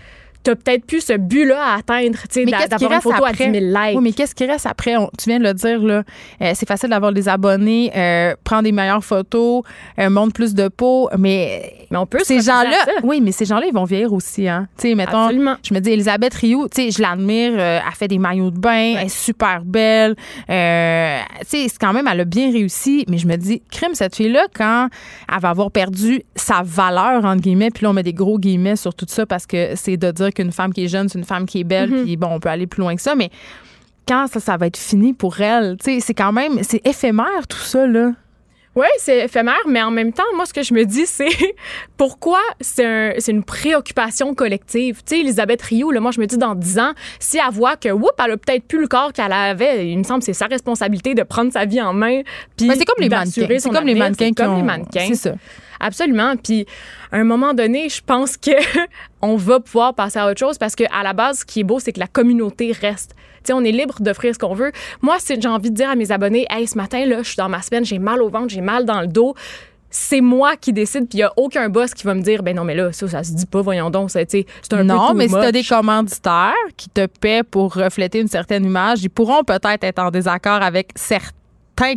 t'as 0.43 0.55
peut-être 0.55 0.85
plus 0.87 1.01
ce 1.01 1.13
but-là 1.15 1.61
à 1.63 1.79
atteindre, 1.79 2.17
tu 2.23 2.27
sais, 2.31 2.45
Mais 2.45 2.53
d'a- 2.53 2.59
qu'est-ce 2.59 2.65
qui 2.67 2.71
d'avoir 2.71 2.91
une 2.91 2.95
reste 2.97 3.03
photo 3.05 3.25
après? 3.25 3.45
à 3.45 3.51
10 3.51 3.61
000 3.61 3.67
likes. 3.67 3.97
Oui, 3.99 4.03
mais 4.03 4.13
qu'est-ce 4.13 4.35
qui 4.35 4.47
reste 4.47 4.67
après? 4.67 4.97
On- 4.97 5.11
tu 5.19 5.29
viens 5.29 5.39
de 5.39 5.45
le 5.45 5.55
dire, 5.55 5.81
là. 5.83 6.03
Euh, 6.43 6.53
c'est 6.55 6.67
facile 6.69 6.89
d'avoir 6.91 7.13
des 7.13 7.29
abonnés, 7.29 7.91
euh, 7.97 8.35
prendre 8.45 8.63
des 8.63 8.73
meilleures 8.73 9.05
photos, 9.05 9.63
euh, 9.99 10.09
montre 10.11 10.33
plus 10.33 10.55
de 10.55 10.69
peau, 10.69 11.09
mais. 11.19 11.75
Mais 11.91 11.97
on 11.99 12.07
peut 12.07 12.19
Ces 12.23 12.41
gens-là, 12.43 12.77
oui, 13.03 13.21
mais 13.23 13.33
ces 13.33 13.47
gens-là, 13.47 13.67
ils 13.67 13.73
vont 13.75 13.85
vieillir 13.85 14.13
aussi, 14.13 14.47
hein. 14.47 14.69
Tu 14.79 14.89
sais, 14.89 14.95
mettons, 14.95 15.25
Absolument. 15.25 15.57
je 15.67 15.73
me 15.75 15.81
dis, 15.81 15.91
Elisabeth 15.91 16.35
Rioux, 16.35 16.69
tu 16.69 16.83
sais, 16.83 16.91
je 16.91 17.01
l'admire, 17.01 17.53
euh, 17.57 17.79
elle 17.87 17.95
fait 17.95 18.09
des 18.09 18.19
maillots 18.19 18.51
de 18.51 18.59
bain, 18.59 18.95
elle 18.99 19.07
est 19.07 19.09
super 19.09 19.63
belle. 19.65 20.15
Euh, 20.51 21.19
tu 21.41 21.47
sais, 21.47 21.67
c'est 21.69 21.79
quand 21.79 21.93
même, 21.93 22.07
elle 22.11 22.21
a 22.21 22.25
bien 22.25 22.51
réussi, 22.53 23.05
mais 23.09 23.19
je 23.19 23.27
me 23.27 23.37
dis, 23.37 23.63
crime, 23.71 23.95
cette 23.95 24.17
fille-là, 24.17 24.47
quand 24.55 24.89
elle 25.33 25.41
va 25.41 25.51
avoir 25.51 25.71
perdu 25.71 26.23
sa 26.35 26.63
valeur, 26.63 27.25
entre 27.25 27.41
guillemets, 27.43 27.71
puis 27.71 27.85
là, 27.85 27.91
on 27.91 27.93
met 27.95 28.03
des 28.03 28.13
gros 28.13 28.39
guillemets 28.39 28.77
sur 28.77 28.95
tout 28.95 29.07
ça 29.09 29.25
parce 29.27 29.47
que 29.47 29.73
c'est 29.77 29.97
de 29.97 30.11
dire 30.11 30.33
qu'une 30.39 30.53
femme 30.53 30.73
qui 30.73 30.85
est 30.85 30.89
jeune, 30.89 31.09
c'est 31.09 31.19
une 31.19 31.25
femme 31.25 31.47
qui 31.47 31.61
est 31.61 31.65
belle, 31.65 31.91
Mm-hmm. 31.91 32.05
puis 32.05 32.17
bon, 32.17 32.29
on 32.31 32.41
peut 32.41 32.49
aller 32.49 32.67
plus 32.67 32.81
loin 32.81 32.95
que 32.95 33.03
ça, 33.03 33.15
mais 33.15 33.31
quand 34.07 34.27
ça, 34.27 34.41
ça 34.41 34.57
va 34.57 34.67
être 34.67 34.77
fini 34.77 35.13
pour 35.13 35.41
elle, 35.41 35.77
tu 35.79 35.85
sais, 35.85 36.01
c'est 36.01 36.15
quand 36.15 36.33
même, 36.33 36.63
c'est 36.63 36.87
éphémère 36.87 37.47
tout 37.49 37.59
ça, 37.59 37.87
là. 37.87 38.13
Oui, 38.79 38.87
c'est 38.99 39.25
éphémère, 39.25 39.59
mais 39.67 39.83
en 39.83 39.91
même 39.91 40.13
temps, 40.13 40.23
moi, 40.37 40.47
ce 40.47 40.53
que 40.55 40.63
je 40.63 40.73
me 40.73 40.85
dis, 40.85 41.05
c'est 41.19 41.29
pourquoi 41.97 42.41
c'est 42.61 42.85
un- 42.85 43.13
c'est 43.19 43.33
une 43.33 43.43
préoccupation 43.45 44.35
collective. 44.35 44.99
Tu 45.05 45.17
sais, 45.17 45.21
Elisabeth 45.21 45.63
Rioux, 45.63 45.91
là, 45.91 46.01
moi, 46.01 46.11
je 46.13 46.21
me 46.21 46.27
dis, 46.27 46.39
dans 46.39 46.55
10 46.55 46.79
ans, 46.79 46.93
si 47.19 47.39
elle 47.39 47.53
voit 47.53 47.77
que, 47.77 47.89
whoop, 47.89 48.13
elle 48.25 48.33
a 48.33 48.37
peut-être 48.37 48.65
plus 48.65 48.81
le 48.81 48.87
corps 48.89 49.13
qu'elle 49.13 49.33
avait, 49.33 49.91
il 49.91 49.99
me 49.99 50.05
semble 50.05 50.21
que 50.21 50.27
c'est 50.27 50.33
sa 50.33 50.47
responsabilité 50.47 51.15
de 51.15 51.23
prendre 51.23 51.53
sa 51.53 51.65
vie 51.65 51.81
en 51.83 51.93
main. 51.93 52.23
puis 52.57 52.67
c'est 52.77 52.85
comme 52.85 52.97
les 53.03 53.09
mannequins. 53.09 53.41
C'est 53.61 53.69
comme 53.71 53.87
les 53.87 53.95
mannequins 54.01 54.33
comme 54.45 54.53
ont- 54.55 54.57
les 54.59 54.63
mannequins. 54.63 55.07
C'est 55.09 55.15
ça. 55.31 55.35
Absolument. 55.81 56.35
Puis, 56.37 56.67
à 57.13 57.17
un 57.19 57.25
moment 57.25 57.55
donné, 57.55 57.89
je 57.89 58.01
pense 58.05 58.37
que 58.37 58.51
on 59.23 59.37
va 59.37 59.61
pouvoir 59.61 59.95
passer 59.95 60.19
à 60.19 60.27
autre 60.29 60.39
chose 60.41 60.59
parce 60.59 60.75
que 60.75 60.85
à 60.93 61.03
la 61.03 61.13
base, 61.13 61.41
ce 61.41 61.45
qui 61.45 61.61
est 61.61 61.65
beau, 61.65 61.79
c'est 61.79 61.93
que 61.93 62.01
la 62.01 62.07
communauté 62.09 62.73
reste. 62.73 63.15
Tu 63.49 63.55
sais, 63.55 63.59
on 63.59 63.65
est 63.65 63.73
libre 63.73 63.95
d'offrir 64.01 64.35
ce 64.35 64.39
qu'on 64.39 64.53
veut. 64.53 64.73
Moi, 65.01 65.17
si 65.21 65.41
j'ai 65.41 65.49
envie 65.49 65.71
de 65.71 65.75
dire 65.75 65.89
à 65.89 65.95
mes 65.95 66.13
abonnés, 66.13 66.47
hey, 66.51 66.67
ce 66.67 66.77
matin 66.77 67.07
là, 67.07 67.23
je 67.23 67.29
suis 67.29 67.37
dans 67.37 67.49
ma 67.49 67.63
semaine, 67.63 67.83
j'ai 67.83 67.99
mal 67.99 68.21
au 68.21 68.29
ventre, 68.29 68.49
j'ai 68.49 68.61
mal 68.61 68.85
dans 68.85 69.01
le 69.01 69.07
dos. 69.07 69.35
C'est 69.89 70.21
moi 70.21 70.57
qui 70.57 70.75
décide, 70.75 71.09
puis 71.09 71.17
il 71.17 71.21
n'y 71.21 71.23
a 71.23 71.33
aucun 71.39 71.71
boss 71.71 71.95
qui 71.95 72.05
va 72.05 72.13
me 72.13 72.21
dire, 72.21 72.43
ben 72.43 72.55
non, 72.55 72.65
mais 72.65 72.75
là, 72.75 72.93
ça, 72.93 73.09
ça 73.09 73.25
se 73.25 73.33
dit 73.33 73.47
pas, 73.47 73.63
voyons 73.63 73.89
donc, 73.89 74.11
c'est 74.11 74.21
un 74.71 74.77
peu 74.77 74.83
Non, 74.83 75.15
mais 75.15 75.29
si 75.29 75.35
tu 75.35 75.41
as 75.41 75.51
des 75.51 75.65
commanditaires 75.65 76.53
qui 76.77 76.91
te 76.91 77.07
paient 77.07 77.43
pour 77.43 77.73
refléter 77.73 78.21
une 78.21 78.29
certaine 78.29 78.67
image, 78.67 79.03
ils 79.03 79.09
pourront 79.09 79.45
peut-être 79.45 79.83
être 79.83 79.99
en 79.99 80.11
désaccord 80.11 80.61
avec 80.61 80.91
certains 80.95 81.38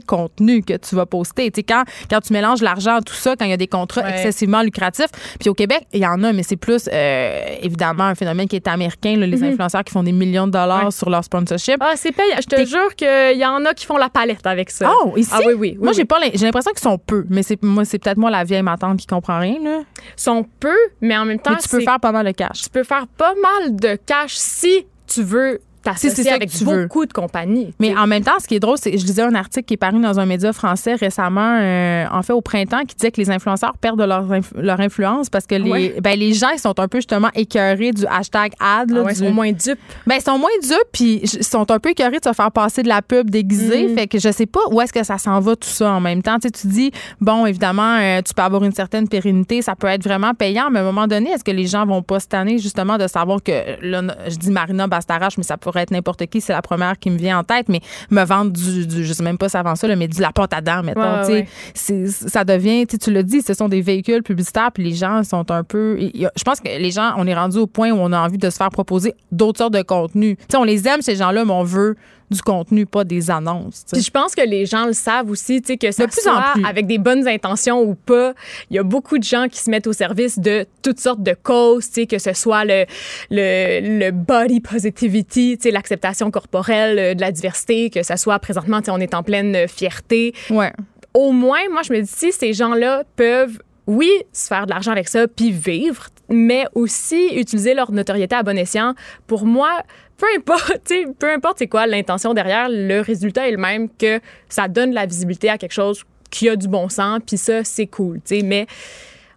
contenus 0.07 0.63
que 0.65 0.77
tu 0.77 0.95
vas 0.95 1.05
poster. 1.05 1.51
Tu 1.51 1.59
sais, 1.59 1.63
quand, 1.63 1.83
quand 2.09 2.19
tu 2.21 2.33
mélanges 2.33 2.61
l'argent, 2.61 2.99
tout 3.05 3.13
ça, 3.13 3.35
quand 3.35 3.45
il 3.45 3.51
y 3.51 3.53
a 3.53 3.57
des 3.57 3.67
contrats 3.67 4.01
Ouais. 4.01 4.11
excessivement 4.11 4.61
lucratifs, 4.61 5.09
puis 5.39 5.49
au 5.49 5.53
Québec, 5.53 5.85
il 5.93 5.99
y 6.01 6.05
en 6.07 6.23
a, 6.23 6.33
mais 6.33 6.43
c'est 6.43 6.55
plus 6.55 6.89
euh, 6.91 7.39
évidemment 7.61 8.05
un 8.05 8.15
phénomène 8.15 8.47
qui 8.47 8.55
est 8.55 8.67
américain, 8.67 9.15
là, 9.17 9.25
les 9.27 9.43
influenceurs 9.43 9.83
qui 9.83 9.91
font 9.93 10.03
des 10.03 10.11
millions 10.11 10.47
de 10.47 10.51
dollars 10.51 10.79
Mhm. 10.79 10.85
Ouais. 10.85 10.91
sur 10.91 11.09
leur 11.09 11.23
sponsorship. 11.23 11.77
Ah, 11.79 11.93
c'est 11.95 12.11
payant. 12.11 12.35
Je 12.41 12.47
te 12.47 12.65
jure 12.65 12.95
qu'il 12.95 13.37
y 13.37 13.45
en 13.45 13.63
a 13.65 13.73
qui 13.73 13.85
font 13.85 13.97
la 13.97 14.09
palette 14.09 14.45
avec 14.47 14.69
ça. 14.71 14.91
Oh, 15.03 15.13
ici? 15.17 15.29
Ah 15.33 15.39
oui, 15.45 15.53
oui. 15.53 15.55
oui, 15.73 15.77
moi, 15.81 15.93
j'ai 15.93 16.05
pas 16.05 16.17
j'ai 16.33 16.45
l'impression 16.45 16.71
qu'ils 16.71 16.81
sont 16.81 16.97
peu, 16.97 17.25
mais 17.29 17.43
c'est 17.43 17.61
moi 17.63 17.85
c'est 17.85 17.99
peut-être 17.99 18.17
moi 18.17 18.29
la 18.31 18.43
vieille 18.43 18.61
matante 18.63 18.97
qui 18.99 19.07
comprend 19.07 19.39
rien 19.39 19.57
là. 19.63 19.81
sont 20.15 20.45
peu, 20.59 20.75
mais 21.01 21.17
en 21.17 21.25
même 21.25 21.39
temps, 21.39 21.51
Mais 21.51 21.57
tu 21.57 21.69
peux 21.69 21.81
faire 21.81 21.99
pas 21.99 22.11
mal 22.11 22.25
de 22.25 22.31
cash. 22.31 22.61
tu 22.63 22.69
peux 22.69 22.83
faire 22.83 23.07
pas 23.17 23.33
mal 23.41 23.75
de 23.75 23.97
cash 24.05 24.33
si 24.35 24.85
tu 25.07 25.23
veux 25.23 25.59
Si 25.83 26.07
t'associer 26.07 26.23
ça 26.23 26.35
avec 26.35 26.49
tu 26.51 26.63
veux. 26.63 26.83
beaucoup 26.83 27.05
de 27.05 27.13
compagnies. 27.13 27.73
Mais 27.79 27.95
en 27.97 28.07
même 28.07 28.23
temps, 28.23 28.33
ce 28.41 28.47
qui 28.47 28.55
est 28.55 28.59
drôle, 28.59 28.77
c'est 28.77 28.91
que 28.91 28.97
je 28.97 29.05
lisais 29.05 29.21
un 29.23 29.35
article 29.35 29.65
qui 29.65 29.73
est 29.73 29.77
paru 29.77 29.99
dans 30.01 30.19
un 30.19 30.25
média 30.25 30.53
français 30.53 30.95
récemment, 30.95 31.57
euh, 31.59 32.05
en 32.11 32.21
fait 32.21 32.33
au 32.33 32.41
printemps, 32.41 32.81
qui 32.87 32.95
disait 32.95 33.11
que 33.11 33.19
les 33.19 33.29
influenceurs 33.31 33.73
perdent 33.79 33.99
de 33.99 34.03
leur, 34.05 34.27
inf- 34.29 34.51
leur 34.55 34.79
influence 34.79 35.29
parce 35.29 35.45
que 35.47 35.55
les, 35.55 35.71
Ouais. 35.71 35.95
ben, 36.01 36.17
les 36.19 36.33
gens 36.33 36.49
ils 36.53 36.59
sont 36.59 36.79
un 36.79 36.87
peu 36.87 36.99
justement 36.99 37.29
écœurés 37.35 37.91
du 37.91 38.05
hashtag 38.05 38.53
ad. 38.59 38.91
là, 38.91 38.99
Ah 39.01 39.05
ouais, 39.05 39.13
ils 39.13 39.19
du- 39.21 39.27
sont 39.27 39.31
moins 39.33 39.51
dupes. 39.51 39.79
ben, 40.05 40.15
ils 40.17 40.21
sont 40.23 40.37
moins 40.37 40.49
dupes, 40.61 40.77
puis 40.91 41.21
ils 41.23 41.43
sont 41.43 41.69
un 41.71 41.79
peu 41.79 41.89
écœurés 41.89 42.19
de 42.19 42.25
se 42.29 42.33
faire 42.33 42.51
passer 42.51 42.83
de 42.83 42.87
la 42.87 43.01
pub 43.01 43.29
déguisée. 43.29 43.87
Mhm. 43.87 43.95
Fait 43.95 44.07
que 44.07 44.19
je 44.19 44.31
sais 44.31 44.45
pas 44.45 44.59
où 44.71 44.81
est-ce 44.81 44.93
que 44.93 45.03
ça 45.03 45.17
s'en 45.17 45.39
va 45.39 45.55
tout 45.55 45.69
ça 45.69 45.91
en 45.91 45.99
même 45.99 46.21
temps. 46.21 46.37
Tu 46.39 46.67
dis, 46.67 46.91
bon, 47.19 47.45
évidemment, 47.45 47.97
euh, 47.99 48.21
tu 48.21 48.33
peux 48.33 48.41
avoir 48.41 48.63
une 48.63 48.73
certaine 48.73 49.07
pérennité, 49.07 49.61
ça 49.61 49.75
peut 49.75 49.87
être 49.87 50.03
vraiment 50.03 50.33
payant, 50.33 50.69
mais 50.69 50.79
à 50.79 50.81
un 50.81 50.85
moment 50.85 51.07
donné, 51.07 51.31
est-ce 51.31 51.43
que 51.43 51.51
les 51.51 51.65
gens 51.65 51.85
vont 51.85 52.01
pas 52.03 52.19
se 52.19 52.27
tanner 52.27 52.57
justement 52.59 52.97
de 52.97 53.07
savoir 53.07 53.41
que, 53.41 53.51
là, 53.81 54.01
je 54.27 54.35
dis 54.35 54.51
Marina 54.51 54.85
Bastarache, 54.87 55.37
mais 55.37 55.43
ça 55.43 55.57
pourrait 55.57 55.70
pourrait 55.71 55.83
être 55.83 55.91
n'importe 55.91 56.25
qui, 56.27 56.41
c'est 56.41 56.53
la 56.53 56.61
première 56.61 56.99
qui 56.99 57.09
me 57.09 57.17
vient 57.17 57.39
en 57.39 57.43
tête, 57.43 57.69
mais 57.69 57.79
me 58.09 58.23
vendre 58.23 58.51
du, 58.51 58.85
du 58.85 59.05
je 59.05 59.13
sais 59.13 59.23
même 59.23 59.37
pas 59.37 59.49
ça 59.49 59.59
avant 59.61 59.75
ça, 59.75 59.87
là, 59.87 59.95
mais 59.95 60.07
du 60.07 60.19
la 60.21 60.31
pâte 60.31 60.53
à 60.53 60.61
dents, 60.61 60.83
mettons, 60.83 61.01
Ouais, 61.01 61.45
ça 61.73 62.43
devient, 62.43 62.85
tu 62.87 63.11
l'as 63.11 63.23
dit, 63.23 63.41
ce 63.41 63.53
sont 63.53 63.69
des 63.69 63.81
véhicules 63.81 64.23
publicitaires, 64.23 64.71
puis 64.71 64.83
les 64.83 64.93
gens 64.95 65.23
sont 65.23 65.49
un 65.51 65.63
peu, 65.63 65.97
il 65.99 66.15
y 66.21 66.25
a- 66.25 66.31
je 66.37 66.43
pense 66.43 66.59
que 66.59 66.67
les 66.67 66.91
gens, 66.91 67.13
on 67.17 67.25
est 67.27 67.33
rendu 67.35 67.57
au 67.57 67.67
point 67.67 67.91
où 67.91 67.97
on 67.97 68.11
a 68.11 68.19
envie 68.19 68.37
de 68.37 68.49
se 68.49 68.57
faire 68.57 68.69
proposer 68.69 69.13
d'autres 69.31 69.59
sortes 69.59 69.73
de 69.73 69.81
contenus. 69.81 70.37
On 70.55 70.63
les 70.63 70.87
aime 70.87 71.01
ces 71.01 71.15
gens-là, 71.15 71.45
mais 71.45 71.51
on 71.53 71.63
veut 71.63 71.95
du 72.31 72.41
contenu, 72.41 72.85
pas 72.85 73.03
des 73.03 73.29
annonces. 73.29 73.85
Puis 73.91 74.01
je 74.01 74.09
pense 74.09 74.33
que 74.33 74.41
les 74.41 74.65
gens 74.65 74.85
le 74.85 74.93
savent 74.93 75.29
aussi, 75.29 75.61
tu 75.61 75.67
sais, 75.67 75.77
que 75.77 75.91
ça 75.91 76.05
De 76.05 76.11
plus 76.11 76.27
en 76.27 76.33
soit 76.33 76.51
plus. 76.53 76.65
avec 76.65 76.87
des 76.87 76.97
bonnes 76.97 77.27
intentions 77.27 77.81
ou 77.81 77.93
pas, 77.95 78.33
il 78.69 78.77
y 78.77 78.79
a 78.79 78.83
beaucoup 78.83 79.17
de 79.17 79.23
gens 79.23 79.47
qui 79.49 79.59
se 79.59 79.69
mettent 79.69 79.87
au 79.87 79.93
service 79.93 80.39
de 80.39 80.65
toutes 80.81 80.99
sortes 80.99 81.21
de 81.21 81.35
causes, 81.41 81.87
tu 81.87 81.93
sais, 82.01 82.07
que 82.07 82.17
ce 82.19 82.33
soit 82.33 82.65
le, 82.65 82.85
le, 83.29 83.99
le 83.99 84.11
body 84.11 84.61
positivity, 84.61 85.57
tu 85.57 85.63
sais, 85.63 85.71
l'acceptation 85.71 86.31
corporelle, 86.31 86.97
euh, 86.99 87.13
de 87.13 87.21
la 87.21 87.31
diversité, 87.31 87.89
que 87.89 88.03
ce 88.03 88.15
soit 88.15 88.39
présentement, 88.39 88.79
tu 88.79 88.85
sais, 88.85 88.91
on 88.91 88.99
est 88.99 89.13
en 89.13 89.23
pleine 89.23 89.55
euh, 89.55 89.67
fierté. 89.67 90.33
Ouais. 90.49 90.71
Au 91.13 91.31
moins, 91.31 91.59
moi, 91.71 91.81
je 91.83 91.91
me 91.93 92.01
dis, 92.01 92.07
si 92.11 92.31
ces 92.31 92.53
gens-là 92.53 93.03
peuvent, 93.17 93.59
oui, 93.87 94.09
se 94.31 94.47
faire 94.47 94.65
de 94.65 94.71
l'argent 94.71 94.91
avec 94.91 95.09
ça, 95.09 95.27
puis 95.27 95.51
vivre, 95.51 96.05
mais 96.29 96.65
aussi 96.75 97.27
utiliser 97.35 97.73
leur 97.73 97.91
notoriété 97.91 98.35
à 98.35 98.43
bon 98.43 98.57
escient, 98.57 98.93
pour 99.27 99.45
moi, 99.45 99.81
peu 100.21 100.27
importe, 100.37 100.79
tu 100.85 100.95
sais, 100.95 101.05
peu 101.19 101.29
importe 101.33 101.57
c'est 101.57 101.67
quoi 101.67 101.87
l'intention 101.87 102.33
derrière, 102.33 102.67
le 102.69 103.01
résultat 103.01 103.47
est 103.47 103.51
le 103.51 103.57
même 103.57 103.89
que 103.89 104.19
ça 104.47 104.67
donne 104.67 104.91
de 104.91 104.95
la 104.95 105.05
visibilité 105.05 105.49
à 105.49 105.57
quelque 105.57 105.73
chose 105.73 106.03
qui 106.29 106.47
a 106.47 106.55
du 106.55 106.67
bon 106.67 106.87
sens, 106.87 107.19
puis 107.27 107.37
ça, 107.37 107.63
c'est 107.63 107.87
cool, 107.87 108.17
tu 108.23 108.37
sais, 108.37 108.41
mais 108.43 108.65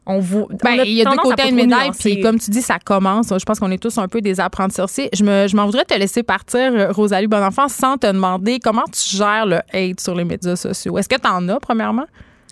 on 0.07 0.19
vous. 0.21 0.47
Ben, 0.63 0.77
il 0.85 0.93
y 0.93 1.01
a 1.01 1.05
deux 1.11 1.17
côtés 1.17 1.43
à 1.43 1.47
une 1.49 1.57
médaille, 1.57 1.91
puis 1.99 2.21
comme 2.21 2.33
comme 2.33 2.39
tu 2.39 2.51
dis, 2.51 2.61
ça 2.61 2.79
commence. 2.79 3.29
Je 3.31 3.45
pense 3.45 3.59
qu'on 3.59 3.71
est 3.71 3.83
tous 3.83 3.97
un 3.97 4.07
peu 4.07 4.21
des 4.21 4.39
apprentis 4.39 4.75
sorciers. 4.75 5.09
Je 5.15 5.25
me- 5.25 5.49
je 5.49 5.57
m'en 5.57 5.65
voudrais 5.65 5.87
te 5.87 5.95
laisser 5.95 6.23
partir, 6.23 6.61
euh, 6.75 6.93
Rosalie 6.93 7.27
Bonenfant, 7.27 7.69
sans 7.69 7.97
te 7.97 8.07
demander 8.09 8.59
comment 8.59 8.85
tu 8.93 9.17
gères 9.17 9.47
le 9.47 9.61
hate 9.73 10.01
sur 10.01 10.15
les 10.15 10.25
médias 10.25 10.57
sociaux. 10.57 10.99
Est-ce 10.99 11.09
que 11.09 11.19
tu 11.19 11.27
en 11.27 11.49
as, 11.49 11.59
premièrement? 11.59 12.05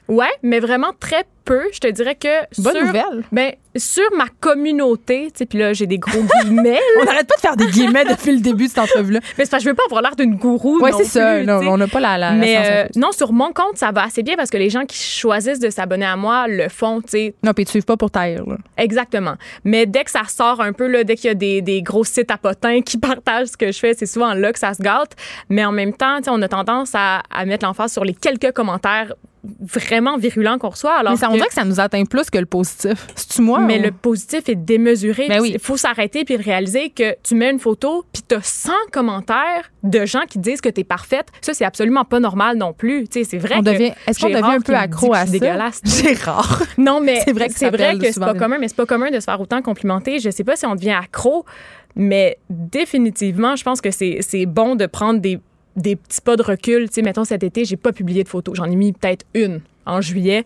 Ouais, 0.09 0.31
mais 0.43 0.61
vraiment 0.61 0.91
très 0.99 1.25
peu. 1.45 1.63
Je 1.73 1.81
te 1.81 1.89
dirais 1.89 2.15
que 2.15 2.29
Bonne 2.61 2.77
sur, 2.77 2.87
nouvelle. 2.87 3.25
Ben, 3.33 3.53
sur 3.77 4.05
ma 4.17 4.27
communauté, 4.41 5.29
tu 5.33 5.39
sais, 5.39 5.47
puis 5.47 5.59
là, 5.59 5.73
j'ai 5.73 5.87
des 5.87 5.99
gros 5.99 6.23
guillemets, 6.23 6.79
On 7.01 7.05
n'arrête 7.05 7.27
pas 7.27 7.37
de 7.37 7.41
faire 7.41 7.57
des 7.57 7.67
guillemets 7.67 8.05
depuis 8.05 8.33
le 8.33 8.41
début 8.41 8.65
de 8.65 8.69
cette 8.69 8.79
entrevue-là. 8.79 9.21
mais 9.39 9.45
c'est 9.45 9.51
parce 9.51 9.63
que 9.63 9.69
je 9.69 9.71
veux 9.71 9.77
pas 9.77 9.85
avoir 9.87 10.03
l'air 10.03 10.17
d'une 10.17 10.37
gourou. 10.37 10.79
Oui, 10.83 10.91
non 10.91 10.99
c'est 10.99 11.05
ça. 11.05 11.43
Non, 11.43 11.61
on 11.67 11.77
n'a 11.77 11.89
pas 11.89 12.01
la, 12.01 12.19
la, 12.19 12.33
Mais 12.33 12.57
euh, 12.59 12.89
non, 12.97 13.13
sur 13.13 13.33
mon 13.33 13.53
compte, 13.53 13.77
ça 13.77 13.91
va 13.91 14.05
assez 14.05 14.23
bien 14.23 14.37
parce 14.37 14.51
que 14.51 14.57
les 14.57 14.71
gens 14.71 14.85
qui 14.85 14.99
choisissent 14.99 15.59
de 15.59 15.71
s'abonner 15.71 16.07
à 16.07 16.17
moi 16.17 16.47
le 16.49 16.69
font, 16.69 17.01
tu 17.01 17.09
sais, 17.09 17.35
Non, 17.43 17.53
puis 17.53 17.63
ils 17.63 17.67
te 17.67 17.71
suivent 17.71 17.85
pas 17.85 17.97
pour 17.97 18.11
taire. 18.11 18.45
Là. 18.47 18.57
exactement. 18.77 19.35
Mais 19.65 19.87
dès 19.87 20.05
que 20.05 20.11
ça 20.11 20.23
sort 20.29 20.61
un 20.61 20.73
peu, 20.73 20.87
là, 20.87 21.05
dès 21.05 21.17
qu'il 21.17 21.29
y 21.29 21.31
a 21.31 21.35
des, 21.35 21.63
des 21.63 21.83
gros 21.83 22.05
sites 22.05 22.31
à 22.31 22.37
potins 22.37 22.83
qui 22.83 22.99
partagent 22.99 23.49
ce 23.49 23.57
que 23.57 23.73
je 23.73 23.79
fais, 23.79 23.95
c'est 23.95 24.07
souvent 24.07 24.35
là 24.35 24.53
que 24.53 24.59
ça 24.59 24.75
se 24.75 24.83
gâte. 24.83 25.17
Mais 25.49 25.65
en 25.65 25.73
même 25.73 25.93
temps, 25.93 26.19
tu 26.19 26.25
sais, 26.25 26.31
on 26.31 26.43
a 26.43 26.49
tendance 26.49 26.93
à, 26.95 27.23
à 27.31 27.45
mettre 27.47 27.65
l'emphase 27.65 27.93
sur 27.93 28.05
les 28.05 28.15
quelques 28.15 28.53
commentaires 28.53 29.13
vraiment 29.61 30.17
virulents 30.19 30.57
qu'on 30.59 30.69
reçoit. 30.69 30.95
Alors 30.95 31.13
Mais 31.15 31.19
ça, 31.19 31.27
on 31.29 31.33
que- 31.33 31.37
dirait 31.37 31.49
que 31.49 31.55
ça 31.55 31.65
nous 31.65 31.81
atteint 31.81 32.05
plus 32.05 32.31
que 32.31 32.39
le 32.39 32.47
positif. 32.47 33.07
C'est-tu 33.17 33.43
moi? 33.43 33.59
mais 33.61 33.81
ou- 33.81 33.83
le 33.83 33.91
positif 33.91 34.49
est 34.49 34.55
démesuré. 34.55 35.27
Ben 35.29 35.41
oui. 35.41 35.51
Il 35.55 35.59
faut 35.61 35.77
s'arrêter 35.77 36.25
puis 36.25 36.37
réaliser 36.37 36.91
que 36.91 37.17
tu 37.25 37.35
mets 37.35 37.51
une 37.51 37.59
photo 37.59 38.05
puis 38.13 38.23
tu 38.29 38.35
as 38.37 38.43
100 38.43 38.71
commentaires 38.93 39.71
de 39.83 40.07
gens 40.07 40.23
qui 40.29 40.39
disent 40.39 40.61
que 40.61 40.69
tu 40.69 40.83
es 40.83 40.85
parfaite. 40.85 41.27
Ça, 41.41 41.55
c'est 41.55 41.65
absolument 41.65 42.05
pas 42.05 42.21
normal 42.21 42.57
non 42.57 42.73
plus. 42.73 43.07
C'est 43.11 43.23
vrai 43.39 43.57
On 43.57 43.61
que 43.63 43.71
devient, 43.71 43.93
est-ce 44.07 44.21
qu'on 44.21 44.29
devient 44.31 44.43
un 44.45 44.61
peu 44.61 44.75
accro 44.77 45.13
à 45.13 45.27
ça? 45.27 45.33
dégueulasse. 45.33 45.81
Gérard. 45.85 46.63
Non, 46.79 47.01
mais 47.01 47.21
C'est 47.25 47.33
vrai 47.33 47.49
que 47.49 47.55
c'est 47.55 47.71
vrai 47.71 47.99
que 47.99 48.13
c'est 48.13 48.21
pas 48.21 48.35
commun, 48.35 48.59
mais 48.59 48.69
c'est 48.69 48.77
pas 48.77 48.87
commun 48.87 49.11
de 49.11 49.19
se 49.19 49.25
faire 49.25 49.41
autant 49.41 49.61
complimenter. 49.63 50.21
Je 50.21 50.31
sais 50.31 50.45
pas 50.45 50.55
si 50.57 50.67
on 50.67 50.75
devient 50.75 50.91
accro, 50.93 51.45
mais 51.97 52.39
définitivement, 52.49 53.57
je 53.57 53.65
pense 53.65 53.81
que 53.81 53.91
c'est 53.91 54.19
c'est 54.21 54.47
bon 54.47 54.75
de 54.77 54.87
prendre 54.87 55.21
des, 55.21 55.39
des 55.77 55.97
petits 55.97 56.21
pas 56.21 56.37
de 56.37 56.43
recul. 56.43 56.89
Tu 56.89 56.95
sais, 56.95 57.03
mettons, 57.03 57.25
cet 57.25 57.43
été, 57.43 57.65
j'ai 57.65 57.77
pas 57.77 57.93
publié 57.93 58.25
de 58.25 58.29
photos. 58.29 58.57
J'en 58.57 58.65
ai 58.65 58.77
mis 58.77 58.93
peut-être 58.93 59.25
une 59.35 59.61
en 59.87 60.01
juillet. 60.01 60.45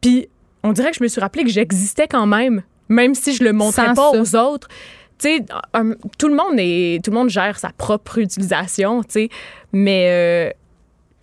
Puis, 0.00 0.28
on 0.62 0.72
dirait 0.72 0.90
que 0.90 0.96
je 0.96 1.02
me 1.02 1.08
suis 1.08 1.20
rappelé 1.20 1.44
que 1.44 1.50
j'existais 1.50 2.06
quand 2.06 2.26
même, 2.26 2.62
même 2.88 3.14
si 3.14 3.34
je 3.34 3.44
le 3.44 3.52
montrais 3.52 3.86
Sans 3.88 3.94
pas 3.94 4.12
ça. 4.12 4.20
aux 4.20 4.36
autres. 4.52 4.68
Tu 5.18 5.28
sais, 5.28 5.44
tout 6.18 6.28
le 6.28 6.34
monde 6.34 6.54
est, 6.58 7.04
tout 7.04 7.10
le 7.10 7.16
monde 7.16 7.28
gère 7.28 7.58
sa 7.58 7.70
propre 7.70 8.18
utilisation, 8.18 9.02
tu 9.02 9.10
sais, 9.10 9.28
mais 9.72 10.06
euh, 10.08 10.50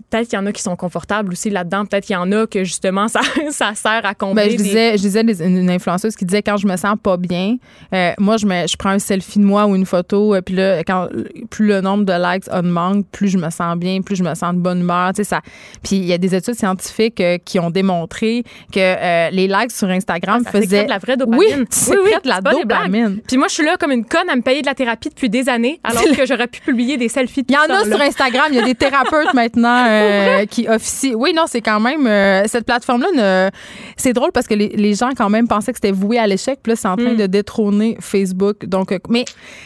peut-être 0.10 0.30
qu'il 0.30 0.38
y 0.40 0.42
en 0.42 0.46
a 0.46 0.52
qui 0.52 0.62
sont 0.62 0.76
confortables 0.76 1.32
aussi 1.32 1.50
là-dedans. 1.50 1.86
Peut-être 1.86 2.06
qu'il 2.06 2.14
y 2.14 2.18
en 2.18 2.32
a 2.32 2.48
que 2.48 2.64
justement 2.64 3.08
ça, 3.10 3.22
ça 3.52 3.74
sert 3.76 4.02
à 4.06 4.14
combler. 4.14 4.44
Ben, 4.44 4.52
je 4.52 4.58
des- 4.58 4.64
disais, 4.64 4.92
je 4.98 5.02
disais 5.02 5.24
des- 5.24 5.44
une, 5.44 5.70
influenceuse 5.70 6.16
qui 6.16 6.26
disait 6.26 6.42
quand 6.42 6.58
je 6.58 6.68
me 6.68 6.78
sens 6.78 6.96
pas 7.02 7.18
bien, 7.18 7.58
euh, 7.94 8.12
moi 8.18 8.38
je 8.38 8.46
me, 8.46 8.68
je 8.68 8.76
prends 8.78 8.92
un 8.92 9.00
selfie 9.00 9.40
de 9.40 9.44
moi 9.46 9.66
ou 9.66 9.76
une 9.76 9.86
photo, 9.86 10.34
euh, 10.36 10.42
puis 10.42 10.56
là 10.56 10.84
quand 10.84 11.08
plus 11.50 11.68
le 11.68 11.82
nombre 11.82 12.06
de 12.06 12.14
likes 12.14 12.46
augmente, 12.54 13.06
plus 13.12 13.30
je 13.30 13.38
me 13.38 13.50
sens 13.50 13.76
bien, 13.78 14.02
plus 14.02 14.16
je 14.16 14.24
me 14.24 14.34
sens 14.36 14.54
de 14.54 14.60
bonne 14.60 14.80
humeur, 14.82 15.12
tu 15.14 15.18
sais 15.18 15.24
ça. 15.26 15.42
Puis 15.84 15.98
il 15.98 16.06
y 16.06 16.14
a 16.14 16.18
des 16.18 16.34
études 16.36 16.56
scientifiques 16.56 17.20
euh, 17.22 17.38
qui 17.44 17.60
ont 17.60 17.70
démontré 17.70 18.44
que 18.72 18.80
euh, 18.80 19.30
les 19.32 19.48
likes 19.48 19.72
sur 19.72 19.90
Instagram 19.90 20.44
Ça 20.44 20.52
faisaient 20.52 20.86
de 20.86 20.90
la 20.90 20.98
vraie 21.00 21.18
dopamine. 21.18 21.38
Oui, 21.48 21.54
Oui, 21.58 21.66
tu 21.70 22.00
oui, 22.00 22.12
de 22.24 22.28
la 22.30 22.42
dopamine. 22.42 23.20
Puis 23.28 23.38
moi, 23.38 23.48
je 23.48 23.54
suis 23.56 23.66
là 23.66 23.78
comme 23.78 23.92
une 23.92 24.06
conne 24.06 24.30
à 24.30 24.36
me 24.36 24.42
payer 24.42 24.62
de 24.62 24.66
la 24.68 24.74
thérapie 24.76 25.10
depuis 25.10 25.30
des 25.30 25.50
années, 25.50 25.80
alors 25.84 26.04
que 26.04 26.26
j'aurais 26.26 26.48
pu 26.48 26.62
publier 26.62 26.98
des 26.98 27.10
selfies. 27.10 27.44
Il 27.48 27.54
y 27.54 27.58
en 27.58 27.74
a 27.74 27.84
sur 27.86 28.00
Instagram, 28.02 28.46
il 28.52 28.56
y 28.56 28.60
a 28.60 28.64
des 28.66 28.76
thérapeutes 28.76 29.34
maintenant 29.34 29.86
euh, 30.02 30.46
qui 30.46 30.68
officient. 30.68 31.16
Oui, 31.16 31.34
non, 31.34 31.44
c'est 31.48 31.62
quand 31.62 31.80
même 31.80 32.06
euh, 32.08 32.44
cette 32.48 32.66
plateforme-là. 32.66 33.08
ne- 33.16 33.50
C'est 33.98 34.14
drôle 34.14 34.32
parce 34.32 34.48
que 34.48 34.54
les, 34.54 34.70
les 34.70 34.94
gens 34.94 35.10
quand 35.16 35.30
même 35.30 35.48
pensaient 35.48 35.72
que 35.74 35.78
c'était 35.82 35.92
voué 35.92 36.18
à 36.20 36.28
l'échec, 36.28 36.60
puis 36.62 36.72
là, 36.72 36.76
c'est 36.76 36.88
en 36.88 36.96
train 36.96 37.14
Mm. 37.14 37.18
de 37.18 37.26
détrôner 37.28 37.98
Facebook. 38.02 38.66
Donc, 38.66 38.92
euh, 38.92 39.00
mais 39.10 39.26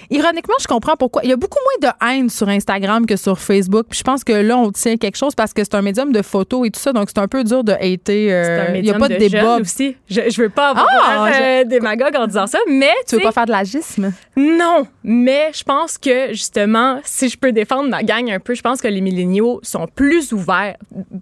ironiquement, 0.10 0.56
je 0.60 0.68
comprends 0.68 0.96
pourquoi. 0.96 1.22
Il 1.24 1.30
y 1.30 1.34
a 1.34 1.38
beaucoup 1.38 1.60
moins 1.82 1.90
de 1.92 2.06
haine 2.20 2.30
sur 2.30 2.48
Instagram 2.50 3.06
que 3.06 3.16
sur 3.16 3.40
Facebook. 3.40 3.86
Puis 3.90 4.00
je 4.00 4.04
pense 4.04 4.24
que 4.24 4.34
là, 4.34 4.58
on 4.58 4.72
tient 4.72 4.98
quelque 4.98 5.18
chose 5.18 5.36
parce 5.36 5.54
que 5.54 5.64
c'est 5.64 5.76
un 5.76 5.82
médium 5.82 6.12
de 6.12 6.22
photos 6.22 6.68
et 6.68 6.72
tout 6.72 6.80
ça, 6.80 6.94
donc 6.94 7.10
c'est 7.14 7.20
un 7.22 7.28
peu 7.28 7.44
dur 7.44 7.64
de 7.64 7.74
hater. 7.74 8.76
il 8.76 8.82
n'y 8.84 8.90
a 8.90 8.94
pas 8.98 9.08
de, 9.08 9.14
de 9.16 9.20
débat. 9.20 9.58
aussi. 9.60 9.96
Je, 10.10 10.22
je 10.30 10.42
veux 10.42 10.50
pas 10.50 10.70
avoir 10.70 10.88
Ah, 10.92 11.30
euh, 11.34 11.64
démagogue 11.66 12.16
en 12.16 12.28
disant 12.28 12.48
ça, 12.48 12.60
mais 12.68 12.90
Tu 13.08 13.16
veux 13.16 13.22
pas 13.22 13.32
faire 13.32 13.46
de 13.46 13.52
l'agisme? 13.52 14.12
Non, 14.38 14.86
mais 15.04 15.52
je 15.54 15.64
pense 15.64 15.98
que 15.98 16.30
justement, 16.30 17.00
si 17.04 17.30
je 17.30 17.38
peux 17.38 17.52
défendre 17.52 17.90
ma 17.90 18.04
gang 18.04 18.30
un 18.32 18.40
peu, 18.40 18.54
je 18.54 18.62
pense 18.62 18.82
que 18.82 18.88
les 18.88 19.02
milléniaux 19.02 19.60
sont 19.64 19.88
plus 19.88 20.21
ouverts. 20.32 20.76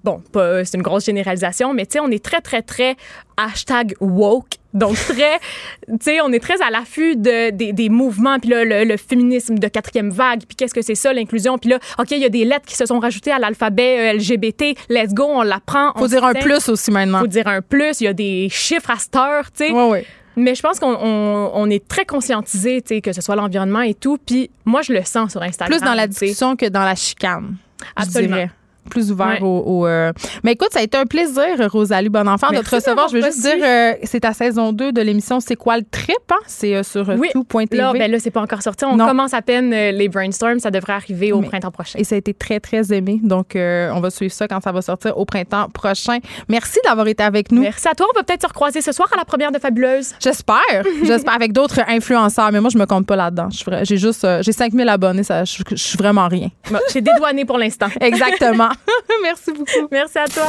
Bon, 0.03 0.21
pas, 0.31 0.65
c'est 0.65 0.77
une 0.77 0.83
grosse 0.83 1.05
généralisation, 1.05 1.73
mais 1.73 1.85
tu 1.85 1.93
sais, 1.93 1.99
on 1.99 2.09
est 2.09 2.23
très, 2.23 2.41
très, 2.41 2.61
très 2.61 2.95
hashtag 3.37 3.95
woke. 3.99 4.55
Donc, 4.73 4.95
très, 4.95 5.39
tu 5.87 5.95
sais, 6.01 6.21
on 6.21 6.31
est 6.31 6.39
très 6.39 6.61
à 6.61 6.69
l'affût 6.69 7.15
de, 7.15 7.51
des, 7.51 7.73
des 7.73 7.89
mouvements, 7.89 8.39
puis 8.39 8.49
là, 8.49 8.63
le, 8.63 8.83
le 8.83 8.97
féminisme 8.97 9.57
de 9.57 9.67
quatrième 9.67 10.11
vague, 10.11 10.41
puis 10.47 10.55
qu'est-ce 10.55 10.73
que 10.73 10.81
c'est 10.81 10.95
ça, 10.95 11.11
l'inclusion, 11.13 11.57
puis 11.57 11.71
là, 11.71 11.79
OK, 11.97 12.11
il 12.11 12.19
y 12.19 12.25
a 12.25 12.29
des 12.29 12.45
lettres 12.45 12.65
qui 12.65 12.75
se 12.75 12.85
sont 12.85 12.99
rajoutées 12.99 13.31
à 13.31 13.39
l'alphabet 13.39 14.13
euh, 14.13 14.17
LGBT, 14.17 14.77
let's 14.89 15.13
go, 15.13 15.25
on 15.27 15.41
l'apprend. 15.41 15.93
Faut 15.93 16.03
on 16.03 16.07
dire 16.07 16.23
un 16.23 16.33
plus 16.33 16.69
aussi 16.69 16.91
maintenant. 16.91 17.21
Faut 17.21 17.27
dire 17.27 17.47
un 17.47 17.61
plus, 17.61 18.01
il 18.01 18.05
y 18.05 18.07
a 18.07 18.13
des 18.13 18.49
chiffres 18.49 18.91
à 18.91 18.97
cette 18.97 19.15
heure, 19.15 19.45
tu 19.51 19.65
sais. 19.65 19.71
Ouais, 19.71 19.89
ouais. 19.89 20.05
Mais 20.35 20.55
je 20.55 20.61
pense 20.61 20.79
qu'on 20.79 20.95
on, 20.95 21.51
on 21.53 21.69
est 21.69 21.85
très 21.85 22.05
conscientisé, 22.05 22.81
tu 22.81 22.95
sais, 22.95 23.01
que 23.01 23.11
ce 23.11 23.21
soit 23.21 23.35
l'environnement 23.35 23.81
et 23.81 23.93
tout. 23.93 24.17
Puis 24.25 24.49
moi, 24.63 24.81
je 24.81 24.93
le 24.93 25.03
sens 25.03 25.31
sur 25.31 25.41
Instagram. 25.41 25.77
Plus 25.77 25.85
dans 25.85 25.95
la 25.95 26.07
discussion 26.07 26.55
que 26.55 26.67
dans 26.67 26.83
la 26.83 26.95
chicane. 26.95 27.57
Absolument. 27.95 28.47
Plus 28.89 29.11
ouvert 29.11 29.27
Ouais. 29.27 29.41
au. 29.41 29.63
au, 29.81 29.87
euh, 29.87 30.11
Mais 30.43 30.53
écoute, 30.53 30.69
ça 30.71 30.79
a 30.79 30.81
été 30.81 30.97
un 30.97 31.05
plaisir, 31.05 31.43
Rosalie 31.71 32.09
Bonenfant, 32.09 32.47
de 32.47 32.53
te 32.53 32.57
Merci 32.59 32.75
recevoir. 32.75 33.07
Je 33.09 33.17
veux 33.17 33.23
juste 33.23 33.41
dire, 33.41 33.55
euh, 33.63 33.93
c'est 34.03 34.21
ta 34.21 34.33
saison 34.33 34.73
2 34.73 34.91
de 34.91 35.01
l'émission 35.01 35.39
C'est 35.39 35.55
quoi 35.55 35.77
le 35.77 35.83
trip? 35.83 36.15
Hein? 36.31 36.35
C'est 36.47 36.75
euh, 36.75 36.83
sur 36.83 37.07
Oui. 37.09 37.29
tout.tv. 37.33 37.77
Là, 37.77 37.93
ben 37.93 38.09
là, 38.11 38.17
c'est 38.19 38.31
pas 38.31 38.41
encore 38.41 38.61
sorti. 38.63 38.85
On 38.85 38.95
Non. 38.95 39.05
commence 39.07 39.33
à 39.33 39.41
peine 39.43 39.69
les 39.71 40.09
brainstorms. 40.09 40.59
Ça 40.59 40.71
devrait 40.71 40.93
arriver 40.93 41.31
au 41.31 41.41
Mais- 41.41 41.47
printemps 41.47 41.71
prochain. 41.71 41.99
Et 41.99 42.03
ça 42.03 42.15
a 42.15 42.17
été 42.17 42.33
très, 42.33 42.59
très 42.59 42.91
aimé. 42.93 43.19
Donc, 43.21 43.51
on 43.55 43.99
va 43.99 44.09
suivre 44.09 44.33
ça 44.33 44.47
quand 44.47 44.61
ça 44.63 44.71
va 44.71 44.81
sortir 44.81 45.15
au 45.17 45.25
printemps 45.25 45.69
prochain. 45.69 46.17
Merci 46.47 46.79
d'avoir 46.83 47.07
été 47.07 47.21
avec 47.23 47.51
nous. 47.51 47.61
Merci 47.61 47.87
à 47.87 47.93
toi. 47.93 48.07
On 48.13 48.17
va 48.17 48.23
peut-être 48.23 48.41
se 48.41 48.47
recroiser 48.47 48.81
ce 48.81 48.91
soir 48.91 49.07
à 49.13 49.17
la 49.17 49.25
première 49.25 49.51
de 49.51 49.59
Fabuleuse. 49.59 50.13
J'espère. 50.19 50.55
J'espère 51.03 51.33
avec 51.35 51.51
d'autres 51.53 51.81
influenceurs. 51.87 52.51
Mais 52.51 52.59
moi, 52.61 52.69
je 52.73 52.77
me 52.77 52.85
compte 52.85 53.05
pas 53.05 53.15
là-dedans. 53.15 53.49
J'ai 53.83 53.97
juste, 53.97 54.25
j'ai 54.41 54.51
5000 54.51 54.87
abonnés. 54.89 55.23
Ça, 55.23 55.43
je, 55.45 55.61
je 55.69 55.75
suis 55.75 55.97
vraiment 55.97 56.27
rien. 56.27 56.49
Bon, 56.71 56.79
J'ai 56.91 57.01
dédouané 57.01 57.45
pour 57.45 57.57
l'instant. 57.59 57.87
Exactement. 58.01 58.68
Merci 59.23 59.51
beaucoup. 59.51 59.87
Merci 59.91 60.17
à 60.17 60.27
toi. 60.27 60.47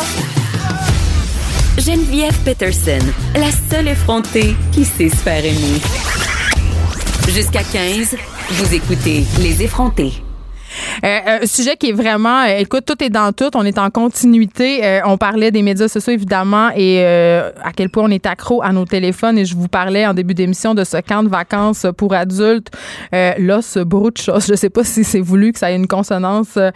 Geneviève 1.78 2.36
Peterson, 2.44 2.98
la 3.34 3.50
seule 3.70 3.88
effrontée 3.88 4.54
qui 4.72 4.84
sait 4.84 5.08
se 5.08 5.16
faire 5.16 5.44
aimer. 5.44 5.80
Jusqu'à 7.28 7.62
15, 7.62 8.16
vous 8.50 8.74
écoutez 8.74 9.24
Les 9.40 9.62
effrontés. 9.62 10.12
Euh, 11.04 11.40
un 11.42 11.46
sujet 11.46 11.76
qui 11.76 11.90
est 11.90 11.92
vraiment, 11.92 12.42
euh, 12.42 12.58
écoute, 12.58 12.84
tout 12.86 13.02
est 13.02 13.10
dans 13.10 13.32
tout. 13.32 13.50
On 13.54 13.64
est 13.64 13.78
en 13.78 13.90
continuité. 13.90 14.84
Euh, 14.84 15.00
on 15.04 15.16
parlait 15.16 15.50
des 15.50 15.62
médias 15.62 15.88
sociaux 15.88 16.12
évidemment 16.12 16.70
et 16.74 17.00
euh, 17.00 17.50
à 17.62 17.72
quel 17.72 17.90
point 17.90 18.04
on 18.04 18.10
est 18.10 18.26
accro 18.26 18.62
à 18.62 18.72
nos 18.72 18.84
téléphones. 18.84 19.38
Et 19.38 19.44
je 19.44 19.54
vous 19.54 19.68
parlais 19.68 20.06
en 20.06 20.14
début 20.14 20.34
d'émission 20.34 20.74
de 20.74 20.84
ce 20.84 20.98
camp 20.98 21.22
de 21.22 21.28
vacances 21.28 21.86
pour 21.96 22.14
adultes, 22.14 22.70
euh, 23.14 23.32
Los 23.38 23.78
Bruchos. 23.84 24.40
Je 24.48 24.54
sais 24.54 24.70
pas 24.70 24.84
si 24.84 25.04
c'est 25.04 25.20
voulu 25.20 25.52
que 25.52 25.58
ça 25.58 25.72
ait 25.72 25.76
une 25.76 25.86
consonance 25.86 26.56
euh, 26.56 26.70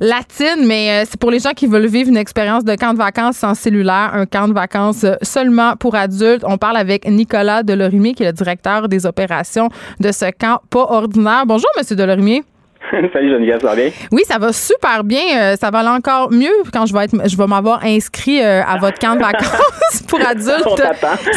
latine, 0.00 0.66
mais 0.66 0.90
euh, 0.90 1.06
c'est 1.08 1.18
pour 1.18 1.30
les 1.30 1.40
gens 1.40 1.52
qui 1.54 1.66
veulent 1.66 1.86
vivre 1.86 2.08
une 2.08 2.16
expérience 2.16 2.64
de 2.64 2.74
camp 2.74 2.92
de 2.92 2.98
vacances 2.98 3.36
sans 3.36 3.54
cellulaire, 3.54 4.10
un 4.14 4.26
camp 4.26 4.48
de 4.48 4.54
vacances 4.54 5.04
euh, 5.04 5.14
seulement 5.22 5.76
pour 5.76 5.94
adultes. 5.94 6.44
On 6.46 6.58
parle 6.58 6.76
avec 6.76 7.08
Nicolas 7.08 7.62
Delorimier, 7.62 8.14
qui 8.14 8.22
est 8.22 8.26
le 8.26 8.32
directeur 8.32 8.88
des 8.88 9.06
opérations 9.06 9.68
de 10.00 10.12
ce 10.12 10.30
camp 10.30 10.60
pas 10.70 10.86
ordinaire. 10.90 11.44
Bonjour, 11.46 11.70
Monsieur 11.76 11.96
Delorimier. 11.96 12.42
Salut 13.12 13.30
Geneviève, 13.30 13.60
ça 13.60 13.68
va 13.68 13.74
bien? 13.76 13.90
Oui, 14.12 14.22
ça 14.26 14.38
va 14.38 14.52
super 14.52 15.04
bien. 15.04 15.22
Euh, 15.36 15.56
ça 15.56 15.70
va 15.70 15.80
aller 15.80 15.88
encore 15.88 16.30
mieux 16.30 16.52
quand 16.72 16.86
je 16.86 16.94
vais 16.94 17.04
être, 17.04 17.28
je 17.28 17.36
vais 17.36 17.46
m'avoir 17.46 17.84
inscrit 17.84 18.40
euh, 18.40 18.62
à 18.64 18.78
votre 18.78 18.98
camp 18.98 19.14
de 19.14 19.20
vacances 19.20 20.02
pour 20.08 20.20
adultes 20.20 20.82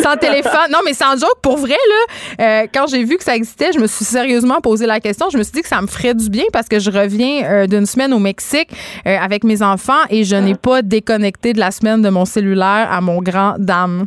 sans 0.04 0.16
téléphone. 0.18 0.70
Non, 0.72 0.80
mais 0.86 0.94
sans 0.94 1.12
joke, 1.20 1.39
pour 1.42 1.58
vrai 1.58 1.76
là. 1.89 2.62
euh, 2.64 2.68
quand 2.74 2.88
j'ai 2.88 3.04
vu 3.04 3.18
que 3.18 3.24
ça 3.24 3.36
existait, 3.36 3.72
je 3.74 3.80
me 3.80 3.88
suis 3.88 4.06
sérieusement 4.06 4.62
posé 4.62 4.86
la 4.86 5.00
question. 5.00 5.30
Je 5.32 5.38
me 5.38 5.44
suis 5.44 5.54
dit 5.54 5.62
que 5.62 5.68
ça 5.68 5.82
me 5.82 5.88
ferait 5.88 6.14
du 6.14 6.30
bien 6.30 6.46
parce 6.54 6.70
que 6.70 6.80
je 6.80 6.89
reviens 6.92 7.66
d'une 7.68 7.86
semaine 7.86 8.14
au 8.14 8.20
Mexique 8.20 8.70
avec 9.06 9.44
mes 9.44 9.62
enfants 9.62 10.02
et 10.10 10.24
je 10.24 10.36
n'ai 10.36 10.56
pas 10.56 10.82
déconnecté 10.82 11.54
de 11.54 11.60
la 11.60 11.72
semaine 11.72 12.02
de 12.02 12.10
mon 12.10 12.26
cellulaire 12.26 12.88
à 12.92 13.02
mon 13.02 13.22
grand 13.22 13.56
dame. 13.58 14.06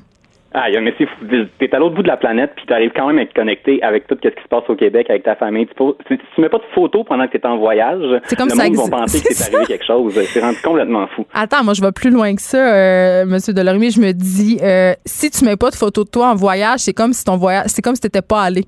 Ah, 0.56 0.66
mais 0.80 0.94
c'est 0.96 1.06
fou. 1.06 1.26
T'es 1.58 1.74
à 1.74 1.78
l'autre 1.80 1.96
bout 1.96 2.02
de 2.04 2.08
la 2.08 2.16
planète, 2.16 2.52
puis 2.54 2.64
t'arrives 2.66 2.92
quand 2.94 3.08
même 3.08 3.18
à 3.18 3.22
être 3.22 3.34
connecté 3.34 3.82
avec 3.82 4.06
tout 4.06 4.16
ce 4.22 4.28
qui 4.28 4.42
se 4.42 4.48
passe 4.48 4.62
au 4.68 4.76
Québec, 4.76 5.10
avec 5.10 5.24
ta 5.24 5.34
famille. 5.34 5.66
Tu, 5.66 5.74
poses- 5.74 5.96
tu, 6.06 6.16
tu 6.16 6.40
mets 6.40 6.48
pas 6.48 6.58
de 6.58 6.64
photos 6.74 7.04
pendant 7.04 7.26
que 7.26 7.36
t'es 7.36 7.44
en 7.46 7.58
voyage. 7.58 8.02
C'est 8.26 8.36
comme 8.36 8.48
le 8.48 8.54
ça 8.54 8.64
monde 8.64 8.76
vont 8.76 8.88
penser 8.88 9.20
que 9.20 9.34
C'est 9.34 9.52
arrivé 9.52 9.66
quelque 9.66 9.84
chose. 9.84 10.14
C'est 10.32 10.40
rendu 10.40 10.58
complètement 10.62 11.08
fou. 11.08 11.26
Attends, 11.34 11.64
moi, 11.64 11.74
je 11.74 11.82
vais 11.82 11.90
plus 11.90 12.10
loin 12.10 12.34
que 12.36 12.40
ça, 12.40 12.72
euh, 12.72 13.26
Monsieur 13.26 13.52
Delormier. 13.52 13.90
Je 13.90 14.00
me 14.00 14.12
dis, 14.12 14.58
euh, 14.62 14.92
si 15.04 15.28
tu 15.30 15.44
mets 15.44 15.56
pas 15.56 15.70
de 15.70 15.74
photo 15.76 16.04
de 16.04 16.08
toi 16.10 16.28
en 16.28 16.34
voyage, 16.36 16.78
c'est 16.80 16.94
comme 16.94 17.12
si 17.12 17.24
ton 17.24 17.36
voyage, 17.36 17.64
c'est 17.66 17.82
comme 17.82 17.96
si 17.96 18.00
t'étais 18.02 18.22
pas 18.22 18.42
allé. 18.42 18.64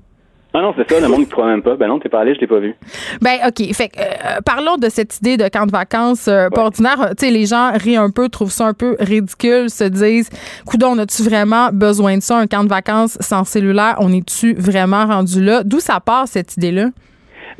Ah 0.57 0.61
non, 0.63 0.73
c'est 0.75 0.91
ça, 0.91 0.99
le 0.99 1.07
monde 1.07 1.19
ne 1.19 1.25
croit 1.25 1.45
même 1.45 1.61
pas. 1.61 1.75
Ben 1.75 1.87
non, 1.87 1.99
t'es 1.99 2.09
pas 2.09 2.21
allé, 2.21 2.33
je 2.33 2.39
l'ai 2.39 2.47
pas 2.47 2.57
vu. 2.57 2.73
Ben, 3.21 3.35
OK. 3.45 3.63
Fait 3.75 3.89
que, 3.89 3.99
euh, 3.99 4.41
parlons 4.43 4.77
de 4.77 4.89
cette 4.89 5.19
idée 5.19 5.37
de 5.37 5.47
camp 5.49 5.67
de 5.67 5.71
vacances 5.71 6.27
euh, 6.27 6.49
pas 6.49 6.63
ordinaire. 6.63 7.11
Tu 7.15 7.27
sais, 7.27 7.31
les 7.31 7.45
gens 7.45 7.73
rient 7.73 7.97
un 7.97 8.09
peu, 8.09 8.27
trouvent 8.27 8.49
ça 8.49 8.65
un 8.65 8.73
peu 8.73 8.95
ridicule, 8.99 9.69
se 9.69 9.83
disent, 9.83 10.31
coudon, 10.65 10.93
on 10.95 10.97
a-tu 10.97 11.21
vraiment 11.21 11.69
besoin 11.71 12.15
de 12.15 12.23
ça, 12.23 12.37
un 12.39 12.47
camp 12.47 12.63
de 12.63 12.69
vacances 12.69 13.19
sans 13.21 13.43
cellulaire? 13.43 13.97
On 13.99 14.11
est-tu 14.11 14.55
vraiment 14.55 15.05
rendu 15.05 15.43
là? 15.43 15.61
D'où 15.63 15.79
ça 15.79 15.99
part, 15.99 16.27
cette 16.27 16.57
idée-là? 16.57 16.87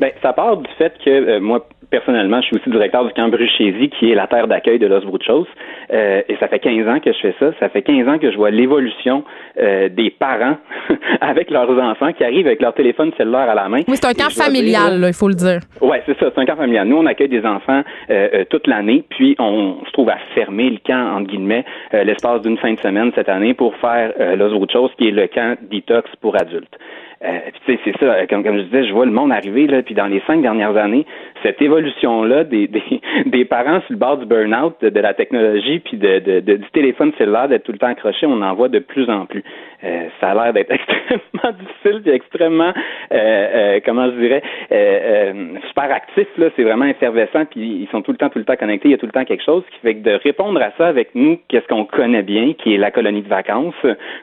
Ben, 0.00 0.10
ça 0.20 0.32
part 0.32 0.56
du 0.56 0.68
fait 0.76 0.92
que 1.04 1.08
euh, 1.08 1.40
moi, 1.40 1.68
personnellement, 1.90 2.40
je 2.40 2.48
suis 2.48 2.56
aussi 2.56 2.70
directeur 2.70 3.04
du 3.04 3.12
camp 3.12 3.28
Bruchésie, 3.28 3.90
qui 3.90 4.10
est 4.10 4.16
la 4.16 4.26
terre 4.26 4.48
d'accueil 4.48 4.80
de 4.80 4.88
Los 4.88 5.02
Bruchos. 5.02 5.46
Euh, 5.92 6.22
et 6.28 6.36
ça 6.36 6.48
fait 6.48 6.58
15 6.58 6.88
ans 6.88 7.00
que 7.00 7.12
je 7.12 7.18
fais 7.18 7.34
ça. 7.38 7.52
Ça 7.60 7.68
fait 7.68 7.82
15 7.82 8.08
ans 8.08 8.18
que 8.18 8.30
je 8.30 8.36
vois 8.36 8.50
l'évolution 8.50 9.24
euh, 9.58 9.88
des 9.88 10.10
parents 10.10 10.56
avec 11.20 11.50
leurs 11.50 11.70
enfants 11.70 12.12
qui 12.12 12.24
arrivent 12.24 12.46
avec 12.46 12.60
leur 12.60 12.74
téléphone 12.74 13.12
cellulaire 13.16 13.48
à 13.50 13.54
la 13.54 13.68
main. 13.68 13.80
Oui, 13.88 13.94
c'est 13.94 14.06
un 14.06 14.14
camp 14.14 14.30
familial, 14.30 14.90
dire, 14.92 14.98
là, 15.00 15.08
il 15.08 15.14
faut 15.14 15.28
le 15.28 15.34
dire. 15.34 15.60
Ouais, 15.80 16.02
c'est 16.06 16.18
ça, 16.18 16.30
c'est 16.34 16.40
un 16.40 16.46
camp 16.46 16.56
familial. 16.56 16.86
Nous, 16.86 16.96
on 16.96 17.06
accueille 17.06 17.28
des 17.28 17.44
enfants 17.44 17.82
euh, 18.10 18.28
euh, 18.34 18.44
toute 18.48 18.66
l'année, 18.66 19.04
puis 19.08 19.34
on 19.38 19.78
se 19.86 19.92
trouve 19.92 20.10
à 20.10 20.18
fermer 20.34 20.70
le 20.70 20.78
camp, 20.84 21.16
entre 21.16 21.30
guillemets, 21.30 21.64
euh, 21.94 22.04
l'espace 22.04 22.42
d'une 22.42 22.58
fin 22.58 22.72
de 22.72 22.80
semaine 22.80 23.10
cette 23.14 23.28
année 23.28 23.54
pour 23.54 23.74
faire 23.76 24.12
euh, 24.20 24.36
Los 24.36 24.50
Bruchos, 24.50 24.90
qui 24.98 25.08
est 25.08 25.12
le 25.12 25.26
camp 25.26 25.56
detox 25.70 26.10
pour 26.20 26.36
adultes. 26.40 26.76
Euh, 27.24 27.38
c'est 27.66 27.98
ça, 27.98 28.26
comme, 28.28 28.44
comme 28.44 28.58
je 28.58 28.62
disais, 28.62 28.86
je 28.86 28.92
vois 28.92 29.04
le 29.04 29.10
monde 29.10 29.32
arriver, 29.32 29.66
là, 29.66 29.82
puis 29.82 29.94
dans 29.94 30.06
les 30.06 30.22
cinq 30.26 30.40
dernières 30.40 30.76
années, 30.76 31.04
cette 31.42 31.60
évolution-là 31.62 32.44
des, 32.44 32.66
des, 32.66 33.00
des 33.26 33.44
parents 33.44 33.80
sur 33.82 33.92
le 33.92 33.96
bord 33.96 34.16
du 34.18 34.26
burn-out, 34.26 34.74
de, 34.80 34.90
de 34.90 35.00
la 35.00 35.14
technologie, 35.14 35.80
puis 35.80 35.96
de, 35.96 36.40
de, 36.40 36.56
du 36.56 36.70
téléphone 36.72 37.12
cellulaire, 37.18 37.48
d'être 37.48 37.64
tout 37.64 37.72
le 37.72 37.78
temps 37.78 37.88
accroché, 37.88 38.26
on 38.26 38.42
en 38.42 38.54
voit 38.54 38.68
de 38.68 38.78
plus 38.78 39.08
en 39.08 39.26
plus. 39.26 39.44
Euh, 39.84 40.08
ça 40.20 40.30
a 40.30 40.34
l'air 40.34 40.52
d'être 40.52 40.70
extrêmement 40.72 41.56
difficile, 41.58 42.02
puis 42.02 42.10
extrêmement, 42.10 42.72
euh, 43.12 43.14
euh, 43.14 43.80
comment 43.84 44.06
je 44.06 44.16
dirais, 44.16 44.42
euh, 44.72 44.74
euh, 44.74 45.58
super 45.68 45.92
actif, 45.92 46.26
là, 46.36 46.48
c'est 46.56 46.64
vraiment 46.64 46.86
effervescent, 46.86 47.44
puis 47.46 47.82
ils 47.82 47.88
sont 47.90 48.02
tout 48.02 48.12
le 48.12 48.18
temps, 48.18 48.28
tout 48.28 48.38
le 48.38 48.44
temps 48.44 48.56
connectés, 48.56 48.88
il 48.88 48.92
y 48.92 48.94
a 48.94 48.98
tout 48.98 49.06
le 49.06 49.12
temps 49.12 49.24
quelque 49.24 49.44
chose, 49.44 49.62
qui 49.70 49.78
fait 49.80 49.94
que 49.94 50.02
de 50.02 50.18
répondre 50.22 50.60
à 50.60 50.70
ça 50.76 50.88
avec 50.88 51.14
nous, 51.14 51.38
qu'est-ce 51.48 51.66
qu'on 51.68 51.84
connaît 51.84 52.22
bien, 52.22 52.54
qui 52.54 52.74
est 52.74 52.78
la 52.78 52.90
colonie 52.90 53.22
de 53.22 53.28
vacances, 53.28 53.74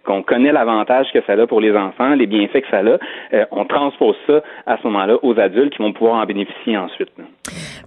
qu'on 0.04 0.24
connaît 0.24 0.52
l'avantage 0.52 1.08
que 1.14 1.22
ça 1.26 1.34
a 1.34 1.48
pour 1.48 1.62
les 1.62 1.76
enfants, 1.76 2.16
les 2.16 2.28
bienfaits 2.28 2.62
que 2.62 2.70
ça 2.70 2.80
a, 2.80 2.98
euh, 3.34 3.46
on 3.52 3.66
transpose 3.66 4.16
ça 4.28 4.42
à 4.66 4.78
ce 4.78 4.88
moment-là 4.88 5.18
aux 5.22 5.40
adultes 5.40 5.74
qui 5.76 5.82
vont 5.82 5.94
pouvoir 5.94 6.22
en 6.22 6.26
bénéficier 6.26 6.78
ensuite. 6.78 7.05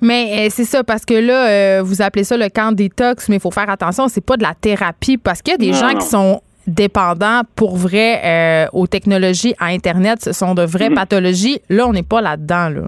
Mais 0.01 0.47
euh, 0.47 0.49
c'est 0.51 0.65
ça, 0.65 0.85
parce 0.85 1.05
que 1.05 1.15
là, 1.15 1.49
euh, 1.49 1.83
vous 1.85 2.01
appelez 2.03 2.25
ça 2.25 2.37
le 2.37 2.49
camp 2.49 2.73
détox, 2.73 3.29
mais 3.29 3.37
il 3.37 3.41
faut 3.41 3.51
faire 3.51 3.69
attention, 3.69 4.09
c'est 4.09 4.21
pas 4.25 4.37
de 4.37 4.43
la 4.43 4.55
thérapie, 4.55 5.17
parce 5.17 5.43
qu'il 5.43 5.53
y 5.53 5.55
a 5.55 5.59
des 5.59 5.71
Non, 5.73 5.79
gens 5.79 5.93
non. 5.93 5.99
qui 5.99 6.07
sont 6.07 6.41
dépendants 6.67 7.43
pour 7.57 7.77
vrai 7.77 8.21
euh, 8.25 8.67
aux 8.73 8.87
technologies, 8.87 9.55
à 9.59 9.67
Internet, 9.67 10.23
ce 10.23 10.33
sont 10.33 10.55
de 10.55 10.63
vraies 10.63 10.91
Mhm. 10.91 10.95
pathologies. 10.97 11.61
Là, 11.69 11.87
on 11.89 11.93
n'est 11.93 12.03
pas 12.03 12.21
là-dedans, 12.21 12.69
là. 12.69 12.83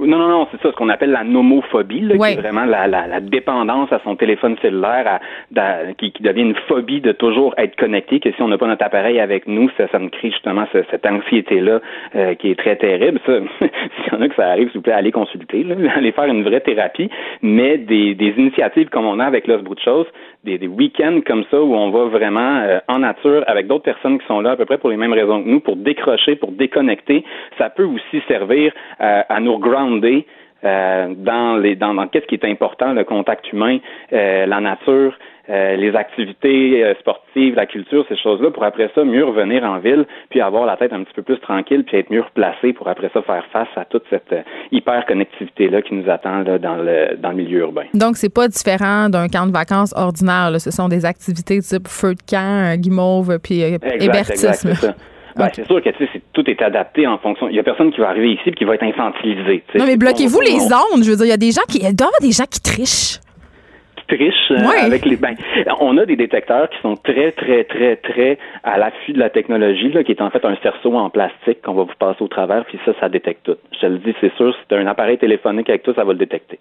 Non, 0.00 0.18
non, 0.18 0.28
non, 0.28 0.46
c'est 0.52 0.60
ça, 0.62 0.70
ce 0.70 0.76
qu'on 0.76 0.88
appelle 0.90 1.10
la 1.10 1.24
nomophobie, 1.24 2.00
là, 2.02 2.14
Ouais. 2.16 2.32
qui 2.32 2.38
est 2.38 2.40
vraiment 2.42 2.64
la, 2.64 2.86
la, 2.86 3.06
la 3.08 3.20
dépendance 3.20 3.92
à 3.92 4.00
son 4.04 4.14
téléphone 4.16 4.56
cellulaire, 4.62 5.04
à- 5.06 5.20
d'a- 5.50 5.92
qui, 5.98 6.12
qui 6.12 6.22
devient 6.22 6.42
une 6.42 6.54
phobie 6.68 7.00
de 7.00 7.12
toujours 7.12 7.52
être 7.58 7.74
connecté, 7.76 8.20
que 8.20 8.30
si 8.30 8.40
on 8.42 8.48
n'a 8.48 8.58
pas 8.58 8.66
notre 8.68 8.84
appareil 8.84 9.18
avec 9.18 9.46
nous, 9.48 9.68
ça, 9.76 9.88
ça 9.88 9.98
nous 9.98 10.08
crée 10.10 10.30
justement 10.30 10.66
ce- 10.72 10.84
cette 10.90 11.04
anxiété-là 11.04 11.80
euh, 12.14 12.34
qui 12.34 12.50
est 12.50 12.54
très 12.58 12.76
terrible. 12.76 13.18
Ça, 13.26 13.32
s'il 13.58 14.12
y 14.12 14.16
en 14.16 14.20
a 14.20 14.28
que 14.28 14.34
ça 14.36 14.48
arrive, 14.48 14.68
s'il 14.70 14.78
vous 14.78 14.82
plaît, 14.82 14.92
allez 14.92 15.10
consulter, 15.12 15.64
là, 15.64 15.74
allez 15.96 16.12
faire 16.12 16.26
une 16.26 16.44
vraie 16.44 16.60
thérapie, 16.60 17.10
mais 17.42 17.76
des, 17.78 18.14
des 18.14 18.34
initiatives 18.38 18.88
comme 18.90 19.04
on 19.06 19.18
a 19.18 19.24
avec 19.24 19.46
Los 19.48 19.62
des, 20.44 20.58
des 20.58 20.66
week-ends 20.66 21.20
comme 21.26 21.44
ça 21.50 21.60
où 21.60 21.74
on 21.74 21.90
va 21.90 22.04
vraiment 22.06 22.58
euh, 22.58 22.78
en 22.88 23.00
nature 23.00 23.44
avec 23.46 23.66
d'autres 23.66 23.84
personnes 23.84 24.18
qui 24.18 24.26
sont 24.26 24.40
là 24.40 24.52
à 24.52 24.56
peu 24.56 24.64
près 24.64 24.78
pour 24.78 24.90
les 24.90 24.96
mêmes 24.96 25.12
raisons 25.12 25.42
que 25.42 25.48
nous, 25.48 25.60
pour 25.60 25.76
décrocher, 25.76 26.36
pour 26.36 26.52
déconnecter, 26.52 27.24
ça 27.58 27.70
peut 27.70 27.84
aussi 27.84 28.22
servir 28.28 28.72
euh, 29.00 29.22
à 29.28 29.40
nous 29.40 29.58
grounder 29.58 30.26
euh, 30.64 31.14
dans 31.16 31.56
les 31.56 31.76
dans, 31.76 31.94
dans 31.94 32.08
qu'est-ce 32.08 32.26
qui 32.26 32.34
est 32.34 32.44
important, 32.44 32.92
le 32.92 33.04
contact 33.04 33.52
humain, 33.52 33.78
euh, 34.12 34.46
la 34.46 34.60
nature, 34.60 35.16
euh, 35.50 35.76
les 35.76 35.94
activités 35.96 36.84
euh, 36.84 36.94
sportives, 37.00 37.54
la 37.54 37.66
culture, 37.66 38.04
ces 38.08 38.16
choses-là, 38.16 38.50
pour 38.50 38.64
après 38.64 38.90
ça 38.94 39.04
mieux 39.04 39.24
revenir 39.24 39.64
en 39.64 39.78
ville, 39.78 40.04
puis 40.30 40.40
avoir 40.40 40.66
la 40.66 40.76
tête 40.76 40.92
un 40.92 41.02
petit 41.04 41.14
peu 41.14 41.22
plus 41.22 41.38
tranquille, 41.40 41.84
puis 41.84 41.96
être 41.96 42.10
mieux 42.10 42.22
replacé 42.22 42.72
pour 42.72 42.88
après 42.88 43.10
ça 43.14 43.22
faire 43.22 43.44
face 43.52 43.68
à 43.76 43.84
toute 43.84 44.04
cette 44.10 44.32
euh, 44.32 44.42
hyper 44.72 45.06
connectivité 45.06 45.68
là 45.68 45.80
qui 45.82 45.94
nous 45.94 46.08
attend 46.10 46.40
là, 46.40 46.58
dans 46.58 46.76
le 46.76 47.16
dans 47.16 47.30
le 47.30 47.36
milieu 47.36 47.60
urbain. 47.60 47.84
Donc, 47.94 48.16
c'est 48.16 48.32
pas 48.32 48.48
différent 48.48 49.08
d'un 49.08 49.28
camp 49.28 49.46
de 49.46 49.52
vacances 49.52 49.94
ordinaire. 49.96 50.50
là. 50.50 50.58
Ce 50.58 50.70
sont 50.70 50.88
des 50.88 51.04
activités 51.04 51.60
type 51.60 51.88
feu 51.88 52.14
de 52.14 52.22
camp, 52.28 52.76
guimauve, 52.78 53.38
puis 53.42 53.62
Exact, 53.62 54.02
hébertisme. 54.02 54.68
exact. 54.70 54.98
Ben. 55.36 55.48
C'est 55.54 55.66
sûr 55.66 55.80
que 55.80 55.88
tu 55.90 55.98
sais, 56.04 56.10
c'est- 56.12 56.22
tout 56.32 56.50
est 56.50 56.60
adapté 56.62 57.06
en 57.06 57.16
fonction. 57.18 57.48
Il 57.48 57.54
y 57.54 57.60
a 57.60 57.62
personne 57.62 57.92
qui 57.92 58.00
va 58.00 58.08
arriver 58.08 58.32
ici 58.32 58.42
et 58.46 58.50
qui 58.52 58.64
va 58.64 58.74
être 58.74 58.82
infantilisé. 58.82 59.62
Non, 59.76 59.86
mais 59.86 59.96
bloquez-vous 59.96 60.40
les 60.40 60.56
on- 60.60 60.96
ondes. 60.96 61.04
Je 61.04 61.10
veux 61.10 61.16
dire, 61.16 61.26
il 61.26 61.30
y 61.30 61.32
a 61.32 61.36
des 61.36 61.52
gens 61.52 61.62
qui. 61.68 61.78
Il 61.78 61.94
doit 61.94 62.06
y 62.06 62.08
avoir 62.08 62.20
des 62.20 62.32
gens 62.32 62.44
qui 62.50 62.60
trichent. 62.60 63.20
Trichent 64.08 64.50
euh, 64.50 64.56
Ouais. 64.68 64.80
avec 64.80 65.04
les. 65.04 65.16
Ben, 65.16 65.34
on 65.80 65.96
a 65.98 66.06
des 66.06 66.16
détecteurs 66.16 66.68
qui 66.70 66.78
sont 66.80 66.96
très, 66.96 67.32
très, 67.32 67.64
très, 67.64 67.96
très 67.96 68.38
à 68.64 68.78
l'affût 68.78 69.12
de 69.12 69.18
la 69.18 69.30
technologie, 69.30 69.90
là, 69.92 70.02
qui 70.02 70.12
est 70.12 70.20
en 70.22 70.30
fait 70.30 70.44
un 70.44 70.56
cerceau 70.62 70.94
en 70.96 71.10
plastique 71.10 71.62
qu'on 71.62 71.74
va 71.74 71.82
vous 71.84 71.94
passer 71.98 72.22
au 72.22 72.28
travers, 72.28 72.64
puis 72.64 72.78
ça, 72.84 72.92
ça 73.00 73.08
détecte 73.08 73.44
tout. 73.44 73.56
Je 73.74 73.78
te 73.80 73.86
le 73.86 73.98
dis, 73.98 74.14
c'est 74.20 74.34
sûr, 74.36 74.54
as 74.70 74.74
un 74.74 74.86
appareil 74.86 75.18
téléphonique 75.18 75.68
avec 75.68 75.82
toi, 75.82 75.94
ça 75.94 76.04
va 76.04 76.12
le 76.12 76.18
détecter. 76.18 76.58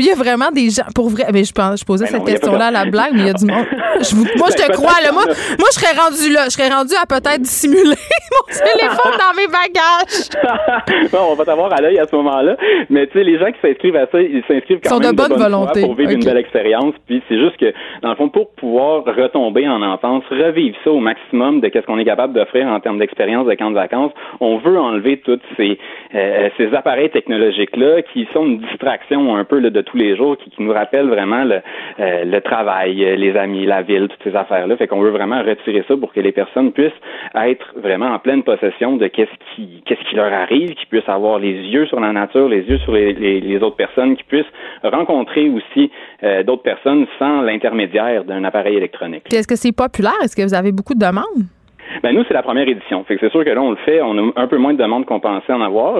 Il 0.00 0.06
y 0.06 0.12
a 0.12 0.14
vraiment 0.14 0.52
des 0.54 0.70
gens. 0.70 0.86
Pour 0.94 1.08
vrai, 1.10 1.24
ben, 1.32 1.44
je, 1.44 1.50
pense, 1.50 1.80
je 1.80 1.84
posais 1.84 2.04
Ben 2.04 2.12
cette 2.12 2.24
question-là 2.24 2.66
à 2.66 2.70
la 2.70 2.84
blague, 2.84 3.14
mais 3.14 3.22
il 3.22 3.26
y 3.26 3.30
a 3.30 3.32
du 3.32 3.44
monde. 3.46 3.66
Je 3.98 4.14
vous- 4.14 4.30
moi, 4.38 4.46
je 4.56 4.62
te 4.62 4.70
crois. 4.70 4.94
Là, 5.02 5.10
moi, 5.10 5.24
moi, 5.26 5.68
je 5.74 5.80
serais 5.80 5.90
rendu 5.98 6.30
là. 6.32 6.44
Je 6.44 6.50
serais 6.54 6.68
rendu 6.70 6.94
à 6.94 7.04
peut-être 7.04 7.42
dissimuler 7.42 7.82
mon 8.30 8.46
téléphone 8.46 9.14
dans 9.18 9.34
mes 9.34 9.48
bagages. 9.50 11.10
Bon, 11.10 11.18
on 11.32 11.34
va 11.34 11.44
t'avoir 11.44 11.72
à 11.72 11.80
l'œil 11.80 11.98
à 11.98 12.06
ce 12.06 12.14
moment-là. 12.14 12.56
Mais 12.90 13.08
tu 13.08 13.14
sais, 13.14 13.24
les 13.24 13.38
gens 13.40 13.50
qui 13.50 13.58
s'inscrivent 13.60 13.96
à 13.96 14.06
ça, 14.06 14.20
ils 14.20 14.42
s'inscrivent 14.46 14.78
quand 14.84 14.90
Sont 14.90 14.98
de 15.00 15.06
même 15.06 15.16
bonne 15.16 15.32
volonté. 15.34 15.80
pour 15.80 15.94
vivre 15.96 16.12
une 16.12 16.22
belle 16.24 16.36
expérience. 16.36 16.94
Puis 17.08 17.20
c'est 17.28 17.38
juste 17.38 17.56
que, 17.56 17.72
dans 18.02 18.10
le 18.10 18.16
fond, 18.16 18.28
pour 18.28 18.50
pouvoir 18.52 19.04
retomber 19.04 19.66
en 19.68 19.82
enfance, 19.82 20.22
revivre 20.30 20.76
ça 20.84 20.90
au 20.92 21.00
maximum 21.00 21.60
de 21.60 21.68
qu'est-ce 21.68 21.86
qu'on 21.86 21.98
est 21.98 22.04
capable 22.04 22.34
d'offrir 22.34 22.68
en 22.68 22.78
termes 22.78 22.98
d'expérience 23.00 23.46
de 23.48 23.54
camp 23.54 23.70
de 23.70 23.74
vacances, 23.74 24.12
on 24.38 24.58
veut 24.58 24.78
enlever 24.78 25.20
tous 25.24 25.40
ces, 25.56 25.76
euh, 26.14 26.50
ces 26.56 26.72
appareils 26.74 27.10
technologiques-là 27.10 28.02
qui 28.12 28.28
sont 28.32 28.46
une 28.46 28.60
distraction 28.60 29.34
un 29.36 29.44
peu 29.44 29.58
là, 29.58 29.70
de 29.70 29.80
tous 29.90 29.96
les 29.96 30.16
jours, 30.16 30.36
qui, 30.36 30.50
nous 30.58 30.72
rappellent 30.72 31.08
vraiment 31.08 31.44
le, 31.44 31.60
euh, 32.00 32.40
travail, 32.40 33.04
euh, 33.04 33.16
les 33.16 33.36
amis, 33.36 33.66
la 33.66 33.82
ville, 33.82 34.08
toutes 34.08 34.22
ces 34.24 34.36
affaires-là. 34.36 34.76
Fait 34.76 34.86
qu'on 34.86 35.00
veut 35.00 35.10
vraiment 35.10 35.42
retirer 35.42 35.84
ça 35.86 35.96
pour 35.96 36.12
que 36.12 36.20
les 36.20 36.32
personnes 36.32 36.72
puissent 36.72 36.92
être 37.34 37.74
vraiment 37.76 38.06
en 38.06 38.18
pleine 38.18 38.42
possession 38.42 38.96
de 38.96 39.06
qu'est-ce 39.06 39.54
qui, 39.54 39.82
qu'est-ce 39.86 40.02
qui 40.08 40.16
leur 40.16 40.32
arrive, 40.32 40.74
qu'ils 40.74 40.88
puissent 40.88 41.08
avoir 41.08 41.38
les 41.38 41.52
yeux 41.52 41.86
sur 41.86 42.00
la 42.00 42.12
nature, 42.12 42.48
les 42.48 42.62
yeux 42.62 42.78
sur 42.78 42.92
les, 42.92 43.58
autres 43.62 43.76
personnes, 43.76 44.16
qu'ils 44.16 44.26
puissent 44.26 44.52
rencontrer 44.82 45.48
aussi 45.48 45.90
euh, 46.22 46.42
d'autres 46.42 46.62
personnes 46.62 47.06
sans 47.18 47.42
l'intermédiaire 47.42 48.24
d'un 48.24 48.44
appareil 48.44 48.76
électronique. 48.76 49.32
Est-ce 49.32 49.48
que 49.48 49.56
c'est 49.56 49.72
populaire? 49.72 50.12
Est-ce 50.22 50.36
que 50.36 50.42
vous 50.42 50.54
avez 50.54 50.72
beaucoup 50.72 50.94
de 50.94 51.00
demandes? 51.00 51.57
Ben 52.02 52.14
nous, 52.14 52.24
c'est 52.28 52.34
la 52.34 52.42
première 52.42 52.68
édition. 52.68 53.04
Fait 53.04 53.14
que 53.16 53.20
c'est 53.20 53.30
sûr 53.32 53.44
que 53.44 53.50
là, 53.50 53.60
on 53.60 53.70
le 53.70 53.76
fait, 53.76 54.00
on 54.02 54.16
a 54.18 54.32
un 54.36 54.46
peu 54.46 54.58
moins 54.58 54.72
de 54.74 54.78
demandes 54.82 55.04
qu'on 55.06 55.20
pensait 55.20 55.52
en 55.52 55.60
avoir. 55.60 55.96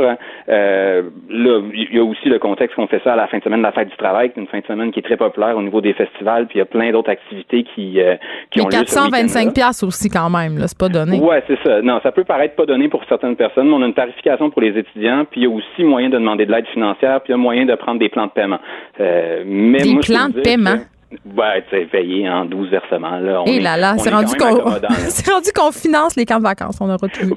Euh, 0.49 1.03
là, 1.31 1.61
il 1.75 1.95
y 1.97 1.99
a 1.99 2.05
aussi 2.05 2.29
le 2.29 2.39
contexte 2.39 2.77
qu'on 2.77 2.87
fait 2.87 3.01
ça 3.05 3.13
à 3.13 3.17
la 3.17 3.27
fin 3.27 3.39
de 3.39 3.43
semaine 3.45 3.61
de 3.61 3.65
la 3.65 3.73
fête 3.73 3.89
du 3.89 3.97
travail, 3.97 4.31
qui 4.31 4.39
est 4.39 4.43
une 4.43 4.49
fin 4.49 4.61
de 4.61 4.67
semaine 4.67 4.91
qui 4.93 5.01
est 5.01 5.03
très 5.03 5.17
populaire 5.17 5.57
au 5.57 5.63
niveau 5.63 5.81
des 5.81 5.93
festivals, 5.95 6.47
puis 6.47 6.57
il 6.57 6.59
y 6.59 6.63
a 6.63 6.67
plein 6.67 6.91
d'autres 6.93 7.11
activités 7.11 7.65
qui, 7.75 8.01
euh, 8.01 8.17
qui 8.51 8.59
Mais 8.61 8.65
ont 8.65 8.69
lieu 8.69 8.73
ce 8.87 8.95
425 8.95 9.39
week-end-là. 9.39 9.53
pièces 9.53 9.83
aussi 9.83 10.09
quand 10.09 10.31
même, 10.31 10.59
là, 10.59 10.67
c'est 10.69 10.79
pas 10.79 10.89
donné. 10.89 11.19
Ouais, 11.21 11.43
c'est 11.47 11.59
ça. 11.67 11.81
Non, 11.83 12.01
ça 12.03 12.13
peut 12.13 12.25
paraître 12.25 12.55
pas 12.55 12.67
donné 12.67 12.89
pour 12.89 13.03
certaines 13.09 13.37
personnes, 13.37 13.69
mais 13.69 13.75
on 13.75 13.83
a 13.83 13.87
une 13.87 13.95
tarification 13.95 14.51
pour 14.51 14.63
les 14.63 14.77
étudiants, 14.79 15.25
puis 15.31 15.43
il 15.43 15.45
y 15.45 15.47
a 15.47 15.51
aussi 15.51 15.85
moyen 15.85 16.09
de 16.09 16.15
demander 16.19 16.47
de 16.47 16.53
l'aide 16.53 16.67
financière, 16.69 17.21
puis 17.21 17.31
il 17.31 17.33
y 17.33 17.35
a 17.35 17.39
moyen 17.39 17.65
de 17.67 17.75
prendre 17.75 17.99
des 17.99 18.09
plans 18.09 18.27
de 18.27 18.31
paiement. 18.33 18.59
Euh, 19.01 19.43
mais 19.47 19.79
Des 19.79 19.93
moi, 19.93 20.01
plans 20.05 20.29
de 20.29 20.41
paiement? 20.41 20.77
que- 20.79 20.98
Ouais, 21.11 21.63
tu 21.71 21.77
sais, 21.77 21.87
payé 21.87 22.29
en 22.29 22.45
12 22.45 22.69
versements. 22.71 23.19
Là. 23.19 23.41
On 23.43 23.47
Et 23.47 23.57
est- 23.57 23.61
là 23.61 23.77
là, 23.79 23.95
c'est 23.97 24.11
est 24.11 24.13
rendu 24.13 24.35
qu'on 24.37 24.57
qu'on 25.63 25.73
finance 25.73 26.17
les 26.17 26.27
camps 26.27 26.39
de 26.39 26.43
vacances, 26.43 26.79
on 26.83 26.87
aura 26.87 27.09
tout 27.09 27.35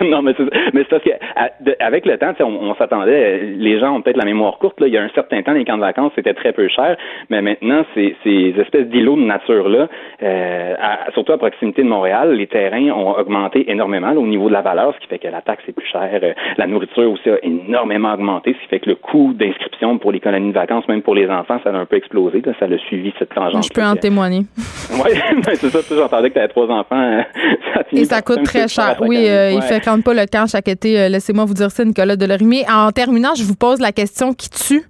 non, 0.04 0.22
mais 0.22 0.34
c'est, 0.36 0.44
mais 0.74 0.82
c'est 0.82 0.88
parce 0.88 1.04
que 1.04 1.10
à- 1.36 1.50
de- 1.60 1.76
avec 1.78 2.04
le 2.06 2.18
temps, 2.18 2.30
tu 2.32 2.38
sais, 2.38 2.42
on, 2.42 2.70
on 2.70 2.74
s'attendait, 2.74 3.42
les 3.56 3.78
gens 3.78 3.94
ont 3.94 4.02
peut-être 4.02 4.16
la 4.16 4.24
mémoire 4.24 4.58
courte. 4.58 4.80
Là, 4.80 4.88
il 4.88 4.92
y 4.92 4.98
a 4.98 5.02
un 5.02 5.08
certain 5.10 5.42
temps, 5.42 5.52
les 5.52 5.64
camps 5.64 5.76
de 5.76 5.82
vacances 5.82 6.10
c'était 6.16 6.34
très 6.34 6.52
peu 6.52 6.66
cher, 6.68 6.96
mais 7.28 7.40
maintenant, 7.42 7.84
ces, 7.94 8.16
ces 8.24 8.54
espèces 8.58 8.86
d'îlots 8.88 9.16
de 9.16 9.22
nature 9.22 9.68
là, 9.68 9.86
euh, 10.22 10.74
surtout 11.14 11.32
à 11.32 11.38
proximité 11.38 11.82
de 11.82 11.88
Montréal, 11.88 12.32
les 12.34 12.46
terrains 12.48 12.90
ont 12.90 13.12
augmenté 13.16 13.70
énormément 13.70 14.10
là, 14.10 14.18
au 14.18 14.26
niveau 14.26 14.48
de 14.48 14.54
la 14.54 14.62
valeur, 14.62 14.94
ce 14.94 15.00
qui 15.00 15.06
fait 15.06 15.18
que 15.18 15.28
la 15.28 15.42
taxe 15.42 15.62
est 15.68 15.72
plus 15.72 15.86
chère. 15.86 16.20
Euh, 16.22 16.32
la 16.56 16.66
nourriture 16.66 17.10
aussi 17.10 17.28
a 17.30 17.36
énormément 17.44 18.12
augmenté, 18.14 18.54
ce 18.54 18.62
qui 18.64 18.68
fait 18.68 18.80
que 18.80 18.88
le 18.90 18.96
coût 18.96 19.32
d'inscription 19.34 19.98
pour 19.98 20.10
les 20.12 20.20
colonies 20.20 20.48
de 20.50 20.54
vacances, 20.54 20.88
même 20.88 21.02
pour 21.02 21.14
les 21.14 21.28
enfants, 21.30 21.60
ça 21.62 21.70
a 21.70 21.74
un 21.76 21.86
peu 21.86 21.96
explosé. 21.96 22.42
Là, 22.44 22.52
ça 22.58 22.64
a 22.64 22.68
suivi 22.88 23.12
cette 23.18 23.34
tangente. 23.34 23.64
Je 23.64 23.68
peux 23.70 23.82
en 23.84 23.96
témoigner. 23.96 24.44
Oui, 24.92 25.10
c'est 25.54 25.70
ça. 25.70 25.78
J'entendais 25.88 26.28
que 26.30 26.34
tu 26.34 26.38
avais 26.40 26.48
trois 26.48 26.66
enfants. 26.66 27.00
euh, 27.00 27.22
ça 27.74 27.84
finit 27.84 28.02
Et 28.02 28.04
ça 28.04 28.20
coûte 28.22 28.42
très 28.42 28.66
cher. 28.68 28.96
Oui, 29.00 29.16
euh, 29.28 29.50
il 29.52 29.56
Ouais. 29.56 29.62
fréquente 29.62 30.02
pas 30.04 30.12
le 30.14 30.26
camp 30.26 30.46
chaque 30.50 30.66
été. 30.68 30.98
Euh, 31.00 31.08
Laissez-moi 31.08 31.44
vous 31.44 31.54
dire 31.54 31.70
ça, 31.70 31.84
Nicolas 31.84 32.16
Delorimier. 32.16 32.64
En 32.70 32.90
terminant, 32.90 33.34
je 33.36 33.44
vous 33.44 33.54
pose 33.54 33.80
la 33.80 33.92
question 33.92 34.32
qui 34.34 34.50
tue. 34.50 34.82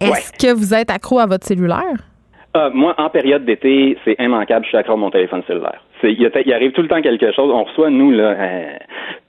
Est-ce 0.00 0.32
que 0.32 0.52
vous 0.52 0.74
êtes 0.74 0.90
accro 0.90 1.20
à 1.20 1.26
votre 1.26 1.46
cellulaire? 1.46 1.96
Ah, 2.54 2.70
moi, 2.74 2.94
en 2.98 3.08
période 3.08 3.44
d'été, 3.44 3.96
c'est 4.04 4.16
immanquable. 4.18 4.64
Je 4.64 4.70
suis 4.70 4.78
accro 4.78 4.94
à 4.94 4.96
mon 4.96 5.10
téléphone 5.10 5.42
cellulaire. 5.46 5.80
Il, 6.02 6.52
arrive 6.52 6.72
tout 6.72 6.82
le 6.82 6.88
temps 6.88 7.00
quelque 7.00 7.32
chose. 7.32 7.50
On 7.52 7.64
reçoit, 7.64 7.90
nous, 7.90 8.10
là, 8.10 8.34
euh, 8.38 8.76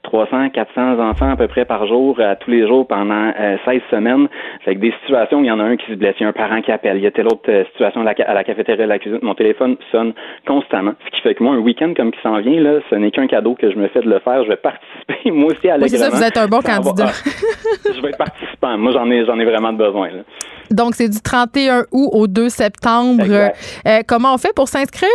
300, 0.02 0.50
400 0.50 0.98
enfants 1.00 1.30
à 1.30 1.36
peu 1.36 1.48
près 1.48 1.64
par 1.64 1.86
jour, 1.86 2.18
à 2.20 2.36
tous 2.36 2.50
les 2.50 2.66
jours 2.66 2.86
pendant 2.86 3.32
euh, 3.38 3.56
16 3.64 3.80
semaines. 3.90 4.28
Fait 4.64 4.74
que 4.74 4.80
des 4.80 4.92
situations 5.04 5.38
où 5.40 5.44
il 5.44 5.48
y 5.48 5.50
en 5.50 5.60
a 5.60 5.64
un 5.64 5.76
qui 5.76 5.86
se 5.90 5.96
blesse, 5.96 6.14
il 6.18 6.22
y 6.22 6.26
a 6.26 6.28
un 6.28 6.32
parent 6.32 6.60
qui 6.62 6.70
appelle, 6.72 6.96
il 6.96 7.02
y 7.02 7.06
a 7.06 7.10
telle 7.10 7.26
autre 7.26 7.42
euh, 7.50 7.64
situation 7.72 8.00
à 8.00 8.04
la, 8.04 8.14
ca- 8.14 8.24
à 8.28 8.34
la 8.34 8.44
cafétéria, 8.44 8.84
à 8.84 8.86
la 8.86 8.98
cuisine. 8.98 9.18
Mon 9.22 9.34
téléphone 9.34 9.76
sonne 9.92 10.12
constamment. 10.46 10.92
Ce 11.06 11.10
qui 11.16 11.20
fait 11.22 11.34
que 11.34 11.42
moi, 11.42 11.54
un 11.54 11.58
week-end 11.58 11.92
comme 11.96 12.10
qui 12.12 12.20
s'en 12.22 12.38
vient, 12.40 12.60
là, 12.60 12.80
ce 12.90 12.94
n'est 12.94 13.10
qu'un 13.10 13.26
cadeau 13.26 13.54
que 13.54 13.70
je 13.70 13.76
me 13.76 13.88
fais 13.88 14.00
de 14.00 14.08
le 14.08 14.18
faire. 14.20 14.42
Je 14.44 14.48
vais 14.48 14.56
participer, 14.56 15.30
moi 15.30 15.52
aussi, 15.52 15.68
à 15.68 15.76
Oui, 15.76 15.88
c'est 15.88 15.96
ça, 15.98 16.10
vous 16.10 16.22
êtes 16.22 16.36
un 16.36 16.46
bon 16.48 16.60
va- 16.60 16.74
candidat. 16.76 17.06
ah, 17.08 17.90
je 17.94 18.00
vais 18.00 18.08
être 18.08 18.18
participant. 18.18 18.78
Moi, 18.78 18.92
j'en 18.92 19.10
ai, 19.10 19.24
j'en 19.26 19.38
ai 19.38 19.44
vraiment 19.44 19.72
besoin. 19.72 20.08
Là. 20.08 20.22
Donc, 20.70 20.94
c'est 20.94 21.08
du 21.08 21.20
31 21.20 21.84
août 21.92 22.10
au 22.12 22.26
2 22.26 22.48
septembre. 22.50 23.24
Euh, 23.26 24.00
comment 24.06 24.34
on 24.34 24.38
fait 24.38 24.54
pour 24.54 24.68
s'inscrire? 24.68 25.08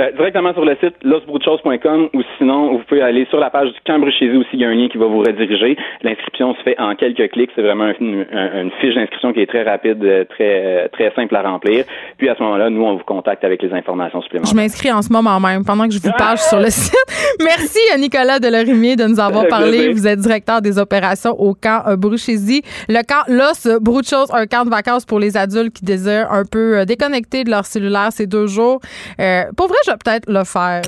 Euh, 0.00 0.12
directement 0.12 0.52
sur 0.52 0.64
le 0.64 0.76
site 0.76 0.94
losbroutchos.com 1.02 2.08
ou 2.14 2.22
sinon 2.38 2.72
vous 2.72 2.84
pouvez 2.88 3.02
aller 3.02 3.26
sur 3.30 3.40
la 3.40 3.50
page 3.50 3.68
du 3.72 3.80
camp 3.84 3.98
Bruchésie 3.98 4.36
aussi, 4.36 4.50
il 4.52 4.60
y 4.60 4.64
a 4.64 4.68
un 4.68 4.74
lien 4.74 4.88
qui 4.88 4.96
va 4.96 5.06
vous 5.06 5.18
rediriger. 5.18 5.76
L'inscription 6.02 6.54
se 6.54 6.62
fait 6.62 6.78
en 6.78 6.94
quelques 6.94 7.30
clics, 7.32 7.50
c'est 7.56 7.62
vraiment 7.62 7.90
une, 8.00 8.24
un- 8.32 8.62
une 8.62 8.70
fiche 8.80 8.94
d'inscription 8.94 9.32
qui 9.32 9.40
est 9.40 9.46
très 9.46 9.64
rapide, 9.64 10.02
euh, 10.04 10.24
très 10.24 10.84
euh, 10.84 10.88
très 10.92 11.12
simple 11.16 11.34
à 11.34 11.42
remplir. 11.42 11.84
Puis 12.16 12.28
à 12.28 12.36
ce 12.36 12.42
moment-là, 12.44 12.70
nous 12.70 12.82
on 12.84 12.94
vous 12.96 13.04
contacte 13.04 13.42
avec 13.42 13.60
les 13.62 13.72
informations 13.72 14.20
Je 14.20 14.24
supplémentaires. 14.26 14.54
m'inscris 14.54 14.92
en 14.92 15.02
ce 15.02 15.12
moment 15.12 15.40
même, 15.40 15.64
pendant 15.64 15.86
que 15.88 15.92
je 15.94 15.98
vous 16.00 16.12
parle 16.16 16.38
sur 16.38 16.58
le 16.60 16.70
site. 16.70 16.94
Merci 17.44 17.80
à 17.92 17.98
Nicolas 17.98 18.38
Delorimier 18.38 18.94
de 18.94 19.04
nous 19.04 19.18
avoir 19.18 19.48
parlé. 19.48 19.90
Vous 19.92 20.06
êtes 20.06 20.20
directeur 20.20 20.62
des 20.62 20.78
opérations 20.78 21.32
au 21.40 21.54
camp 21.54 21.82
euh, 21.88 21.96
Bruchésie. 21.96 22.62
Le 22.88 23.02
camp 23.02 23.24
Los 23.26 23.80
Bruchos, 23.80 24.32
un 24.32 24.46
camp 24.46 24.64
de 24.64 24.70
vacances 24.70 25.04
pour 25.04 25.18
les 25.18 25.36
adultes 25.36 25.74
qui 25.74 25.84
désirent 25.84 26.30
un 26.30 26.44
peu 26.44 26.84
déconnecter 26.86 27.42
de 27.42 27.50
leur 27.50 27.64
cellulaire 27.66 28.08
ces 28.12 28.26
deux 28.28 28.46
jours. 28.46 28.80
Euh, 29.20 29.42
pour 29.56 29.66
vrai, 29.66 29.76
je 29.88 29.92
vais 29.92 29.98
peut-être 30.04 30.28
le 30.30 30.44
faire. 30.44 30.82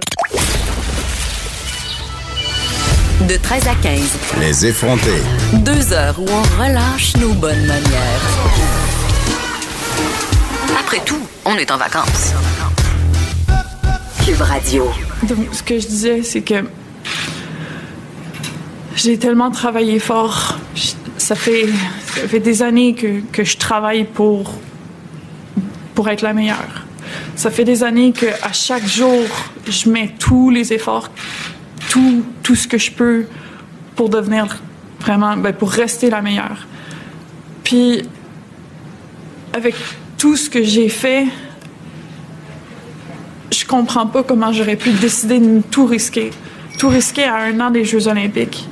De 3.26 3.36
13 3.36 3.68
à 3.68 3.74
15, 3.82 4.00
Les 4.40 4.66
effrontés. 4.66 5.22
deux 5.54 5.92
heures 5.92 6.18
où 6.18 6.26
on 6.28 6.62
relâche 6.62 7.16
nos 7.16 7.32
bonnes 7.34 7.64
manières. 7.66 8.20
Après 10.78 11.00
tout, 11.04 11.20
on 11.44 11.54
est 11.56 11.70
en 11.70 11.76
vacances. 11.78 12.32
Cube 14.24 14.40
Radio. 14.40 14.90
Donc, 15.22 15.48
ce 15.52 15.62
que 15.62 15.78
je 15.78 15.86
disais, 15.86 16.22
c'est 16.22 16.42
que 16.42 16.64
j'ai 18.96 19.18
tellement 19.18 19.50
travaillé 19.50 19.98
fort. 19.98 20.58
Je- 20.74 20.92
Ça 21.18 21.34
fait, 21.36 21.66
ça 22.16 22.26
fait 22.26 22.40
des 22.40 22.62
années 22.62 22.94
que, 22.94 23.20
que 23.30 23.44
je 23.44 23.56
travaille 23.58 24.04
pour, 24.04 24.52
pour 25.94 26.08
être 26.08 26.22
la 26.22 26.32
meilleure. 26.32 26.86
Ça 27.40 27.50
fait 27.50 27.64
des 27.64 27.82
années 27.82 28.12
que 28.12 28.26
à 28.42 28.52
chaque 28.52 28.86
jour, 28.86 29.24
je 29.66 29.88
mets 29.88 30.12
tous 30.18 30.50
les 30.50 30.74
efforts, 30.74 31.08
tout, 31.88 32.22
tout 32.42 32.54
ce 32.54 32.68
que 32.68 32.76
je 32.76 32.90
peux 32.90 33.24
pour 33.96 34.10
devenir 34.10 34.58
vraiment, 35.00 35.38
ben, 35.38 35.54
pour 35.54 35.70
rester 35.70 36.10
la 36.10 36.20
meilleure. 36.20 36.66
Puis, 37.64 38.02
avec 39.54 39.74
tout 40.18 40.36
ce 40.36 40.50
que 40.50 40.62
j'ai 40.62 40.90
fait, 40.90 41.28
je 43.50 43.64
comprends 43.64 44.06
pas 44.06 44.22
comment 44.22 44.52
j'aurais 44.52 44.76
pu 44.76 44.90
décider 44.90 45.40
de 45.40 45.62
tout 45.70 45.86
risquer. 45.86 46.32
Tout 46.78 46.88
risquer 46.88 47.24
à 47.24 47.36
un 47.36 47.58
an 47.58 47.70
des 47.70 47.86
Jeux 47.86 48.06
Olympiques. 48.06 48.68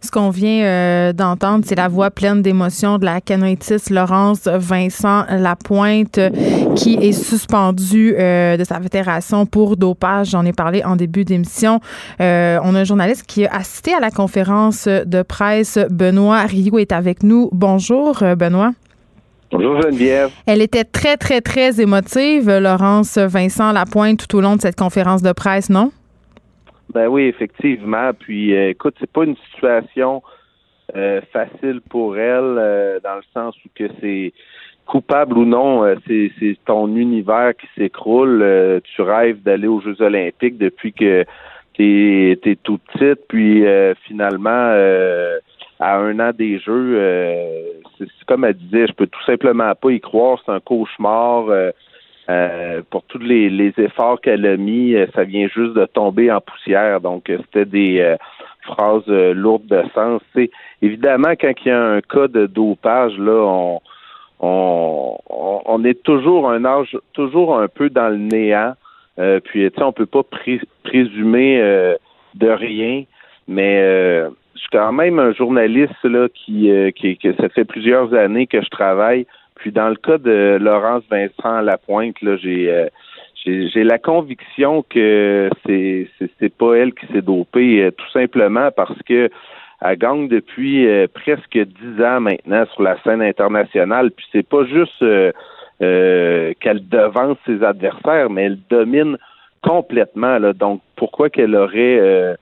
Ce 0.00 0.10
qu'on 0.10 0.30
vient 0.30 0.64
euh, 0.64 1.12
d'entendre, 1.12 1.64
c'est 1.68 1.76
la 1.76 1.88
voix 1.88 2.10
pleine 2.10 2.40
d'émotion 2.40 2.96
de 2.96 3.04
la 3.04 3.20
canoïtiste 3.20 3.90
Laurence 3.90 4.46
Vincent 4.46 5.26
Lapointe 5.28 6.18
qui 6.80 6.94
est 6.94 7.12
suspendue 7.12 8.14
euh, 8.18 8.56
de 8.56 8.64
sa 8.64 8.80
fédération 8.80 9.44
pour 9.44 9.76
dopage. 9.76 10.30
J'en 10.30 10.46
ai 10.46 10.52
parlé 10.54 10.82
en 10.82 10.96
début 10.96 11.24
d'émission. 11.26 11.80
Euh, 12.22 12.58
on 12.64 12.74
a 12.74 12.80
un 12.80 12.84
journaliste 12.84 13.26
qui 13.26 13.44
a 13.44 13.54
assisté 13.56 13.92
à 13.92 14.00
la 14.00 14.10
conférence 14.10 14.88
de 14.88 15.22
presse. 15.22 15.78
Benoît 15.90 16.40
Rio 16.46 16.78
est 16.78 16.92
avec 16.92 17.22
nous. 17.22 17.50
Bonjour, 17.52 18.22
euh, 18.22 18.34
Benoît. 18.34 18.70
Bonjour 19.50 19.82
Geneviève. 19.82 20.30
Elle 20.46 20.62
était 20.62 20.84
très, 20.84 21.18
très, 21.18 21.42
très 21.42 21.82
émotive, 21.82 22.48
Laurence 22.48 23.18
Vincent 23.18 23.72
Lapointe, 23.72 24.26
tout 24.26 24.38
au 24.38 24.40
long 24.40 24.56
de 24.56 24.62
cette 24.62 24.76
conférence 24.76 25.22
de 25.22 25.32
presse, 25.32 25.68
non? 25.68 25.92
Ben 26.94 27.08
oui, 27.08 27.24
effectivement. 27.24 28.12
Puis 28.18 28.54
euh, 28.54 28.70
écoute, 28.70 28.94
c'est 29.00 29.10
pas 29.10 29.24
une 29.24 29.36
situation 29.52 30.22
euh, 30.96 31.20
facile 31.32 31.80
pour 31.88 32.16
elle, 32.16 32.56
euh, 32.58 33.00
dans 33.04 33.16
le 33.16 33.22
sens 33.34 33.54
où 33.64 33.68
que 33.74 33.84
c'est 34.00 34.32
coupable 34.90 35.38
ou 35.38 35.44
non, 35.44 35.84
euh, 35.84 35.94
c'est, 36.06 36.32
c'est 36.38 36.56
ton 36.66 36.88
univers 36.96 37.52
qui 37.56 37.68
s'écroule. 37.76 38.40
Euh, 38.42 38.80
tu 38.82 39.02
rêves 39.02 39.40
d'aller 39.40 39.68
aux 39.68 39.80
Jeux 39.80 40.02
Olympiques 40.02 40.58
depuis 40.58 40.92
que 40.92 41.24
t'es, 41.76 42.36
t'es 42.42 42.56
tout 42.56 42.78
petite, 42.78 43.20
puis 43.28 43.64
euh, 43.64 43.94
finalement, 44.06 44.64
euh, 44.74 45.38
à 45.78 45.96
un 45.96 46.18
an 46.18 46.32
des 46.36 46.58
Jeux, 46.58 46.94
euh, 46.98 47.34
c'est, 47.96 48.06
c'est 48.06 48.26
comme 48.26 48.44
elle 48.44 48.54
disait, 48.54 48.88
je 48.88 48.92
peux 48.92 49.06
tout 49.06 49.24
simplement 49.24 49.72
pas 49.80 49.92
y 49.92 50.00
croire, 50.00 50.38
c'est 50.44 50.52
un 50.52 50.60
cauchemar. 50.60 51.44
euh, 51.48 52.82
pour 52.90 53.02
tous 53.04 53.18
les, 53.18 53.48
les 53.48 53.72
efforts 53.78 54.20
qu'elle 54.20 54.46
a 54.46 54.56
mis, 54.56 54.94
ça 55.14 55.22
vient 55.24 55.48
juste 55.48 55.74
de 55.74 55.86
tomber 55.86 56.30
en 56.32 56.40
poussière. 56.40 57.00
Donc, 57.00 57.22
c'était 57.26 57.64
des 57.64 58.16
phrases 58.62 59.08
lourdes 59.08 59.66
de 59.66 59.82
sens. 59.94 60.20
C'est 60.34 60.50
évidemment 60.80 61.34
quand 61.40 61.52
il 61.64 61.68
y 61.68 61.72
a 61.72 61.82
un 61.96 62.00
cas 62.00 62.28
de 62.28 62.46
dopage, 62.46 63.16
là, 63.18 63.38
on, 63.44 63.80
on, 64.40 65.16
on- 65.28 65.84
est 65.84 66.02
toujours 66.02 66.50
un 66.50 66.64
âge, 66.64 66.96
toujours 67.12 67.58
un 67.58 67.68
peu 67.68 67.88
dans 67.90 68.08
le 68.08 68.16
néant. 68.16 68.74
Euh, 69.18 69.40
puis, 69.40 69.70
tu 69.70 69.76
sais, 69.76 69.82
on 69.82 69.92
peut 69.92 70.06
pas 70.06 70.22
pré- 70.22 70.60
présumer 70.82 71.60
euh, 71.60 71.94
de 72.34 72.48
rien, 72.48 73.04
mais 73.48 73.80
euh, 73.82 74.28
je 74.54 74.60
suis 74.60 74.68
quand 74.72 74.92
même 74.92 75.18
un 75.18 75.32
journaliste 75.32 76.02
là 76.04 76.28
qui, 76.34 76.70
qui, 76.96 77.16
que 77.16 77.34
ça 77.34 77.48
fait 77.48 77.64
plusieurs 77.64 78.12
années 78.14 78.46
que 78.46 78.60
je 78.62 78.68
travaille. 78.70 79.26
Puis 79.56 79.72
dans 79.72 79.88
le 79.90 79.96
cas 79.96 80.16
de 80.18 80.58
Laurence 80.60 81.02
Vincent 81.10 81.60
Lapointe, 81.60 82.20
là, 82.22 82.36
j'ai 82.36 82.88
j'ai 83.44 83.84
la 83.84 83.98
conviction 83.98 84.82
que 84.88 85.48
c'est 85.66 86.08
c'est 86.38 86.54
pas 86.54 86.74
elle 86.74 86.92
qui 86.94 87.06
s'est 87.06 87.22
dopée, 87.22 87.90
tout 87.96 88.10
simplement 88.10 88.70
parce 88.74 88.98
que 89.02 89.30
elle 89.82 89.96
gagne 89.96 90.28
depuis 90.28 90.86
euh, 90.86 91.06
presque 91.12 91.58
dix 91.58 92.02
ans 92.02 92.20
maintenant 92.20 92.64
sur 92.74 92.82
la 92.82 93.00
scène 93.02 93.22
internationale. 93.22 94.10
Puis 94.10 94.26
c'est 94.32 94.46
pas 94.46 94.64
juste 94.64 95.02
euh, 95.02 95.32
euh, 95.82 96.52
qu'elle 96.60 96.86
devance 96.88 97.38
ses 97.46 97.62
adversaires, 97.62 98.28
mais 98.28 98.44
elle 98.44 98.58
domine 98.68 99.16
complètement. 99.62 100.38
Là. 100.38 100.52
Donc 100.52 100.82
pourquoi 100.96 101.30
qu'elle 101.30 101.56
aurait 101.56 101.98
euh, 101.98 102.34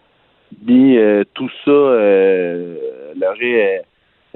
mis 0.66 0.96
euh, 0.96 1.24
tout 1.34 1.50
ça, 1.64 1.70
euh, 1.70 2.76
elle 3.14 3.24
aurait, 3.24 3.82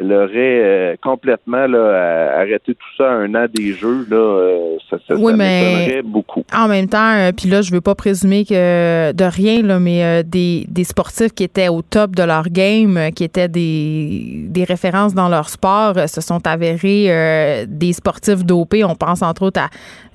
elle 0.03 0.12
aurait 0.12 0.30
euh, 0.36 0.94
complètement 1.03 1.66
là, 1.66 2.32
arrêté 2.38 2.74
tout 2.74 2.88
ça 2.98 3.05
à 3.11 3.14
un 3.14 3.34
an 3.34 3.46
des 3.55 3.72
jeux, 3.72 4.07
là, 4.11 4.16
euh, 4.16 4.76
ça, 4.90 4.96
ça, 5.07 5.14
Oui, 5.14 5.32
ça 5.32 5.36
mais- 5.36 6.03
beaucoup. 6.05 6.44
En 6.55 6.68
même 6.68 6.88
temps, 6.88 7.14
euh, 7.14 7.30
puis 7.32 7.48
là, 7.48 7.62
je 7.62 7.70
veux 7.72 7.80
pas 7.80 7.94
présumer 7.94 8.44
que 8.44 9.12
de 9.12 9.24
rien, 9.24 9.62
là, 9.62 9.78
mais 9.78 10.22
des, 10.24 10.66
des 10.68 10.84
sportifs 10.84 11.32
qui 11.32 11.44
étaient 11.44 11.68
au 11.68 11.82
top 11.82 12.16
de 12.16 12.22
leur 12.22 12.48
game, 12.48 13.11
qui 13.14 13.24
étaient 13.24 13.48
des, 13.48 14.46
des 14.48 14.64
références 14.64 15.14
dans 15.14 15.28
leur 15.28 15.48
sport, 15.48 15.94
se 16.09 16.20
sont 16.20 16.44
avérés 16.46 17.64
des 17.68 17.92
sportifs 17.92 18.44
dopés. 18.44 18.84
On 18.84 18.94
pense 18.96 19.22
entre 19.22 19.42
autres 19.42 19.61
à 19.61 19.68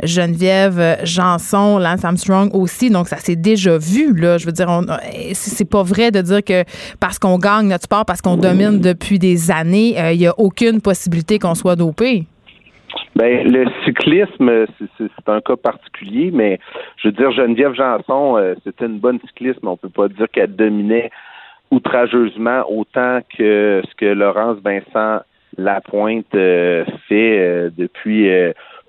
Geneviève 0.05 0.97
Janson, 1.03 1.77
Lance 1.79 2.03
Armstrong 2.03 2.49
aussi. 2.53 2.89
Donc, 2.89 3.07
ça 3.07 3.17
s'est 3.17 3.35
déjà 3.35 3.77
vu. 3.77 4.13
Là, 4.13 4.37
je 4.37 4.45
veux 4.45 4.51
dire, 4.51 4.67
c'est 5.33 5.69
pas 5.69 5.83
vrai 5.83 6.11
de 6.11 6.21
dire 6.21 6.43
que 6.43 6.63
parce 6.99 7.19
qu'on 7.19 7.37
gagne 7.37 7.67
notre 7.67 7.83
sport, 7.85 8.05
parce 8.05 8.21
qu'on 8.21 8.37
domine 8.37 8.79
depuis 8.79 9.19
des 9.19 9.51
années, 9.51 9.76
euh, 9.97 10.11
il 10.11 10.21
y 10.21 10.27
a 10.27 10.33
aucune 10.37 10.81
possibilité 10.81 11.39
qu'on 11.39 11.55
soit 11.55 11.75
dopé? 11.75 12.23
Ben, 13.15 13.51
le 13.51 13.65
cyclisme, 13.83 14.65
c'est- 14.97 15.29
un 15.29 15.41
cas 15.41 15.57
particulier, 15.57 16.31
mais 16.33 16.59
je 16.97 17.09
veux 17.09 17.11
dire, 17.11 17.31
Geneviève 17.31 17.73
Janson, 17.73 18.37
euh, 18.37 18.55
c'était 18.63 18.85
une 18.85 18.99
bonne 18.99 19.19
cycliste, 19.27 19.59
mais 19.61 19.69
on 19.69 19.77
peut 19.77 19.89
pas 19.89 20.07
dire 20.07 20.27
qu'elle 20.31 20.55
dominait 20.55 21.09
outrageusement 21.69 22.63
autant 22.69 23.19
que 23.37 23.81
ce 23.87 23.95
que 23.95 24.05
Laurence 24.05 24.59
Vincent 24.63 25.21
Lapointe 25.57 26.33
euh, 26.35 26.85
fait 27.09 27.69
depuis 27.77 28.29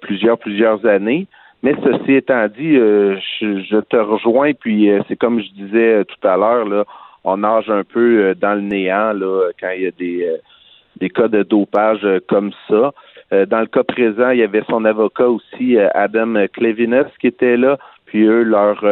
plusieurs, 0.01 0.39
plusieurs 0.39 0.87
années. 0.87 1.27
Mais 1.65 1.75
ceci 1.83 2.13
étant 2.15 2.47
dit, 2.47 2.75
je, 2.75 3.81
te 3.81 3.97
rejoins, 3.97 4.53
puis 4.53 4.89
c'est 5.09 5.17
comme 5.17 5.41
je 5.41 5.51
disais 5.61 6.05
tout 6.05 6.29
à 6.29 6.37
l'heure, 6.37 6.87
on 7.25 7.39
nage 7.39 7.69
un 7.69 7.83
peu 7.83 8.35
dans 8.41 8.55
le 8.55 8.61
néant 8.61 9.13
quand 9.61 9.71
il 9.75 9.83
y 9.83 9.87
a 9.87 9.91
des, 9.91 10.39
des 10.99 11.11
cas 11.11 11.29
de 11.29 11.43
dopage 11.43 12.05
euh, 12.05 12.21
comme 12.29 12.53
ça. 12.69 12.93
Euh, 13.33 13.47
dans 13.47 13.61
le 13.61 13.67
cas 13.67 13.83
présent, 13.83 14.31
il 14.31 14.39
y 14.39 14.43
avait 14.43 14.65
son 14.69 14.85
avocat 14.85 15.29
aussi, 15.29 15.77
euh, 15.77 15.89
Adam 15.95 16.35
Clevinus, 16.53 17.07
qui 17.21 17.27
était 17.27 17.57
là. 17.57 17.79
Puis 18.07 18.25
eux, 18.25 18.43
leur 18.43 18.83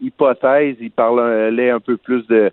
hypothèse, 0.00 0.76
ils 0.80 0.90
parlaient 0.90 1.68
un 1.68 1.80
peu 1.80 1.98
plus 1.98 2.26
de 2.28 2.50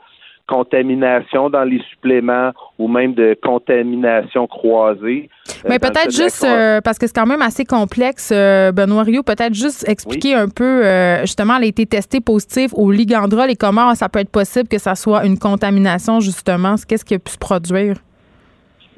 contamination 0.50 1.50
dans 1.50 1.64
les 1.64 1.80
suppléments 1.92 2.52
ou 2.78 2.90
même 2.90 3.14
de 3.14 3.38
contamination 3.42 4.46
croisée. 4.48 5.30
Mais 5.70 5.80
peut-être 5.80 6.12
juste, 6.12 6.44
euh, 6.44 6.82
parce 6.82 6.98
que 6.98 7.08
c'est 7.08 7.16
quand 7.16 7.26
même 7.26 7.42
assez 7.42 7.64
complexe, 7.64 8.32
euh, 8.34 8.74
Benoît 8.74 9.04
Rio, 9.04 9.24
peut-être 9.24 9.54
juste 9.54 9.88
expliquer 9.88 10.34
un 10.34 10.50
peu, 10.50 10.84
justement, 11.22 11.56
elle 11.58 11.64
a 11.64 11.68
été 11.68 11.86
testée 11.86 12.20
positive 12.20 12.72
au 12.74 12.92
ligandrol 12.92 13.50
et 13.50 13.56
comment 13.56 13.96
ça 13.96 14.10
peut 14.10 14.20
être 14.20 14.32
possible 14.32 14.68
que 14.68 14.80
ça 14.80 14.96
soit 14.96 15.26
une 15.26 15.38
contamination, 15.38 16.20
justement. 16.20 16.76
Qu'est-ce 16.86 17.06
qui 17.06 17.14
a 17.14 17.20
pu 17.20 17.32
se 17.32 17.38
produire? 17.38 17.96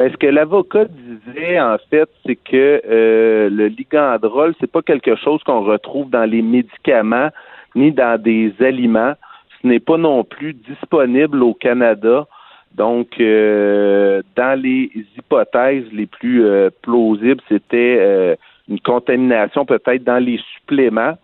Ben, 0.02 0.12
ce 0.12 0.18
que 0.18 0.26
l'avocat 0.26 0.86
disait, 0.86 1.62
en 1.62 1.78
fait, 1.92 2.10
c'est 2.26 2.36
que 2.36 2.82
euh, 2.90 3.52
le 3.52 3.68
ligandrol, 3.68 4.56
c'est 4.60 4.72
pas 4.72 4.82
quelque 4.82 5.16
chose 5.16 5.44
qu'on 5.44 5.62
retrouve 5.62 6.10
dans 6.10 6.24
les 6.28 6.42
médicaments 6.42 7.30
ni 7.76 7.92
dans 7.92 8.20
des 8.20 8.52
aliments. 8.62 9.14
Ce 9.62 9.68
n'est 9.68 9.80
pas 9.80 9.98
non 9.98 10.24
plus 10.24 10.56
disponible 10.56 11.44
au 11.44 11.54
Canada. 11.54 12.26
Donc, 12.74 13.10
euh, 13.20 14.24
dans 14.36 14.60
les 14.60 14.90
hypothèses 15.16 15.86
les 15.94 16.08
plus 16.08 16.46
euh, 16.46 16.72
plausibles, 16.82 17.44
c'était 17.48 18.36
une 18.68 18.80
contamination 18.80 19.68
peut-être 19.68 20.04
dans 20.04 20.18
les 20.18 20.40
suppléments. 20.56 21.16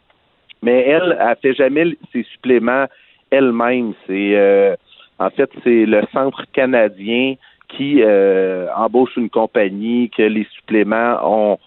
Mais 0.62 0.84
elle, 0.84 1.18
elle 1.20 1.36
fait 1.42 1.56
jamais 1.56 1.98
ses 2.14 2.22
suppléments 2.32 2.86
elle-même. 3.32 3.94
C'est 4.06 4.78
en 5.18 5.32
fait, 5.32 5.50
c'est 5.64 5.88
le 5.88 6.04
centre 6.14 6.44
canadien 6.54 7.34
qui 7.70 8.02
euh, 8.02 8.68
embauche 8.76 9.16
une 9.18 9.30
compagnie, 9.30 10.10
que 10.16 10.24
les 10.24 10.48
suppléments 10.56 11.18
ont 11.24 11.58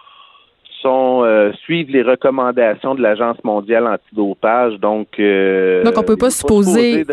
sont 0.82 1.22
euh, 1.24 1.53
suivent 1.64 1.90
les 1.90 2.03
recommandations 2.03 2.94
de 2.94 3.03
l'Agence 3.03 3.36
mondiale 3.44 3.86
antidopage. 3.86 4.78
Donc, 4.78 5.09
euh, 5.18 5.82
Donc, 5.84 5.98
on 5.98 6.03
peut 6.03 6.16
pas 6.16 6.30
supposer- 6.30 7.05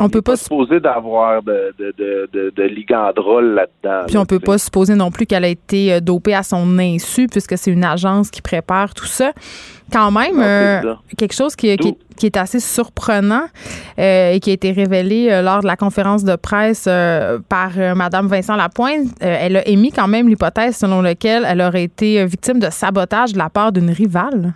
On 0.00 0.08
peut 0.08 0.22
pas, 0.22 0.36
supposé 0.36 0.80
d'avoir 0.80 1.42
de, 1.42 1.74
de, 1.78 1.94
de, 1.98 2.28
de, 2.32 2.52
de 2.56 2.62
ligandrol 2.62 3.54
là-dedans. 3.54 4.04
puis 4.06 4.16
on 4.16 4.24
peut 4.26 4.38
pas 4.38 4.58
supposer 4.58 4.94
non 4.94 5.10
plus 5.10 5.26
qu'elle 5.26 5.44
a 5.44 5.48
été 5.48 5.94
euh, 5.94 6.00
dopée 6.00 6.34
à 6.34 6.42
son 6.42 6.78
insu, 6.78 7.26
puisque 7.26 7.58
c'est 7.58 7.70
une 7.70 7.84
agence 7.84 8.30
qui 8.30 8.40
prépare 8.42 8.94
tout 8.94 9.06
ça. 9.06 9.32
Quand 9.92 10.10
même, 10.10 10.36
Non, 10.36 10.42
c'est 10.42 10.86
euh, 10.86 10.94
quelque 11.16 11.34
chose 11.34 11.56
qui, 11.56 11.74
qui, 11.78 11.90
D'où- 11.92 11.98
qui 12.16 12.26
est 12.26 12.36
assez 12.36 12.60
surprenant 12.60 13.44
euh, 13.98 14.32
et 14.32 14.40
qui 14.40 14.50
a 14.50 14.52
été 14.52 14.70
révélé 14.72 15.28
euh, 15.30 15.40
lors 15.42 15.60
de 15.62 15.66
la 15.66 15.76
conférence 15.76 16.24
de 16.24 16.36
presse 16.36 16.84
par 17.48 17.70
Madame 17.96 18.28
Vincent 18.28 18.56
Lapointe. 18.56 19.06
Elle 19.20 19.56
a 19.56 19.66
émis 19.66 19.90
quand 19.90 20.08
même 20.08 20.28
l'hypothèse 20.28 20.76
selon 20.76 21.00
laquelle 21.02 21.44
elle 21.48 21.60
aurait 21.62 21.84
été 21.84 22.24
victime 22.26 22.58
de 22.60 22.68
sabotage 22.70 23.32
de 23.32 23.38
la 23.38 23.48
part 23.48 23.72
d'une 23.72 23.90
rivale. 23.90 24.52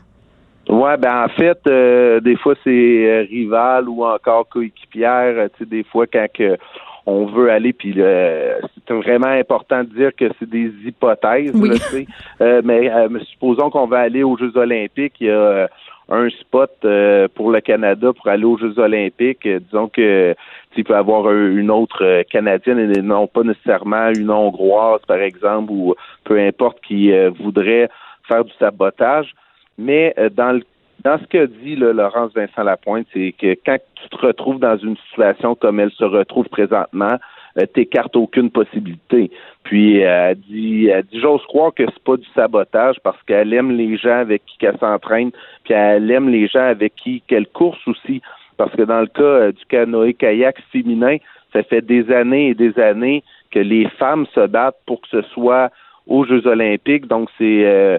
Ouais, 0.72 0.96
ben 0.96 1.24
en 1.24 1.28
fait, 1.28 1.58
euh, 1.66 2.20
des 2.20 2.36
fois 2.36 2.54
c'est 2.64 2.70
euh, 2.70 3.26
rival 3.28 3.88
ou 3.88 4.04
encore 4.04 4.48
coéquipière. 4.48 5.34
euh, 5.36 5.48
Tu 5.58 5.64
sais, 5.64 5.70
des 5.70 5.84
fois 5.84 6.06
quand 6.06 6.26
que 6.32 6.56
on 7.04 7.26
veut 7.26 7.50
aller, 7.50 7.72
puis 7.72 7.92
euh, 7.98 8.60
c'est 8.86 8.94
vraiment 8.94 9.26
important 9.26 9.82
de 9.82 9.88
dire 9.88 10.10
que 10.16 10.26
c'est 10.38 10.48
des 10.48 10.70
hypothèses. 10.86 11.50
Oui. 11.54 11.70
là, 11.70 11.74
tu 11.74 11.80
sais. 11.82 12.06
Euh, 12.40 12.62
mais 12.64 12.90
euh, 12.90 13.08
supposons 13.32 13.70
qu'on 13.70 13.86
va 13.86 13.98
aller 14.00 14.22
aux 14.22 14.36
Jeux 14.38 14.56
Olympiques, 14.56 15.16
il 15.20 15.26
y 15.26 15.30
a 15.30 15.34
euh, 15.34 15.66
un 16.08 16.28
spot 16.30 16.70
euh, 16.84 17.26
pour 17.34 17.50
le 17.50 17.60
Canada 17.60 18.12
pour 18.12 18.28
aller 18.28 18.44
aux 18.44 18.56
Jeux 18.56 18.78
Olympiques. 18.78 19.44
Euh, 19.46 19.58
disons 19.58 19.88
que 19.88 20.34
tu 20.74 20.82
y 20.88 20.92
avoir 20.92 21.26
un- 21.26 21.50
une 21.56 21.70
autre 21.72 22.22
canadienne 22.30 22.78
et 22.96 23.02
non 23.02 23.26
pas 23.26 23.42
nécessairement 23.42 24.08
une 24.10 24.30
hongroise, 24.30 25.02
par 25.06 25.18
exemple, 25.18 25.70
ou 25.72 25.94
peu 26.24 26.38
importe 26.38 26.78
qui 26.86 27.12
euh, 27.12 27.30
voudrait 27.30 27.88
faire 28.28 28.44
du 28.44 28.52
sabotage. 28.60 29.34
Mais 29.78 30.14
euh, 30.18 30.28
dans 30.30 30.52
le 30.52 30.62
dans 31.04 31.18
ce 31.18 31.24
que 31.24 31.46
dit 31.46 31.76
Laurence 31.76 32.32
Vincent 32.34 32.62
Lapointe, 32.62 33.06
c'est 33.12 33.34
que 33.36 33.56
quand 33.66 33.78
tu 33.96 34.08
te 34.08 34.26
retrouves 34.26 34.60
dans 34.60 34.76
une 34.76 34.96
situation 35.08 35.54
comme 35.54 35.80
elle 35.80 35.90
se 35.90 36.04
retrouve 36.04 36.48
présentement, 36.48 37.16
euh, 37.58 37.66
t'écartes 37.66 38.16
aucune 38.16 38.50
possibilité. 38.50 39.30
Puis 39.64 40.04
euh, 40.04 40.30
elle 40.30 40.38
dit, 40.40 40.86
elle 40.86 41.02
dit 41.04 41.20
j'ose 41.20 41.42
croire 41.46 41.74
que 41.74 41.84
c'est 41.84 42.04
pas 42.04 42.16
du 42.16 42.26
sabotage 42.34 42.96
parce 43.02 43.20
qu'elle 43.24 43.52
aime 43.52 43.72
les 43.72 43.96
gens 43.96 44.18
avec 44.20 44.42
qui 44.46 44.64
elle 44.64 44.78
s'entraîne, 44.78 45.32
puis 45.64 45.74
elle 45.74 46.10
aime 46.10 46.28
les 46.28 46.46
gens 46.46 46.64
avec 46.64 46.94
qui 46.94 47.22
qu'elle 47.26 47.46
course 47.48 47.80
aussi. 47.88 48.22
Parce 48.56 48.74
que 48.76 48.82
dans 48.82 49.00
le 49.00 49.06
cas 49.06 49.22
euh, 49.22 49.52
du 49.52 49.64
canoë 49.66 50.14
kayak 50.14 50.62
féminin, 50.70 51.16
ça 51.52 51.62
fait 51.64 51.82
des 51.82 52.10
années 52.12 52.50
et 52.50 52.54
des 52.54 52.78
années 52.78 53.24
que 53.50 53.58
les 53.58 53.88
femmes 53.98 54.26
se 54.34 54.46
battent 54.46 54.80
pour 54.86 55.00
que 55.00 55.08
ce 55.08 55.22
soit 55.34 55.70
aux 56.06 56.24
Jeux 56.24 56.46
Olympiques. 56.46 57.06
Donc 57.06 57.28
c'est 57.38 57.98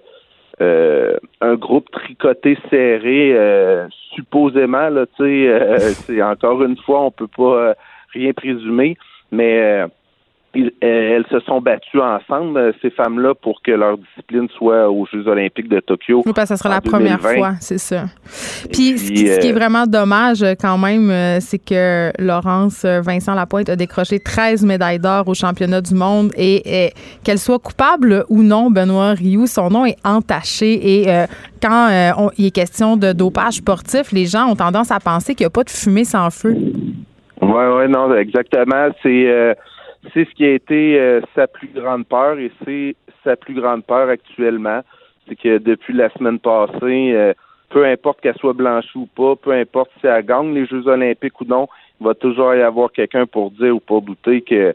euh, 0.62 1.18
un 1.42 1.56
groupe 1.56 1.90
tricoté 1.92 2.58
serré, 2.70 3.34
euh, 3.34 3.88
supposément, 4.14 4.90
là, 4.90 5.06
tu 5.06 5.24
sais, 5.24 5.48
euh, 5.48 5.78
c'est 6.06 6.22
encore 6.22 6.64
une 6.64 6.78
fois, 6.78 7.02
on 7.02 7.12
peut 7.12 7.28
pas 7.28 7.44
euh, 7.44 7.74
rien 8.14 8.34
présumer, 8.34 8.98
mais 9.32 9.60
euh, 9.60 9.88
ils- 10.56 10.72
euh, 10.84 11.16
elles 11.18 11.26
se 11.32 11.40
sont 11.46 11.60
battues 11.62 12.00
ensemble, 12.00 12.58
euh, 12.58 12.72
ces 12.82 12.90
femmes-là, 12.92 13.34
pour 13.36 13.62
que 13.62 13.72
leur 13.72 13.98
discipline 13.98 14.48
soit 14.58 14.90
aux 14.90 15.06
Jeux 15.12 15.28
olympiques 15.28 15.70
de 15.70 15.80
Tokyo. 15.80 16.22
Oui, 16.26 16.32
parce 16.36 16.50
que 16.50 16.56
ça 16.56 16.58
sera 16.64 16.76
la 16.76 16.82
première 16.82 17.18
2020. 17.18 17.36
fois, 17.36 17.52
c'est 17.60 17.78
ça. 17.78 18.04
Puis, 18.72 18.98
ce, 18.98 19.12
qui, 19.12 19.28
ce 19.28 19.40
qui 19.40 19.48
est 19.48 19.52
euh, 19.52 19.56
vraiment 19.56 19.86
dommage 19.88 20.44
quand 20.62 20.78
même, 20.78 21.12
c'est 21.42 21.58
que 21.64 22.12
Laurence 22.22 22.86
Vincent 22.86 23.34
Lapointe 23.34 23.70
a 23.70 23.76
décroché 23.76 24.20
13 24.20 24.64
médailles 24.66 25.00
d'or 25.00 25.28
au 25.28 25.34
championnat 25.34 25.82
du 25.82 25.96
monde 25.96 26.32
et, 26.38 26.86
et 26.86 26.94
qu'elle 27.24 27.40
soit 27.40 27.60
coupable 27.60 28.24
ou 28.30 28.44
non, 28.44 28.70
Benoît 28.70 29.12
Rioux, 29.12 29.48
son 29.48 29.70
nom 29.70 29.86
est 29.86 29.98
entaché 30.06 31.02
et 31.02 31.10
euh, 31.10 31.26
quand 31.62 31.90
euh, 31.92 32.12
on- 32.18 32.30
il 32.38 32.46
est 32.48 32.52
question 32.52 32.98
de 32.98 33.12
dopage 33.14 33.56
sportif, 33.56 34.12
les 34.12 34.26
gens 34.26 34.48
ont 34.50 34.56
tendance 34.56 34.92
à 34.92 35.00
penser 35.00 35.34
qu'il 35.36 35.44
n'y 35.46 35.48
a 35.48 35.50
pas 35.50 35.64
de 35.64 35.70
fumée 35.70 36.04
sans 36.06 36.30
feu. 36.30 36.56
Ouais, 37.42 37.68
ouais, 37.76 37.88
non, 37.88 38.14
exactement. 38.16 38.88
C'est 39.02 39.28
c'est 40.14 40.28
ce 40.28 40.34
qui 40.36 40.46
a 40.46 40.52
été 40.52 41.00
euh, 41.00 41.22
sa 41.36 41.48
plus 41.48 41.70
grande 41.70 42.06
peur 42.08 42.38
et 42.38 42.52
c'est 42.66 42.96
sa 43.24 43.36
plus 43.36 43.54
grande 43.54 43.86
peur 43.86 44.10
actuellement. 44.10 44.82
C'est 45.28 45.36
que 45.36 45.58
depuis 45.58 45.94
la 45.94 46.10
semaine 46.10 46.40
passée, 46.40 47.14
euh, 47.14 47.34
peu 47.70 47.86
importe 47.86 48.22
qu'elle 48.22 48.36
soit 48.36 48.54
blanchie 48.54 48.98
ou 48.98 49.08
pas, 49.08 49.36
peu 49.36 49.52
importe 49.52 49.92
si 50.00 50.08
elle 50.08 50.26
gagne 50.26 50.54
les 50.54 50.66
Jeux 50.66 50.88
olympiques 50.88 51.40
ou 51.42 51.46
non, 51.46 51.68
il 52.00 52.06
va 52.06 52.14
toujours 52.14 52.54
y 52.54 52.62
avoir 52.62 52.92
quelqu'un 52.92 53.26
pour 53.26 53.52
dire 53.52 53.76
ou 53.76 53.80
pour 53.80 54.02
douter 54.02 54.42
que 54.42 54.74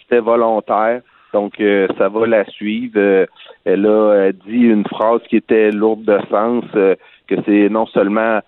c'était 0.00 0.20
volontaire. 0.20 1.02
Donc, 1.32 1.60
euh, 1.60 1.88
ça 1.98 2.08
va 2.08 2.26
la 2.26 2.44
suivre. 2.44 2.94
Euh, 2.96 3.26
elle 3.64 3.86
a 3.86 3.88
euh, 3.88 4.32
dit 4.46 4.64
une 4.64 4.86
phrase 4.86 5.20
qui 5.28 5.36
était 5.36 5.70
lourde 5.70 6.04
de 6.04 6.18
sens, 6.30 6.64
euh, 6.74 6.94
que 7.26 7.36
c'est 7.46 7.68
non 7.68 7.86
seulement 7.86 8.40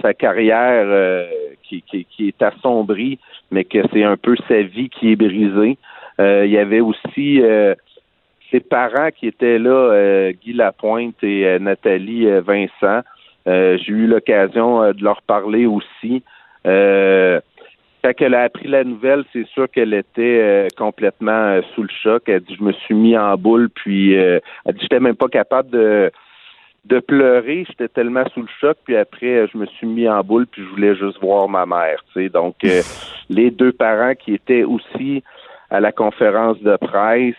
sa 0.00 0.14
carrière 0.14 0.84
euh, 0.86 1.26
qui, 1.62 1.82
qui, 1.82 2.04
qui 2.04 2.28
est 2.28 2.42
assombrie, 2.42 3.18
mais 3.50 3.64
que 3.64 3.78
c'est 3.92 4.04
un 4.04 4.16
peu 4.16 4.36
sa 4.48 4.62
vie 4.62 4.88
qui 4.88 5.12
est 5.12 5.16
brisée. 5.16 5.78
Euh, 6.20 6.44
il 6.46 6.50
y 6.50 6.58
avait 6.58 6.80
aussi 6.80 7.40
euh, 7.40 7.74
ses 8.50 8.60
parents 8.60 9.10
qui 9.10 9.26
étaient 9.26 9.58
là, 9.58 9.70
euh, 9.70 10.32
Guy 10.32 10.52
Lapointe 10.52 11.22
et 11.22 11.46
euh, 11.46 11.58
Nathalie 11.58 12.26
euh, 12.26 12.40
Vincent. 12.40 13.02
J'ai 13.46 13.92
eu 13.92 14.06
l'occasion 14.06 14.92
de 14.92 15.02
leur 15.02 15.22
parler 15.22 15.64
aussi. 15.64 16.22
Quand 16.64 18.12
elle 18.20 18.34
a 18.34 18.42
appris 18.42 18.68
la 18.68 18.84
nouvelle, 18.84 19.24
c'est 19.32 19.46
sûr 19.46 19.70
qu'elle 19.70 19.94
était 19.94 20.68
complètement 20.76 21.58
sous 21.74 21.82
le 21.82 21.88
choc. 22.02 22.24
Elle 22.26 22.40
dit 22.40 22.56
je 22.58 22.62
me 22.62 22.72
suis 22.72 22.94
mis 22.94 23.16
en 23.16 23.34
boule, 23.38 23.70
puis 23.70 24.12
elle 24.12 24.42
dit 24.66 24.82
j'étais 24.82 25.00
même 25.00 25.16
pas 25.16 25.28
capable 25.28 25.70
de 25.70 26.12
de 26.84 27.00
pleurer, 27.00 27.64
j'étais 27.68 27.88
tellement 27.88 28.24
sous 28.32 28.40
le 28.40 28.48
choc, 28.60 28.76
puis 28.84 28.96
après 28.96 29.46
je 29.52 29.58
me 29.58 29.66
suis 29.66 29.86
mis 29.86 30.08
en 30.08 30.22
boule, 30.22 30.46
puis 30.46 30.62
je 30.62 30.68
voulais 30.70 30.94
juste 30.94 31.20
voir 31.20 31.48
ma 31.48 31.66
mère, 31.66 32.02
tu 32.12 32.22
sais. 32.22 32.28
Donc 32.28 32.56
euh, 32.64 32.82
les 33.28 33.50
deux 33.50 33.72
parents 33.72 34.14
qui 34.14 34.34
étaient 34.34 34.64
aussi 34.64 35.22
à 35.70 35.80
la 35.80 35.92
conférence 35.92 36.58
de 36.60 36.76
presse 36.76 37.34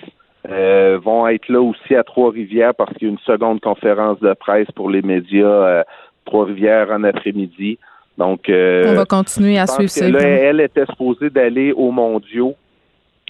euh, 0.48 1.00
vont 1.04 1.28
être 1.28 1.50
là 1.50 1.62
aussi 1.62 1.96
à 1.96 2.04
Trois-Rivières 2.04 2.76
parce 2.76 2.94
qu'il 2.94 3.08
y 3.08 3.10
a 3.10 3.14
une 3.14 3.20
seconde 3.20 3.60
conférence 3.60 4.20
de 4.20 4.34
presse 4.34 4.70
pour 4.76 4.90
les 4.90 5.02
médias 5.02 5.48
euh, 5.48 5.84
Trois-Rivières 6.26 6.92
en 6.92 7.04
après-midi. 7.04 7.80
Donc 8.18 8.50
euh, 8.50 8.92
On 8.92 8.96
va 8.96 9.06
continuer 9.06 9.58
à 9.58 9.66
suivre 9.66 9.90
ça. 9.90 10.08
là, 10.10 10.20
elle 10.22 10.60
était 10.60 10.86
supposée 10.86 11.30
d'aller 11.30 11.72
aux 11.72 11.92
mondiaux 11.92 12.56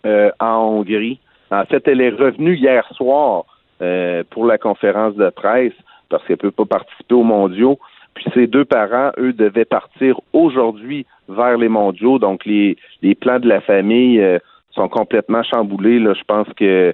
euh, 0.05 0.31
en 0.39 0.55
Hongrie. 0.55 1.19
En 1.51 1.63
fait, 1.65 1.87
elle 1.87 2.01
est 2.01 2.09
revenue 2.09 2.55
hier 2.55 2.85
soir 2.95 3.45
euh, 3.81 4.23
pour 4.29 4.45
la 4.45 4.57
conférence 4.57 5.15
de 5.15 5.29
presse 5.29 5.73
parce 6.09 6.25
qu'elle 6.25 6.37
peut 6.37 6.51
pas 6.51 6.65
participer 6.65 7.15
aux 7.15 7.23
mondiaux. 7.23 7.79
Puis 8.13 8.25
ses 8.33 8.47
deux 8.47 8.65
parents, 8.65 9.11
eux, 9.17 9.33
devaient 9.33 9.65
partir 9.65 10.19
aujourd'hui 10.33 11.05
vers 11.27 11.57
les 11.57 11.69
mondiaux. 11.69 12.19
Donc 12.19 12.45
les, 12.45 12.77
les 13.01 13.15
plans 13.15 13.39
de 13.39 13.47
la 13.47 13.61
famille 13.61 14.19
euh, 14.19 14.39
sont 14.71 14.89
complètement 14.89 15.43
chamboulés. 15.43 15.99
Là. 15.99 16.13
Je 16.13 16.23
pense 16.23 16.47
que 16.57 16.93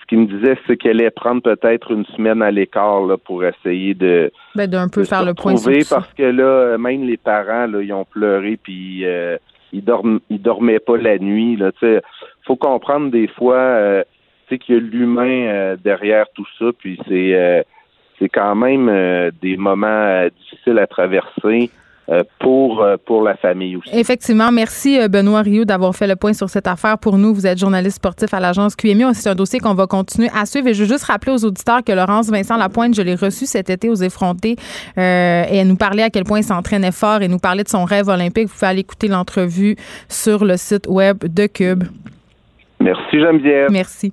ce 0.00 0.06
qu'il 0.06 0.18
me 0.18 0.26
disait, 0.26 0.58
c'est 0.66 0.76
qu'elle 0.76 1.00
allait 1.00 1.10
prendre 1.10 1.42
peut-être 1.42 1.90
une 1.90 2.04
semaine 2.06 2.42
à 2.42 2.50
l'écart 2.50 3.06
là, 3.06 3.16
pour 3.16 3.44
essayer 3.44 3.94
de, 3.94 4.30
Ben, 4.54 4.66
d'un 4.68 4.88
peu 4.88 5.02
de 5.02 5.06
faire 5.06 5.24
le 5.24 5.34
point 5.34 5.56
sur 5.56 5.72
parce 5.88 6.12
que 6.14 6.22
là, 6.22 6.76
même 6.78 7.04
les 7.04 7.16
parents, 7.16 7.66
là, 7.66 7.80
ils 7.80 7.92
ont 7.92 8.04
pleuré 8.04 8.58
puis 8.62 9.04
euh, 9.04 9.36
ils 9.72 9.84
dorment, 9.84 10.20
ils 10.30 10.40
dormaient 10.40 10.78
pas 10.78 10.96
la 10.96 11.18
nuit. 11.18 11.58
Sais. 11.80 12.02
faut 12.42 12.56
comprendre 12.56 13.10
des 13.10 13.28
fois, 13.28 13.56
euh, 13.56 14.04
qu'il 14.58 14.74
y 14.74 14.78
a 14.78 14.80
l'humain 14.80 15.46
euh, 15.46 15.76
derrière 15.82 16.26
tout 16.34 16.46
ça, 16.58 16.66
puis 16.78 16.98
c'est 17.08 17.64
c'est 18.18 18.28
quand 18.28 18.54
même 18.54 18.88
euh, 18.88 19.30
des 19.42 19.56
moments 19.56 19.86
euh, 19.86 20.28
difficiles 20.30 20.78
à 20.78 20.86
traverser 20.86 21.70
euh, 22.10 22.22
pour 22.38 22.86
pour 23.06 23.22
la 23.22 23.34
famille 23.34 23.76
aussi. 23.76 23.88
Effectivement, 23.98 24.52
merci 24.52 24.98
Benoît 25.08 25.40
Rio 25.40 25.64
d'avoir 25.64 25.96
fait 25.96 26.06
le 26.06 26.16
point 26.16 26.34
sur 26.34 26.50
cette 26.50 26.66
affaire 26.66 26.98
pour 26.98 27.16
nous. 27.16 27.32
Vous 27.32 27.46
êtes 27.46 27.58
journaliste 27.58 27.96
sportif 27.96 28.34
à 28.34 28.40
l'agence 28.40 28.76
QMI. 28.76 29.14
C'est 29.14 29.30
un 29.30 29.34
dossier 29.34 29.58
qu'on 29.58 29.72
va 29.72 29.86
continuer 29.86 30.28
à 30.34 30.44
suivre. 30.44 30.68
Et 30.68 30.74
je 30.74 30.82
veux 30.82 30.88
juste 30.88 31.04
rappeler 31.04 31.32
aux 31.32 31.44
auditeurs 31.46 31.82
que 31.82 31.92
Laurence 31.92 32.28
Vincent 32.30 32.58
Lapointe, 32.58 32.94
je 32.94 33.00
l'ai 33.00 33.14
reçue 33.14 33.46
cet 33.46 33.70
été 33.70 33.88
aux 33.88 33.94
effrontés 33.94 34.56
euh, 34.98 35.44
et 35.50 35.56
elle 35.56 35.68
nous 35.68 35.76
parlait 35.76 36.02
à 36.02 36.10
quel 36.10 36.24
point 36.24 36.40
il 36.40 36.44
s'entraînait 36.44 36.92
fort 36.92 37.22
et 37.22 37.28
nous 37.28 37.38
parlait 37.38 37.64
de 37.64 37.68
son 37.68 37.84
rêve 37.84 38.08
olympique. 38.08 38.48
Vous 38.48 38.54
pouvez 38.54 38.66
aller 38.66 38.80
écouter 38.80 39.08
l'entrevue 39.08 39.76
sur 40.08 40.44
le 40.44 40.58
site 40.58 40.86
web 40.86 41.24
de 41.24 41.46
Cube. 41.46 41.84
Merci 42.80 43.18
Geneviève. 43.18 43.70
Merci. 43.70 44.12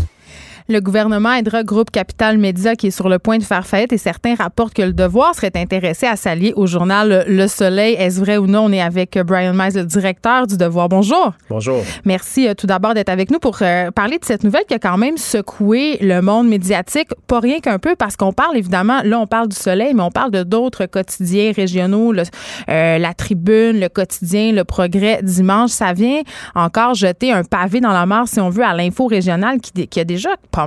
Le 0.71 0.79
gouvernement 0.79 1.33
aidera 1.33 1.63
Groupe 1.63 1.91
Capital 1.91 2.37
Média 2.37 2.77
qui 2.77 2.87
est 2.87 2.91
sur 2.91 3.09
le 3.09 3.19
point 3.19 3.37
de 3.37 3.43
faire 3.43 3.67
faillite 3.67 3.91
et 3.91 3.97
certains 3.97 4.35
rapportent 4.35 4.73
que 4.73 4.81
le 4.81 4.93
devoir 4.93 5.35
serait 5.35 5.51
intéressé 5.55 6.05
à 6.07 6.15
s'allier 6.15 6.53
au 6.55 6.65
journal 6.65 7.25
Le 7.27 7.47
Soleil. 7.47 7.95
Est-ce 7.95 8.21
vrai 8.21 8.37
ou 8.37 8.47
non? 8.47 8.61
On 8.67 8.71
est 8.71 8.79
avec 8.79 9.19
Brian 9.19 9.53
Mize, 9.53 9.75
le 9.75 9.83
directeur 9.83 10.47
du 10.47 10.55
devoir. 10.55 10.87
Bonjour. 10.87 11.33
Bonjour. 11.49 11.81
Merci 12.05 12.47
euh, 12.47 12.53
tout 12.53 12.67
d'abord 12.67 12.93
d'être 12.93 13.09
avec 13.09 13.31
nous 13.31 13.39
pour 13.39 13.57
euh, 13.61 13.91
parler 13.91 14.17
de 14.17 14.23
cette 14.23 14.45
nouvelle 14.45 14.63
qui 14.65 14.73
a 14.73 14.79
quand 14.79 14.97
même 14.97 15.17
secoué 15.17 15.97
le 15.99 16.21
monde 16.21 16.47
médiatique, 16.47 17.09
pas 17.27 17.41
rien 17.41 17.59
qu'un 17.59 17.77
peu 17.77 17.97
parce 17.97 18.15
qu'on 18.15 18.31
parle 18.31 18.55
évidemment, 18.55 19.01
là 19.03 19.19
on 19.19 19.27
parle 19.27 19.49
du 19.49 19.57
soleil, 19.57 19.93
mais 19.93 20.03
on 20.03 20.09
parle 20.11 20.31
de 20.31 20.43
d'autres 20.43 20.85
quotidiens 20.85 21.51
régionaux, 21.53 22.13
le- 22.13 22.23
euh, 22.69 22.97
la 22.97 23.13
tribune, 23.13 23.77
le 23.77 23.89
quotidien, 23.89 24.53
le 24.53 24.63
progrès 24.63 25.19
dimanche. 25.21 25.71
Ça 25.71 25.91
vient 25.91 26.21
encore 26.55 26.93
jeter 26.93 27.33
un 27.33 27.43
pavé 27.43 27.81
dans 27.81 27.91
la 27.91 28.05
mare, 28.05 28.29
si 28.29 28.39
on 28.39 28.49
veut, 28.49 28.63
à 28.63 28.73
l'info 28.73 29.07
régionale 29.07 29.59
qui, 29.59 29.85
qui 29.89 29.99
a 29.99 30.05
déjà 30.05 30.29
pas 30.51 30.60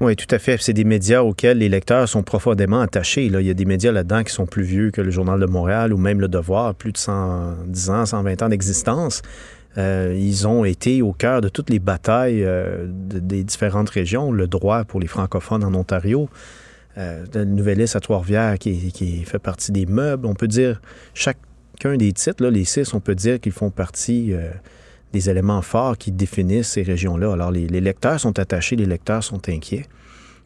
Oui, 0.00 0.16
tout 0.16 0.32
à 0.34 0.38
fait. 0.38 0.56
C'est 0.60 0.72
des 0.72 0.84
médias 0.84 1.22
auxquels 1.22 1.58
les 1.58 1.68
lecteurs 1.68 2.08
sont 2.08 2.22
profondément 2.22 2.80
attachés. 2.80 3.26
Il 3.26 3.40
y 3.40 3.50
a 3.50 3.54
des 3.54 3.64
médias 3.64 3.92
là-dedans 3.92 4.22
qui 4.24 4.32
sont 4.32 4.46
plus 4.46 4.62
vieux 4.62 4.90
que 4.90 5.00
le 5.00 5.10
Journal 5.10 5.38
de 5.40 5.46
Montréal 5.46 5.92
ou 5.92 5.98
même 5.98 6.20
Le 6.20 6.28
Devoir, 6.28 6.74
plus 6.74 6.92
de 6.92 6.98
110 6.98 7.90
ans, 7.90 8.06
120 8.06 8.42
ans 8.42 8.48
d'existence. 8.48 9.22
Euh, 9.76 10.16
ils 10.18 10.48
ont 10.48 10.64
été 10.64 11.02
au 11.02 11.12
cœur 11.12 11.40
de 11.40 11.48
toutes 11.48 11.70
les 11.70 11.78
batailles 11.78 12.42
euh, 12.42 12.86
de- 12.88 13.18
des 13.20 13.44
différentes 13.44 13.90
régions. 13.90 14.32
Le 14.32 14.46
droit 14.48 14.84
pour 14.84 14.98
les 14.98 15.06
francophones 15.06 15.62
en 15.62 15.74
Ontario, 15.74 16.28
euh, 16.96 17.24
le 17.34 17.44
Nouvelliste 17.44 17.94
à 17.94 18.00
Trois-Rivières 18.00 18.58
qui, 18.58 19.24
fait 19.24 19.38
partie 19.38 19.70
des 19.70 19.86
meubles. 19.86 20.26
On 20.26 20.34
peut 20.34 20.48
dire 20.48 20.80
chacun 21.14 21.96
des 21.96 22.12
titres, 22.12 22.44
les 22.46 22.64
six, 22.64 22.92
on 22.94 23.00
peut 23.00 23.14
dire 23.14 23.38
qu'ils 23.38 23.52
font 23.52 23.70
partie 23.70 24.32
euh, 24.32 24.50
des 25.12 25.30
éléments 25.30 25.62
forts 25.62 25.96
qui 25.96 26.12
définissent 26.12 26.68
ces 26.72 26.82
régions-là. 26.82 27.32
Alors, 27.32 27.50
les, 27.50 27.66
les 27.66 27.80
lecteurs 27.80 28.20
sont 28.20 28.38
attachés, 28.38 28.76
les 28.76 28.86
lecteurs 28.86 29.22
sont 29.24 29.40
inquiets. 29.48 29.86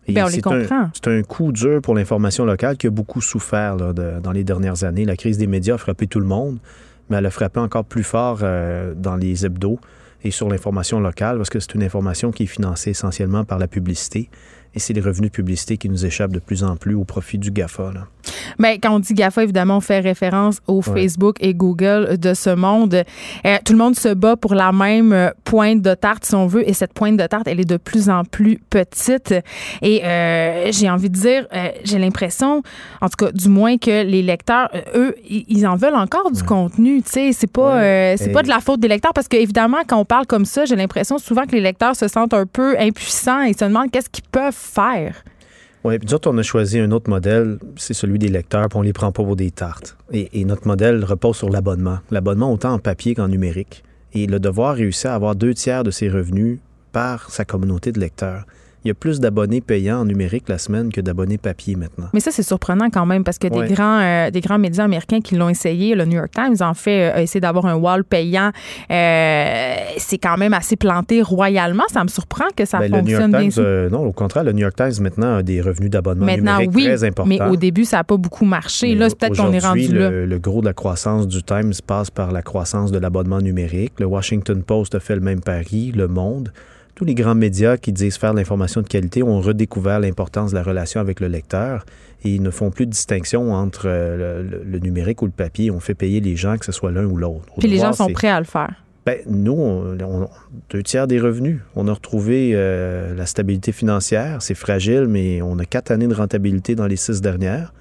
Et 0.07 0.13
Ben, 0.13 0.25
on 0.25 0.27
les 0.27 0.35
c'est 0.35 0.47
un- 0.47 0.61
comprend. 0.61 0.91
C'est 0.95 1.09
un 1.09 1.23
coup 1.23 1.53
dur 1.53 1.81
pour 1.81 1.95
l'information 1.95 2.45
locale 2.45 2.77
qui 2.77 2.87
a 2.89 2.91
beaucoup 2.91 3.21
souffert 3.21 3.77
là, 3.77 3.93
de- 3.93 4.21
dans 4.21 4.33
les 4.33 4.45
dernières 4.45 4.85
années. 4.85 5.05
La 5.05 5.17
crise 5.17 5.39
des 5.39 5.47
médias 5.47 5.75
a 5.75 5.79
frappé 5.79 6.07
tout 6.07 6.21
le 6.21 6.27
monde, 6.27 6.59
mais 7.09 7.17
elle 7.19 7.27
a 7.27 7.31
frappé 7.31 7.61
encore 7.61 7.85
plus 7.85 8.03
fort 8.05 8.41
euh, 8.43 8.95
dans 8.97 9.17
les 9.17 9.45
hebdos 9.47 9.79
et 10.25 10.31
sur 10.31 10.49
l'information 10.49 10.99
locale 11.01 11.37
parce 11.37 11.51
que 11.51 11.61
c'est 11.61 11.75
une 11.75 11.83
information 11.83 12.31
qui 12.33 12.45
est 12.45 12.47
financée 12.47 12.91
essentiellement 12.91 13.45
par 13.45 13.59
la 13.59 13.69
publicité. 13.69 14.29
Et 14.75 14.79
c'est 14.79 14.93
les 14.95 15.01
revenus 15.03 15.31
de 15.31 15.35
publicité 15.37 15.77
qui 15.77 15.89
nous 15.91 16.07
échappent 16.07 16.33
de 16.33 16.39
plus 16.39 16.65
en 16.65 16.77
plus 16.77 16.95
au 16.95 17.05
profit 17.05 17.39
du 17.39 17.51
GAFA. 17.51 17.93
là. 17.93 18.07
Ben, 18.59 18.79
quand 18.83 18.95
on 18.95 18.99
dit 18.99 19.14
GAFA, 19.14 19.43
évidemment, 19.45 19.79
on 19.79 19.81
fait 19.81 20.01
référence 20.01 20.61
au 20.66 20.83
Ouais. 20.87 21.03
Facebook 21.03 21.37
et 21.41 21.55
Google 21.55 22.18
de 22.18 22.35
ce 22.35 22.51
monde. 22.51 22.95
Euh, 23.47 23.57
tout 23.64 23.73
le 23.73 23.79
monde 23.79 23.95
se 23.97 24.12
bat 24.14 24.37
pour 24.37 24.55
la 24.55 24.73
même 24.73 25.12
euh, 25.12 25.31
pointe 25.45 25.81
de 25.83 25.95
tarte, 25.95 26.25
si 26.25 26.35
on 26.35 26.47
veut, 26.47 26.68
et 26.68 26.73
cette 26.73 26.93
pointe 26.93 27.16
de 27.16 27.27
tarte, 27.27 27.47
elle 27.47 27.61
est 27.61 27.68
de 27.68 27.77
plus 27.77 28.11
en 28.11 28.25
plus 28.25 28.59
petite. 28.70 29.35
Et 29.81 30.05
euh, 30.05 30.70
j'ai 30.73 30.91
envie 30.91 31.09
de 31.11 31.14
dire, 31.16 31.47
euh, 31.55 31.68
j'ai 31.85 31.99
l'impression, 31.99 32.62
en 33.01 33.09
tout 33.09 33.27
cas, 33.27 33.33
du 33.33 33.49
moins 33.49 33.79
que 33.79 34.03
les 34.05 34.23
lecteurs, 34.23 34.68
euh, 34.75 34.81
eux, 35.11 35.14
ils 35.29 35.66
en 35.66 35.77
veulent 35.77 35.95
encore 35.95 36.31
du 36.33 36.43
contenu. 36.43 37.03
Tu 37.03 37.11
sais, 37.11 37.33
c'est 37.33 37.51
pas, 37.51 37.81
euh, 37.81 38.14
c'est 38.18 38.33
pas 38.33 38.43
de 38.43 38.49
la 38.49 38.61
faute 38.61 38.81
des 38.81 38.89
lecteurs, 38.89 39.12
parce 39.12 39.29
qu'évidemment, 39.29 39.79
quand 39.87 39.99
on 39.99 40.05
parle 40.05 40.27
comme 40.27 40.45
ça, 40.45 40.64
j'ai 40.64 40.77
l'impression 40.77 41.18
souvent 41.18 41.45
que 41.47 41.53
les 41.53 41.61
lecteurs 41.61 41.95
se 41.97 42.09
sentent 42.09 42.35
un 42.35 42.47
peu 42.47 42.77
impuissants 42.79 43.43
et 43.43 43.53
se 43.53 43.64
demandent 43.64 43.91
qu'est-ce 43.91 44.11
qu'ils 44.11 44.25
peuvent 44.31 44.53
faire. 44.53 45.14
Oui, 45.85 45.99
puis 45.99 46.07
nous 46.07 46.14
autres, 46.14 46.30
on 46.30 46.39
a 46.39 46.43
choisi 46.43 46.78
un 46.78 46.93
autre 46.93 47.11
modèle, 47.11 47.59
c'est 47.76 47.95
celui 47.95 48.18
des 48.18 48.28
lecteurs, 48.28 48.68
puis 48.68 48.78
on 48.78 48.83
les 48.83 48.93
prend 48.93 49.11
pas 49.11 49.24
pour 49.24 49.35
des 49.35 49.51
tartes. 49.51 49.97
Et, 50.12 50.41
et 50.41 50.45
notre 50.45 50.66
modèle 50.68 51.05
repose 51.05 51.37
sur 51.37 51.51
l'abonnement. 51.51 51.99
L'abonnement 52.11 52.53
autant 52.53 52.74
en 52.74 52.78
papier 52.78 53.14
qu'en 53.16 53.28
numérique. 53.28 53.83
Et 54.14 54.26
le 54.26 54.39
devoir 54.39 54.76
réussit 54.76 55.07
à 55.07 55.14
avoir 55.14 55.35
deux 55.35 55.55
tiers 55.55 55.83
de 55.83 55.91
ses 55.91 56.09
revenus 56.09 56.61
par 56.93 57.30
sa 57.30 57.45
communauté 57.45 57.91
de 57.91 57.99
lecteurs. 57.99 58.45
Il 58.85 58.89
y 58.89 58.91
a 58.91 58.95
plus 58.95 59.20
d'abonnés 59.20 59.61
payants 59.61 60.01
en 60.01 60.05
numérique 60.05 60.49
la 60.49 60.59
semaine 60.59 60.91
que 60.93 61.01
d'abonnés 61.01 61.39
papier 61.39 61.76
maintenant. 61.76 62.07
Mais 62.12 62.20
ça, 62.20 62.30
c'est 62.33 62.43
surprenant 62.43 62.91
quand 62.91 63.07
même 63.07 63.22
parce 63.24 63.39
que 63.39 63.47
Ouais. 63.47 63.68
des, 63.68 63.74
grands, 63.74 64.01
euh, 64.01 64.30
des 64.30 64.41
grands 64.41 64.59
médias 64.59 64.85
américains 64.85 65.20
qui 65.20 65.37
l'ont 65.37 65.49
essayé, 65.49 65.95
le 65.95 66.05
New 66.05 66.16
York 66.16 66.30
Times 66.35 66.57
en 66.61 66.74
fait, 66.74 67.11
euh, 67.11 67.16
a 67.16 67.22
essayé 67.22 67.41
d'avoir 67.41 67.66
un 67.66 67.74
wall 67.74 68.03
payant. 68.05 68.51
Euh, 68.91 69.74
c'est 69.99 70.18
quand 70.18 70.37
même 70.37 70.55
assez 70.55 70.76
planté 70.76 71.22
royalement. 71.22 71.85
Ça 71.93 72.03
me 72.03 72.09
surprend 72.09 72.47
que 72.57 72.64
ça 72.64 72.78
Ben, 72.78 72.91
le 72.91 72.99
fonctionne 72.99 73.30
bien. 73.30 73.49
Euh, 73.59 73.91
non, 73.91 74.05
au 74.07 74.12
contraire, 74.12 74.45
le 74.45 74.53
New 74.53 74.61
York 74.62 74.74
Times 74.76 75.01
maintenant 75.01 75.37
a 75.37 75.43
des 75.43 75.61
revenus 75.61 75.91
d'abonnement 75.91 76.26
Maintenant, 76.26 76.53
numérique 76.59 76.70
oui, 76.74 76.85
très 76.85 77.05
importants. 77.05 77.28
mais 77.28 77.41
au 77.43 77.57
début, 77.57 77.85
ça 77.85 77.99
n'a 77.99 78.05
pas 78.05 78.16
beaucoup 78.16 78.45
marché. 78.45 78.89
Mais 78.89 78.95
là, 78.97 79.09
c'est 79.09 79.18
peut-être 79.18 79.37
qu'on 79.37 79.53
est 79.53 79.59
rendu 79.59 79.83
aujourd'hui, 79.85 79.89
là. 79.89 80.11
le, 80.11 80.26
le 80.26 80.39
gros 80.39 80.61
de 80.61 80.66
la 80.66 80.72
croissance 80.74 81.26
du 81.28 81.43
Times 81.43 81.72
passe 81.87 82.11
par 82.11 82.33
la 82.33 82.43
croissance 82.43 82.91
de 82.93 82.99
l'abonnement 82.99 83.41
numérique. 83.41 83.93
Le 84.01 84.07
Washington 84.07 84.62
Post 84.62 84.95
a 84.95 85.01
fait 85.01 85.14
le 85.14 85.20
même 85.20 85.41
pari, 85.41 85.93
Le 85.95 86.09
Monde. 86.09 86.53
Tous 86.95 87.05
les 87.07 87.14
grands 87.14 87.34
médias 87.34 87.76
qui 87.78 87.93
disent 87.93 88.16
faire 88.18 88.32
de 88.32 88.38
l'information 88.38 88.82
de 88.82 88.86
qualité 88.86 89.22
ont 89.22 89.40
redécouvert 89.40 89.99
l'importance 89.99 90.51
de 90.51 90.57
la 90.57 90.62
relation 90.62 91.01
avec 91.01 91.20
le 91.20 91.28
lecteur 91.28 91.86
et 92.24 92.28
ils 92.34 92.43
ne 92.43 92.51
font 92.51 92.70
plus 92.70 92.84
de 92.86 92.90
distinction 92.90 93.53
entre 93.53 93.84
euh, 93.86 94.43
le, 94.43 94.49
le- 94.59 94.62
le 94.64 94.78
numérique 94.78 95.22
ou 95.22 95.26
le 95.26 95.32
papier. 95.32 95.70
On 95.70 95.80
fait 95.80 95.95
payer 95.95 96.20
les 96.20 96.36
gens, 96.36 96.57
que 96.59 96.66
ce 96.66 96.72
soit 96.72 96.93
l'un 96.93 97.05
ou 97.07 97.16
l'autre. 97.16 97.47
Au 97.57 97.61
Puis 97.61 97.68
les 97.68 97.76
gens 97.78 97.90
devoir, 97.90 98.09
sont 98.09 98.12
prêts 98.12 98.28
à 98.28 98.38
le 98.38 98.45
faire. 98.45 98.74
ben, 99.07 99.18
nous, 99.26 99.53
on, 99.53 99.97
on- 100.01 100.28
deux 100.70 100.82
tiers 100.82 101.07
des 101.07 101.18
revenus. 101.18 101.61
On 101.74 101.88
a 101.88 101.93
retrouvé 101.95 102.53
euh, 102.55 103.14
la 103.14 103.24
stabilité 103.26 103.72
financière. 103.72 104.43
C'est 104.43 104.55
fragile, 104.55 105.07
mais 105.09 105.40
on 105.43 105.59
a 105.59 105.64
quatre 105.64 105.90
années 105.90 106.07
de 106.09 106.14
rentabilité 106.14 106.74
dans 106.74 106.86
les 106.86 106.97
six 106.97 107.20
dernières. 107.22 107.72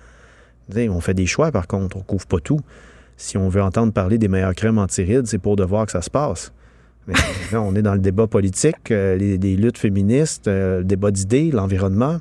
On 0.74 1.02
fait 1.02 1.14
des 1.14 1.26
choix, 1.26 1.52
par 1.52 1.68
contre. 1.68 1.98
On 1.98 2.02
couvre 2.02 2.26
pas 2.28 2.40
tout. 2.40 2.62
Si 3.18 3.38
on 3.38 3.50
veut 3.50 3.62
entendre 3.62 3.92
parler 3.92 4.18
des 4.18 4.30
meilleures 4.30 4.56
crèmes 4.56 4.78
antirides, 4.78 5.28
c'est 5.28 5.38
pour 5.38 5.58
de 5.58 5.66
voir 5.66 5.86
que 5.86 5.92
ça 5.92 6.02
se 6.02 6.10
passe. 6.10 6.54
On 7.54 7.76
est 7.76 7.82
dans 7.82 7.94
le 7.94 8.00
débat 8.00 8.28
politique, 8.28 8.92
euh, 8.92 9.16
les, 9.16 9.38
les 9.38 9.56
luttes 9.56 9.78
féministes, 9.78 10.48
euh, 10.48 10.80
le 10.80 10.84
débat 10.84 11.12
d'idées, 11.12 11.52
l'environnement. 11.52 12.20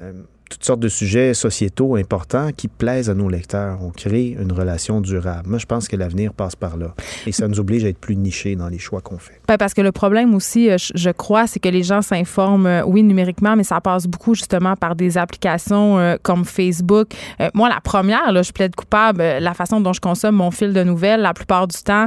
Euh, 0.00 0.12
toutes 0.52 0.64
sortes 0.64 0.80
de 0.80 0.88
sujets 0.88 1.32
sociétaux 1.32 1.96
importants 1.96 2.50
qui 2.54 2.68
plaisent 2.68 3.08
à 3.08 3.14
nos 3.14 3.28
lecteurs. 3.30 3.78
On 3.82 3.88
crée 3.90 4.36
une 4.38 4.52
relation 4.52 5.00
durable. 5.00 5.48
Moi, 5.48 5.58
je 5.58 5.64
pense 5.66 5.88
que 5.88 5.96
l'avenir 5.96 6.34
passe 6.34 6.54
par 6.56 6.76
là. 6.76 6.94
Et 7.26 7.32
ça 7.32 7.48
nous 7.48 7.58
oblige 7.58 7.84
à 7.84 7.88
être 7.88 7.98
plus 7.98 8.16
nichés 8.16 8.54
dans 8.54 8.68
les 8.68 8.78
choix 8.78 9.00
qu'on 9.00 9.16
fait. 9.18 9.40
Ben, 9.48 9.56
parce 9.56 9.72
que 9.72 9.80
le 9.80 9.92
problème 9.92 10.34
aussi, 10.34 10.70
euh, 10.70 10.76
je- 10.94 11.10
crois, 11.10 11.46
c'est 11.46 11.60
que 11.60 11.68
les 11.68 11.82
gens 11.82 12.02
s'informent, 12.02 12.66
euh, 12.66 12.82
oui, 12.84 13.02
numériquement, 13.02 13.56
mais 13.56 13.64
ça 13.64 13.80
passe 13.80 14.06
beaucoup 14.06 14.34
justement 14.34 14.76
par 14.76 14.94
des 14.94 15.16
applications 15.18 15.98
euh, 15.98 16.16
comme 16.22 16.44
Facebook. 16.44 17.08
Moi, 17.54 17.68
la 17.68 17.80
première, 17.80 18.30
là, 18.32 18.42
je 18.42 18.52
plaide 18.52 18.74
coupable, 18.74 19.22
la 19.22 19.54
façon 19.54 19.80
dont 19.80 19.92
je 19.92 20.00
consomme 20.00 20.36
mon 20.36 20.50
fil 20.50 20.72
de 20.72 20.82
nouvelles, 20.82 21.20
la 21.20 21.32
plupart 21.34 21.66
du 21.68 21.76
temps, 21.82 22.06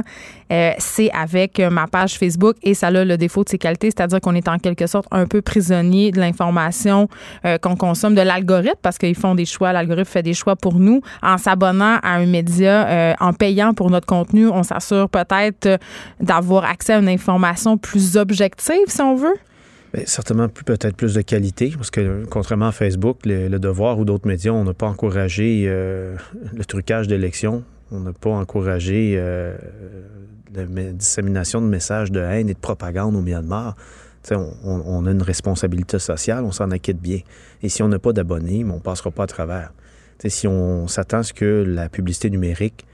c'est 0.78 1.10
avec 1.12 1.58
ma 1.60 1.86
page 1.86 2.18
Facebook 2.18 2.56
et 2.62 2.74
ça 2.74 2.88
a 2.88 3.04
le 3.04 3.16
défaut 3.16 3.42
de 3.44 3.48
ses 3.48 3.58
qualités, 3.58 3.88
c'est-à-dire 3.88 4.20
qu'on 4.20 4.34
est 4.34 4.48
en 4.48 4.58
quelque 4.58 4.86
sorte 4.86 5.06
un 5.10 5.26
peu 5.26 5.42
prisonnier 5.42 6.10
de 6.12 6.20
l'information 6.20 7.08
qu'on 7.62 7.76
consomme, 7.76 8.14
de 8.14 8.20
parce 8.82 8.98
qu'ils 8.98 9.14
font 9.14 9.34
des 9.34 9.44
choix, 9.44 9.72
l'algorithme 9.72 10.10
fait 10.10 10.22
des 10.22 10.34
choix 10.34 10.56
pour 10.56 10.74
nous. 10.74 11.00
En 11.22 11.38
s'abonnant 11.38 11.98
à 12.02 12.16
un 12.16 12.26
média, 12.26 12.88
euh, 12.88 13.14
en 13.20 13.32
payant 13.32 13.74
pour 13.74 13.90
notre 13.90 14.06
contenu, 14.06 14.48
on 14.48 14.62
s'assure 14.62 15.08
peut-être 15.08 15.66
euh, 15.66 15.78
d'avoir 16.20 16.64
accès 16.64 16.94
à 16.94 16.98
une 16.98 17.08
information 17.08 17.78
plus 17.78 18.16
objective, 18.16 18.86
si 18.86 19.00
on 19.00 19.14
veut. 19.14 19.34
Bien, 19.94 20.02
certainement 20.06 20.48
plus 20.48 20.64
peut-être 20.64 20.96
plus 20.96 21.14
de 21.14 21.22
qualité, 21.22 21.72
parce 21.76 21.90
que 21.90 22.24
contrairement 22.28 22.68
à 22.68 22.72
Facebook, 22.72 23.18
le, 23.24 23.58
Devoir 23.58 23.98
ou 23.98 24.04
d'autres 24.04 24.26
médias, 24.26 24.52
on 24.52 24.64
n'a 24.64 24.74
pas 24.74 24.86
encouragé 24.86 25.64
euh, 25.66 26.16
le 26.54 26.64
trucage 26.64 27.08
d'élections. 27.08 27.62
On 27.92 28.00
n'a 28.00 28.12
pas 28.12 28.30
encouragé 28.30 29.16
la 30.52 30.64
dissémination 30.92 31.60
de 31.60 31.66
messages 31.66 32.10
de 32.10 32.18
haine 32.18 32.48
et 32.48 32.54
de 32.54 32.58
propagande 32.58 33.14
au 33.14 33.20
Myanmar. 33.20 33.76
On, 34.34 35.06
a 35.06 35.10
une 35.10 35.22
responsabilité 35.22 35.98
sociale, 35.98 36.44
on 36.44 36.52
s'en 36.52 36.70
inquiète 36.70 37.00
bien. 37.00 37.20
Et 37.62 37.68
si 37.68 37.82
on 37.82 37.88
n'a 37.88 37.98
pas 37.98 38.12
d'abonnés, 38.12 38.64
ben, 38.64 38.72
on 38.72 38.76
ne 38.76 38.80
passera 38.80 39.10
pas 39.10 39.24
à 39.24 39.26
travers. 39.26 39.72
Si 40.26 40.48
on 40.48 40.88
s'attend 40.88 41.18
à 41.18 41.22
ce 41.22 41.32
que 41.32 41.64
la 41.66 41.88
publicité 41.88 42.30
numérique 42.30 42.86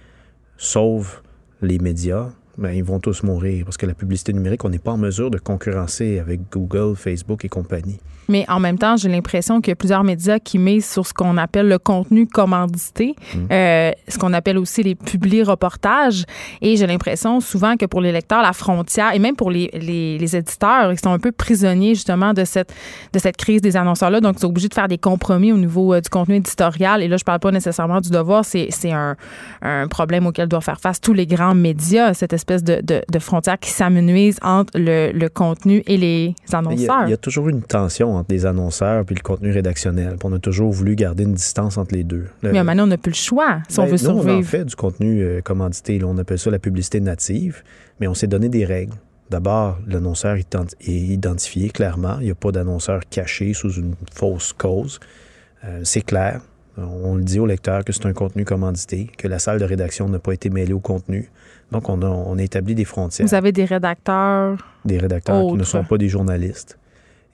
sauve 0.57 1.23
les 1.63 1.79
médias, 1.79 2.31
ben, 2.59 2.71
ils 2.73 2.85
vont 2.85 3.01
tous 3.01 3.23
mourir 3.23 3.65
parce 3.65 3.77
que 3.77 3.87
la 3.87 3.95
publicité 3.95 4.33
numérique, 4.33 4.65
on 4.65 4.69
n'est 4.69 4.79
pas 4.79 4.93
en 4.93 4.99
mesure 4.99 5.31
de 5.31 5.39
concurrencer 5.39 6.19
avec 6.19 6.41
Google, 6.51 6.97
Facebook 6.97 7.45
et 7.45 7.49
compagnie. 7.49 7.99
Mais 8.29 8.45
en 8.49 8.61
même 8.61 8.79
temps, 8.79 8.97
j'ai 8.97 9.09
l'impression 9.09 9.61
qu'il 9.61 9.73
y 9.73 9.73
a 9.73 9.77
plusieurs 9.77 10.05
médias 10.05 10.39
qui 10.39 10.59
misent 10.59 10.89
sur 10.89 11.07
ce 11.07 11.13
qu'on 11.13 11.37
appelle 11.37 11.69
le 11.69 11.79
contenu 11.79 12.27
commandité, 12.27 13.17
euh, 13.51 13.91
ce 14.07 14.17
qu'on 14.17 14.33
appelle 14.33 14.59
aussi 14.59 14.83
les 14.83 14.95
publi-reportages. 14.95 16.25
Et 16.61 16.77
j'ai 16.77 16.87
l'impression 16.87 17.41
souvent 17.41 17.77
que 17.77 17.85
pour 17.85 18.01
les 18.01 18.13
lecteurs, 18.13 18.41
la 18.41 18.53
frontière, 18.53 19.13
et 19.13 19.19
même 19.19 19.35
pour 19.35 19.51
les, 19.51 19.71
les, 19.75 20.19
les 20.19 20.37
éditeurs, 20.37 20.93
ils 20.93 21.01
sont 21.01 21.11
un 21.11 21.19
peu 21.19 21.33
prisonniers 21.33 21.95
justement 21.95 22.33
de 22.33 22.45
cette, 22.45 22.73
de 23.13 23.19
cette 23.19 23.37
crise 23.37 23.61
des 23.61 23.77
annonceurs-là. 23.77 24.21
Donc, 24.21 24.37
ils 24.37 24.41
sont 24.41 24.49
obligés 24.49 24.69
de 24.69 24.75
faire 24.75 24.89
des 24.89 24.99
compromis 24.99 25.53
au 25.53 25.59
niveau 25.59 25.93
euh, 25.93 26.01
du 26.01 26.09
contenu 26.09 26.37
éditorial. 26.37 27.03
Et 27.03 27.09
là, 27.09 27.17
je 27.17 27.25
parle 27.25 27.41
pas 27.41 27.51
nécessairement 27.51 28.01
du 28.01 28.11
devoir, 28.11 28.45
c'est 28.45 28.69
c'est 28.71 28.93
un, 28.93 29.17
un 29.63 29.89
problème 29.89 30.27
auquel 30.27 30.47
doivent 30.47 30.65
faire 30.65 30.81
face 30.81 31.01
tous 31.01 31.13
les 31.13 31.27
grands 31.27 31.57
médias, 31.57 32.15
cette 32.15 32.33
espèce 32.43 32.65
de, 32.65 32.81
de, 32.83 33.03
de 33.11 33.19
frontière 33.19 33.59
qui 33.59 33.71
s'amenuise 33.71 34.37
entre 34.43 34.73
le, 34.79 35.13
le 35.13 35.29
contenu 35.29 35.83
et 35.87 35.97
les 35.97 36.35
Il 36.49 36.53
y, 36.53 36.55
annonceurs. 36.57 36.91
a, 36.99 37.05
il 37.07 37.11
y 37.11 37.15
a 37.15 37.17
toujours 37.17 37.49
une 37.49 37.63
tension 37.63 38.17
entre 38.17 38.33
les 38.33 38.45
annonceurs 38.47 39.05
et 39.09 39.15
le 39.15 39.21
contenu 39.23 39.51
rédactionnel. 39.53 40.17
On 40.25 40.33
a 40.33 40.39
toujours 40.39 40.73
voulu 40.73 40.95
garder 40.97 41.23
une 41.25 41.35
distance 41.35 41.79
entre 41.79 41.95
les 41.95 42.05
deux. 42.05 42.27
Le- 42.43 42.53
Mais 42.53 42.59
donné, 42.61 42.83
on 42.83 42.87
n'a 42.89 42.99
plus 42.99 43.11
le 43.13 43.17
choix 43.17 43.59
si 43.69 43.79
on 43.79 43.85
Ben, 43.85 43.91
veut 43.91 44.09
nous, 44.09 44.19
on 44.19 44.39
en 44.39 44.43
fait 44.43 44.65
du 44.65 44.75
contenu 44.77 45.23
euh, 45.23 45.41
commandité. 45.41 45.99
là. 45.99 46.07
on 46.09 46.19
appelle 46.19 46.39
ça 46.39 46.51
la 46.51 46.59
publicité 46.59 47.01
native, 47.01 47.63
mais 48.01 48.09
on 48.09 48.15
s'est 48.15 48.27
donné 48.27 48.49
des 48.49 48.65
règles. 48.65 48.95
D'abord, 49.31 49.79
l'annonceur 49.87 50.37
est 50.37 50.55
identifié 50.89 51.71
clairement. 51.71 52.17
Il 52.21 52.25
n'y 52.25 52.31
a 52.31 52.35
pas 52.35 52.53
d'annonceur 52.53 53.01
caché 53.09 53.55
sous 53.55 53.73
une 53.73 53.95
fausse 54.13 54.53
cause. 54.53 55.01
Euh, 55.65 55.81
c'est 55.85 56.03
clair. 56.03 56.41
On 56.77 57.15
le 57.17 57.23
dit 57.23 57.39
au 57.39 57.47
lecteur 57.47 57.85
que 57.85 57.93
c'est 57.93 58.07
un 58.07 58.13
contenu 58.15 58.45
commandité, 58.47 59.11
que 59.19 59.29
la 59.29 59.39
salle 59.39 59.59
de 59.59 59.65
rédaction 59.65 60.09
n'a 60.09 60.19
pas 60.19 60.33
été 60.33 60.49
mêlée 60.51 60.73
au 60.73 60.81
contenu. 60.81 61.31
Donc, 61.73 61.89
on 61.89 62.03
a, 62.03 62.07
on 62.07 62.39
a 62.39 62.43
établi 62.43 62.75
des 62.75 62.85
frontières 62.85 63.27
Vous 63.27 63.35
avez 63.35 63.53
des 63.53 63.65
rédacteurs. 63.65 64.57
des 64.85 64.99
rédacteurs 64.99 65.47
qui 65.49 65.55
ne 65.55 65.65
sont 65.65 65.85
pas 65.85 65.99
des 65.99 66.09
journalistes. 66.09 66.79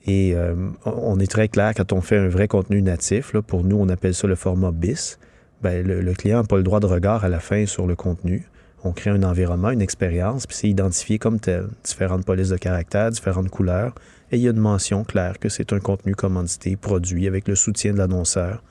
Et 0.05 0.33
euh, 0.33 0.55
on 0.85 1.19
est 1.19 1.29
très 1.29 1.49
clair 1.49 1.73
quand 1.75 1.91
on 1.93 2.01
fait 2.01 2.17
un 2.17 2.29
vrai 2.29 2.47
contenu 2.47 2.81
natif. 2.81 3.33
là, 3.33 3.41
pour 3.41 3.63
nous, 3.63 3.77
on 3.77 3.89
appelle 3.89 4.13
ça 4.15 4.27
le 4.27 4.35
format 4.35 4.71
BIS. 4.71 5.17
Ben, 5.61 5.85
le, 5.85 6.01
le 6.01 6.13
client 6.13 6.37
n'a 6.41 6.47
pas 6.47 6.55
le 6.57 6.63
droit 6.63 6.79
de 6.79 6.85
regard 6.85 7.25
à 7.25 7.29
la 7.29 7.39
fin 7.39 7.65
sur 7.65 7.85
le 7.85 7.95
contenu. 7.95 8.47
On 8.85 8.93
crée 8.93 9.09
un 9.09 9.23
environnement, 9.23 9.71
une 9.71 9.81
expérience, 9.81 10.47
puis 10.47 10.55
c'est 10.55 10.69
identifié 10.69 11.19
comme 11.19 11.39
tel. 11.41 11.67
Différentes 11.83 12.25
polices 12.25 12.47
de 12.49 12.55
caractère, 12.57 13.11
différentes 13.11 13.49
couleurs. 13.49 13.93
Et 14.31 14.37
il 14.37 14.41
y 14.41 14.47
a 14.47 14.51
une 14.51 14.57
mention 14.57 15.03
claire 15.03 15.37
que 15.37 15.49
c'est 15.49 15.73
un 15.73 15.79
contenu 15.79 16.15
commandité, 16.15 16.77
produit 16.77 17.27
avec 17.27 17.47
le 17.49 17.55
soutien 17.55 17.91
de 17.91 17.97
l'annonceur. 17.97 18.63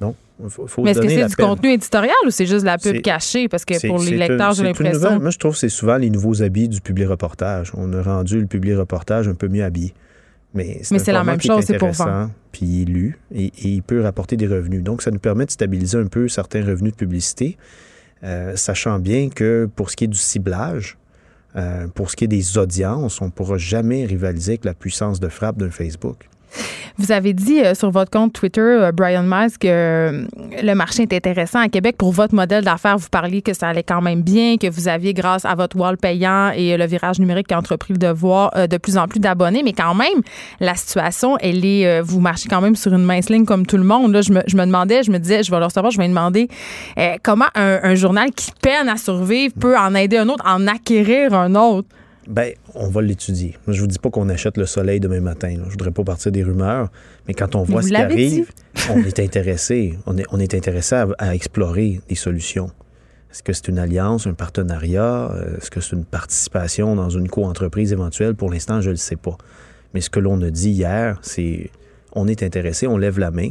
Donc, 0.00 0.14
faut, 0.48 0.66
faut 0.66 0.82
Mais 0.82 0.90
est-ce 0.90 1.00
que 1.00 1.08
c'est 1.08 1.26
du 1.26 1.36
peine. 1.36 1.46
contenu 1.46 1.70
éditorial 1.70 2.14
ou 2.26 2.30
c'est 2.30 2.46
juste 2.46 2.62
de 2.62 2.66
la 2.66 2.78
pub 2.78 3.00
cachée? 3.00 3.48
Parce 3.48 3.64
que 3.64 3.86
pour 3.86 3.98
les 3.98 4.16
lecteurs, 4.16 4.52
j'ai 4.52 4.64
l'impression. 4.64 5.20
Moi, 5.20 5.30
je 5.30 5.38
trouve 5.38 5.52
que 5.52 5.58
c'est 5.58 5.68
souvent 5.68 5.96
les 5.96 6.10
nouveaux 6.10 6.42
habits 6.42 6.68
du 6.68 6.80
public 6.80 7.08
reportage. 7.08 7.72
On 7.74 7.92
a 7.92 8.02
rendu 8.02 8.40
le 8.40 8.46
public 8.46 8.76
reportage 8.76 9.28
un 9.28 9.34
peu 9.34 9.48
mieux 9.48 9.64
habillé. 9.64 9.94
Mais 10.54 10.80
c'est 10.82 11.12
la 11.12 11.24
même 11.24 11.40
chose, 11.40 11.64
c'est 11.64 11.78
pour 11.78 11.90
vendre. 11.90 12.30
Puis 12.52 12.66
il 12.66 12.82
est 12.82 12.84
lu 12.86 13.18
et, 13.34 13.46
et 13.46 13.68
il 13.68 13.82
peut 13.82 14.00
rapporter 14.00 14.36
des 14.36 14.46
revenus. 14.46 14.82
Donc, 14.82 15.02
ça 15.02 15.10
nous 15.10 15.18
permet 15.18 15.44
de 15.44 15.50
stabiliser 15.50 15.98
un 15.98 16.06
peu 16.06 16.26
certains 16.28 16.64
revenus 16.64 16.92
de 16.92 16.96
publicité, 16.96 17.58
euh, 18.24 18.56
sachant 18.56 18.98
bien 18.98 19.28
que 19.28 19.68
pour 19.76 19.90
ce 19.90 19.96
qui 19.96 20.04
est 20.04 20.08
du 20.08 20.16
ciblage, 20.16 20.96
euh, 21.56 21.86
pour 21.88 22.10
ce 22.10 22.16
qui 22.16 22.24
est 22.24 22.28
des 22.28 22.58
audiences, 22.58 23.20
on 23.20 23.26
ne 23.26 23.30
pourra 23.30 23.58
jamais 23.58 24.04
rivaliser 24.04 24.52
avec 24.52 24.64
la 24.64 24.74
puissance 24.74 25.20
de 25.20 25.28
frappe 25.28 25.58
d'un 25.58 25.70
Facebook. 25.70 26.28
Vous 26.98 27.12
avez 27.12 27.34
dit 27.34 27.60
euh, 27.60 27.74
sur 27.74 27.90
votre 27.90 28.10
compte 28.10 28.32
Twitter, 28.32 28.60
euh, 28.60 28.90
Brian 28.90 29.22
Miles, 29.22 29.58
que 29.60 29.68
euh, 29.68 30.24
le 30.62 30.74
marché 30.74 31.02
est 31.02 31.12
intéressant 31.12 31.58
à 31.58 31.68
Québec. 31.68 31.96
Pour 31.98 32.12
votre 32.12 32.34
modèle 32.34 32.64
d'affaires, 32.64 32.96
vous 32.96 33.08
parliez 33.10 33.42
que 33.42 33.52
ça 33.52 33.68
allait 33.68 33.82
quand 33.82 34.00
même 34.00 34.22
bien, 34.22 34.56
que 34.56 34.68
vous 34.68 34.88
aviez, 34.88 35.12
grâce 35.12 35.44
à 35.44 35.54
votre 35.54 35.76
wall 35.76 35.98
payant 35.98 36.50
et 36.56 36.76
le 36.76 36.86
virage 36.86 37.18
numérique 37.18 37.48
qui 37.48 37.54
a 37.54 37.58
entrepris 37.58 37.92
le 37.92 37.98
devoir, 37.98 38.50
de 38.68 38.76
plus 38.78 38.96
en 38.96 39.08
plus 39.08 39.20
d'abonnés. 39.20 39.62
Mais 39.62 39.72
quand 39.72 39.94
même, 39.94 40.22
la 40.60 40.74
situation, 40.74 41.36
elle 41.38 41.64
est. 41.64 42.00
vous 42.00 42.20
marchez 42.20 42.48
quand 42.48 42.60
même 42.60 42.76
sur 42.76 42.92
une 42.94 43.04
mince 43.04 43.28
ligne 43.28 43.44
comme 43.44 43.66
tout 43.66 43.76
le 43.76 43.84
monde. 43.84 44.12
Là, 44.12 44.22
je, 44.22 44.32
me, 44.32 44.42
je 44.46 44.56
me 44.56 44.64
demandais, 44.64 45.02
je 45.02 45.10
me 45.10 45.18
disais, 45.18 45.42
je 45.42 45.50
vais 45.50 45.58
leur 45.58 45.70
savoir, 45.70 45.90
je 45.90 45.98
vais 45.98 46.08
demander 46.08 46.48
comment 47.22 47.46
un 47.54 47.94
journal 47.94 48.30
qui 48.32 48.50
peine 48.62 48.88
à 48.88 48.96
survivre 48.96 49.54
peut 49.58 49.76
en 49.76 49.94
aider 49.94 50.16
un 50.16 50.28
autre, 50.28 50.44
en 50.46 50.66
acquérir 50.66 51.34
un 51.34 51.54
autre. 51.54 51.88
Ben, 52.28 52.52
on 52.74 52.88
va 52.88 53.02
l'étudier. 53.02 53.56
Je 53.68 53.80
vous 53.80 53.86
dis 53.86 53.98
pas 53.98 54.10
qu'on 54.10 54.28
achète 54.28 54.56
le 54.56 54.66
soleil 54.66 54.98
demain 55.00 55.20
matin. 55.20 55.48
là. 55.50 55.62
Je 55.66 55.70
voudrais 55.70 55.92
pas 55.92 56.02
partir 56.02 56.32
des 56.32 56.42
rumeurs, 56.42 56.90
mais 57.28 57.34
quand 57.34 57.54
on 57.54 57.62
voit 57.62 57.80
vous 57.82 57.88
ce 57.88 57.92
qui 57.92 57.96
arrive, 57.96 58.50
on 58.90 58.98
est 59.04 59.20
intéressé. 59.20 59.98
On 60.06 60.16
est, 60.18 60.24
on 60.32 60.40
est 60.40 60.54
intéressé 60.54 60.94
à, 60.96 61.06
à 61.18 61.34
explorer 61.34 62.00
des 62.08 62.14
solutions. 62.16 62.70
Est-ce 63.30 63.42
que 63.42 63.52
c'est 63.52 63.68
une 63.68 63.78
alliance, 63.78 64.26
un 64.26 64.32
partenariat? 64.34 65.30
Euh, 65.32 65.58
Est-ce 65.58 65.70
que 65.70 65.80
c'est 65.80 65.94
une 65.94 66.04
participation 66.04 66.96
dans 66.96 67.10
une 67.10 67.28
co-entreprise 67.28 67.92
éventuelle? 67.92 68.34
Pour 68.34 68.50
l'instant, 68.50 68.80
je 68.80 68.86
ne 68.88 68.92
le 68.94 68.96
sais 68.96 69.16
pas. 69.16 69.36
Mais 69.94 70.00
ce 70.00 70.10
que 70.10 70.20
l'on 70.20 70.40
a 70.42 70.50
dit 70.50 70.70
hier, 70.70 71.18
c'est 71.22 71.70
on 72.12 72.26
est 72.28 72.42
intéressé, 72.42 72.86
on 72.86 72.96
lève 72.96 73.18
la 73.18 73.30
main 73.30 73.50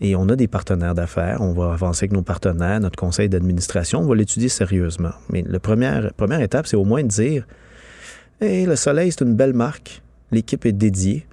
et 0.00 0.16
on 0.16 0.28
a 0.28 0.36
des 0.36 0.48
partenaires 0.48 0.94
d'affaires. 0.94 1.40
On 1.40 1.52
va 1.52 1.72
avancer 1.72 2.04
avec 2.04 2.12
nos 2.12 2.22
partenaires, 2.22 2.80
notre 2.80 2.98
conseil 2.98 3.28
d'administration. 3.28 4.00
On 4.00 4.06
va 4.06 4.14
l'étudier 4.16 4.48
sérieusement. 4.48 5.12
Mais 5.30 5.44
la 5.46 5.60
première, 5.60 6.12
première 6.14 6.40
étape, 6.40 6.66
c'est 6.66 6.76
au 6.76 6.84
moins 6.84 7.02
de 7.02 7.08
dire 7.08 7.46
le 8.40 8.76
soleil, 8.76 9.12
c'est 9.12 9.24
une 9.24 9.34
belle 9.34 9.54
marque. 9.54 10.02
L'équipe 10.30 10.66
est 10.66 10.72
dédiée. 10.72 11.26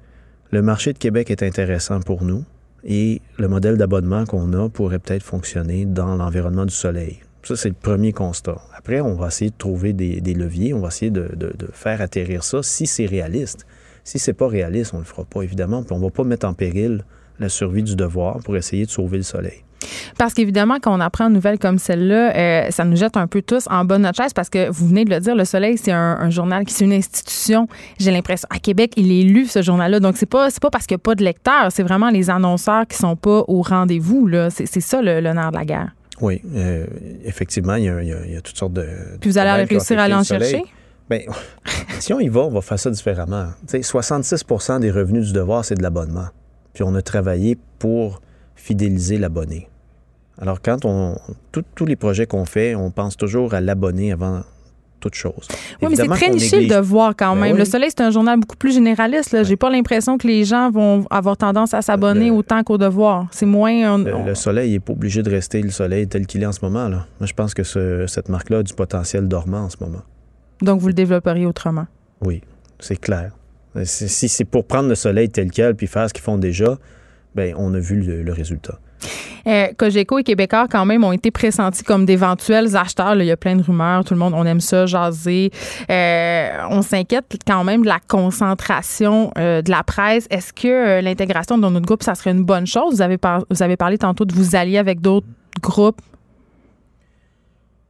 Le 0.51 0.61
marché 0.61 0.93
de 0.93 0.97
Québec 0.97 1.31
est 1.31 1.43
intéressant 1.43 1.99
pour 2.01 2.23
nous. 2.23 2.43
Et 2.83 3.21
le 3.37 3.47
modèle 3.47 3.77
d'abonnement 3.77 4.25
qu'on 4.25 4.53
a 4.53 4.69
pourrait 4.69 4.99
peut-être 4.99 5.23
fonctionner 5.23 5.85
dans 5.85 6.15
l'environnement 6.15 6.65
du 6.65 6.73
soleil. 6.73 7.19
Ça, 7.43 7.55
c'est 7.55 7.69
le 7.69 7.75
premier 7.75 8.11
constat. 8.11 8.61
Après, 8.75 9.01
on 9.01 9.15
va 9.15 9.27
essayer 9.27 9.49
de 9.49 9.55
trouver 9.57 9.93
des, 9.93 10.33
leviers. 10.33 10.73
On 10.73 10.79
va 10.79 10.89
essayer 10.89 11.11
de, 11.11 11.29
faire 11.73 12.01
atterrir 12.01 12.43
ça 12.43 12.61
si 12.63 12.85
c'est 12.87 13.05
réaliste. 13.05 13.65
Si 14.03 14.19
c'est 14.19 14.33
pas 14.33 14.47
réaliste, 14.47 14.93
on 14.93 14.99
le 14.99 15.03
fera 15.03 15.25
pas, 15.25 15.41
évidemment. 15.41 15.83
Puis 15.83 15.93
on 15.93 15.99
va 15.99 16.09
pas 16.09 16.23
mettre 16.23 16.47
en 16.47 16.53
péril 16.53 17.03
la 17.39 17.49
survie 17.49 17.83
du 17.83 17.95
devoir 17.95 18.39
pour 18.39 18.57
essayer 18.57 18.85
de 18.85 18.91
sauver 18.91 19.17
le 19.17 19.23
soleil. 19.23 19.63
Parce 20.17 20.33
qu'évidemment, 20.33 20.77
quand 20.81 20.95
on 20.95 20.99
apprend 20.99 21.27
une 21.27 21.33
nouvelle 21.33 21.59
comme 21.59 21.77
celle-là, 21.79 22.35
euh, 22.35 22.71
ça 22.71 22.83
nous 22.85 22.95
jette 22.95 23.17
un 23.17 23.27
peu 23.27 23.41
tous 23.41 23.67
en 23.69 23.83
de 23.85 23.97
notre 23.97 24.21
chaise 24.21 24.33
parce 24.33 24.49
que 24.49 24.69
vous 24.69 24.87
venez 24.87 25.05
de 25.05 25.09
le 25.09 25.19
dire, 25.19 25.35
Le 25.35 25.45
Soleil, 25.45 25.77
c'est 25.77 25.91
un, 25.91 26.17
un 26.19 26.29
journal 26.29 26.65
qui 26.65 26.73
c'est 26.73 26.85
une 26.85 26.93
institution. 26.93 27.67
J'ai 27.99 28.11
l'impression 28.11 28.47
à 28.51 28.59
Québec, 28.59 28.93
il 28.97 29.11
est 29.11 29.23
lu 29.23 29.45
ce 29.45 29.61
journal-là. 29.61 29.99
Donc 29.99 30.17
c'est 30.17 30.25
pas 30.25 30.49
c'est 30.49 30.61
pas 30.61 30.69
parce 30.69 30.85
qu'il 30.87 30.95
n'y 30.95 31.01
a 31.01 31.03
pas 31.03 31.15
de 31.15 31.23
lecteurs, 31.23 31.67
c'est 31.71 31.83
vraiment 31.83 32.09
les 32.09 32.29
annonceurs 32.29 32.85
qui 32.87 32.97
sont 32.97 33.15
pas 33.15 33.43
au 33.47 33.61
rendez-vous. 33.61 34.27
Là, 34.27 34.49
c'est 34.49 34.65
ça 34.81 35.01
le, 35.01 35.19
le 35.21 35.33
nerf 35.33 35.51
de 35.51 35.57
la 35.57 35.65
guerre. 35.65 35.89
Oui, 36.21 36.39
euh, 36.55 36.85
effectivement, 37.25 37.75
il 37.75 37.85
y, 37.85 37.89
a, 37.89 38.01
il 38.03 38.09
y 38.09 38.13
a- 38.13 38.25
il 38.25 38.33
y 38.33 38.37
a 38.37 38.41
toutes 38.41 38.57
sortes 38.57 38.73
de. 38.73 38.85
Puis 39.19 39.29
vous 39.31 39.37
allez 39.39 39.49
réussir 39.63 39.97
à 39.99 40.03
aller 40.03 40.13
en 40.13 40.23
chercher? 40.23 40.63
Bien, 41.09 41.21
si 41.99 42.13
on 42.13 42.19
y 42.19 42.27
va, 42.29 42.41
on 42.41 42.49
va 42.51 42.61
faire 42.61 42.77
ça 42.79 42.91
différemment. 42.91 43.47
Tu 43.67 43.81
sais, 43.81 43.97
66% 43.97 44.79
des 44.79 44.91
revenus 44.91 45.25
du 45.27 45.33
devoir, 45.33 45.65
c'est 45.65 45.75
de 45.75 45.81
l'abonnement. 45.83 46.27
Puis 46.73 46.83
on 46.83 46.93
a 46.95 47.01
travaillé 47.01 47.57
pour 47.79 48.21
fidéliser 48.55 49.17
l'abonné. 49.17 49.67
Alors, 50.41 50.61
quand 50.61 50.83
on. 50.85 51.15
tous 51.51 51.85
les 51.85 51.95
projets 51.95 52.25
qu'on 52.25 52.45
fait, 52.45 52.75
on 52.75 52.91
pense 52.91 53.15
toujours 53.15 53.53
à 53.53 53.61
l'abonné 53.61 54.11
avant 54.11 54.41
toute 54.99 55.15
chose. 55.15 55.47
Oui, 55.81 55.87
mais 55.89 55.95
c'est 55.95 56.07
très 56.07 56.29
niché 56.29 56.57
le 56.57 56.61
néglige- 56.63 56.75
devoir 56.77 57.15
quand 57.15 57.33
Ben 57.33 57.41
même. 57.41 57.53
oui. 57.53 57.59
Le 57.59 57.65
Soleil, 57.65 57.89
c'est 57.89 58.01
un 58.03 58.11
journal 58.11 58.39
beaucoup 58.39 58.55
plus 58.55 58.71
généraliste. 58.73 59.31
Là. 59.31 59.41
J'ai 59.43 59.55
pas 59.55 59.69
l'impression 59.71 60.17
que 60.19 60.27
les 60.27 60.43
gens 60.45 60.69
vont 60.69 61.05
avoir 61.09 61.37
tendance 61.37 61.73
à 61.73 61.81
s'abonner 61.81 62.27
Le- 62.27 62.35
autant 62.35 62.63
qu'au 62.63 62.77
devoir. 62.77 63.27
C'est 63.31 63.47
moins. 63.47 63.95
on- 63.95 63.97
Le, 63.97 64.15
on- 64.15 64.25
le 64.25 64.35
soleil 64.35 64.71
n'est 64.73 64.79
pas 64.79 64.93
obligé 64.93 65.23
de 65.23 65.29
rester 65.31 65.61
le 65.63 65.71
soleil 65.71 66.07
tel 66.07 66.27
qu'il 66.27 66.43
est 66.43 66.45
en 66.45 66.51
ce 66.51 66.59
moment. 66.63 66.87
Là. 66.87 67.07
Moi, 67.19 67.25
je 67.27 67.33
pense 67.33 67.53
que 67.55 67.63
ce- 67.63 68.05
cette 68.07 68.29
marque-là 68.29 68.59
a 68.59 68.63
du 68.63 68.73
potentiel 68.75 69.27
dormant 69.27 69.61
en 69.61 69.69
ce 69.69 69.77
moment. 69.81 70.01
Donc 70.61 70.79
vous 70.81 70.87
le 70.87 70.93
développeriez 70.93 71.47
autrement. 71.47 71.87
Oui, 72.23 72.41
c'est 72.79 72.97
clair. 72.99 73.31
Si 73.85 74.07
si 74.07 74.27
c'est 74.29 74.45
pour 74.45 74.65
prendre 74.65 74.89
le 74.89 74.95
soleil 74.95 75.29
tel 75.29 75.49
quel 75.49 75.73
puis 75.75 75.87
faire 75.87 76.07
ce 76.09 76.13
qu'ils 76.13 76.23
font 76.23 76.37
déjà, 76.37 76.77
ben 77.33 77.55
on 77.57 77.73
a 77.73 77.79
vu 77.79 78.01
le, 78.01 78.21
le 78.21 78.33
résultat. 78.33 78.77
Euh, 79.47 79.67
Cogeco 79.77 80.19
et 80.19 80.23
Québécois, 80.23 80.67
quand 80.69 80.85
même, 80.85 81.03
ont 81.03 81.11
été 81.11 81.31
pressentis 81.31 81.83
comme 81.83 82.05
d'éventuels 82.05 82.75
acheteurs. 82.75 83.15
Là, 83.15 83.23
il 83.23 83.27
y 83.27 83.31
a 83.31 83.37
plein 83.37 83.55
de 83.55 83.63
rumeurs. 83.63 84.03
Tout 84.05 84.13
le 84.13 84.19
monde, 84.19 84.33
on 84.35 84.45
aime 84.45 84.59
ça, 84.61 84.85
jaser. 84.85 85.51
Euh, 85.89 86.49
on 86.69 86.81
s'inquiète 86.81 87.25
quand 87.47 87.63
même 87.63 87.81
de 87.81 87.87
la 87.87 87.99
concentration 88.07 89.31
euh, 89.37 89.61
de 89.61 89.71
la 89.71 89.83
presse. 89.83 90.27
Est-ce 90.29 90.53
que 90.53 90.67
euh, 90.67 91.01
l'intégration 91.01 91.57
dans 91.57 91.71
notre 91.71 91.85
groupe, 91.85 92.03
ça 92.03 92.15
serait 92.15 92.31
une 92.31 92.43
bonne 92.43 92.67
chose? 92.67 92.95
Vous 92.95 93.01
avez, 93.01 93.17
par- 93.17 93.43
vous 93.49 93.63
avez 93.63 93.77
parlé 93.77 93.97
tantôt 93.97 94.25
de 94.25 94.33
vous 94.33 94.55
allier 94.55 94.77
avec 94.77 95.01
d'autres 95.01 95.27
groupes. 95.61 96.01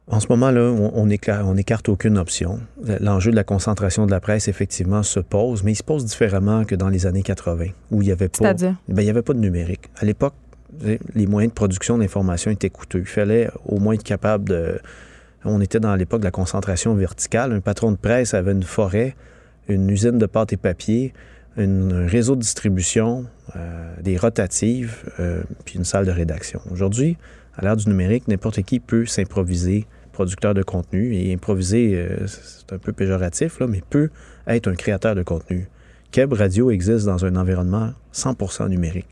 En 0.08 0.20
ce 0.20 0.26
moment-là, 0.30 0.62
on, 0.62 0.90
on 0.94 1.08
écarte, 1.10 1.42
on 1.46 1.56
écarte 1.56 1.88
aucune 1.88 2.18
option. 2.18 2.58
L'enjeu 3.00 3.30
de 3.30 3.36
la 3.36 3.44
concentration 3.44 4.04
de 4.04 4.10
la 4.10 4.20
presse, 4.20 4.48
effectivement, 4.48 5.02
se 5.02 5.20
pose, 5.20 5.62
mais 5.62 5.72
il 5.72 5.76
se 5.76 5.84
pose 5.84 6.04
différemment 6.04 6.64
que 6.64 6.74
dans 6.74 6.88
les 6.88 7.06
années 7.06 7.22
80, 7.22 7.66
où 7.92 8.02
il 8.02 8.06
n'y 8.06 8.12
avait 8.12 8.28
pas... 8.28 8.52
Ben, 8.54 8.76
il 8.88 9.04
n'y 9.04 9.10
avait 9.10 9.22
pas 9.22 9.32
de 9.32 9.38
numérique. 9.38 9.82
À 9.96 10.04
l'époque, 10.04 10.34
les 11.14 11.26
moyens 11.26 11.52
de 11.52 11.54
production 11.54 11.98
d'information 11.98 12.50
étaient 12.50 12.70
coûteux. 12.70 13.00
Il 13.00 13.06
fallait 13.06 13.50
au 13.66 13.78
moins 13.78 13.94
être 13.94 14.02
capable 14.02 14.48
de... 14.48 14.78
On 15.44 15.60
était 15.60 15.80
dans 15.80 15.94
l'époque 15.96 16.20
de 16.20 16.24
la 16.24 16.30
concentration 16.30 16.94
verticale. 16.94 17.52
Un 17.52 17.60
patron 17.60 17.92
de 17.92 17.96
presse 17.96 18.32
avait 18.32 18.52
une 18.52 18.62
forêt, 18.62 19.16
une 19.68 19.90
usine 19.90 20.18
de 20.18 20.26
pâte 20.26 20.52
et 20.52 20.56
papier, 20.56 21.12
un 21.56 22.06
réseau 22.06 22.36
de 22.36 22.40
distribution, 22.40 23.26
euh, 23.56 23.94
des 24.00 24.16
rotatives, 24.16 25.12
euh, 25.20 25.42
puis 25.64 25.76
une 25.76 25.84
salle 25.84 26.06
de 26.06 26.12
rédaction. 26.12 26.60
Aujourd'hui, 26.70 27.16
à 27.56 27.62
l'ère 27.62 27.76
du 27.76 27.88
numérique, 27.88 28.28
n'importe 28.28 28.62
qui 28.62 28.80
peut 28.80 29.04
s'improviser 29.04 29.86
producteur 30.12 30.54
de 30.54 30.62
contenu. 30.62 31.14
Et 31.14 31.32
improviser, 31.32 31.94
euh, 31.96 32.26
c'est 32.26 32.72
un 32.72 32.78
peu 32.78 32.92
péjoratif, 32.92 33.58
là, 33.58 33.66
mais 33.66 33.82
peut 33.88 34.10
être 34.46 34.68
un 34.68 34.74
créateur 34.74 35.14
de 35.14 35.22
contenu. 35.22 35.68
Keb 36.12 36.34
Radio 36.34 36.70
existe 36.70 37.06
dans 37.06 37.24
un 37.24 37.36
environnement 37.36 37.92
100% 38.12 38.68
numérique. 38.68 39.08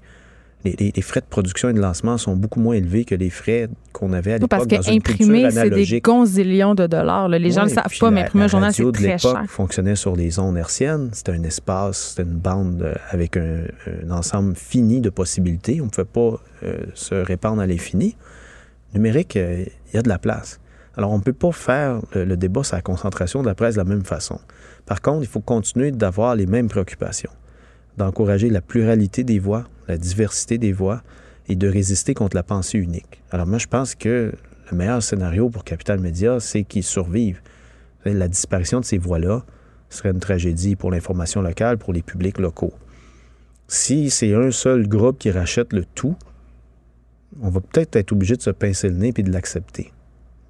Les, 0.64 0.76
les- 0.78 0.92
les 0.94 1.02
frais 1.02 1.20
de 1.20 1.26
production 1.26 1.70
et 1.70 1.72
de 1.72 1.80
lancement 1.80 2.18
sont 2.18 2.36
beaucoup 2.36 2.60
moins 2.60 2.74
élevés 2.74 3.06
que 3.06 3.14
les 3.14 3.30
frais 3.30 3.68
qu'on 3.94 4.12
avait 4.12 4.34
à 4.34 4.38
parce 4.40 4.64
l'époque 4.64 4.84
dans 4.84 4.90
une 4.92 5.02
culture 5.02 5.26
qu'imprimer, 5.26 5.50
c'est 5.50 5.70
des 5.70 6.00
gonzillions 6.02 6.74
de 6.74 6.86
dollars. 6.86 7.28
là. 7.30 7.38
Les 7.38 7.50
gens 7.50 7.62
ne 7.64 7.68
le 7.70 7.74
savent 7.74 7.98
pas, 7.98 8.10
mais 8.10 8.20
imprimer 8.22 8.44
un 8.44 8.48
journal, 8.48 8.72
c'est 8.74 8.92
très 8.92 9.18
cher. 9.18 9.42
fonctionnait 9.48 9.96
sur 9.96 10.16
les 10.16 10.38
ondes 10.38 10.58
hertziennes. 10.58 11.08
C'était 11.12 11.32
un 11.32 11.42
espace, 11.44 12.10
c'était 12.10 12.28
une 12.28 12.36
bande 12.36 12.82
euh, 12.82 12.94
avec 13.10 13.38
un, 13.38 13.62
un 14.06 14.10
ensemble 14.10 14.54
fini 14.54 15.00
de 15.00 15.08
possibilités. 15.08 15.80
On 15.80 15.86
ne 15.86 15.90
pouvait 15.90 16.04
pas 16.04 16.38
euh, 16.64 16.76
se 16.94 17.14
répandre 17.14 17.62
à 17.62 17.66
l'infini. 17.66 18.16
Numérique, 18.94 19.36
euh, 19.36 19.64
il 19.92 19.96
y 19.96 19.98
a 19.98 20.02
de 20.02 20.08
la 20.08 20.18
place. 20.18 20.60
Alors, 20.96 21.12
on 21.12 21.18
ne 21.18 21.22
peut 21.22 21.32
pas 21.32 21.52
faire 21.52 22.00
le, 22.14 22.24
le 22.24 22.36
débat 22.36 22.64
sur 22.64 22.76
la 22.76 22.82
concentration 22.82 23.40
de 23.40 23.46
la 23.46 23.54
presse 23.54 23.74
de 23.76 23.78
la 23.80 23.84
même 23.84 24.04
façon. 24.04 24.38
Par 24.84 25.00
contre, 25.00 25.22
il 25.22 25.28
faut 25.28 25.40
continuer 25.40 25.92
d'avoir 25.92 26.34
les 26.34 26.46
mêmes 26.46 26.68
préoccupations, 26.68 27.30
d'encourager 28.00 28.50
la 28.50 28.60
pluralité 28.60 29.24
des 29.24 29.38
voix, 29.38 29.68
la 29.86 29.96
diversité 29.96 30.58
des 30.58 30.72
voix 30.72 31.02
et 31.48 31.56
de 31.56 31.68
résister 31.68 32.14
contre 32.14 32.36
la 32.36 32.42
pensée 32.42 32.78
unique. 32.78 33.22
Alors, 33.30 33.46
moi, 33.46 33.58
je 33.58 33.66
pense 33.66 33.94
que 33.94 34.32
le 34.70 34.76
meilleur 34.76 35.02
scénario 35.02 35.50
pour 35.50 35.64
Capital 35.64 36.00
Média, 36.00 36.40
c'est 36.40 36.64
qu'ils 36.64 36.82
survivent. 36.82 37.40
La 38.04 38.28
disparition 38.28 38.80
de 38.80 38.84
ces 38.84 38.98
voix-là 38.98 39.44
serait 39.90 40.10
une 40.10 40.20
tragédie 40.20 40.76
pour 40.76 40.90
l'information 40.90 41.42
locale, 41.42 41.76
pour 41.76 41.92
les 41.92 42.02
publics 42.02 42.38
locaux. 42.38 42.72
Si 43.68 44.10
c'est 44.10 44.34
un 44.34 44.50
seul 44.50 44.88
groupe 44.88 45.18
qui 45.18 45.30
rachète 45.30 45.72
le 45.72 45.84
tout, 45.84 46.16
on 47.42 47.50
va 47.50 47.60
peut-être 47.60 47.96
être 47.96 48.12
obligé 48.12 48.36
de 48.36 48.42
se 48.42 48.50
pincer 48.50 48.88
le 48.88 48.96
nez 48.96 49.12
et 49.16 49.22
de 49.22 49.30
l'accepter. 49.30 49.92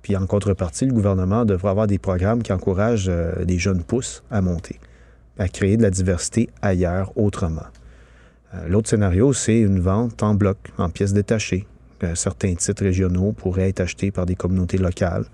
Puis 0.03 0.17
en 0.17 0.27
contrepartie, 0.27 0.87
le 0.87 0.93
gouvernement 0.93 1.45
devrait 1.45 1.71
avoir 1.71 1.87
des 1.87 1.99
programmes 1.99 2.43
qui 2.43 2.53
encouragent 2.53 3.11
euh, 3.11 3.45
les 3.45 3.59
jeunes 3.59 3.83
pousses 3.83 4.23
à 4.31 4.41
monter, 4.41 4.79
à 5.41 5.49
créer 5.49 5.79
de 5.79 5.83
la 5.83 5.91
diversité 5.91 6.51
ailleurs, 6.61 7.13
autrement. 7.17 7.67
Euh, 8.55 8.69
L'autre 8.69 8.91
scénario, 8.91 9.33
c'est 9.33 9.59
une 9.59 9.81
vente 9.81 10.23
en 10.23 10.35
bloc, 10.35 10.59
en 10.77 10.91
pièces 10.91 11.15
détachées. 11.15 11.67
Euh, 12.05 12.15
certains 12.15 12.55
titres 12.55 12.83
régionaux 12.85 13.33
pourraient 13.33 13.71
être 13.71 13.81
achetés 13.81 14.11
par 14.11 14.27
des 14.27 14.35
communautés 14.35 14.77
locales. 14.77 15.25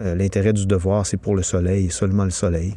Euh, 0.00 0.16
L'intérêt 0.16 0.52
du 0.52 0.66
devoir, 0.66 1.06
c'est 1.06 1.16
pour 1.16 1.36
le 1.36 1.42
soleil 1.42 1.90
seulement 1.90 2.24
le 2.24 2.30
soleil. 2.30 2.76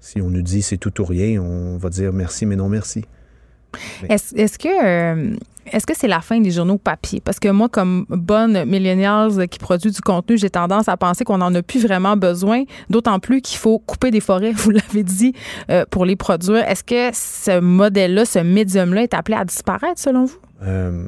Si 0.00 0.22
on 0.22 0.30
nous 0.30 0.40
dit 0.40 0.62
c'est 0.62 0.78
tout 0.78 0.98
ou 1.02 1.04
rien, 1.04 1.42
on 1.42 1.76
va 1.76 1.90
dire 1.90 2.12
merci, 2.12 2.46
mais 2.46 2.56
non 2.56 2.70
merci. 2.70 3.04
Est-ce 4.08 4.58
que 4.58 5.36
est-ce 5.72 5.86
que 5.86 5.96
c'est 5.96 6.08
la 6.08 6.20
fin 6.20 6.40
des 6.40 6.50
journaux 6.50 6.78
papier? 6.78 7.20
Parce 7.20 7.38
que 7.38 7.48
moi, 7.48 7.68
comme 7.68 8.06
bonne 8.08 8.64
millennials 8.64 9.48
qui 9.48 9.58
produit 9.58 9.90
du 9.90 10.00
contenu, 10.00 10.38
j'ai 10.38 10.50
tendance 10.50 10.88
à 10.88 10.96
penser 10.96 11.24
qu'on 11.24 11.38
n'en 11.38 11.54
a 11.54 11.62
plus 11.62 11.82
vraiment 11.82 12.16
besoin, 12.16 12.64
d'autant 12.90 13.18
plus 13.20 13.40
qu'il 13.40 13.58
faut 13.58 13.78
couper 13.78 14.10
des 14.10 14.20
forêts, 14.20 14.52
vous 14.56 14.70
l'avez 14.70 15.02
dit, 15.02 15.34
euh, 15.70 15.84
pour 15.90 16.04
les 16.04 16.16
produire. 16.16 16.68
Est-ce 16.68 16.84
que 16.84 17.10
ce 17.12 17.60
modèle-là, 17.60 18.24
ce 18.24 18.38
médium-là 18.40 19.02
est 19.02 19.14
appelé 19.14 19.36
à 19.36 19.44
disparaître 19.44 20.00
selon 20.00 20.24
vous? 20.24 20.38
Euh, 20.62 21.06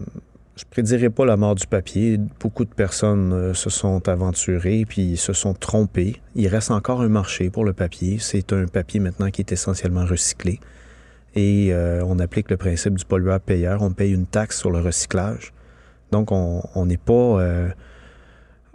je 0.57 0.65
prédirais 0.70 1.11
pas 1.11 1.24
la 1.24 1.37
mort 1.37 1.55
du 1.55 1.66
papier. 1.66 2.19
Beaucoup 2.39 2.65
de 2.65 2.74
personnes 2.74 3.32
euh, 3.32 3.55
se 3.55 3.70
sont 3.70 4.09
aventurées 4.09 4.85
puis 4.87 5.16
se 5.16 5.32
sont 5.32 5.55
trompées. 5.55 6.16
Il 6.35 6.49
reste 6.49 6.70
encore 6.70 7.01
un 7.01 7.09
marché 7.09 7.49
pour 7.49 7.65
le 7.65 7.73
papier. 7.73 8.19
C'est 8.20 8.53
un 8.53 8.66
papier 8.66 9.01
maintenant 9.01 9.31
qui 9.31 9.41
est 9.41 9.53
essentiellement 9.53 10.05
recyclé. 10.05 10.61
Et 11.35 11.69
euh, 11.73 12.02
on 12.07 12.19
applique 12.19 12.51
le 12.51 12.57
principe 12.57 12.94
du 12.98 13.05
pollueur-payeur. 13.05 13.82
On 13.82 13.93
paye 13.93 14.12
une 14.12 14.27
taxe 14.27 14.59
sur 14.59 14.70
le 14.70 14.81
recyclage. 14.81 15.52
Donc, 16.11 16.32
on 16.32 16.86
n'est 16.86 16.97
pas, 16.97 17.12
euh, 17.40 17.69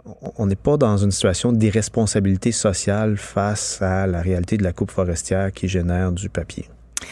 on- 0.06 0.32
on 0.38 0.46
n'est 0.46 0.56
pas 0.56 0.76
dans 0.78 0.96
une 0.96 1.10
situation 1.10 1.52
d'irresponsabilité 1.52 2.50
sociale 2.52 3.16
face 3.18 3.82
à 3.82 4.06
la 4.06 4.20
réalité 4.22 4.56
de 4.56 4.62
la 4.62 4.72
coupe 4.72 4.90
forestière 4.90 5.52
qui 5.52 5.68
génère 5.68 6.12
du 6.12 6.30
papier. 6.30 6.66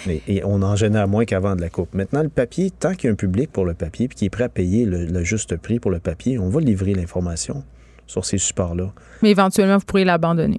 Et, 0.09 0.23
et 0.29 0.45
on 0.45 0.63
en 0.63 0.77
génère 0.77 1.09
moins 1.09 1.27
qu'avant 1.27 1.55
de 1.55 1.61
la 1.61 1.69
coupe. 1.69 1.93
Maintenant, 1.95 2.23
le 2.23 2.31
papier, 2.31 2.71
tant 2.71 2.95
qu'il 2.95 3.09
y 3.09 3.11
a 3.11 3.13
un 3.13 3.17
public 3.17 3.53
pour 3.53 3.67
le 3.67 3.75
papier 3.75 4.09
puis 4.09 4.17
qui 4.17 4.25
est 4.25 4.31
prêt 4.31 4.45
à 4.45 4.49
payer 4.49 4.87
le, 4.87 5.05
le 5.05 5.23
juste 5.25 5.57
prix 5.59 5.79
pour 5.79 5.91
le 5.91 5.99
papier, 6.01 6.39
on 6.39 6.49
va 6.49 6.61
livrer 6.61 6.95
l'information 6.95 7.65
sur 8.07 8.25
ces 8.25 8.39
supports-là. 8.39 8.93
Mais 9.23 9.31
éventuellement, 9.31 9.77
vous 9.77 9.85
pourriez 9.85 10.07
l'abandonner. 10.07 10.59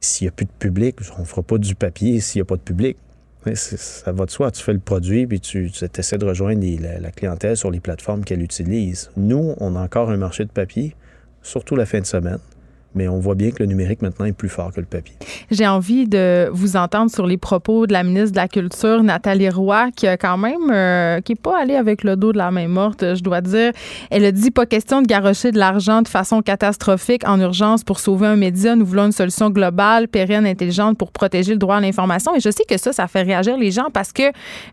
S'il 0.00 0.26
n'y 0.26 0.28
a 0.28 0.32
plus 0.32 0.44
de 0.46 0.50
public, 0.58 0.96
on 1.16 1.22
ne 1.22 1.26
fera 1.26 1.42
pas 1.42 1.56
du 1.58 1.74
papier 1.74 2.20
s'il 2.20 2.40
n'y 2.40 2.42
a 2.42 2.44
pas 2.44 2.56
de 2.56 2.60
public. 2.60 2.98
Ça 3.54 4.12
va 4.12 4.26
de 4.26 4.30
soi. 4.30 4.50
Tu 4.50 4.62
fais 4.62 4.72
le 4.72 4.78
produit 4.78 5.26
puis 5.26 5.40
tu, 5.40 5.70
essaies 5.96 6.18
de 6.18 6.26
rejoindre 6.26 6.64
la 7.00 7.10
clientèle 7.10 7.56
sur 7.56 7.70
les 7.70 7.80
plateformes 7.80 8.24
qu'elle 8.24 8.42
utilise. 8.42 9.10
Nous, 9.16 9.54
on 9.58 9.76
a 9.76 9.80
encore 9.80 10.10
un 10.10 10.16
marché 10.16 10.44
de 10.44 10.50
papier, 10.50 10.94
surtout 11.42 11.76
la 11.76 11.86
fin 11.86 12.00
de 12.00 12.06
semaine. 12.06 12.38
Mais 12.96 13.08
on 13.08 13.18
voit 13.18 13.34
bien 13.34 13.50
que 13.50 13.62
le 13.62 13.66
numérique 13.66 14.02
maintenant 14.02 14.24
est 14.24 14.32
plus 14.32 14.48
fort 14.48 14.72
que 14.72 14.80
le 14.80 14.86
papier. 14.86 15.14
J'ai 15.50 15.66
envie 15.66 16.08
de 16.08 16.48
vous 16.52 16.76
entendre 16.76 17.10
sur 17.10 17.26
les 17.26 17.36
propos 17.36 17.86
de 17.86 17.92
la 17.92 18.02
ministre 18.02 18.32
de 18.32 18.36
la 18.36 18.48
Culture, 18.48 19.02
Nathalie 19.02 19.50
Roy, 19.50 19.90
qui 19.94 20.06
a 20.06 20.16
quand 20.16 20.38
même, 20.38 20.70
euh, 20.70 21.20
qui 21.20 21.32
est 21.32 21.40
pas 21.40 21.60
allée 21.60 21.76
avec 21.76 22.02
le 22.02 22.16
dos 22.16 22.32
de 22.32 22.38
la 22.38 22.50
main 22.50 22.68
morte, 22.68 23.14
je 23.14 23.22
dois 23.22 23.40
dire. 23.40 23.72
Elle 24.10 24.24
a 24.24 24.32
dit 24.32 24.50
pas 24.50 24.66
question 24.66 25.02
de 25.02 25.06
garrocher 25.06 25.52
de 25.52 25.58
l'argent 25.58 26.02
de 26.02 26.08
façon 26.08 26.42
catastrophique 26.42 27.26
en 27.28 27.38
urgence 27.40 27.84
pour 27.84 28.00
sauver 28.00 28.26
un 28.26 28.36
média. 28.36 28.74
Nous 28.74 28.86
voulons 28.86 29.06
une 29.06 29.12
solution 29.12 29.50
globale, 29.50 30.08
pérenne, 30.08 30.46
intelligente 30.46 30.98
pour 30.98 31.12
protéger 31.12 31.52
le 31.52 31.58
droit 31.58 31.76
à 31.76 31.80
l'information. 31.80 32.34
Et 32.34 32.40
je 32.40 32.50
sais 32.50 32.64
que 32.68 32.78
ça, 32.78 32.92
ça 32.92 33.06
fait 33.06 33.22
réagir 33.22 33.56
les 33.56 33.70
gens 33.70 33.88
parce 33.92 34.12
que 34.12 34.22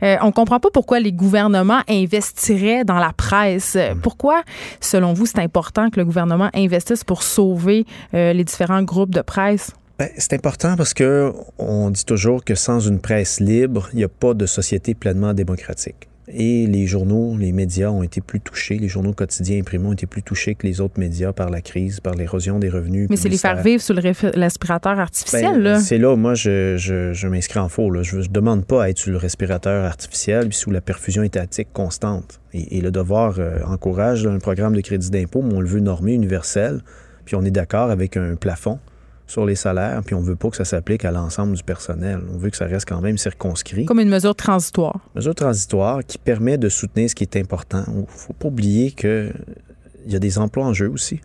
euh, 0.03 0.15
on 0.21 0.31
comprend 0.31 0.59
pas 0.59 0.69
pourquoi 0.73 0.99
les 0.99 1.11
gouvernements 1.11 1.81
investiraient 1.89 2.83
dans 2.83 2.99
la 2.99 3.11
presse. 3.13 3.77
Pourquoi, 4.01 4.43
selon 4.79 5.13
vous, 5.13 5.25
c'est 5.25 5.39
important 5.39 5.89
que 5.89 5.99
le 5.99 6.05
gouvernement 6.05 6.49
investisse 6.55 7.03
pour 7.03 7.23
sauver 7.23 7.85
les 8.14 8.44
différents 8.44 8.84
groupes 8.84 9.14
de 9.14 9.22
presse? 9.22 9.72
Ben, 9.99 10.10
c'est 10.18 10.34
important 10.34 10.76
parce 10.76 10.94
que 10.94 11.31
on 11.60 11.90
dit 11.90 12.06
toujours 12.06 12.44
que 12.44 12.56
sans 12.56 12.80
une 12.80 12.99
presse 12.99 13.40
libre, 13.40 13.90
il 13.94 13.98
n'y 13.98 14.03
a 14.03 14.10
pas 14.10 14.34
de 14.34 14.45
société 14.45 14.95
pleinement 14.95 15.34
démocratique. 15.34 16.10
Et 16.30 16.68
les 16.68 16.88
journaux, 16.88 17.35
les 17.38 17.52
médias 17.52 17.90
ont 17.90 18.02
été 18.02 18.22
plus 18.22 18.40
touchés, 18.40 18.77
les 18.77 18.88
journaux 18.88 19.11
quotidiens 19.11 19.60
imprimés 19.60 19.88
ont 19.88 19.94
été 19.94 20.07
plus 20.07 20.23
touchés 20.23 20.56
que 20.56 20.65
les 20.65 20.80
autres 20.80 20.98
médias 20.98 21.34
par 21.34 21.49
la 21.49 21.61
crise, 21.61 21.99
par 21.99 22.15
l'érosion 22.15 22.60
des 22.60 22.69
revenus. 22.69 23.07
Mais 23.10 23.18
c'est 23.18 23.27
les 23.27 23.38
faire 23.38 23.61
vivre 23.61 23.81
sous 23.81 23.94
respirateur 23.94 24.99
artificiel, 24.99 25.56
Ben, 25.56 25.60
là. 25.61 25.80
C'est 25.81 25.98
là, 25.98 26.15
moi, 26.15 26.34
je, 26.34 26.77
je, 26.77 27.11
je 27.11 27.27
m'inscris 27.27 27.60
en 27.60 27.68
faux. 27.68 27.91
Là. 27.91 28.03
Je 28.03 28.15
ne 28.15 28.27
demande 28.27 28.65
pas 28.65 28.84
à 28.84 28.90
être 28.90 28.99
sous 28.99 29.10
le 29.10 29.18
respirateur 29.18 29.84
artificiel 29.84 30.48
puis 30.48 30.57
sous 30.57 30.72
la 30.72 30.80
perfusion 30.80 31.23
étatique 31.23 31.68
constante. 31.73 32.40
Et, 32.53 32.77
et 32.77 32.81
le 32.81 32.91
devoir 32.91 33.35
euh, 33.40 33.60
encourage 33.65 34.23
là, 34.23 34.31
un 34.31 34.40
programme 34.40 34.76
de 34.76 34.81
crédit 34.81 35.10
d'impôt, 35.10 35.41
mais 35.41 35.53
on 35.56 35.61
le 35.61 35.68
veut 35.68 35.81
normé, 35.81 36.14
universel, 36.14 36.81
puis 37.25 37.35
on 37.35 37.43
est 37.43 37.51
d'accord 37.51 37.89
avec 37.89 38.17
un 38.17 38.35
plafond 38.35 38.79
sur 39.25 39.45
les 39.45 39.55
salaires, 39.55 40.01
puis 40.05 40.15
on 40.15 40.21
veut 40.21 40.35
pas 40.35 40.49
que 40.49 40.57
ça 40.57 40.65
s'applique 40.65 41.05
à 41.05 41.11
l'ensemble 41.11 41.55
du 41.55 41.63
personnel. 41.63 42.19
On 42.33 42.37
veut 42.37 42.49
que 42.49 42.57
ça 42.57 42.65
reste 42.65 42.87
quand 42.87 43.01
même 43.01 43.17
circonscrit. 43.17 43.85
Comme 43.85 43.99
une 44.01 44.09
mesure 44.09 44.35
transitoire. 44.35 44.99
Mesure 45.15 45.33
transitoire 45.33 46.01
qui 46.05 46.17
permet 46.17 46.57
de 46.57 46.69
soutenir 46.69 47.09
ce 47.09 47.15
qui 47.15 47.23
est 47.23 47.37
important. 47.37 47.83
Il 47.87 48.01
ne 48.01 48.05
faut 48.07 48.33
pas 48.33 48.49
oublier 48.49 48.91
qu'il 48.91 49.33
y 50.07 50.15
a 50.15 50.19
des 50.19 50.37
emplois 50.37 50.65
en 50.65 50.73
jeu 50.73 50.89
aussi. 50.89 51.21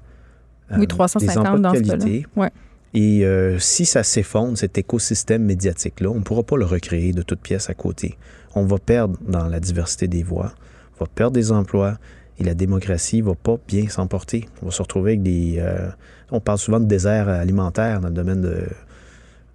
Oui, 0.71 0.83
Euh, 0.83 0.87
350 0.87 1.33
des 1.35 1.39
emplois 1.39 1.57
de 1.59 1.63
dans 1.63 1.75
ce 1.75 1.81
cas-là. 1.81 1.99
qualité. 1.99 2.27
Ouais. 2.37 2.51
Et 2.95 3.25
euh, 3.27 3.59
si 3.59 3.85
ça 3.85 4.03
s'effondre, 4.03 4.57
cet 4.57 4.79
écosystème 4.79 5.43
médiatique-là, 5.45 6.09
on 6.11 6.17
ne 6.17 6.23
pourra 6.23 6.43
pas 6.43 6.57
le 6.57 6.65
recréer 6.65 7.13
de 7.13 7.23
toutes 7.23 7.41
pièces 7.41 7.69
à 7.69 7.75
côté. 7.75 8.17
On 8.55 8.65
va 8.65 8.79
perdre 8.79 9.19
dans 9.27 9.47
la 9.47 9.61
diversité 9.61 10.09
des 10.09 10.23
voix, 10.23 10.53
on 10.99 11.05
va 11.05 11.11
perdre 11.15 11.35
des 11.35 11.53
emplois 11.53 11.99
et 12.39 12.45
la 12.45 12.55
démocratie 12.55 13.21
va 13.21 13.35
pas 13.35 13.59
bien 13.67 13.89
s'emporter. 13.89 14.49
On 14.63 14.67
va 14.67 14.73
se 14.73 14.83
retrouver 14.83 15.13
avec 15.13 15.23
des... 15.23 15.57
euh, 15.59 15.89
on 16.31 16.41
parle 16.41 16.59
souvent 16.59 16.81
de 16.81 16.87
désert 16.87 17.29
alimentaire 17.29 18.01
dans 18.01 18.09
le 18.09 18.15
domaine 18.15 18.43
de, 18.43 18.67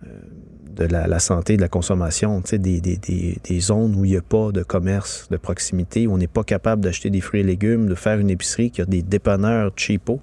euh, 0.05 0.87
la, 0.89 1.19
santé, 1.19 1.55
de 1.55 1.61
la 1.61 1.69
consommation, 1.69 2.41
des, 2.51 2.57
des, 2.57 2.97
des, 2.97 3.37
des 3.43 3.59
zones 3.59 3.95
où 3.95 4.05
il 4.05 4.11
n'y 4.11 4.17
a 4.17 4.21
pas 4.21 4.51
de 4.51 4.63
commerce 4.63 5.27
de 5.29 5.37
proximité, 5.37 6.07
où 6.07 6.13
on 6.13 6.17
n'est 6.17 6.27
pas 6.27 6.43
capable 6.43 6.81
d'acheter 6.81 7.09
des 7.09 7.21
fruits 7.21 7.41
et 7.41 7.43
légumes, 7.43 7.87
de 7.87 7.95
faire 7.95 8.19
une 8.19 8.29
épicerie, 8.29 8.71
qui 8.71 8.81
a 8.81 8.85
des 8.85 9.01
dépanneurs 9.01 9.71
cheapo. 9.75 10.19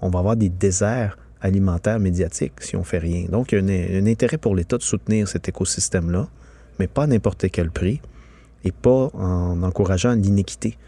On 0.00 0.08
va 0.08 0.20
avoir 0.20 0.36
des 0.36 0.48
déserts 0.48 1.18
alimentaires 1.40 1.98
médiatiques 1.98 2.60
si 2.60 2.76
on 2.76 2.84
fait 2.84 2.98
rien. 2.98 3.26
Donc, 3.28 3.52
il 3.52 3.58
y 3.58 3.96
a 3.96 4.00
un 4.00 4.06
intérêt 4.06 4.38
pour 4.38 4.54
l'État 4.54 4.78
de 4.78 4.82
soutenir 4.82 5.28
cet 5.28 5.48
écosystème-là, 5.48 6.28
mais 6.78 6.86
pas 6.86 7.04
à 7.04 7.06
n'importe 7.06 7.50
quel 7.50 7.70
prix 7.70 8.00
et 8.64 8.72
pas 8.72 9.10
en 9.14 9.62
encourageant 9.62 10.14
l'inéquité. 10.14 10.78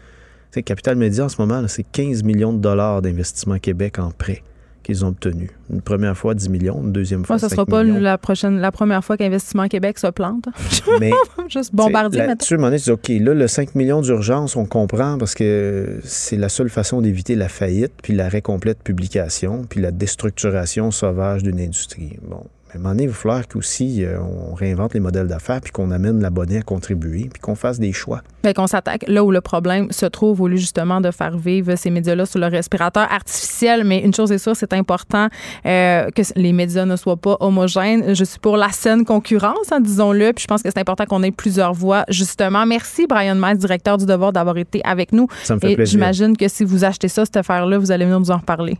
Sais, 0.51 0.63
Capital 0.63 0.97
Média, 0.97 1.25
en 1.25 1.29
ce 1.29 1.41
moment, 1.41 1.65
c'est 1.67 1.83
15 1.83 2.23
millions 2.23 2.51
de 2.53 2.59
dollars 2.59 3.01
d'investissement 3.01 3.57
Québec 3.57 3.99
en 3.99 4.11
prêt. 4.11 4.43
qu'ils 4.83 5.05
ont 5.05 5.09
obtenu. 5.09 5.51
Une 5.71 5.81
première 5.81 6.17
fois 6.17 6.33
10 6.33 6.49
millions, 6.49 6.81
une 6.83 6.91
deuxième 6.91 7.23
fois 7.23 7.35
Moi, 7.35 7.39
ça 7.39 7.49
5 7.49 7.55
sera 7.55 7.65
pas 7.67 7.83
millions. 7.83 7.99
la 7.99 8.17
prochaine, 8.17 8.59
la 8.59 8.71
première 8.71 9.05
fois 9.05 9.15
qu'Investissement 9.15 9.67
Québec 9.67 9.99
se 9.99 10.07
plante. 10.07 10.45
Mais 10.99 11.11
Juste 11.49 11.71
maintenant. 11.73 12.09
Là-dessus, 12.09 12.57
tu 12.57 12.75
dis, 12.77 12.91
OK, 12.91 13.07
là, 13.09 13.33
le 13.35 13.47
5 13.47 13.75
millions 13.75 14.01
d'urgence, 14.01 14.55
on 14.55 14.65
comprend 14.65 15.19
parce 15.19 15.35
que 15.35 15.99
c'est 16.03 16.35
la 16.35 16.49
seule 16.49 16.69
façon 16.69 16.99
d'éviter 17.01 17.35
la 17.35 17.47
faillite, 17.47 17.93
puis 18.01 18.13
l'arrêt 18.13 18.41
complet 18.41 18.73
de 18.73 18.79
publication, 18.79 19.65
puis 19.69 19.79
la 19.81 19.91
déstructuration 19.91 20.89
sauvage 20.89 21.43
d'une 21.43 21.59
industrie. 21.59 22.17
Bon. 22.23 22.43
Mais 22.73 22.77
à 22.77 22.79
un 22.79 22.83
moment 22.83 22.89
donné, 22.91 23.03
il 23.03 23.09
va 23.09 23.15
falloir 23.15 23.47
qu'aussi 23.47 24.03
euh, 24.05 24.17
on 24.19 24.53
réinvente 24.53 24.93
les 24.93 24.99
modèles 24.99 25.27
d'affaires, 25.27 25.59
puis 25.61 25.71
qu'on 25.71 25.91
amène 25.91 26.21
l'abonné 26.21 26.57
à 26.57 26.61
contribuer, 26.61 27.29
puis 27.31 27.41
qu'on 27.41 27.55
fasse 27.55 27.79
des 27.79 27.91
choix. 27.91 28.21
Fait 28.43 28.53
qu'on 28.53 28.67
s'attaque 28.67 29.03
là 29.07 29.23
où 29.23 29.31
le 29.31 29.41
problème 29.41 29.91
se 29.91 30.05
trouve 30.05 30.41
au 30.41 30.47
lieu 30.47 30.57
justement 30.57 31.01
de 31.01 31.11
faire 31.11 31.37
vivre 31.37 31.75
ces 31.75 31.89
médias-là 31.89 32.25
sur 32.25 32.39
le 32.39 32.47
respirateur 32.47 33.11
artificiel. 33.11 33.83
Mais 33.83 33.99
une 33.99 34.13
chose 34.13 34.31
est 34.31 34.37
sûre, 34.37 34.55
c'est 34.55 34.73
important 34.73 35.27
euh, 35.65 36.09
que 36.11 36.21
les 36.35 36.53
médias 36.53 36.85
ne 36.85 36.95
soient 36.95 37.17
pas 37.17 37.37
homogènes. 37.39 38.15
Je 38.15 38.23
suis 38.23 38.39
pour 38.39 38.57
la 38.57 38.69
saine 38.69 39.05
concurrence, 39.05 39.71
hein, 39.71 39.79
disons-le. 39.81 40.31
Puis 40.33 40.43
je 40.43 40.47
pense 40.47 40.63
que 40.63 40.69
c'est 40.69 40.79
important 40.79 41.05
qu'on 41.05 41.23
ait 41.23 41.31
plusieurs 41.31 41.73
voix, 41.73 42.05
justement. 42.09 42.65
Merci, 42.65 43.05
Brian 43.07 43.35
Metz, 43.35 43.57
directeur 43.59 43.97
du 43.97 44.05
Devoir, 44.05 44.31
d'avoir 44.33 44.57
été 44.57 44.81
avec 44.83 45.11
nous. 45.11 45.27
Ça 45.43 45.55
me 45.55 45.59
fait 45.59 45.73
Et 45.73 45.75
plaisir. 45.75 45.91
j'imagine 45.91 46.37
que 46.37 46.47
si 46.47 46.63
vous 46.63 46.83
achetez 46.85 47.07
ça, 47.09 47.25
cette 47.25 47.37
affaire-là, 47.37 47.77
vous 47.77 47.91
allez 47.91 48.05
venir 48.05 48.19
nous 48.19 48.31
en 48.31 48.37
reparler. 48.37 48.77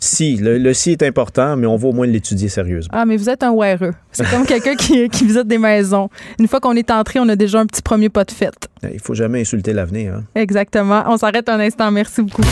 Si, 0.00 0.36
le, 0.36 0.58
le 0.58 0.74
si 0.74 0.92
est 0.92 1.02
important, 1.02 1.56
mais 1.56 1.66
on 1.66 1.76
va 1.76 1.88
au 1.88 1.92
moins 1.92 2.06
l'étudier 2.06 2.48
sérieusement. 2.48 2.96
Ah, 3.00 3.04
mais 3.06 3.16
vous 3.16 3.30
êtes 3.30 3.44
un 3.44 3.52
weareux. 3.54 3.94
C'est 4.10 4.28
comme 4.28 4.44
quelqu'un 4.44 4.74
qui, 4.74 5.08
qui 5.08 5.24
visite 5.24 5.46
des 5.46 5.56
maisons. 5.56 6.10
Une 6.40 6.48
fois 6.48 6.58
qu'on 6.58 6.74
est 6.74 6.90
entré, 6.90 7.20
on 7.20 7.28
a 7.28 7.36
déjà 7.36 7.60
un 7.60 7.66
petit 7.66 7.80
premier 7.80 8.08
pas 8.08 8.24
de 8.24 8.32
fête. 8.32 8.66
Il 8.92 8.98
faut 8.98 9.14
jamais 9.14 9.42
insulter 9.42 9.72
l'avenir. 9.72 10.14
hein. 10.14 10.24
Exactement. 10.34 11.04
On 11.06 11.16
s'arrête 11.16 11.48
un 11.48 11.60
instant. 11.60 11.92
Merci 11.92 12.22
beaucoup. 12.22 12.42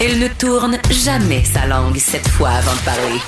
Elle 0.00 0.18
ne 0.20 0.28
tourne 0.28 0.78
jamais 0.90 1.42
sa 1.44 1.66
langue 1.66 1.96
cette 1.96 2.28
fois 2.28 2.50
avant 2.50 2.74
de 2.74 2.84
parler. 2.84 3.20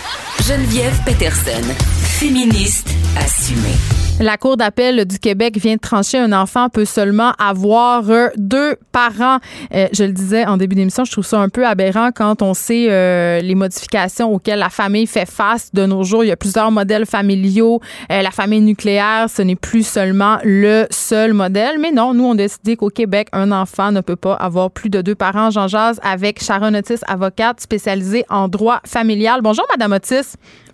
Geneviève 0.43 1.01
Peterson, 1.07 1.63
féministe 2.03 2.89
assumée. 3.17 3.79
La 4.21 4.37
Cour 4.37 4.57
d'appel 4.57 5.07
du 5.07 5.19
Québec 5.19 5.59
vient 5.59 5.75
de 5.75 5.81
trancher 5.81 6.19
un 6.19 6.33
enfant 6.33 6.69
peut 6.69 6.85
seulement 6.85 7.33
avoir 7.37 8.09
euh, 8.11 8.29
deux 8.37 8.77
parents. 8.93 9.39
Euh, 9.75 9.89
je 9.93 10.05
le 10.05 10.13
disais 10.13 10.47
en 10.47 10.57
début 10.57 10.77
d'émission, 10.77 11.05
je 11.05 11.11
trouve 11.11 11.27
ça 11.27 11.41
un 11.41 11.49
peu 11.49 11.67
aberrant 11.67 12.11
quand 12.15 12.41
on 12.41 12.55
sait 12.55 12.87
euh, 12.91 13.41
les 13.41 13.57
modifications 13.57 14.33
auxquelles 14.33 14.61
la 14.61 14.69
famille 14.69 15.09
fait 15.09 15.29
face 15.29 15.71
de 15.75 15.85
nos 15.85 16.05
jours. 16.05 16.23
Il 16.23 16.29
y 16.29 16.33
a 16.33 16.37
plusieurs 16.37 16.71
modèles 16.71 17.07
familiaux. 17.07 17.81
La 18.09 18.31
famille 18.31 18.61
nucléaire, 18.61 19.27
ce 19.29 19.43
n'est 19.43 19.57
plus 19.57 19.85
seulement 19.85 20.39
le 20.45 20.87
seul 20.91 21.33
modèle. 21.33 21.81
Mais 21.81 21.91
non, 21.91 22.15
nous, 22.15 22.25
on 22.25 22.33
a 22.33 22.37
décidé 22.37 22.77
qu'au 22.77 22.91
Québec, 22.91 23.29
un 23.33 23.51
enfant 23.51 23.91
ne 23.91 24.01
peut 24.01 24.17
pas 24.17 24.35
avoir 24.35 24.71
plus 24.71 24.91
de 24.91 25.03
deux 25.03 25.17
parents. 25.17 25.51
J'en 25.51 25.67
jase 25.67 25.99
avec 26.05 26.43
Sharon 26.43 26.75
Otis, 26.75 27.01
avocate 27.09 27.61
spécialisée 27.61 28.25
en 28.29 28.47
droit 28.47 28.81
familial. 28.87 29.41
Bonjour, 29.43 29.67
Madame 29.71 29.93
Otis. 29.93 30.24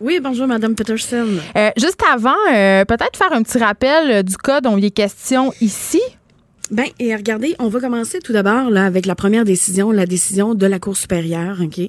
Oui, 0.01 0.21
bonjour, 0.23 0.47
Madame 0.47 0.75
Peterson. 0.75 1.27
Euh, 1.57 1.71
juste 1.77 2.03
avant, 2.11 2.37
euh, 2.53 2.85
peut-être 2.85 3.17
faire 3.17 3.33
un 3.33 3.43
petit 3.43 3.59
rappel 3.59 4.11
euh, 4.11 4.23
du 4.23 4.37
cas 4.37 4.61
dont 4.61 4.77
il 4.77 4.85
est 4.85 4.91
question 4.91 5.53
ici. 5.61 6.01
Ben, 6.71 6.87
et 7.01 7.17
regardez, 7.17 7.57
on 7.59 7.69
va 7.69 7.81
commencer 7.81 8.21
tout 8.21 8.33
d'abord 8.33 8.71
là 8.71 8.87
avec 8.87 9.05
la 9.05 9.17
première 9.17 9.45
décision, 9.45 9.91
la 9.91 10.07
décision 10.07 10.55
de 10.55 10.67
la 10.67 10.79
Cour 10.79 10.97
supérieure, 10.97 11.59
ok, 11.61 11.81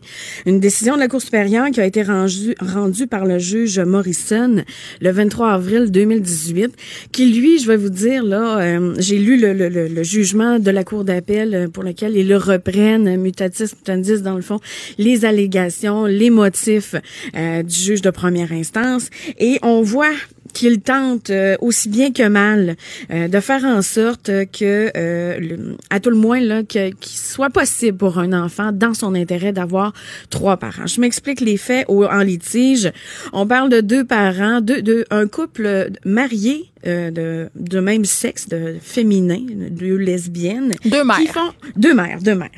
une 0.48 0.60
décision 0.60 0.96
de 0.96 1.00
la 1.00 1.08
Cour 1.08 1.22
supérieure 1.22 1.70
qui 1.70 1.80
a 1.80 1.86
été 1.86 2.02
rendue 2.02 2.56
rendue 2.60 3.06
par 3.06 3.26
le 3.26 3.38
juge 3.38 3.80
Morrison 3.80 4.64
le 5.00 5.12
23 5.12 5.52
avril 5.52 5.92
2018, 5.92 6.72
qui 7.12 7.32
lui, 7.32 7.60
je 7.60 7.68
vais 7.68 7.78
vous 7.78 7.90
dire 7.90 8.24
là, 8.24 8.60
euh, 8.60 8.96
j'ai 8.98 9.20
lu 9.20 9.40
le, 9.40 9.54
le, 9.54 9.70
le, 9.70 9.88
le 9.88 10.04
jugement 10.04 10.58
de 10.58 10.72
la 10.72 10.84
Cour 10.84 11.04
d'appel 11.04 11.54
euh, 11.54 11.68
pour 11.68 11.84
lequel 11.84 12.16
ils 12.16 12.28
le 12.28 12.38
reprennent 12.38 13.18
mutatis 13.18 13.76
mutandis 13.76 14.24
dans 14.24 14.36
le 14.36 14.42
fond 14.42 14.60
les 14.98 15.26
allégations, 15.26 16.06
les 16.06 16.32
motifs 16.32 16.96
euh, 17.36 17.62
du 17.62 17.76
juge 17.76 18.02
de 18.02 18.10
première 18.10 18.52
instance, 18.52 19.10
et 19.38 19.60
on 19.62 19.84
voit 19.84 20.16
qu'il 20.54 20.82
tente 20.82 21.30
euh, 21.30 21.56
aussi 21.62 21.90
bien 21.90 22.12
que 22.12 22.28
mal 22.28 22.76
euh, 23.12 23.28
de 23.28 23.40
faire 23.40 23.64
en 23.66 23.82
sorte 23.82 24.28
que, 24.52 24.92
euh, 24.96 25.40
le- 25.40 25.78
à 25.90 26.00
tout 26.00 26.10
le 26.10 26.16
moins, 26.16 26.40
là, 26.40 26.64
qu'il 26.64 26.94
soit 27.04 27.50
possible 27.50 27.98
pour 27.98 28.20
un 28.20 28.34
enfant, 28.34 28.72
dans 28.72 28.94
son 28.94 29.16
intérêt, 29.16 29.52
d'avoir 29.54 29.94
trois 30.30 30.58
parents. 30.58 30.88
Je 30.88 31.00
m'explique 31.02 31.42
les 31.42 31.58
faits 31.58 31.86
au- 31.88 32.06
en 32.06 32.20
litige. 32.22 32.92
On 33.34 33.46
parle 33.48 33.70
de 33.70 33.82
deux 33.82 34.04
parents, 34.04 34.62
deux, 34.62 34.82
deux, 34.82 35.06
un 35.10 35.28
couple 35.28 35.90
marié 36.06 36.71
euh, 36.88 37.12
de, 37.12 37.50
de 37.56 37.80
même 37.80 38.06
sexe, 38.06 38.48
de 38.48 38.76
féminin, 38.82 39.42
deux 39.70 39.96
lesbiennes. 39.96 40.72
Deux 40.86 41.04
mères. 41.04 41.18
Qui 41.18 41.28
font, 41.28 41.52
deux 41.76 41.94
mères, 41.94 42.20
deux 42.22 42.36
mères. 42.36 42.50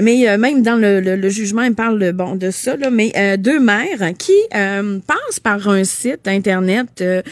Mais 0.00 0.28
euh, 0.28 0.38
même 0.38 0.62
dans 0.62 0.76
le, 0.76 1.00
le, 1.00 1.16
le 1.16 1.28
jugement, 1.28 1.62
il 1.62 1.74
parle 1.74 1.98
de, 1.98 2.12
bon, 2.12 2.36
de 2.36 2.50
ça, 2.50 2.76
là, 2.76 2.90
mais 2.90 3.12
euh, 3.16 3.36
deux 3.36 3.60
mères 3.60 4.12
qui 4.18 4.32
euh, 4.54 4.98
passent 5.06 5.40
par 5.40 5.68
un 5.68 5.84
site 5.84 6.26
Internet 6.26 7.00
euh, 7.00 7.22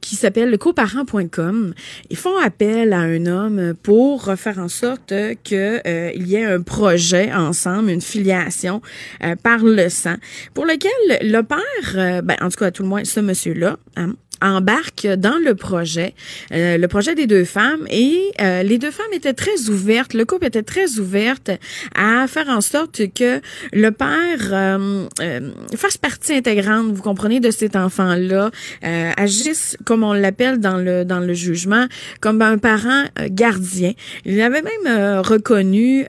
qui 0.00 0.16
s'appelle 0.16 0.56
coparent.com. 0.58 1.74
Ils 2.10 2.16
font 2.16 2.36
appel 2.38 2.92
à 2.92 2.98
un 3.00 3.26
homme 3.26 3.74
pour 3.82 4.32
faire 4.36 4.58
en 4.58 4.68
sorte 4.68 5.12
que 5.44 5.80
euh, 5.86 6.10
il 6.14 6.28
y 6.28 6.36
ait 6.36 6.44
un 6.44 6.62
projet 6.62 7.32
ensemble, 7.32 7.90
une 7.90 8.00
filiation 8.00 8.80
euh, 9.22 9.34
par 9.36 9.58
le 9.58 9.88
sang, 9.88 10.16
pour 10.54 10.64
lequel 10.64 10.90
le 11.22 11.42
père, 11.42 11.58
euh, 11.96 12.22
ben, 12.22 12.36
en 12.40 12.48
tout 12.48 12.56
cas, 12.58 12.66
à 12.66 12.70
tout 12.70 12.82
le 12.82 12.88
moins, 12.88 13.04
ce 13.04 13.20
monsieur-là, 13.20 13.76
hein, 13.96 14.14
embarque 14.42 15.06
dans 15.06 15.38
le 15.44 15.54
projet, 15.54 16.14
euh, 16.52 16.76
le 16.78 16.88
projet 16.88 17.14
des 17.14 17.26
deux 17.26 17.44
femmes 17.44 17.86
et 17.90 18.18
euh, 18.40 18.62
les 18.62 18.78
deux 18.78 18.90
femmes 18.90 19.12
étaient 19.12 19.32
très 19.32 19.68
ouvertes, 19.68 20.14
le 20.14 20.24
couple 20.24 20.46
était 20.46 20.62
très 20.62 20.98
ouverte 20.98 21.50
à 21.94 22.26
faire 22.28 22.48
en 22.48 22.60
sorte 22.60 23.02
que 23.14 23.40
le 23.72 23.90
père 23.90 24.52
euh, 24.52 25.06
euh, 25.20 25.50
fasse 25.76 25.96
partie 25.96 26.34
intégrante, 26.34 26.92
vous 26.92 27.02
comprenez, 27.02 27.40
de 27.40 27.50
cet 27.50 27.76
enfant-là, 27.76 28.50
euh, 28.84 29.10
agisse 29.16 29.76
comme 29.84 30.02
on 30.02 30.12
l'appelle 30.12 30.58
dans 30.58 30.76
le 30.76 31.04
dans 31.04 31.20
le 31.20 31.34
jugement, 31.34 31.86
comme 32.20 32.42
un 32.42 32.58
parent 32.58 33.04
euh, 33.18 33.28
gardien. 33.30 33.92
Il 34.24 34.40
avait 34.40 34.62
même 34.62 35.20
reconnu 35.20 36.06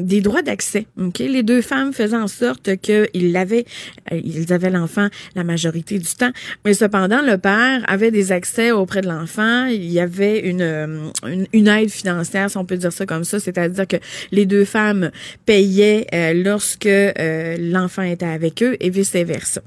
des 0.00 0.20
droits 0.20 0.42
d'accès. 0.42 0.86
Ok, 1.00 1.18
les 1.18 1.42
deux 1.42 1.62
femmes 1.62 1.92
faisaient 1.92 2.16
en 2.16 2.28
sorte 2.28 2.76
qu'ils 2.76 3.32
l'avaient, 3.32 3.64
euh, 4.12 4.20
ils 4.22 4.52
avaient 4.52 4.70
l'enfant 4.70 5.08
la 5.34 5.44
majorité 5.44 5.98
du 5.98 6.14
temps, 6.14 6.32
mais 6.64 6.74
cependant 6.74 7.22
le 7.22 7.38
père 7.38 7.61
avait 7.86 8.10
des 8.10 8.32
accès 8.32 8.70
auprès 8.70 9.00
de 9.00 9.08
l'enfant. 9.08 9.66
Il 9.66 9.90
y 9.90 10.00
avait 10.00 10.40
une, 10.40 10.62
euh, 10.62 11.10
une, 11.26 11.46
une 11.52 11.68
aide 11.68 11.90
financière, 11.90 12.50
si 12.50 12.56
on 12.56 12.64
peut 12.64 12.76
dire 12.76 12.92
ça 12.92 13.06
comme 13.06 13.24
ça, 13.24 13.40
c'est-à-dire 13.40 13.86
que 13.86 13.96
les 14.30 14.46
deux 14.46 14.64
femmes 14.64 15.10
payaient 15.46 16.06
euh, 16.14 16.32
lorsque 16.34 16.86
euh, 16.86 17.56
l'enfant 17.58 18.02
était 18.02 18.26
avec 18.26 18.62
eux 18.62 18.76
et 18.80 18.90
vice-versa. 18.90 19.62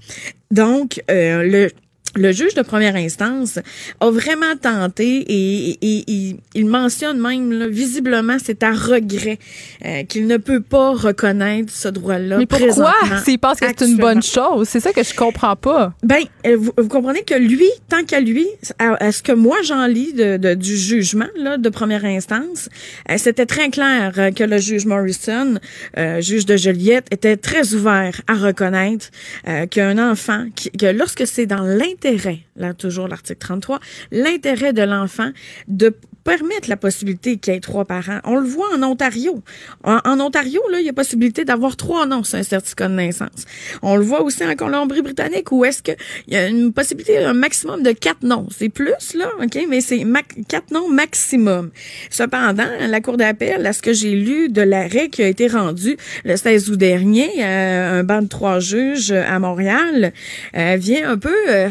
Donc, 0.51 1.01
le 1.09 1.69
le 2.15 2.31
juge 2.31 2.53
de 2.53 2.61
première 2.61 2.95
instance 2.95 3.59
a 3.99 4.09
vraiment 4.09 4.55
tenté 4.61 5.17
et, 5.27 5.77
et- 5.81 6.03
et- 6.29 6.35
il 6.55 6.65
mentionne 6.65 7.19
même 7.19 7.51
là, 7.51 7.67
visiblement 7.67 8.37
c'est 8.43 8.63
à 8.63 8.71
regret 8.71 9.37
euh, 9.85 10.03
qu'il 10.03 10.27
ne 10.27 10.37
peut 10.37 10.61
pas 10.61 10.91
reconnaître 10.93 11.71
ce 11.73 11.87
droit-là. 11.89 12.37
Mais 12.37 12.45
pourquoi? 12.45 12.93
s'il 13.23 13.39
pense 13.39 13.59
que 13.59 13.65
c'est 13.67 13.85
une 13.85 13.97
bonne 13.97 14.23
chose? 14.23 14.67
C'est 14.69 14.79
ça 14.79 14.93
que 14.93 15.03
je 15.03 15.13
comprends 15.13 15.55
pas. 15.55 15.93
Ben, 16.03 16.23
euh, 16.45 16.55
vous, 16.57 16.71
vous 16.77 16.87
comprenez 16.87 17.23
que 17.23 17.35
lui, 17.35 17.67
tant 17.89 18.03
qu'à 18.03 18.19
lui, 18.19 18.47
à, 18.79 18.95
à 19.03 19.11
ce 19.11 19.21
que 19.21 19.31
moi 19.31 19.57
j'en 19.63 19.85
lis 19.85 20.13
de, 20.13 20.37
de- 20.37 20.53
du 20.53 20.77
jugement 20.77 21.25
là, 21.37 21.57
de 21.57 21.69
première 21.69 22.05
instance, 22.05 22.69
euh, 23.09 23.15
c'était 23.17 23.45
très 23.45 23.69
clair 23.69 24.13
euh, 24.17 24.31
que 24.31 24.43
le 24.43 24.57
juge 24.57 24.85
Morrison, 24.85 25.55
euh, 25.97 26.21
juge 26.21 26.45
de 26.45 26.55
Joliette, 26.57 27.07
était 27.11 27.37
très 27.37 27.73
ouvert 27.73 28.21
à 28.27 28.33
reconnaître 28.35 29.07
euh, 29.47 29.65
qu'un 29.65 29.97
enfant, 30.11 30.45
qui- 30.55 30.71
que 30.71 30.85
lorsque 30.87 31.27
c'est 31.27 31.45
dans 31.45 31.63
l'intérêt, 31.63 32.04
là 32.55 32.73
toujours 32.73 33.07
l'article 33.07 33.39
33, 33.39 33.79
l'intérêt 34.11 34.73
de 34.73 34.81
l'enfant 34.81 35.31
de 35.67 35.95
permettre 36.25 36.69
la 36.69 36.75
possibilité 36.75 37.37
qu'il 37.37 37.53
y 37.53 37.57
ait 37.57 37.59
trois 37.59 37.85
parents. 37.85 38.19
On 38.25 38.35
le 38.35 38.47
voit 38.47 38.67
en 38.75 38.81
Ontario. 38.83 39.43
En, 39.83 40.19
Ontario, 40.19 40.59
là, 40.71 40.79
il 40.79 40.85
y 40.85 40.89
a 40.89 40.93
possibilité 40.93 41.45
d'avoir 41.45 41.77
trois 41.77 42.07
noms 42.07 42.23
sur 42.23 42.39
un 42.39 42.43
certificat 42.43 42.89
de 42.89 42.95
naissance. 42.95 43.45
On 43.83 43.95
le 43.95 44.03
voit 44.03 44.23
aussi 44.23 44.43
en 44.43 44.55
Colombie-Britannique 44.55 45.51
où 45.51 45.63
est-ce 45.63 45.83
qu'il 45.83 45.95
y 46.27 46.35
a 46.35 46.47
une 46.47 46.73
possibilité, 46.73 47.23
un 47.23 47.33
maximum 47.33 47.83
de 47.83 47.91
quatre 47.91 48.23
noms. 48.23 48.47
C'est 48.49 48.69
plus, 48.69 49.13
là, 49.13 49.29
OK, 49.39 49.65
mais 49.69 49.81
c'est 49.81 50.03
quatre 50.47 50.71
noms 50.71 50.89
maximum. 50.89 51.69
Cependant, 52.09 52.67
la 52.87 53.01
Cour 53.01 53.17
d'appel, 53.17 53.65
à 53.65 53.71
ce 53.71 53.83
que 53.83 53.93
j'ai 53.93 54.15
lu 54.15 54.49
de 54.49 54.63
l'arrêt 54.63 55.09
qui 55.09 55.21
a 55.21 55.27
été 55.27 55.47
rendu 55.47 55.95
le 56.23 56.35
16 56.35 56.71
août 56.71 56.77
dernier, 56.77 57.29
euh, 57.43 57.99
un 57.99 58.03
banc 58.03 58.23
de 58.23 58.27
trois 58.27 58.59
juges 58.59 59.11
à 59.11 59.37
Montréal, 59.37 60.11
euh, 60.57 60.75
vient 60.79 61.11
un 61.11 61.17
peu... 61.19 61.35
euh, 61.49 61.69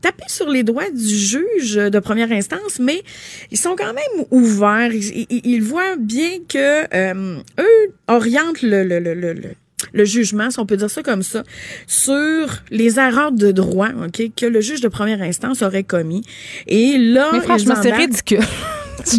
taper 0.00 0.24
sur 0.28 0.48
les 0.48 0.62
doigts 0.62 0.90
du 0.90 1.08
juge 1.16 1.74
de 1.76 1.98
première 1.98 2.30
instance, 2.32 2.78
mais 2.80 3.02
ils 3.50 3.58
sont 3.58 3.74
quand 3.76 3.92
même 3.92 4.26
ouverts. 4.30 4.92
Ils, 4.92 5.26
ils- 5.30 5.40
ils 5.44 5.62
voient 5.62 5.96
bien 5.98 6.38
que 6.48 6.84
euh, 6.94 7.36
eux 7.58 7.92
orientent 8.08 8.62
le, 8.62 8.84
le, 8.84 8.98
le, 8.98 9.14
le, 9.14 9.32
le- 9.32 9.54
le 9.94 10.04
jugement, 10.04 10.50
si 10.50 10.58
on 10.58 10.66
peut 10.66 10.76
dire 10.76 10.90
ça 10.90 11.02
comme 11.02 11.22
ça, 11.22 11.42
sur 11.86 12.48
les 12.70 12.98
erreurs 12.98 13.32
de 13.32 13.50
droit 13.50 13.88
ok, 14.06 14.22
que 14.36 14.44
le 14.46 14.60
juge 14.60 14.82
de 14.82 14.88
première 14.88 15.22
instance 15.22 15.62
aurait 15.62 15.84
commis. 15.84 16.22
Et 16.66 16.98
là, 16.98 17.30
Mais 17.32 17.40
franchement, 17.40 17.74
c'est 17.82 17.90
ridicule. 17.94 18.40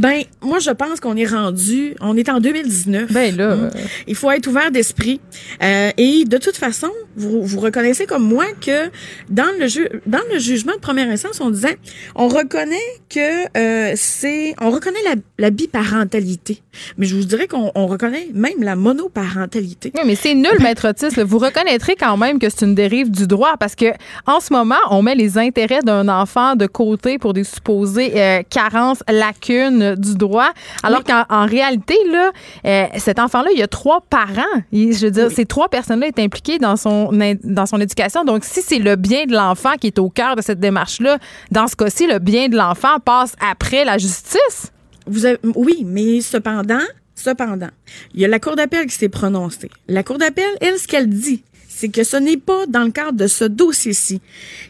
Ben, 0.01 0.23
moi, 0.41 0.59
je 0.59 0.71
pense 0.71 0.99
qu'on 0.99 1.15
est 1.15 1.25
rendu, 1.25 1.95
on 2.01 2.15
est 2.17 2.29
en 2.29 2.39
2019. 2.39 3.11
Ben 3.11 3.35
là, 3.35 3.53
Hum. 3.53 3.63
euh, 3.65 3.69
Il 4.07 4.15
faut 4.15 4.31
être 4.31 4.47
ouvert 4.47 4.71
d'esprit. 4.71 5.19
Euh, 5.63 5.91
et 5.97 6.23
de 6.25 6.37
toute 6.37 6.55
façon, 6.57 6.89
vous, 7.15 7.43
vous 7.43 7.59
reconnaissez 7.59 8.05
comme 8.05 8.23
moi 8.23 8.45
que 8.65 8.89
dans 9.29 9.49
le 9.59 9.67
ju- 9.67 9.89
dans 10.05 10.19
le 10.31 10.39
jugement 10.39 10.73
de 10.73 10.79
première 10.79 11.09
instance, 11.09 11.39
on 11.41 11.49
disait, 11.49 11.77
on 12.15 12.27
reconnaît 12.27 12.77
que 13.09 13.57
euh, 13.57 13.93
c'est, 13.95 14.55
on 14.61 14.69
reconnaît 14.71 15.03
la, 15.05 15.15
la 15.39 15.49
biparentalité. 15.49 16.61
Mais 16.97 17.05
je 17.05 17.15
vous 17.15 17.23
dirais 17.25 17.47
qu'on 17.47 17.71
on 17.75 17.87
reconnaît 17.87 18.27
même 18.33 18.61
la 18.61 18.75
monoparentalité. 18.75 19.91
Oui, 19.95 20.01
mais 20.05 20.15
c'est 20.15 20.33
nul, 20.33 20.51
maître 20.59 20.87
Otis. 20.89 21.15
là. 21.17 21.23
Vous 21.23 21.37
reconnaîtrez 21.39 21.95
quand 21.95 22.17
même 22.17 22.39
que 22.39 22.49
c'est 22.49 22.65
une 22.65 22.75
dérive 22.75 23.11
du 23.11 23.27
droit 23.27 23.55
parce 23.59 23.75
que 23.75 23.85
en 24.25 24.39
ce 24.39 24.53
moment, 24.53 24.75
on 24.89 25.01
met 25.01 25.15
les 25.15 25.37
intérêts 25.37 25.81
d'un 25.83 26.07
enfant 26.07 26.55
de 26.55 26.65
côté 26.65 27.17
pour 27.17 27.33
des 27.33 27.43
supposées 27.43 28.13
euh, 28.15 28.41
carences, 28.49 29.03
lacunes 29.09 29.70
du 29.95 30.15
droit, 30.15 30.51
alors 30.83 31.03
qu'en 31.03 31.23
en 31.29 31.45
réalité, 31.45 31.95
là, 32.11 32.31
euh, 32.65 32.85
cet 32.97 33.19
enfant-là, 33.19 33.49
il 33.53 33.59
y 33.59 33.63
a 33.63 33.67
trois 33.67 34.01
parents. 34.09 34.41
Il- 34.71 34.93
je 34.95 35.05
veux 35.05 35.11
dire, 35.11 35.31
ces 35.31 35.45
trois 35.45 35.69
personnes-là 35.69 36.07
sont 36.15 36.23
impliquées 36.23 36.59
dans 36.59 36.75
son 36.75 37.11
dans 37.43 37.65
son 37.65 37.79
éducation. 37.79 38.23
Donc, 38.23 38.43
si 38.43 38.61
c'est 38.61 38.79
le 38.79 38.95
bien 38.95 39.25
de 39.25 39.33
l'enfant 39.33 39.73
qui 39.79 39.87
est 39.87 39.99
au 39.99 40.09
cœur 40.09 40.35
de 40.35 40.41
cette 40.41 40.59
démarche-là, 40.59 41.17
dans 41.51 41.67
ce 41.67 41.75
cas-ci, 41.75 42.07
le 42.07 42.19
bien 42.19 42.47
de 42.49 42.55
l'enfant 42.57 42.99
passe 43.03 43.33
après 43.51 43.85
la 43.85 43.97
justice. 43.97 44.71
Vous 45.07 45.25
avez- 45.25 45.39
oui, 45.55 45.83
mais 45.85 46.21
cependant, 46.21 46.79
cependant, 47.15 47.69
il 48.13 48.21
y 48.21 48.25
a 48.25 48.27
la 48.27 48.39
Cour 48.39 48.55
d'appel 48.55 48.85
qui 48.87 48.95
s'est 48.95 49.09
prononcée. 49.09 49.69
La 49.87 50.03
Cour 50.03 50.17
d'appel, 50.17 50.45
elle, 50.61 50.77
ce 50.77 50.87
qu'elle 50.87 51.09
dit, 51.09 51.43
c'est 51.81 51.89
que 51.89 52.03
ce 52.03 52.15
n'est 52.17 52.37
pas 52.37 52.67
dans 52.67 52.83
le 52.83 52.91
cadre 52.91 53.13
de 53.13 53.25
ce 53.25 53.43
dossier-ci 53.43 54.21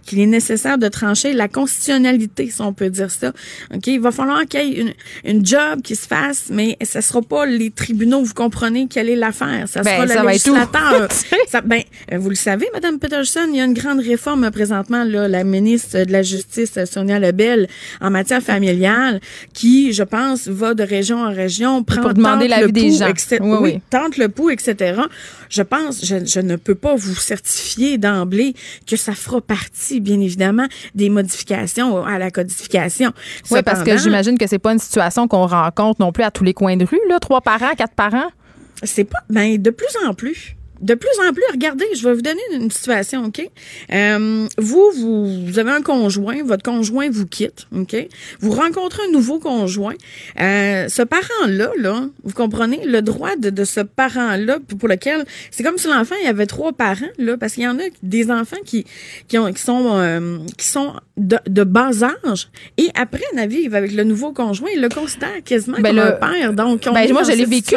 qu'il 0.05 0.19
est 0.21 0.25
nécessaire 0.25 0.77
de 0.77 0.87
trancher 0.87 1.33
la 1.33 1.49
constitutionnalité, 1.49 2.49
si 2.49 2.61
on 2.61 2.71
peut 2.73 2.89
dire 2.89 3.11
ça. 3.11 3.33
OK, 3.73 3.87
il 3.87 3.99
va 3.99 4.11
falloir 4.11 4.45
qu'il 4.45 4.61
y 4.61 4.63
ait 4.63 4.81
une, 4.81 4.93
une 5.25 5.45
job 5.45 5.81
qui 5.83 5.95
se 5.97 6.07
fasse, 6.07 6.45
mais 6.49 6.77
ce 6.81 7.01
sera 7.01 7.21
pas 7.21 7.45
les 7.45 7.69
tribunaux, 7.71 8.23
vous 8.23 8.33
comprenez 8.33 8.87
quelle 8.87 9.09
est 9.09 9.15
l'affaire. 9.17 9.67
Ça 9.67 9.81
Ben, 9.81 9.95
sera 9.95 10.07
ça 10.07 10.23
le 10.23 10.27
législateur. 10.29 11.07
Ça- 11.49 11.59
ben, 11.61 11.81
euh, 12.13 12.17
vous 12.17 12.29
le 12.29 12.35
savez, 12.35 12.67
Madame 12.73 12.97
Peterson, 12.97 13.41
il 13.49 13.57
y 13.57 13.59
a 13.61 13.65
une 13.65 13.73
grande 13.73 13.99
réforme 13.99 14.49
présentement, 14.51 15.03
là, 15.03 15.27
la 15.27 15.43
ministre 15.43 16.03
de 16.05 16.11
la 16.11 16.21
Justice, 16.23 16.71
Sonia 16.89 17.19
Lebel, 17.19 17.67
en 17.99 18.09
matière 18.09 18.41
familiale, 18.41 19.19
qui, 19.53 19.91
je 19.91 20.03
pense, 20.03 20.47
va 20.47 20.73
de 20.73 20.83
région 20.83 21.17
en 21.19 21.33
région, 21.33 21.83
prendre 21.83 22.03
Pour 22.03 22.13
demander 22.13 22.47
l'avis 22.47 22.71
des 22.71 22.91
gens. 22.91 23.07
Oui, 23.41 23.57
oui. 23.61 23.79
tente 23.89 24.17
le 24.17 24.29
pouls, 24.29 24.49
etc. 24.51 25.01
Je 25.51 25.61
pense, 25.61 26.03
je, 26.03 26.25
je 26.25 26.39
ne 26.39 26.55
peux 26.55 26.75
pas 26.75 26.95
vous 26.95 27.13
certifier 27.13 27.97
d'emblée 27.97 28.55
que 28.87 28.95
ça 28.95 29.13
fera 29.13 29.41
partie, 29.41 29.99
bien 29.99 30.19
évidemment, 30.19 30.65
des 30.95 31.09
modifications 31.09 32.03
à 32.05 32.17
la 32.17 32.31
codification. 32.31 33.11
Oui, 33.51 33.61
parce 33.61 33.83
que 33.83 33.97
j'imagine 33.97 34.37
que 34.37 34.47
c'est 34.47 34.59
pas 34.59 34.71
une 34.71 34.79
situation 34.79 35.27
qu'on 35.27 35.45
rencontre 35.45 35.99
non 35.99 36.13
plus 36.13 36.23
à 36.23 36.31
tous 36.31 36.45
les 36.45 36.53
coins 36.53 36.77
de 36.77 36.85
rue, 36.85 37.01
là. 37.09 37.19
Trois 37.19 37.41
parents, 37.41 37.75
quatre 37.77 37.95
parents? 37.95 38.31
C'est 38.83 39.03
pas. 39.03 39.19
Ben, 39.29 39.61
de 39.61 39.69
plus 39.69 39.95
en 40.07 40.13
plus. 40.13 40.55
De 40.81 40.95
plus 40.95 41.09
en 41.27 41.31
plus, 41.33 41.43
regardez, 41.51 41.85
je 41.95 42.07
vais 42.07 42.13
vous 42.13 42.21
donner 42.21 42.41
une 42.53 42.71
situation, 42.71 43.25
OK? 43.25 43.47
Euh, 43.91 44.47
vous, 44.57 44.91
vous, 44.95 45.45
vous 45.45 45.59
avez 45.59 45.71
un 45.71 45.81
conjoint, 45.81 46.43
votre 46.43 46.63
conjoint 46.63 47.09
vous 47.09 47.25
quitte, 47.27 47.67
OK? 47.75 47.95
Vous 48.39 48.51
rencontrez 48.51 49.03
un 49.07 49.11
nouveau 49.11 49.39
conjoint. 49.39 49.93
Euh, 50.39 50.87
ce 50.89 51.01
parent-là, 51.03 51.69
là, 51.77 52.05
vous 52.23 52.33
comprenez, 52.33 52.81
le 52.85 53.01
droit 53.01 53.35
de, 53.35 53.49
de 53.49 53.63
ce 53.63 53.81
parent-là, 53.81 54.57
pour 54.79 54.89
lequel, 54.89 55.25
c'est 55.51 55.63
comme 55.63 55.77
si 55.77 55.87
l'enfant, 55.87 56.15
il 56.21 56.25
y 56.25 56.29
avait 56.29 56.47
trois 56.47 56.73
parents, 56.73 57.05
là, 57.17 57.37
parce 57.37 57.53
qu'il 57.53 57.63
y 57.63 57.67
en 57.67 57.77
a 57.77 57.83
des 58.01 58.31
enfants 58.31 58.57
qui, 58.65 58.85
qui, 59.27 59.37
ont, 59.37 59.51
qui 59.53 59.61
sont, 59.61 59.91
euh, 59.97 60.39
qui 60.57 60.65
sont 60.65 60.93
de, 61.17 61.37
de 61.47 61.63
bas 61.63 61.91
âge, 62.25 62.49
et 62.77 62.89
après, 62.95 63.21
la 63.35 63.45
vivre 63.45 63.75
avec 63.75 63.91
le 63.93 64.03
nouveau 64.03 64.31
conjoint, 64.33 64.69
il 64.73 64.81
le 64.81 64.89
considère 64.89 65.43
quasiment 65.45 65.77
Ben, 65.79 65.89
comme 65.89 65.95
le- 65.97 66.01
un 66.03 66.11
père. 66.13 66.53
Donc, 66.53 66.81
on 66.87 66.93
Ben, 66.93 67.11
moi, 67.13 67.21
je 67.23 67.31
l'ai 67.33 67.45
vécu. 67.45 67.75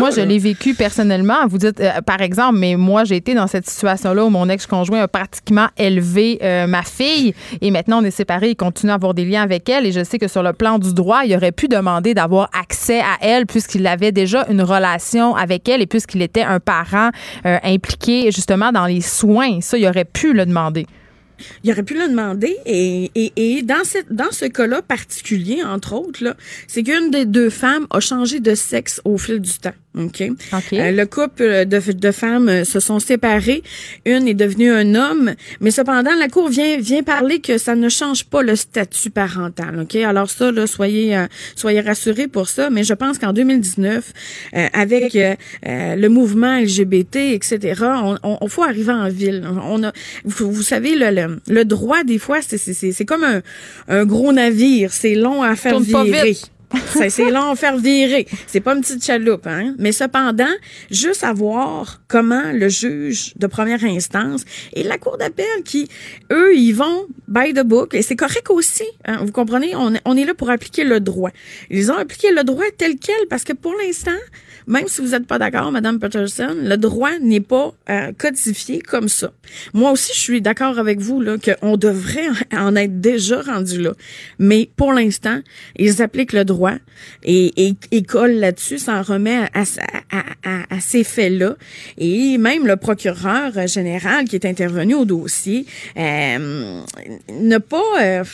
Moi, 0.00 0.10
je 0.10 0.20
l'ai 0.22 0.38
vécu 0.38 0.74
personnellement. 0.74 1.46
Vous 1.48 1.58
dites, 1.58 1.80
euh, 1.80 2.00
par 2.00 2.22
exemple, 2.22 2.45
mais 2.52 2.76
moi, 2.76 3.04
j'ai 3.04 3.16
été 3.16 3.34
dans 3.34 3.46
cette 3.46 3.68
situation-là 3.68 4.24
où 4.24 4.30
mon 4.30 4.48
ex-conjoint 4.48 5.02
a 5.02 5.08
pratiquement 5.08 5.68
élevé 5.76 6.38
euh, 6.42 6.66
ma 6.66 6.82
fille 6.82 7.34
et 7.60 7.70
maintenant 7.70 8.02
on 8.02 8.04
est 8.04 8.10
séparés. 8.10 8.50
Il 8.50 8.56
continue 8.56 8.92
à 8.92 8.94
avoir 8.94 9.14
des 9.14 9.24
liens 9.24 9.42
avec 9.42 9.68
elle 9.68 9.86
et 9.86 9.92
je 9.92 10.04
sais 10.04 10.18
que 10.18 10.28
sur 10.28 10.42
le 10.42 10.52
plan 10.52 10.78
du 10.78 10.94
droit, 10.94 11.22
il 11.24 11.34
aurait 11.34 11.52
pu 11.52 11.68
demander 11.68 12.14
d'avoir 12.14 12.50
accès 12.58 13.00
à 13.00 13.16
elle 13.20 13.46
puisqu'il 13.46 13.86
avait 13.86 14.12
déjà 14.12 14.46
une 14.50 14.62
relation 14.62 15.34
avec 15.34 15.68
elle 15.68 15.82
et 15.82 15.86
puisqu'il 15.86 16.22
était 16.22 16.42
un 16.42 16.60
parent 16.60 17.10
euh, 17.44 17.58
impliqué 17.62 18.30
justement 18.32 18.72
dans 18.72 18.86
les 18.86 19.00
soins. 19.00 19.60
Ça, 19.60 19.78
il 19.78 19.86
aurait 19.86 20.04
pu 20.04 20.32
le 20.32 20.46
demander. 20.46 20.86
Il 21.62 21.70
aurait 21.70 21.82
pu 21.82 21.94
le 21.94 22.08
demander 22.08 22.56
et, 22.64 23.62
dans, 23.62 23.82
dans 24.10 24.32
ce 24.32 24.46
cas-là 24.46 24.82
particulier, 24.82 25.62
entre 25.62 25.94
autres, 25.94 26.34
c'est 26.66 26.82
qu'une 26.82 27.10
des 27.10 27.26
deux 27.26 27.50
femmes 27.50 27.86
a 27.90 28.00
changé 28.00 28.40
de 28.40 28.54
sexe 28.54 29.00
au 29.04 29.18
fil 29.18 29.40
du 29.40 29.52
temps. 29.58 29.74
OK? 29.96 30.22
Euh, 30.22 30.90
le 30.90 31.04
couple 31.06 31.64
de, 31.66 31.92
de 31.92 32.10
femmes 32.10 32.48
euh, 32.48 32.64
se 32.64 32.80
sont 32.80 32.98
séparés. 32.98 33.62
Une 34.04 34.28
est 34.28 34.34
devenue 34.34 34.70
un 34.70 34.94
homme, 34.94 35.34
mais 35.60 35.70
cependant, 35.70 36.14
la 36.18 36.28
Cour 36.28 36.48
vient, 36.48 36.76
vient 36.78 37.02
parler 37.02 37.40
que 37.40 37.58
ça 37.58 37.74
ne 37.74 37.88
change 37.88 38.24
pas 38.24 38.42
le 38.42 38.56
statut 38.56 39.10
parental. 39.10 39.80
OK? 39.80 39.96
Alors 39.96 40.28
ça, 40.30 40.52
là, 40.52 40.66
soyez, 40.66 41.16
euh, 41.16 41.26
soyez 41.54 41.80
rassurés 41.80 42.28
pour 42.28 42.48
ça, 42.48 42.68
mais 42.70 42.84
je 42.84 42.94
pense 42.94 43.18
qu'en 43.18 43.32
2019, 43.32 44.12
euh, 44.54 44.66
avec 44.72 45.16
le 45.64 46.08
mouvement 46.08 46.58
LGBT, 46.58 47.16
etc., 47.32 47.82
on, 48.02 48.16
on, 48.22 48.38
on 48.40 48.48
faut 48.48 48.62
arriver 48.64 48.92
en 48.92 49.08
ville. 49.08 49.46
On 49.62 49.82
a, 49.82 49.92
vous, 50.24 50.50
vous 50.52 50.62
savez, 50.62 50.94
le, 50.94 51.10
le, 51.10 51.40
le 51.48 51.64
droit, 51.64 52.04
des 52.04 52.18
fois, 52.18 52.38
c'est, 52.46 52.58
c'est, 52.58 52.74
c'est, 52.74 52.92
c'est 52.92 53.04
comme 53.04 53.24
un, 53.24 53.42
un 53.88 54.04
gros 54.04 54.32
navire. 54.32 54.92
C'est 54.92 55.14
long 55.14 55.42
à 55.42 55.56
faire 55.56 55.72
Tourne 55.72 55.86
pas 55.86 56.04
virer. 56.04 56.30
vite. 56.30 56.50
C'est 56.92 57.10
faire 57.56 57.76
virer. 57.76 58.26
C'est 58.46 58.60
pas 58.60 58.74
une 58.74 58.80
petite 58.80 59.04
chaloupe, 59.04 59.46
hein. 59.46 59.74
Mais 59.78 59.92
cependant, 59.92 60.44
juste 60.90 61.24
à 61.24 61.32
voir 61.32 62.02
comment 62.08 62.52
le 62.52 62.68
juge 62.68 63.32
de 63.36 63.46
première 63.46 63.84
instance 63.84 64.44
et 64.72 64.82
la 64.82 64.98
cour 64.98 65.18
d'appel 65.18 65.46
qui, 65.64 65.88
eux, 66.32 66.56
ils 66.56 66.72
vont 66.72 67.06
by 67.28 67.52
the 67.52 67.62
book. 67.62 67.94
Et 67.94 68.02
c'est 68.02 68.16
correct 68.16 68.50
aussi. 68.50 68.84
hein. 69.04 69.18
Vous 69.24 69.32
comprenez? 69.32 69.74
On, 69.76 69.92
on 70.04 70.16
est 70.16 70.24
là 70.24 70.34
pour 70.34 70.50
appliquer 70.50 70.84
le 70.84 71.00
droit. 71.00 71.30
Ils 71.70 71.90
ont 71.92 71.96
appliqué 71.96 72.30
le 72.32 72.42
droit 72.44 72.64
tel 72.76 72.96
quel 72.98 73.28
parce 73.28 73.44
que 73.44 73.52
pour 73.52 73.74
l'instant, 73.74 74.10
même 74.66 74.88
si 74.88 75.00
vous 75.00 75.08
n'êtes 75.08 75.26
pas 75.26 75.38
d'accord, 75.38 75.70
Madame 75.70 75.98
Peterson, 75.98 76.56
le 76.60 76.76
droit 76.76 77.18
n'est 77.20 77.40
pas 77.40 77.72
euh, 77.88 78.12
codifié 78.16 78.80
comme 78.80 79.08
ça. 79.08 79.32
Moi 79.74 79.92
aussi, 79.92 80.12
je 80.14 80.20
suis 80.20 80.40
d'accord 80.40 80.78
avec 80.78 81.00
vous 81.00 81.20
là 81.20 81.36
qu'on 81.38 81.76
devrait 81.76 82.28
en 82.52 82.74
être 82.74 83.00
déjà 83.00 83.42
rendu 83.42 83.80
là. 83.80 83.92
Mais 84.38 84.68
pour 84.76 84.92
l'instant, 84.92 85.40
ils 85.76 86.02
appliquent 86.02 86.32
le 86.32 86.44
droit 86.44 86.74
et, 87.22 87.68
et, 87.68 87.74
et 87.92 88.02
collent 88.02 88.38
là-dessus, 88.40 88.78
s'en 88.78 89.02
remet 89.02 89.46
à, 89.54 89.62
à, 90.10 90.74
à, 90.74 90.80
ces 90.80 91.04
faits-là. 91.04 91.56
Et 91.98 92.38
même 92.38 92.66
le 92.66 92.76
procureur 92.76 93.66
général 93.66 94.24
qui 94.24 94.36
est 94.36 94.46
intervenu 94.46 94.94
au 94.94 95.04
dossier 95.04 95.66
euh, 95.96 96.80
n'a 97.30 97.60
pas 97.60 97.82
euh, 98.00 98.24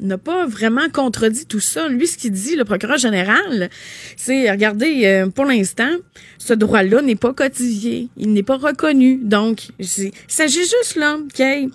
n'a 0.00 0.18
pas 0.18 0.46
vraiment 0.46 0.88
contredit 0.92 1.46
tout 1.46 1.60
ça. 1.60 1.88
Lui, 1.88 2.06
ce 2.06 2.16
qu'il 2.16 2.32
dit, 2.32 2.56
le 2.56 2.64
procureur 2.64 2.98
général, 2.98 3.70
c'est 4.16 4.50
regardez, 4.50 5.02
euh, 5.04 5.26
pour 5.28 5.45
l'instant, 5.46 5.90
ce 6.38 6.54
droit-là 6.54 7.02
n'est 7.02 7.16
pas 7.16 7.32
codifié, 7.32 8.08
il 8.16 8.32
n'est 8.32 8.42
pas 8.42 8.56
reconnu. 8.56 9.18
Donc, 9.22 9.68
il 9.78 9.86
s'agit 10.28 10.60
juste 10.60 10.96
là 10.96 11.18
qu'il 11.32 11.44
y 11.44 11.48
ait 11.48 11.68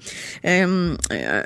euh, 0.46 0.96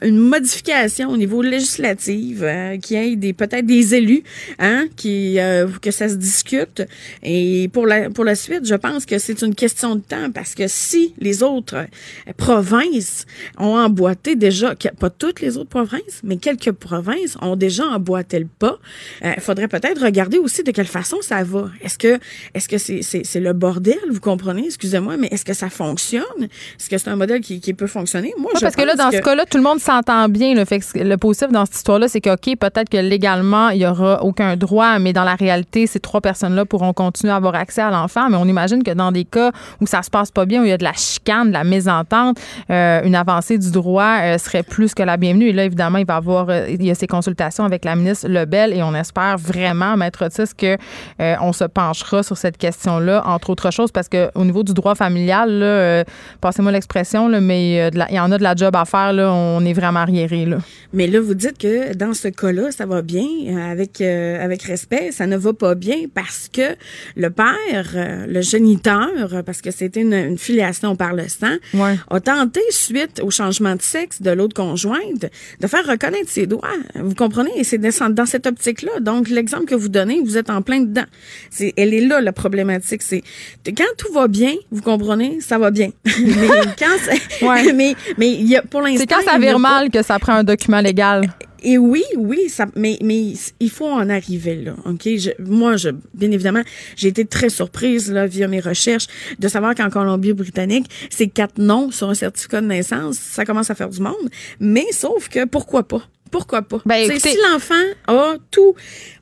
une 0.01 0.17
modification 0.17 1.09
au 1.09 1.17
niveau 1.17 1.41
législatif, 1.41 2.39
euh, 2.41 2.77
qu'il 2.77 2.97
y 2.97 3.27
ait 3.27 3.33
peut-être 3.33 3.65
des 3.65 3.95
élus, 3.95 4.23
hein, 4.59 4.85
euh, 5.05 5.67
que 5.81 5.91
ça 5.91 6.09
se 6.09 6.15
discute. 6.15 6.83
Et 7.23 7.69
pour 7.73 7.85
la 7.85 8.35
suite, 8.35 8.65
je 8.65 8.75
pense 8.75 9.05
que 9.05 9.17
c'est 9.19 9.41
une 9.41 9.55
question 9.55 9.95
de 9.95 10.01
temps 10.01 10.31
parce 10.33 10.55
que 10.55 10.67
si 10.67 11.13
les 11.19 11.43
autres 11.43 11.75
euh, 11.75 12.33
provinces 12.37 13.25
ont 13.57 13.77
emboîté 13.77 14.35
déjà, 14.35 14.75
pas 14.99 15.09
toutes 15.09 15.41
les 15.41 15.57
autres 15.57 15.69
provinces, 15.69 16.21
mais 16.23 16.37
quelques 16.37 16.71
provinces 16.71 17.37
ont 17.41 17.55
déjà 17.55 17.85
emboîté 17.85 18.39
le 18.39 18.47
pas, 18.47 18.79
il 19.23 19.41
faudrait 19.41 19.67
peut-être 19.67 20.01
regarder 20.01 20.37
aussi 20.37 20.63
de 20.63 20.71
quelle 20.71 20.87
façon 20.87 21.17
ça 21.21 21.43
va. 21.43 21.69
Est-ce 21.81 21.97
que 21.97 22.14
est-ce 22.53 22.67
que 22.67 22.77
c'est 22.77 23.39
le 23.39 23.53
bordel, 23.53 23.97
vous 24.11 24.19
comprenez? 24.19 24.65
Excusez-moi, 24.65 25.17
mais 25.17 25.27
est-ce 25.27 25.45
que 25.45 25.53
ça 25.53 25.69
fonctionne? 25.69 26.23
Est-ce 26.41 26.89
que 26.89 26.97
c'est 26.97 27.09
un 27.09 27.15
modèle 27.15 27.41
qui, 27.41 27.59
qui 27.59 27.73
peut 27.73 27.87
fonctionner? 27.87 28.33
Moi, 28.37 28.51
Ouais, 28.53 28.59
je 28.59 28.65
parce 28.65 28.75
que 28.75 28.83
là, 28.83 28.93
pense 28.95 29.05
dans 29.05 29.11
ce 29.11 29.21
cas-là, 29.21 29.45
tout 29.49 29.57
le 29.57 29.63
monde 29.63 29.79
s'entend 29.79 30.29
bien. 30.29 30.53
Le, 30.53 30.65
fait 30.65 30.79
que 30.79 30.99
le 30.99 31.17
positif 31.17 31.49
dans 31.49 31.65
cette 31.65 31.75
histoire-là, 31.75 32.07
c'est 32.07 32.21
que, 32.21 32.29
OK, 32.29 32.57
peut-être 32.57 32.89
que 32.89 32.97
légalement, 32.97 33.69
il 33.69 33.79
n'y 33.79 33.85
aura 33.85 34.23
aucun 34.23 34.55
droit, 34.55 34.99
mais 34.99 35.13
dans 35.13 35.23
la 35.23 35.35
réalité, 35.35 35.87
ces 35.87 35.99
trois 35.99 36.21
personnes-là 36.21 36.65
pourront 36.65 36.93
continuer 36.93 37.33
à 37.33 37.37
avoir 37.37 37.55
accès 37.55 37.81
à 37.81 37.89
l'enfant. 37.91 38.29
Mais 38.29 38.37
on 38.37 38.45
imagine 38.45 38.83
que 38.83 38.91
dans 38.91 39.11
des 39.11 39.25
cas 39.25 39.51
où 39.81 39.87
ça 39.87 40.03
se 40.03 40.09
passe 40.09 40.31
pas 40.31 40.45
bien, 40.45 40.61
où 40.61 40.65
il 40.65 40.69
y 40.69 40.73
a 40.73 40.77
de 40.77 40.83
la 40.83 40.93
chicane, 40.93 41.49
de 41.49 41.53
la 41.53 41.63
mésentente, 41.63 42.37
euh, 42.69 43.01
une 43.03 43.15
avancée 43.15 43.57
du 43.57 43.71
droit 43.71 44.19
euh, 44.21 44.37
serait 44.37 44.63
plus 44.63 44.93
que 44.93 45.03
la 45.03 45.17
bienvenue. 45.17 45.47
Et 45.47 45.53
là, 45.53 45.65
évidemment, 45.65 45.97
il 45.97 46.05
va 46.05 46.15
y 46.15 46.17
avoir, 46.17 46.49
euh, 46.49 46.67
il 46.69 46.85
y 46.85 46.91
a 46.91 46.95
ces 46.95 47.07
consultations 47.07 47.65
avec 47.65 47.83
la 47.83 47.95
ministre 47.95 48.27
Lebel 48.27 48.73
et 48.73 48.83
on 48.83 48.93
espère 48.95 49.37
vraiment, 49.37 49.97
Maître 49.97 50.25
Otis, 50.25 50.53
que 50.57 50.77
euh, 51.19 51.35
on 51.41 51.51
se 51.53 51.63
penchera 51.65 52.04
penchera 52.05 52.23
sur 52.23 52.37
cette 52.37 52.57
question-là, 52.57 53.23
entre 53.25 53.49
autres 53.49 53.71
choses, 53.71 53.91
parce 53.91 54.09
que 54.09 54.29
au 54.35 54.45
niveau 54.45 54.63
du 54.63 54.73
droit 54.73 54.95
familial, 54.95 55.49
euh, 55.63 56.03
passez-moi 56.41 56.71
l'expression, 56.71 57.29
mais 57.41 57.81
euh, 57.81 57.89
il 58.09 58.15
y 58.15 58.19
en 58.19 58.31
a 58.31 58.37
de 58.37 58.43
la 58.43 58.55
job 58.55 58.75
à 58.75 58.85
faire. 58.85 59.13
Là, 59.13 59.31
on 59.33 59.63
est 59.65 59.73
vraiment 59.73 59.99
arriéré. 60.01 60.45
Là. 60.45 60.57
Mais 60.93 61.07
là, 61.07 61.19
vous 61.19 61.33
dites 61.33 61.57
que 61.57 61.95
dans 61.95 62.13
ce 62.13 62.27
cas-là, 62.27 62.71
ça 62.71 62.85
va 62.85 63.01
bien, 63.01 63.25
euh, 63.47 63.71
avec 63.71 64.01
euh, 64.01 64.43
avec 64.43 64.61
respect. 64.63 65.11
Ça 65.11 65.25
ne 65.27 65.37
va 65.37 65.53
pas 65.53 65.75
bien 65.75 65.97
parce 66.13 66.49
que 66.51 66.75
le 67.15 67.29
père, 67.29 68.25
le 68.27 68.41
géniteur, 68.41 69.09
parce 69.45 69.61
que 69.61 69.71
c'était 69.71 70.01
une, 70.01 70.13
une 70.13 70.37
filiation 70.37 70.95
par 70.95 71.13
le 71.13 71.27
sang, 71.27 71.55
Ouais. 71.73 71.95
a 72.09 72.19
tenté, 72.19 72.61
suite 72.69 73.19
au 73.23 73.31
changement 73.31 73.75
de 73.75 73.81
sexe 73.81 74.21
de 74.21 74.31
l'autre 74.31 74.53
conjointe, 74.55 75.25
de 75.61 75.67
faire 75.67 75.85
reconnaître 75.87 76.29
ses 76.29 76.45
droits. 76.47 76.69
Vous 76.95 77.15
comprenez? 77.15 77.51
Et 77.57 77.63
c'est 77.63 77.77
dans, 77.77 78.09
dans 78.13 78.25
cette 78.25 78.45
optique-là. 78.47 78.99
Donc, 79.01 79.29
l'exemple 79.29 79.65
que 79.65 79.75
vous 79.75 79.89
donnez, 79.89 80.21
vous 80.21 80.37
êtes 80.37 80.49
en 80.49 80.61
plein 80.61 80.81
dedans. 80.81 81.05
C'est, 81.49 81.73
elle 81.77 81.93
est 81.97 82.05
là, 82.05 82.21
la 82.21 82.31
problématique. 82.33 83.01
C'est 83.01 83.23
quand 83.65 83.83
tout 83.97 84.11
va 84.13 84.27
bien, 84.27 84.53
vous 84.71 84.81
comprenez, 84.81 85.39
ça 85.41 85.57
va 85.57 85.71
bien. 85.71 85.89
mais 86.05 86.47
quand 86.77 86.95
Ouais. 87.47 87.73
mais, 87.73 87.95
mais 88.17 88.31
il 88.33 88.47
y 88.47 88.55
a, 88.55 88.61
pour 88.61 88.81
l'instant. 88.81 88.99
C'est 88.99 89.07
quand 89.25 89.29
ça 89.31 89.37
vire 89.37 89.53
pas- 89.53 89.59
mal 89.59 89.89
que 89.89 90.01
ça 90.03 90.17
prend 90.19 90.33
un 90.33 90.43
document 90.43 90.79
légal. 90.81 91.29
et 91.63 91.77
oui, 91.77 92.03
oui, 92.17 92.47
ça, 92.49 92.65
mais, 92.75 92.97
mais 93.01 93.33
il 93.59 93.69
faut 93.69 93.87
en 93.87 94.07
arriver 94.09 94.55
là, 94.55 94.75
ok? 94.85 95.01
Je, 95.17 95.31
moi, 95.39 95.77
je, 95.77 95.89
bien 96.13 96.29
évidemment, 96.31 96.61
j'ai 96.95 97.07
été 97.07 97.25
très 97.25 97.49
surprise 97.49 98.11
là 98.11 98.27
via 98.27 98.47
mes 98.47 98.59
recherches 98.59 99.07
de 99.39 99.47
savoir 99.47 99.73
qu'en 99.75 99.89
Colombie-Britannique, 99.89 100.87
c'est 101.09 101.27
quatre 101.27 101.57
noms 101.57 101.89
sur 101.91 102.09
un 102.09 102.13
certificat 102.13 102.61
de 102.61 102.67
naissance, 102.67 103.17
ça 103.17 103.45
commence 103.45 103.69
à 103.71 103.75
faire 103.75 103.89
du 103.89 103.99
monde. 103.99 104.29
Mais 104.59 104.85
sauf 104.91 105.27
que 105.29 105.45
pourquoi 105.45 105.83
pas, 105.87 106.03
pourquoi 106.31 106.61
pas? 106.61 106.81
Ben, 106.85 107.09
écoutez- 107.09 107.31
si 107.31 107.37
l'enfant 107.51 107.73
a 108.07 108.35
tout, 108.51 108.75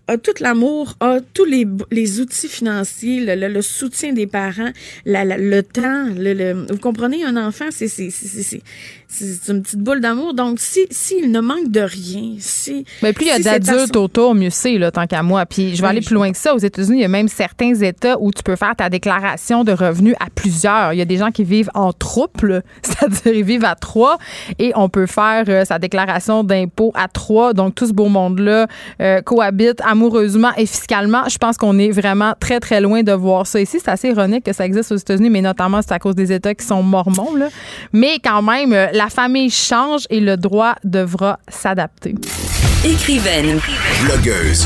a 0.07 0.17
tout 0.17 0.33
l'amour, 0.41 0.95
tous 1.33 1.45
les, 1.45 1.65
les 1.91 2.19
outils 2.19 2.49
financiers, 2.49 3.35
le, 3.35 3.61
soutien 3.61 4.11
des 4.13 4.27
parents, 4.27 4.71
le 5.05 5.61
temps, 5.61 6.05
le- 6.17 6.65
vous 6.69 6.77
comprenez, 6.79 7.23
un 7.23 7.37
enfant, 7.37 7.65
c'est 7.71 7.87
c'est 9.13 9.51
une 9.51 9.61
petite 9.61 9.79
boule 9.79 10.01
d'amour. 10.01 10.33
Donc, 10.33 10.59
si 10.59 10.87
s'il 10.89 11.31
ne 11.31 11.39
manque 11.39 11.69
de 11.69 11.81
rien, 11.81 12.35
si 12.39 12.85
Mais 13.01 13.13
plus 13.13 13.25
il 13.25 13.27
y 13.27 13.31
a 13.31 13.37
si 13.37 13.43
d'adultes 13.43 13.95
autour, 13.95 14.33
mieux 14.33 14.49
c'est, 14.49 14.77
là, 14.77 14.91
tant 14.91 15.05
qu'à 15.05 15.21
moi. 15.23 15.45
Puis 15.45 15.75
je 15.75 15.81
vais 15.81 15.87
Oui, 15.87 15.91
aller 15.91 16.01
plus 16.01 16.15
loin 16.15 16.31
que 16.31 16.37
ça. 16.37 16.55
Aux 16.55 16.59
États-Unis, 16.59 16.97
il 16.97 17.01
y 17.01 17.05
a 17.05 17.09
même 17.09 17.27
certains 17.27 17.73
États 17.75 18.19
où 18.19 18.31
tu 18.31 18.41
peux 18.43 18.55
faire 18.55 18.75
ta 18.75 18.89
déclaration 18.89 19.63
de 19.63 19.71
revenus 19.71 20.15
à 20.19 20.27
plusieurs. 20.33 20.93
Il 20.93 20.99
y 20.99 21.01
a 21.01 21.05
des 21.05 21.17
gens 21.17 21.31
qui 21.31 21.43
vivent 21.43 21.69
en 21.73 21.93
troupe, 21.93 22.43
c'est-à-dire 22.81 23.33
ils 23.33 23.43
vivent 23.43 23.65
à 23.65 23.75
trois, 23.75 24.17
et 24.59 24.71
on 24.75 24.89
peut 24.89 25.05
faire 25.05 25.43
euh, 25.47 25.65
sa 25.65 25.79
déclaration 25.79 26.43
d'impôt 26.43 26.91
à 26.95 27.07
trois. 27.07 27.53
Donc 27.53 27.75
tout 27.75 27.87
ce 27.87 27.93
beau 27.93 28.09
monde-là 28.09 28.67
euh, 29.01 29.21
cohabite 29.21 29.81
amoureusement 29.85 30.51
et 30.57 30.65
fiscalement. 30.65 31.29
Je 31.29 31.37
pense 31.37 31.57
qu'on 31.57 31.77
est 31.77 31.91
vraiment 31.91 32.33
très, 32.39 32.59
très 32.59 32.81
loin 32.81 33.03
de 33.03 33.11
voir 33.11 33.47
ça 33.47 33.59
ici. 33.59 33.79
C'est 33.79 33.91
assez 33.91 34.09
ironique 34.09 34.43
que 34.43 34.53
ça 34.53 34.65
existe 34.65 34.91
aux 34.91 34.97
États-Unis, 34.97 35.29
mais 35.29 35.41
notamment 35.41 35.81
c'est 35.81 35.93
à 35.93 35.99
cause 35.99 36.15
des 36.15 36.31
États 36.31 36.55
qui 36.55 36.65
sont 36.65 36.81
mormons. 36.83 37.35
Là. 37.35 37.49
Mais 37.91 38.17
quand 38.23 38.41
même, 38.41 38.73
euh, 38.73 38.87
la 39.03 39.09
famille 39.09 39.49
change 39.49 40.03
et 40.09 40.21
le 40.21 40.37
droit 40.37 40.75
devra 40.85 41.37
s'adapter. 41.49 42.15
Écrivaine, 42.85 43.59
Blogueuse. 44.05 44.65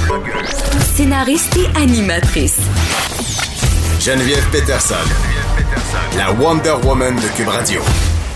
scénariste 0.95 1.57
et 1.57 1.76
animatrice. 1.76 2.59
Geneviève 3.99 4.47
Peterson. 4.51 4.93
La 6.15 6.31
Wonder 6.34 6.76
Woman 6.84 7.15
de 7.15 7.35
Cube 7.35 7.47
Radio. 7.47 7.81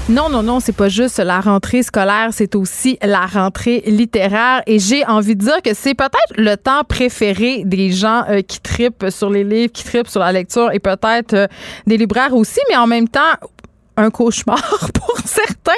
Non, 0.10 0.30
non, 0.30 0.41
non, 0.41 0.60
c'est 0.60 0.76
pas 0.76 0.90
juste 0.90 1.19
la 1.19 1.40
rentrée 1.40 1.84
scolaire, 1.84 2.30
c'est 2.32 2.56
aussi 2.56 2.98
la 3.03 3.28
rentrée 3.28 3.84
littéraire. 3.86 4.64
Et 4.65 4.80
j'ai 4.80 5.06
envie 5.06 5.36
de 5.36 5.44
dire 5.44 5.61
que 5.64 5.76
c'est 5.76 5.94
peut-être 5.94 6.34
le 6.36 6.56
temps 6.56 6.84
préféré 6.84 7.61
des 7.64 7.91
gens 7.91 8.23
euh, 8.28 8.41
qui 8.41 8.60
tripent 8.60 9.06
sur 9.10 9.30
les 9.30 9.44
livres, 9.44 9.72
qui 9.72 9.84
tripent 9.84 10.07
sur 10.07 10.22
la 10.22 10.32
lecture 10.32 10.72
et 10.73 10.80
peut-être 10.80 11.34
euh, 11.36 11.48
des 11.86 11.98
libraires 11.98 12.34
aussi, 12.34 12.60
mais 12.69 12.76
en 12.78 12.88
même 12.88 13.07
temps, 13.07 13.34
un 14.02 14.10
cauchemar 14.10 14.61
pour 14.94 15.18
certains. 15.26 15.72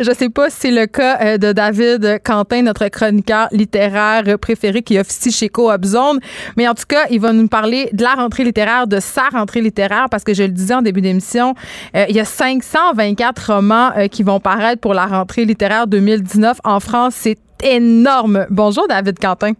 Je 0.00 0.12
sais 0.12 0.28
pas 0.28 0.50
si 0.50 0.56
c'est 0.60 0.70
le 0.70 0.86
cas 0.86 1.18
euh, 1.20 1.38
de 1.38 1.52
David 1.52 2.20
Quentin, 2.24 2.62
notre 2.62 2.86
chroniqueur 2.88 3.48
littéraire 3.52 4.24
préféré 4.40 4.82
qui 4.82 4.98
officie 4.98 5.30
chez 5.32 5.48
Coop 5.48 5.84
Zone. 5.84 6.18
Mais 6.56 6.66
en 6.68 6.74
tout 6.74 6.84
cas, 6.88 7.06
il 7.10 7.20
va 7.20 7.32
nous 7.32 7.48
parler 7.48 7.88
de 7.92 8.02
la 8.02 8.14
rentrée 8.14 8.44
littéraire, 8.44 8.86
de 8.86 9.00
sa 9.00 9.28
rentrée 9.28 9.60
littéraire, 9.60 10.06
parce 10.10 10.24
que 10.24 10.34
je 10.34 10.42
le 10.42 10.48
disais 10.50 10.74
en 10.74 10.82
début 10.82 11.00
d'émission, 11.00 11.54
euh, 11.96 12.04
il 12.08 12.16
y 12.16 12.20
a 12.20 12.24
524 12.24 13.54
romans 13.54 13.90
euh, 13.96 14.08
qui 14.08 14.22
vont 14.22 14.40
paraître 14.40 14.80
pour 14.80 14.94
la 14.94 15.06
rentrée 15.06 15.44
littéraire 15.44 15.86
2019 15.86 16.58
en 16.64 16.80
France. 16.80 17.14
C'est 17.16 17.38
énorme. 17.62 18.46
Bonjour, 18.50 18.86
David 18.88 19.18
Quentin. 19.18 19.52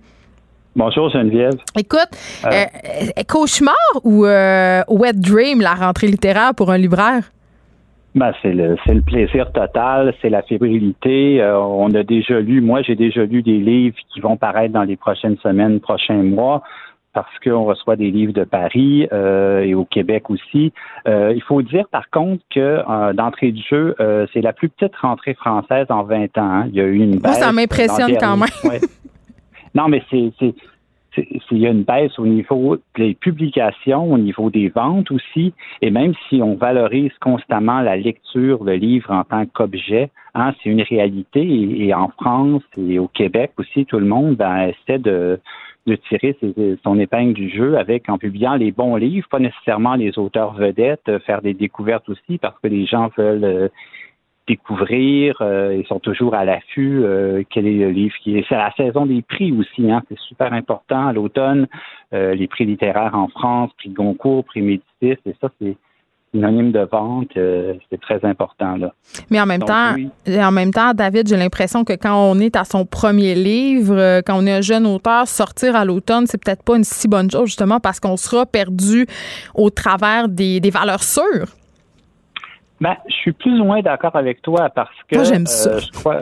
Bonjour 0.76 1.10
Geneviève. 1.10 1.54
Écoute, 1.76 2.08
Euh. 2.44 2.64
cauchemar 3.26 3.74
ou 4.04 4.24
wet 4.26 5.12
dream, 5.14 5.60
la 5.60 5.74
rentrée 5.74 6.06
littéraire 6.06 6.54
pour 6.54 6.70
un 6.70 6.78
libraire? 6.78 7.22
Ben, 8.14 8.32
c'est 8.42 8.52
le 8.52 8.76
c'est 8.84 8.94
le 8.94 9.02
plaisir 9.02 9.52
total, 9.52 10.14
c'est 10.20 10.30
la 10.30 10.42
fébrilité. 10.42 11.40
Euh, 11.40 11.58
on 11.60 11.92
a 11.94 12.02
déjà 12.02 12.40
lu, 12.40 12.60
moi 12.60 12.82
j'ai 12.82 12.96
déjà 12.96 13.24
lu 13.24 13.42
des 13.42 13.58
livres 13.58 13.96
qui 14.12 14.20
vont 14.20 14.36
paraître 14.36 14.72
dans 14.72 14.82
les 14.82 14.96
prochaines 14.96 15.36
semaines, 15.38 15.78
prochains 15.78 16.22
mois, 16.22 16.62
parce 17.12 17.28
qu'on 17.44 17.64
reçoit 17.64 17.96
des 17.96 18.10
livres 18.10 18.32
de 18.32 18.44
Paris 18.44 19.06
euh, 19.12 19.60
et 19.60 19.74
au 19.74 19.84
Québec 19.84 20.30
aussi. 20.30 20.72
Euh, 21.06 21.32
il 21.36 21.42
faut 21.42 21.60
dire 21.62 21.86
par 21.90 22.08
contre 22.10 22.42
que 22.52 23.12
d'entrée 23.12 23.52
de 23.52 23.60
jeu, 23.60 23.94
c'est 24.32 24.40
la 24.40 24.52
plus 24.52 24.70
petite 24.70 24.96
rentrée 24.96 25.34
française 25.34 25.86
en 25.90 26.02
20 26.02 26.38
ans. 26.38 26.42
hein. 26.42 26.64
Il 26.68 26.76
y 26.76 26.80
a 26.80 26.84
eu 26.84 26.96
une 26.98 27.20
Moi, 27.20 27.32
ça 27.34 27.46
baisse 27.46 27.54
m'impressionne 27.54 28.16
quand. 28.18 28.38
Ouais. 28.64 28.80
Non, 29.74 29.88
mais 29.88 30.02
c'est 30.10 30.32
c'est- 31.14 31.26
c'est- 31.30 31.40
c'est- 31.48 31.54
il 31.54 31.58
y 31.58 31.66
a 31.66 31.70
une 31.70 31.82
baisse 31.82 32.18
au 32.18 32.26
niveau 32.26 32.76
des 32.96 33.14
publications, 33.14 34.12
au 34.12 34.18
niveau 34.18 34.50
des 34.50 34.68
ventes 34.68 35.10
aussi, 35.10 35.52
et 35.82 35.90
même 35.90 36.14
si 36.28 36.40
on 36.42 36.54
valorise 36.54 37.12
constamment 37.20 37.80
la 37.80 37.96
lecture, 37.96 38.64
le 38.64 38.74
livre 38.74 39.10
en 39.10 39.24
tant 39.24 39.46
qu'objet, 39.46 40.10
hein, 40.34 40.52
c'est 40.62 40.70
une 40.70 40.82
réalité. 40.82 41.42
Et, 41.42 41.94
en 41.94 42.08
France 42.08 42.62
et 42.76 42.98
au 42.98 43.08
Québec 43.08 43.52
aussi, 43.58 43.86
tout 43.86 43.98
le 43.98 44.06
monde 44.06 44.36
ben, 44.36 44.68
essaie 44.68 44.98
de, 44.98 45.40
de 45.86 45.96
tirer 46.08 46.36
son 46.84 46.98
épingle 46.98 47.32
du 47.32 47.48
jeu 47.48 47.78
avec 47.78 48.08
en 48.08 48.18
publiant 48.18 48.54
les 48.54 48.72
bons 48.72 48.96
livres, 48.96 49.26
pas 49.30 49.38
nécessairement 49.38 49.94
les 49.94 50.18
auteurs 50.18 50.52
vedettes, 50.54 51.08
euh, 51.08 51.18
faire 51.20 51.40
des 51.40 51.54
découvertes 51.54 52.08
aussi 52.08 52.38
parce 52.38 52.58
que 52.60 52.68
les 52.68 52.84
gens 52.86 53.10
veulent 53.16 53.44
euh, 53.44 53.68
découvrir, 54.48 55.36
euh, 55.40 55.76
ils 55.78 55.86
sont 55.86 56.00
toujours 56.00 56.34
à 56.34 56.44
l'affût. 56.44 57.04
euh, 57.04 57.42
quel 57.50 57.66
est 57.66 57.76
le 57.78 57.90
livre 57.90 58.14
qui 58.22 58.36
est 58.38 58.44
C'est 58.48 58.56
la 58.56 58.72
saison 58.76 59.06
des 59.06 59.22
prix 59.22 59.52
aussi, 59.52 59.90
hein, 59.90 60.02
c'est 60.08 60.18
super 60.18 60.52
important. 60.52 61.06
À 61.08 61.12
l'automne, 61.12 61.66
euh, 62.14 62.34
les 62.34 62.48
prix 62.48 62.64
littéraires 62.64 63.14
en 63.14 63.28
France, 63.28 63.70
prix 63.78 63.90
Goncourt, 63.90 64.44
prix 64.44 64.62
Médicis, 64.62 65.20
et 65.26 65.34
ça 65.40 65.48
c'est 65.60 65.76
synonyme 66.32 66.72
de 66.72 66.80
vente, 66.80 67.30
euh, 67.36 67.74
c'est 67.90 68.00
très 68.00 68.22
important 68.24 68.76
là. 68.76 68.92
Mais 69.30 69.40
en 69.40 69.46
même 69.46 69.60
Donc, 69.60 69.68
temps, 69.68 69.94
oui. 69.94 70.10
en 70.42 70.52
même 70.52 70.72
temps, 70.72 70.92
David, 70.92 71.26
j'ai 71.28 71.36
l'impression 71.36 71.84
que 71.84 71.94
quand 71.94 72.16
on 72.30 72.38
est 72.38 72.54
à 72.56 72.64
son 72.64 72.84
premier 72.84 73.34
livre, 73.34 73.96
euh, 73.96 74.20
quand 74.24 74.38
on 74.38 74.46
est 74.46 74.52
un 74.52 74.60
jeune 74.60 74.86
auteur, 74.86 75.26
sortir 75.26 75.74
à 75.74 75.84
l'automne, 75.84 76.26
c'est 76.26 76.42
peut-être 76.42 76.62
pas 76.62 76.76
une 76.76 76.84
si 76.84 77.08
bonne 77.08 77.30
chose 77.30 77.46
justement 77.46 77.80
parce 77.80 77.98
qu'on 78.00 78.16
sera 78.16 78.44
perdu 78.44 79.06
au 79.54 79.70
travers 79.70 80.28
des, 80.28 80.60
des 80.60 80.70
valeurs 80.70 81.02
sûres. 81.02 81.48
Ben, 82.80 82.96
je 83.08 83.14
suis 83.14 83.32
plus 83.32 83.60
ou 83.60 83.64
moins 83.64 83.80
d'accord 83.80 84.14
avec 84.14 84.42
toi 84.42 84.68
parce 84.70 84.94
que 85.08 85.16
Moi, 85.16 85.24
j'aime 85.24 85.46
ça. 85.46 85.70
euh, 85.70 85.80
je 85.80 85.90
crois 85.92 86.20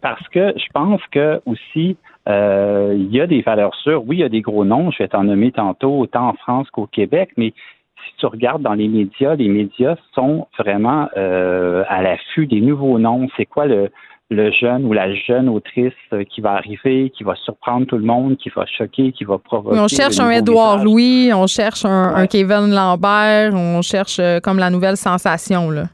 parce 0.00 0.26
que 0.28 0.52
je 0.56 0.66
pense 0.72 1.00
que 1.10 1.40
aussi 1.46 1.96
euh, 2.28 2.94
il 2.94 3.10
y 3.10 3.20
a 3.20 3.26
des 3.26 3.40
valeurs 3.40 3.74
sûres. 3.76 4.02
Oui, 4.06 4.16
il 4.16 4.20
y 4.20 4.24
a 4.24 4.28
des 4.28 4.42
gros 4.42 4.64
noms. 4.64 4.90
Je 4.90 4.98
vais 4.98 5.08
t'en 5.08 5.24
nommer 5.24 5.50
tantôt 5.52 5.98
autant 5.98 6.28
en 6.28 6.34
France 6.34 6.68
qu'au 6.70 6.86
Québec, 6.86 7.30
mais 7.36 7.52
si 8.06 8.16
tu 8.18 8.26
regardes 8.26 8.62
dans 8.62 8.74
les 8.74 8.88
médias, 8.88 9.34
les 9.34 9.48
médias 9.48 9.96
sont 10.14 10.46
vraiment 10.58 11.08
euh, 11.16 11.84
à 11.88 12.02
l'affût 12.02 12.46
des 12.46 12.60
nouveaux 12.60 12.98
noms. 12.98 13.28
C'est 13.36 13.46
quoi 13.46 13.66
le 13.66 13.90
le 14.30 14.50
jeune 14.50 14.86
ou 14.86 14.92
la 14.92 15.14
jeune 15.14 15.48
autrice 15.48 15.92
euh, 16.12 16.24
qui 16.24 16.40
va 16.40 16.52
arriver, 16.52 17.12
qui 17.16 17.24
va 17.24 17.34
surprendre 17.34 17.86
tout 17.86 17.98
le 17.98 18.04
monde, 18.04 18.36
qui 18.36 18.50
va 18.54 18.64
choquer, 18.66 19.12
qui 19.12 19.24
va 19.24 19.38
provoquer. 19.38 19.78
On 19.78 19.88
cherche 19.88 20.18
un 20.18 20.30
Édouard. 20.30 20.82
Louis, 20.82 21.30
on 21.34 21.46
cherche 21.46 21.84
un, 21.84 22.14
un. 22.14 22.26
Kevin 22.26 22.70
Lambert, 22.74 23.52
on 23.54 23.82
cherche 23.82 24.18
euh, 24.18 24.40
comme 24.40 24.58
la 24.58 24.70
nouvelle 24.70 24.96
sensation. 24.96 25.70
Là. 25.70 25.84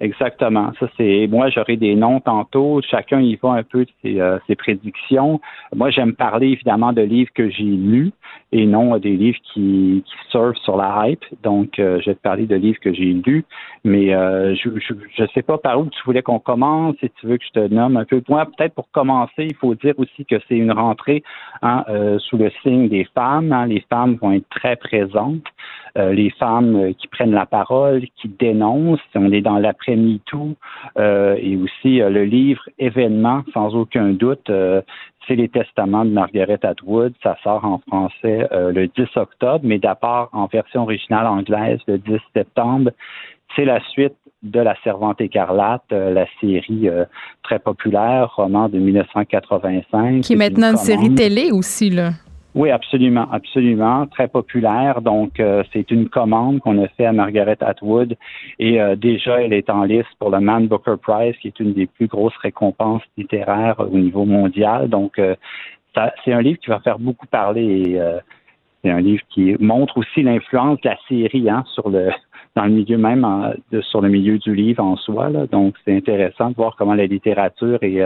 Exactement. 0.00 0.72
Ça, 0.80 0.88
c'est 0.96 1.26
moi, 1.30 1.50
j'aurai 1.50 1.76
des 1.76 1.94
noms 1.94 2.20
tantôt. 2.20 2.80
Chacun 2.90 3.20
y 3.20 3.36
va 3.36 3.50
un 3.50 3.62
peu 3.62 3.84
de 3.84 3.90
ses, 4.02 4.18
euh, 4.18 4.38
ses 4.46 4.54
prédictions. 4.56 5.40
Moi, 5.76 5.90
j'aime 5.90 6.14
parler 6.14 6.48
évidemment 6.48 6.94
de 6.94 7.02
livres 7.02 7.30
que 7.34 7.50
j'ai 7.50 7.64
lus 7.64 8.10
et 8.52 8.64
non 8.64 8.94
euh, 8.94 8.98
des 8.98 9.14
livres 9.14 9.38
qui, 9.52 10.02
qui 10.06 10.14
surfent 10.30 10.56
sur 10.64 10.78
la 10.78 11.04
hype. 11.06 11.22
Donc, 11.42 11.78
euh, 11.78 12.00
je 12.00 12.06
vais 12.10 12.14
te 12.14 12.22
parler 12.22 12.46
de 12.46 12.56
livres 12.56 12.80
que 12.80 12.94
j'ai 12.94 13.12
lus. 13.12 13.44
Mais 13.84 14.14
euh, 14.14 14.54
je 14.54 14.70
je 14.78 15.24
sais 15.34 15.42
pas 15.42 15.58
par 15.58 15.78
où 15.78 15.84
tu 15.84 16.00
voulais 16.06 16.22
qu'on 16.22 16.38
commence. 16.38 16.96
Si 17.00 17.10
tu 17.20 17.26
veux 17.26 17.36
que 17.36 17.44
je 17.44 17.60
te 17.60 17.72
nomme 17.74 17.98
un 17.98 18.06
peu. 18.06 18.22
Moi, 18.28 18.46
peut-être 18.46 18.74
pour 18.74 18.90
commencer, 18.92 19.44
il 19.50 19.54
faut 19.56 19.74
dire 19.74 19.94
aussi 19.98 20.24
que 20.24 20.36
c'est 20.48 20.56
une 20.56 20.72
rentrée 20.72 21.22
hein, 21.60 21.84
euh, 21.90 22.18
sous 22.20 22.38
le 22.38 22.50
signe 22.62 22.88
des 22.88 23.04
femmes. 23.14 23.52
hein. 23.52 23.66
Les 23.66 23.84
femmes 23.90 24.14
vont 24.14 24.32
être 24.32 24.48
très 24.48 24.76
présentes. 24.76 25.44
les 25.96 26.30
femmes 26.38 26.94
qui 26.94 27.08
prennent 27.08 27.32
la 27.34 27.46
parole, 27.46 28.02
qui 28.16 28.28
dénoncent. 28.28 29.00
On 29.14 29.32
est 29.32 29.40
dans 29.40 29.58
l'après-midi 29.58 29.89
tout 30.26 30.56
euh, 30.98 31.36
et 31.40 31.56
aussi 31.56 31.98
le 31.98 32.24
livre 32.24 32.62
événement, 32.78 33.42
sans 33.52 33.74
aucun 33.74 34.10
doute. 34.10 34.50
c'est 35.26 35.36
les 35.36 35.48
testaments 35.48 36.04
de 36.04 36.10
Margaret 36.10 36.58
Atwood. 36.62 37.14
Ça 37.22 37.36
sort 37.42 37.64
en 37.64 37.78
français 37.78 38.48
le 38.50 38.86
10 38.86 39.16
octobre, 39.16 39.60
mais 39.62 39.78
d'abord 39.78 40.28
en 40.32 40.46
version 40.46 40.82
originale 40.82 41.26
anglaise 41.26 41.80
le 41.86 41.98
10 41.98 42.18
septembre. 42.34 42.90
C'est 43.56 43.64
la 43.64 43.80
suite 43.90 44.14
de 44.42 44.60
La 44.60 44.74
Servante 44.82 45.20
écarlate, 45.20 45.90
la 45.90 46.26
série 46.40 46.88
très 47.42 47.58
populaire, 47.58 48.32
roman 48.36 48.68
de 48.68 48.78
1985. 48.78 50.22
Qui 50.22 50.32
est 50.32 50.36
maintenant 50.36 50.70
une 50.70 50.76
série 50.76 51.14
télé 51.14 51.50
aussi, 51.52 51.90
là. 51.90 52.10
Oui, 52.54 52.70
absolument, 52.70 53.28
absolument, 53.30 54.06
très 54.08 54.26
populaire. 54.26 55.02
Donc, 55.02 55.38
euh, 55.38 55.62
c'est 55.72 55.88
une 55.92 56.08
commande 56.08 56.58
qu'on 56.58 56.82
a 56.82 56.88
fait 56.88 57.06
à 57.06 57.12
Margaret 57.12 57.58
Atwood 57.60 58.16
et 58.58 58.80
euh, 58.80 58.96
déjà, 58.96 59.40
elle 59.40 59.52
est 59.52 59.70
en 59.70 59.84
liste 59.84 60.08
pour 60.18 60.30
le 60.30 60.40
Man 60.40 60.66
Booker 60.66 60.96
Prize, 61.00 61.36
qui 61.36 61.48
est 61.48 61.60
une 61.60 61.74
des 61.74 61.86
plus 61.86 62.08
grosses 62.08 62.36
récompenses 62.38 63.02
littéraires 63.16 63.78
au 63.78 63.96
niveau 63.96 64.24
mondial. 64.24 64.88
Donc, 64.88 65.20
euh, 65.20 65.36
c'est 66.24 66.32
un 66.32 66.42
livre 66.42 66.58
qui 66.58 66.70
va 66.70 66.80
faire 66.80 66.98
beaucoup 66.98 67.26
parler 67.26 67.62
et 67.64 68.00
c'est 68.82 68.90
un 68.90 69.00
livre 69.00 69.22
qui 69.28 69.56
montre 69.58 69.98
aussi 69.98 70.22
l'influence 70.22 70.80
de 70.82 70.88
la 70.88 70.96
série 71.08 71.50
hein, 71.50 71.64
sur 71.74 71.90
le 71.90 72.10
dans 72.56 72.64
le 72.64 72.70
milieu 72.70 72.96
même 72.96 73.26
de, 73.72 73.80
sur 73.80 74.00
le 74.00 74.08
milieu 74.08 74.38
du 74.38 74.54
livre 74.54 74.82
en 74.82 74.96
soi. 74.96 75.30
Là. 75.30 75.46
Donc, 75.46 75.74
c'est 75.84 75.96
intéressant 75.96 76.50
de 76.50 76.54
voir 76.54 76.76
comment 76.76 76.94
la 76.94 77.06
littérature 77.06 77.78
et 77.82 78.00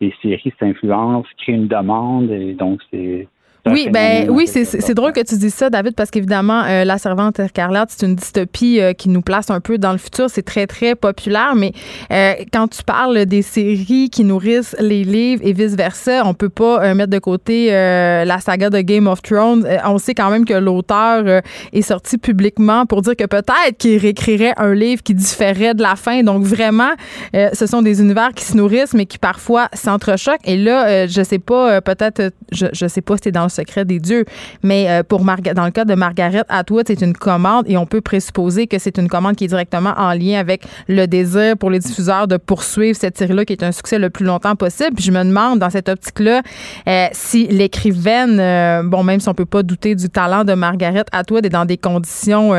les 0.00 0.14
séries 0.22 0.52
s'influencent, 0.58 1.28
créent 1.38 1.54
une 1.54 1.68
demande 1.68 2.30
et 2.30 2.52
donc 2.52 2.80
c'est 2.90 3.28
oui, 3.66 3.88
ben 3.90 4.28
oui, 4.30 4.46
c'est 4.46 4.94
drôle 4.94 5.12
que 5.12 5.20
tu 5.20 5.36
dises 5.36 5.54
ça, 5.54 5.70
David, 5.70 5.94
parce 5.96 6.10
qu'évidemment, 6.10 6.62
euh, 6.64 6.84
La 6.84 6.98
Servante 6.98 7.40
écarlate, 7.40 7.90
c'est 7.90 8.06
une 8.06 8.14
dystopie 8.14 8.80
euh, 8.80 8.92
qui 8.92 9.08
nous 9.08 9.22
place 9.22 9.50
un 9.50 9.60
peu 9.60 9.76
dans 9.76 9.92
le 9.92 9.98
futur. 9.98 10.30
C'est 10.30 10.44
très, 10.44 10.66
très 10.68 10.94
populaire, 10.94 11.54
mais 11.56 11.72
euh, 12.12 12.34
quand 12.52 12.68
tu 12.68 12.84
parles 12.84 13.26
des 13.26 13.42
séries 13.42 14.08
qui 14.10 14.22
nourrissent 14.22 14.76
les 14.78 15.02
livres 15.02 15.42
et 15.44 15.52
vice-versa, 15.52 16.22
on 16.24 16.34
peut 16.34 16.48
pas 16.48 16.94
mettre 16.94 17.10
de 17.10 17.18
côté 17.18 17.70
la 17.70 18.38
saga 18.40 18.70
de 18.70 18.80
Game 18.80 19.06
of 19.06 19.22
Thrones. 19.22 19.66
on 19.84 19.98
sait 19.98 20.14
quand 20.14 20.30
même 20.30 20.44
que 20.44 20.54
l'auteur 20.54 21.42
est 21.72 21.82
sorti 21.82 22.18
publiquement 22.18 22.86
pour 22.86 23.02
dire 23.02 23.16
que 23.16 23.24
peut-être 23.24 23.76
qu'il 23.78 23.98
réécrirait 23.98 24.54
un 24.56 24.74
livre 24.74 25.02
qui 25.02 25.14
différait 25.14 25.74
de 25.74 25.82
la 25.82 25.96
fin. 25.96 26.22
Donc, 26.22 26.44
vraiment, 26.44 26.90
ce 27.34 27.66
sont 27.66 27.82
des 27.82 28.00
univers 28.00 28.30
qui 28.34 28.44
se 28.44 28.56
nourrissent, 28.56 28.94
mais 28.94 29.06
qui 29.06 29.18
parfois 29.18 29.68
s'entrechoquent. 29.72 30.46
Et 30.46 30.56
là, 30.56 31.06
je 31.06 31.22
sais 31.22 31.38
pas, 31.38 31.80
peut-être, 31.80 32.32
je, 32.52 32.66
je 32.72 32.86
sais 32.86 33.00
pas 33.00 33.14
si 33.14 33.18
c'était 33.18 33.32
dans 33.32 33.44
le 33.44 33.48
secret 33.56 33.84
des 33.84 33.98
dieux. 33.98 34.24
Mais 34.62 34.88
euh, 34.88 35.02
pour 35.02 35.20
dans 35.20 35.64
le 35.64 35.70
cas 35.70 35.84
de 35.84 35.94
Margaret 35.94 36.44
Atwood, 36.48 36.84
c'est 36.86 37.00
une 37.00 37.14
commande 37.14 37.64
et 37.68 37.76
on 37.76 37.86
peut 37.86 38.00
présupposer 38.00 38.66
que 38.66 38.78
c'est 38.78 38.98
une 38.98 39.08
commande 39.08 39.36
qui 39.36 39.44
est 39.44 39.48
directement 39.48 39.94
en 39.96 40.12
lien 40.12 40.38
avec 40.38 40.62
le 40.88 41.06
désir 41.06 41.56
pour 41.56 41.70
les 41.70 41.78
diffuseurs 41.78 42.28
de 42.28 42.36
poursuivre 42.36 42.96
cette 42.96 43.18
série-là 43.18 43.44
qui 43.44 43.52
est 43.52 43.62
un 43.62 43.72
succès 43.72 43.98
le 43.98 44.10
plus 44.10 44.24
longtemps 44.24 44.56
possible. 44.56 44.94
Puis 44.94 45.04
je 45.04 45.12
me 45.12 45.24
demande 45.24 45.58
dans 45.58 45.70
cette 45.70 45.88
optique-là 45.88 46.42
euh, 46.88 47.06
si 47.12 47.46
l'écrivaine, 47.48 48.38
euh, 48.38 48.82
bon, 48.84 49.02
même 49.02 49.20
si 49.20 49.28
on 49.28 49.34
peut 49.34 49.46
pas 49.46 49.62
douter 49.62 49.94
du 49.94 50.08
talent 50.08 50.44
de 50.44 50.54
Margaret 50.54 51.04
Atwood, 51.12 51.44
est 51.46 51.50
dans 51.50 51.64
des 51.64 51.76
conditions 51.78 52.52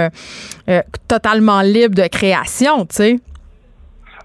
totalement 1.07 1.61
libres 1.61 1.95
de 1.95 2.07
création, 2.07 2.85
tu 2.85 2.95
sais. 2.95 3.19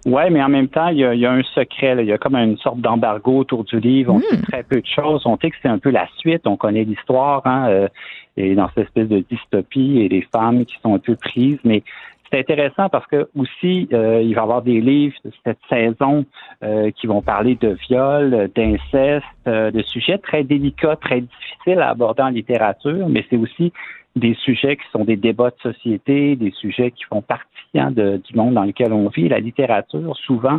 Oui, 0.05 0.23
mais 0.31 0.43
en 0.43 0.49
même 0.49 0.69
temps, 0.69 0.89
il 0.89 0.99
y 0.99 1.05
a, 1.05 1.31
un 1.31 1.43
secret. 1.43 1.97
Il 2.01 2.07
y 2.07 2.12
a 2.12 2.19
comme 2.19 2.35
une 2.35 2.59
sorte 2.59 2.81
d'embargo 2.81 3.39
autour 3.39 3.65
du 3.65 3.79
livre. 3.79 4.15
On 4.15 4.20
sait 4.20 4.37
hmm. 4.37 4.43
très 4.43 4.62
peu 4.65 4.81
de 4.81 4.87
choses. 4.87 5.23
On 5.27 5.39
sait 5.39 5.51
que 5.51 5.57
c'est 5.62 5.69
un 5.69 5.79
peu 5.79 5.91
la 5.91 6.09
suite. 6.19 6.47
On 6.47 6.57
connaît 6.57 6.85
l'histoire, 6.85 7.43
hein, 7.45 7.69
euh, 7.69 7.89
et 8.37 8.55
dans 8.55 8.69
cette 8.70 8.87
espèce 8.87 9.09
de 9.09 9.24
dystopie 9.31 10.01
et 10.01 10.09
les 10.09 10.27
femmes 10.33 10.65
qui 10.65 10.77
sont 10.83 10.95
un 10.95 10.99
peu 10.99 11.15
prises. 11.15 11.59
Mais 11.62 11.85
c'est 12.31 12.41
intéressant 12.41 12.89
parce 12.89 13.07
que 13.07 13.29
aussi, 13.37 13.89
euh, 13.93 14.23
il 14.23 14.35
va 14.35 14.41
y 14.41 14.43
avoir 14.43 14.62
des 14.62 14.81
livres 14.81 15.15
de 15.24 15.31
cette 15.45 15.61
saison 15.69 16.24
euh, 16.65 16.91
qui 16.91 17.07
vont 17.07 17.23
parler 17.23 17.55
de 17.61 17.77
viol, 17.89 18.51
d'inceste, 18.57 19.24
de 19.47 19.83
sujets 19.83 20.19
très 20.19 20.43
délicats, 20.43 20.97
très 20.97 21.20
difficiles 21.20 21.81
à 21.81 21.91
aborder 21.91 22.23
en 22.23 22.29
littérature, 22.31 23.09
mais 23.09 23.24
c'est 23.31 23.37
aussi 23.37 23.73
des 24.16 24.34
sujets 24.34 24.76
qui 24.76 24.84
sont 24.93 25.05
des 25.05 25.16
débats 25.16 25.51
de 25.51 25.72
société, 25.72 26.36
des 26.36 26.51
sujets 26.52 26.90
qui 26.90 27.05
font 27.05 27.22
partie 27.22 27.47
hein, 27.74 27.90
du 27.90 28.34
monde 28.34 28.55
dans 28.55 28.64
lequel 28.64 28.93
on 28.93 29.09
vit. 29.09 29.28
La 29.28 29.40
littérature, 29.40 30.16
souvent, 30.16 30.59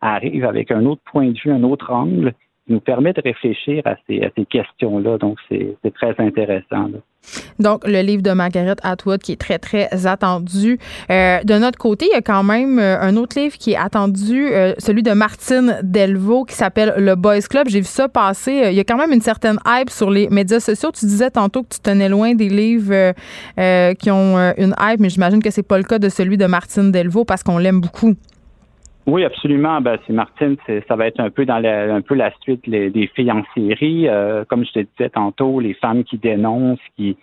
arrive 0.00 0.44
avec 0.44 0.70
un 0.70 0.84
autre 0.86 1.02
point 1.10 1.28
de 1.28 1.38
vue, 1.38 1.50
un 1.50 1.62
autre 1.62 1.92
angle, 1.92 2.34
nous 2.70 2.80
permet 2.80 3.12
de 3.12 3.20
réfléchir 3.20 3.82
à 3.84 3.96
ces, 4.06 4.20
questions-là. 4.48 5.18
Donc, 5.18 5.38
c'est 5.48 5.94
très 5.94 6.14
intéressant. 6.18 6.90
Donc, 7.58 7.86
le 7.86 8.00
livre 8.00 8.22
de 8.22 8.30
Margaret 8.30 8.76
Atwood 8.82 9.20
qui 9.20 9.32
est 9.32 9.40
très, 9.40 9.58
très 9.58 10.06
attendu. 10.06 10.78
Euh, 11.10 11.42
de 11.44 11.54
notre 11.54 11.78
côté, 11.78 12.06
il 12.10 12.14
y 12.14 12.16
a 12.16 12.22
quand 12.22 12.42
même 12.42 12.78
euh, 12.78 12.98
un 12.98 13.16
autre 13.16 13.38
livre 13.38 13.56
qui 13.58 13.72
est 13.72 13.76
attendu, 13.76 14.48
euh, 14.48 14.72
celui 14.78 15.02
de 15.02 15.12
Martine 15.12 15.78
Delvaux 15.82 16.44
qui 16.44 16.54
s'appelle 16.54 16.94
Le 16.96 17.14
Boys 17.16 17.42
Club. 17.42 17.68
J'ai 17.68 17.80
vu 17.80 17.86
ça 17.86 18.08
passer. 18.08 18.68
Il 18.70 18.74
y 18.74 18.80
a 18.80 18.84
quand 18.84 18.96
même 18.96 19.12
une 19.12 19.20
certaine 19.20 19.58
hype 19.66 19.90
sur 19.90 20.10
les 20.10 20.28
médias 20.30 20.60
sociaux. 20.60 20.90
Tu 20.92 21.04
disais 21.04 21.30
tantôt 21.30 21.62
que 21.62 21.68
tu 21.74 21.80
tenais 21.80 22.08
loin 22.08 22.34
des 22.34 22.48
livres 22.48 23.12
qui 23.94 24.10
ont 24.10 24.36
une 24.56 24.74
hype, 24.80 25.00
mais 25.00 25.10
j'imagine 25.10 25.42
que 25.42 25.50
c'est 25.50 25.66
pas 25.66 25.78
le 25.78 25.84
cas 25.84 25.98
de 25.98 26.08
celui 26.08 26.36
de 26.36 26.46
Martine 26.46 26.90
Delvaux 26.90 27.24
parce 27.24 27.42
qu'on 27.42 27.58
l'aime 27.58 27.80
beaucoup. 27.80 28.14
Oui, 29.10 29.24
absolument. 29.24 29.80
Ben, 29.80 29.98
c'est 30.06 30.12
Martine, 30.12 30.56
ça 30.86 30.94
va 30.94 31.08
être 31.08 31.18
un 31.18 31.30
peu 31.30 31.44
dans 31.44 31.58
la, 31.58 31.92
un 31.92 32.00
peu 32.00 32.14
la 32.14 32.30
suite 32.42 32.68
des 32.70 33.10
filles 33.16 33.32
en 33.32 33.42
série. 33.54 34.08
Euh, 34.08 34.44
comme 34.44 34.64
je 34.64 34.70
te 34.70 34.78
disais 34.78 35.10
tantôt, 35.10 35.58
les 35.58 35.74
femmes 35.74 36.04
qui 36.04 36.16
dénoncent, 36.16 36.78
qui, 36.96 37.16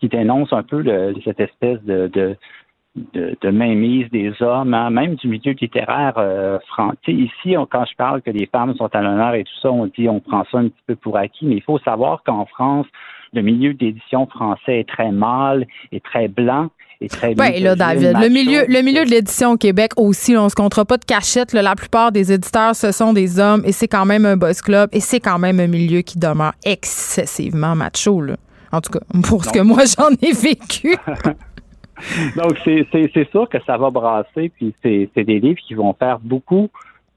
qui 0.00 0.08
dénoncent 0.08 0.54
un 0.54 0.62
peu 0.62 0.82
cette 1.22 1.40
espèce 1.40 1.82
de, 1.82 2.08
de, 2.08 3.36
de, 3.42 3.50
mainmise 3.50 4.08
des 4.10 4.32
hommes, 4.40 4.72
hein, 4.72 4.88
même 4.88 5.16
du 5.16 5.28
milieu 5.28 5.52
littéraire 5.52 6.14
euh, 6.16 6.58
français. 6.68 7.12
Ici, 7.12 7.56
quand 7.70 7.84
je 7.84 7.96
parle 7.96 8.22
que 8.22 8.30
les 8.30 8.46
femmes 8.46 8.74
sont 8.76 8.88
à 8.94 9.02
l'honneur 9.02 9.34
et 9.34 9.44
tout 9.44 9.60
ça, 9.60 9.70
on 9.70 9.86
dit 9.86 10.08
on 10.08 10.20
prend 10.20 10.44
ça 10.50 10.58
un 10.58 10.68
petit 10.68 10.82
peu 10.86 10.96
pour 10.96 11.18
acquis, 11.18 11.44
mais 11.44 11.56
il 11.56 11.62
faut 11.62 11.78
savoir 11.80 12.22
qu'en 12.22 12.46
France, 12.46 12.86
le 13.34 13.42
milieu 13.42 13.74
d'édition 13.74 14.26
français 14.26 14.80
est 14.80 14.88
très 14.88 15.12
mâle 15.12 15.66
et 15.92 16.00
très 16.00 16.28
blanc. 16.28 16.70
Très 17.08 17.34
oui, 17.38 17.60
là, 17.60 17.74
David, 17.74 18.16
le 18.20 18.28
milieu, 18.28 18.64
le 18.68 18.82
milieu 18.82 19.04
de 19.04 19.10
l'édition 19.10 19.52
au 19.52 19.56
Québec 19.56 19.92
aussi, 19.96 20.36
on 20.36 20.44
ne 20.44 20.48
se 20.48 20.54
comptera 20.54 20.84
pas 20.84 20.96
de 20.96 21.04
cachette. 21.04 21.52
la 21.52 21.74
plupart 21.74 22.12
des 22.12 22.32
éditeurs, 22.32 22.74
ce 22.74 22.92
sont 22.92 23.12
des 23.12 23.38
hommes 23.38 23.62
et 23.64 23.72
c'est 23.72 23.88
quand 23.88 24.04
même 24.04 24.26
un 24.26 24.36
boss 24.36 24.62
club 24.62 24.88
et 24.92 25.00
c'est 25.00 25.20
quand 25.20 25.38
même 25.38 25.60
un 25.60 25.66
milieu 25.66 26.02
qui 26.02 26.18
demeure 26.18 26.52
excessivement 26.64 27.74
macho. 27.74 28.20
Là. 28.20 28.36
En 28.72 28.80
tout 28.80 28.92
cas, 28.92 29.00
pour 29.28 29.44
ce 29.44 29.52
que 29.52 29.60
moi 29.60 29.82
j'en 29.98 30.10
ai 30.22 30.32
vécu. 30.32 30.96
Donc, 32.36 32.58
c'est 32.64 33.30
sûr 33.30 33.48
que 33.48 33.58
ça 33.64 33.76
va 33.76 33.90
brasser, 33.90 34.50
puis 34.50 34.74
c'est 34.82 35.24
des 35.24 35.38
livres 35.38 35.60
qui 35.66 35.74
vont 35.74 35.94
faire 35.94 36.18
beaucoup, 36.18 36.68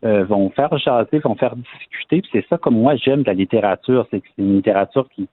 euh, 0.05 0.23
vont 0.23 0.51
faire 0.51 0.77
jaser, 0.77 1.19
vont 1.19 1.35
faire 1.35 1.55
discuter, 1.55 2.22
puis 2.22 2.30
c'est 2.31 2.45
ça 2.47 2.57
comme 2.57 2.76
moi 2.76 2.95
j'aime 2.95 3.23
la 3.26 3.34
littérature, 3.34 4.05
c'est 4.11 4.19
que 4.19 4.27
c'est 4.35 4.43
une 4.43 4.55
littérature 4.57 5.07
qui, 5.15 5.27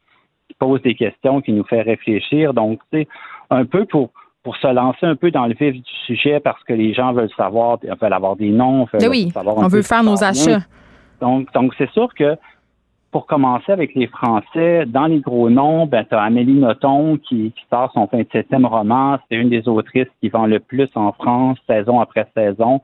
pose 0.59 0.81
des 0.83 0.95
questions, 0.95 1.41
qui 1.41 1.53
nous 1.53 1.65
fait 1.65 1.83
réfléchir. 1.83 2.55
Donc, 2.55 2.79
c'est 2.93 3.09
un 3.51 3.65
peu 3.65 3.87
pour 3.87 4.11
pour 4.45 4.57
se 4.57 4.67
lancer 4.67 5.07
un 5.07 5.17
peu 5.17 5.31
dans 5.31 5.47
le 5.47 5.55
vif 5.55 5.75
du 5.75 5.93
sujet 6.07 6.39
parce 6.39 6.63
que 6.65 6.75
les 6.75 6.93
gens 6.93 7.13
veulent 7.13 7.33
savoir, 7.37 7.79
veulent 8.01 8.13
avoir 8.13 8.37
des 8.37 8.51
noms, 8.51 8.87
veulent 8.93 9.11
oui, 9.11 9.31
savoir 9.31 9.57
on 9.57 9.69
veut 9.69 9.83
faire 9.83 10.05
nos 10.05 10.23
achats. 10.23 10.61
Donc, 11.21 11.53
donc 11.55 11.73
c'est 11.79 11.91
sûr 11.91 12.13
que 12.15 12.37
pour 13.11 13.27
commencer 13.27 13.71
avec 13.71 13.95
les 13.95 14.09
Français, 14.09 14.87
dans 14.87 15.07
les 15.07 15.21
gros 15.21 15.49
noms, 15.49 15.87
ben, 15.87 16.05
tu 16.05 16.15
as 16.15 16.23
Amélie 16.23 16.55
Nothomb 16.55 17.17
qui, 17.17 17.53
qui 17.53 17.65
sort 17.71 17.91
son 17.95 18.07
27e 18.07 18.67
roman. 18.67 19.19
C'est 19.29 19.37
une 19.37 19.49
des 19.49 19.69
autrices 19.69 20.09
qui 20.21 20.29
vend 20.29 20.47
le 20.47 20.59
plus 20.59 20.91
en 20.97 21.13
France, 21.13 21.57
saison 21.69 22.01
après 22.01 22.27
saison. 22.37 22.81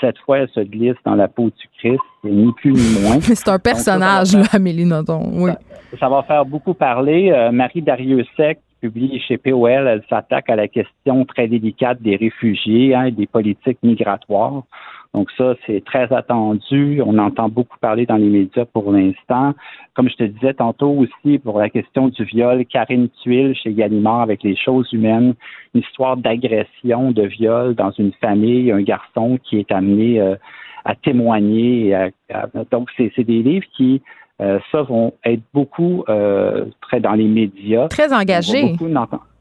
Cette 0.00 0.18
fois, 0.20 0.38
elle 0.38 0.48
se 0.48 0.60
glisse 0.60 0.96
dans 1.04 1.14
la 1.14 1.28
peau 1.28 1.50
du 1.50 1.68
Christ, 1.78 2.00
ni 2.24 2.50
plus 2.52 2.72
ni 2.72 3.02
moins. 3.02 3.20
c'est 3.20 3.48
un 3.48 3.58
personnage, 3.58 4.34
là, 4.34 4.44
Amélie 4.52 4.86
Nothomb, 4.86 5.30
oui. 5.34 5.50
Ça, 6.00 6.08
va 6.08 6.22
faire 6.22 6.46
beaucoup 6.46 6.72
parler. 6.72 7.30
Euh, 7.30 7.52
Marie 7.52 7.82
Dariussec, 7.82 8.58
publie 8.84 9.18
chez 9.18 9.38
POL, 9.38 9.88
elle 9.88 10.04
s'attaque 10.10 10.50
à 10.50 10.56
la 10.56 10.68
question 10.68 11.24
très 11.24 11.48
délicate 11.48 12.02
des 12.02 12.16
réfugiés 12.16 12.94
hein, 12.94 13.04
et 13.06 13.12
des 13.12 13.26
politiques 13.26 13.78
migratoires. 13.82 14.64
Donc 15.14 15.30
ça, 15.38 15.54
c'est 15.64 15.82
très 15.82 16.12
attendu. 16.12 17.00
On 17.00 17.16
entend 17.16 17.48
beaucoup 17.48 17.78
parler 17.78 18.04
dans 18.04 18.16
les 18.16 18.28
médias 18.28 18.66
pour 18.66 18.92
l'instant. 18.92 19.54
Comme 19.94 20.10
je 20.10 20.16
te 20.16 20.24
disais 20.24 20.52
tantôt 20.52 20.90
aussi, 20.90 21.38
pour 21.38 21.58
la 21.58 21.70
question 21.70 22.08
du 22.08 22.24
viol, 22.24 22.66
Karine 22.66 23.08
Tuile 23.22 23.54
chez 23.54 23.72
Gallimard 23.72 24.20
avec 24.20 24.42
les 24.42 24.56
choses 24.56 24.92
humaines, 24.92 25.32
une 25.74 25.80
histoire 25.80 26.18
d'agression, 26.18 27.10
de 27.12 27.22
viol 27.22 27.74
dans 27.74 27.92
une 27.92 28.12
famille, 28.20 28.70
un 28.70 28.82
garçon 28.82 29.38
qui 29.42 29.60
est 29.60 29.72
amené 29.72 30.20
euh, 30.20 30.34
à 30.84 30.94
témoigner. 30.94 31.96
donc, 32.70 32.90
c'est 32.98 33.24
des 33.24 33.42
livres 33.42 33.66
qui 33.74 34.02
euh, 34.40 34.58
ça 34.72 34.82
vont 34.82 35.12
être 35.24 35.42
beaucoup 35.52 36.04
euh, 36.08 36.66
très 36.80 37.00
dans 37.00 37.12
les 37.12 37.28
médias. 37.28 37.88
Très 37.88 38.12
engagés. 38.12 38.76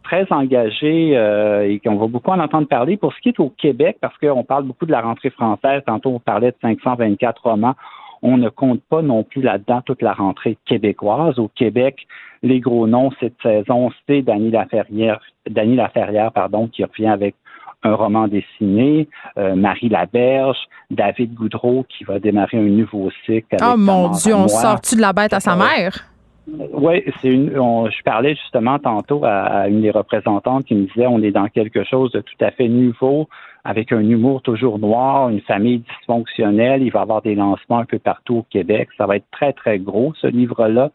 Très 0.03 0.31
engagés 0.31 1.17
euh, 1.17 1.67
et 1.67 1.79
qu'on 1.79 1.95
va 1.95 2.07
beaucoup 2.07 2.31
en 2.31 2.39
entendre 2.39 2.67
parler. 2.67 2.97
Pour 2.97 3.13
ce 3.13 3.19
qui 3.21 3.29
est 3.29 3.39
au 3.39 3.49
Québec, 3.49 3.97
parce 4.01 4.15
qu'on 4.17 4.43
parle 4.43 4.65
beaucoup 4.65 4.85
de 4.85 4.91
la 4.91 5.01
rentrée 5.01 5.31
française, 5.31 5.81
tantôt 5.85 6.11
on 6.11 6.19
parlait 6.19 6.51
de 6.51 6.57
524 6.61 7.41
romans, 7.41 7.73
on 8.21 8.37
ne 8.37 8.49
compte 8.49 8.81
pas 8.83 9.01
non 9.01 9.23
plus 9.23 9.41
là-dedans 9.41 9.81
toute 9.81 10.01
la 10.01 10.13
rentrée 10.13 10.57
québécoise. 10.65 11.39
Au 11.39 11.47
Québec, 11.47 12.05
les 12.43 12.59
gros 12.59 12.85
noms 12.85 13.09
cette 13.19 13.41
saison, 13.41 13.91
c'est 14.07 14.21
Dany 14.21 14.51
Laferrière, 14.51 15.19
Dany 15.49 15.75
Laferrière, 15.75 16.31
pardon, 16.31 16.67
qui 16.67 16.83
revient 16.83 17.07
avec 17.07 17.35
un 17.83 17.95
roman 17.95 18.27
dessiné, 18.27 19.07
euh, 19.37 19.55
Marie 19.55 19.89
Laberge, 19.89 20.57
David 20.91 21.33
Goudreau 21.33 21.85
qui 21.89 22.03
va 22.03 22.19
démarrer 22.19 22.57
un 22.57 22.69
nouveau 22.69 23.09
cycle. 23.25 23.57
Oh 23.61 23.75
mon 23.77 24.09
Dieu, 24.09 24.33
on 24.35 24.47
sort-tu 24.47 24.95
de 24.95 25.01
la 25.01 25.13
bête 25.13 25.33
à 25.33 25.39
sa 25.39 25.55
mère? 25.55 26.12
Oui, 26.47 27.03
c'est 27.21 27.29
une. 27.29 27.51
je 27.51 28.03
parlais 28.03 28.35
justement 28.35 28.77
tantôt 28.77 29.23
à, 29.23 29.43
à, 29.43 29.67
une 29.69 29.81
des 29.81 29.91
représentantes 29.91 30.65
qui 30.65 30.75
me 30.75 30.87
disait 30.87 31.07
on 31.07 31.21
est 31.21 31.31
dans 31.31 31.47
quelque 31.47 31.83
chose 31.83 32.11
de 32.11 32.19
tout 32.19 32.35
à 32.41 32.51
fait 32.51 32.67
nouveau, 32.67 33.29
avec 33.63 33.93
un 33.93 34.01
humour 34.01 34.41
toujours 34.41 34.77
noir, 34.77 35.29
une 35.29 35.39
famille 35.41 35.79
dysfonctionnelle. 35.79 36.83
Il 36.83 36.91
va 36.91 36.99
y 36.99 37.01
avoir 37.01 37.21
des 37.21 37.35
lancements 37.35 37.79
un 37.79 37.85
peu 37.85 37.97
partout 37.97 38.37
au 38.37 38.45
Québec. 38.49 38.89
Ça 38.97 39.05
va 39.05 39.15
être 39.15 39.29
très 39.31 39.53
très 39.53 39.79
gros 39.79 40.13
ce 40.19 40.27
livre-là. 40.27 40.91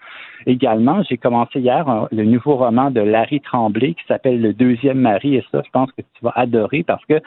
Également, 0.46 1.02
j'ai 1.08 1.16
commencé 1.16 1.60
hier 1.60 2.08
le 2.12 2.24
nouveau 2.24 2.56
roman 2.56 2.90
de 2.90 3.00
Larry 3.00 3.40
Tremblay 3.40 3.94
qui 3.94 4.04
s'appelle 4.06 4.40
Le 4.40 4.52
deuxième 4.52 4.98
mari 4.98 5.36
et 5.36 5.44
ça, 5.50 5.62
je 5.64 5.70
pense 5.70 5.90
que 5.92 6.02
tu 6.02 6.22
vas 6.22 6.32
adorer 6.36 6.82
parce 6.82 7.04
que 7.06 7.20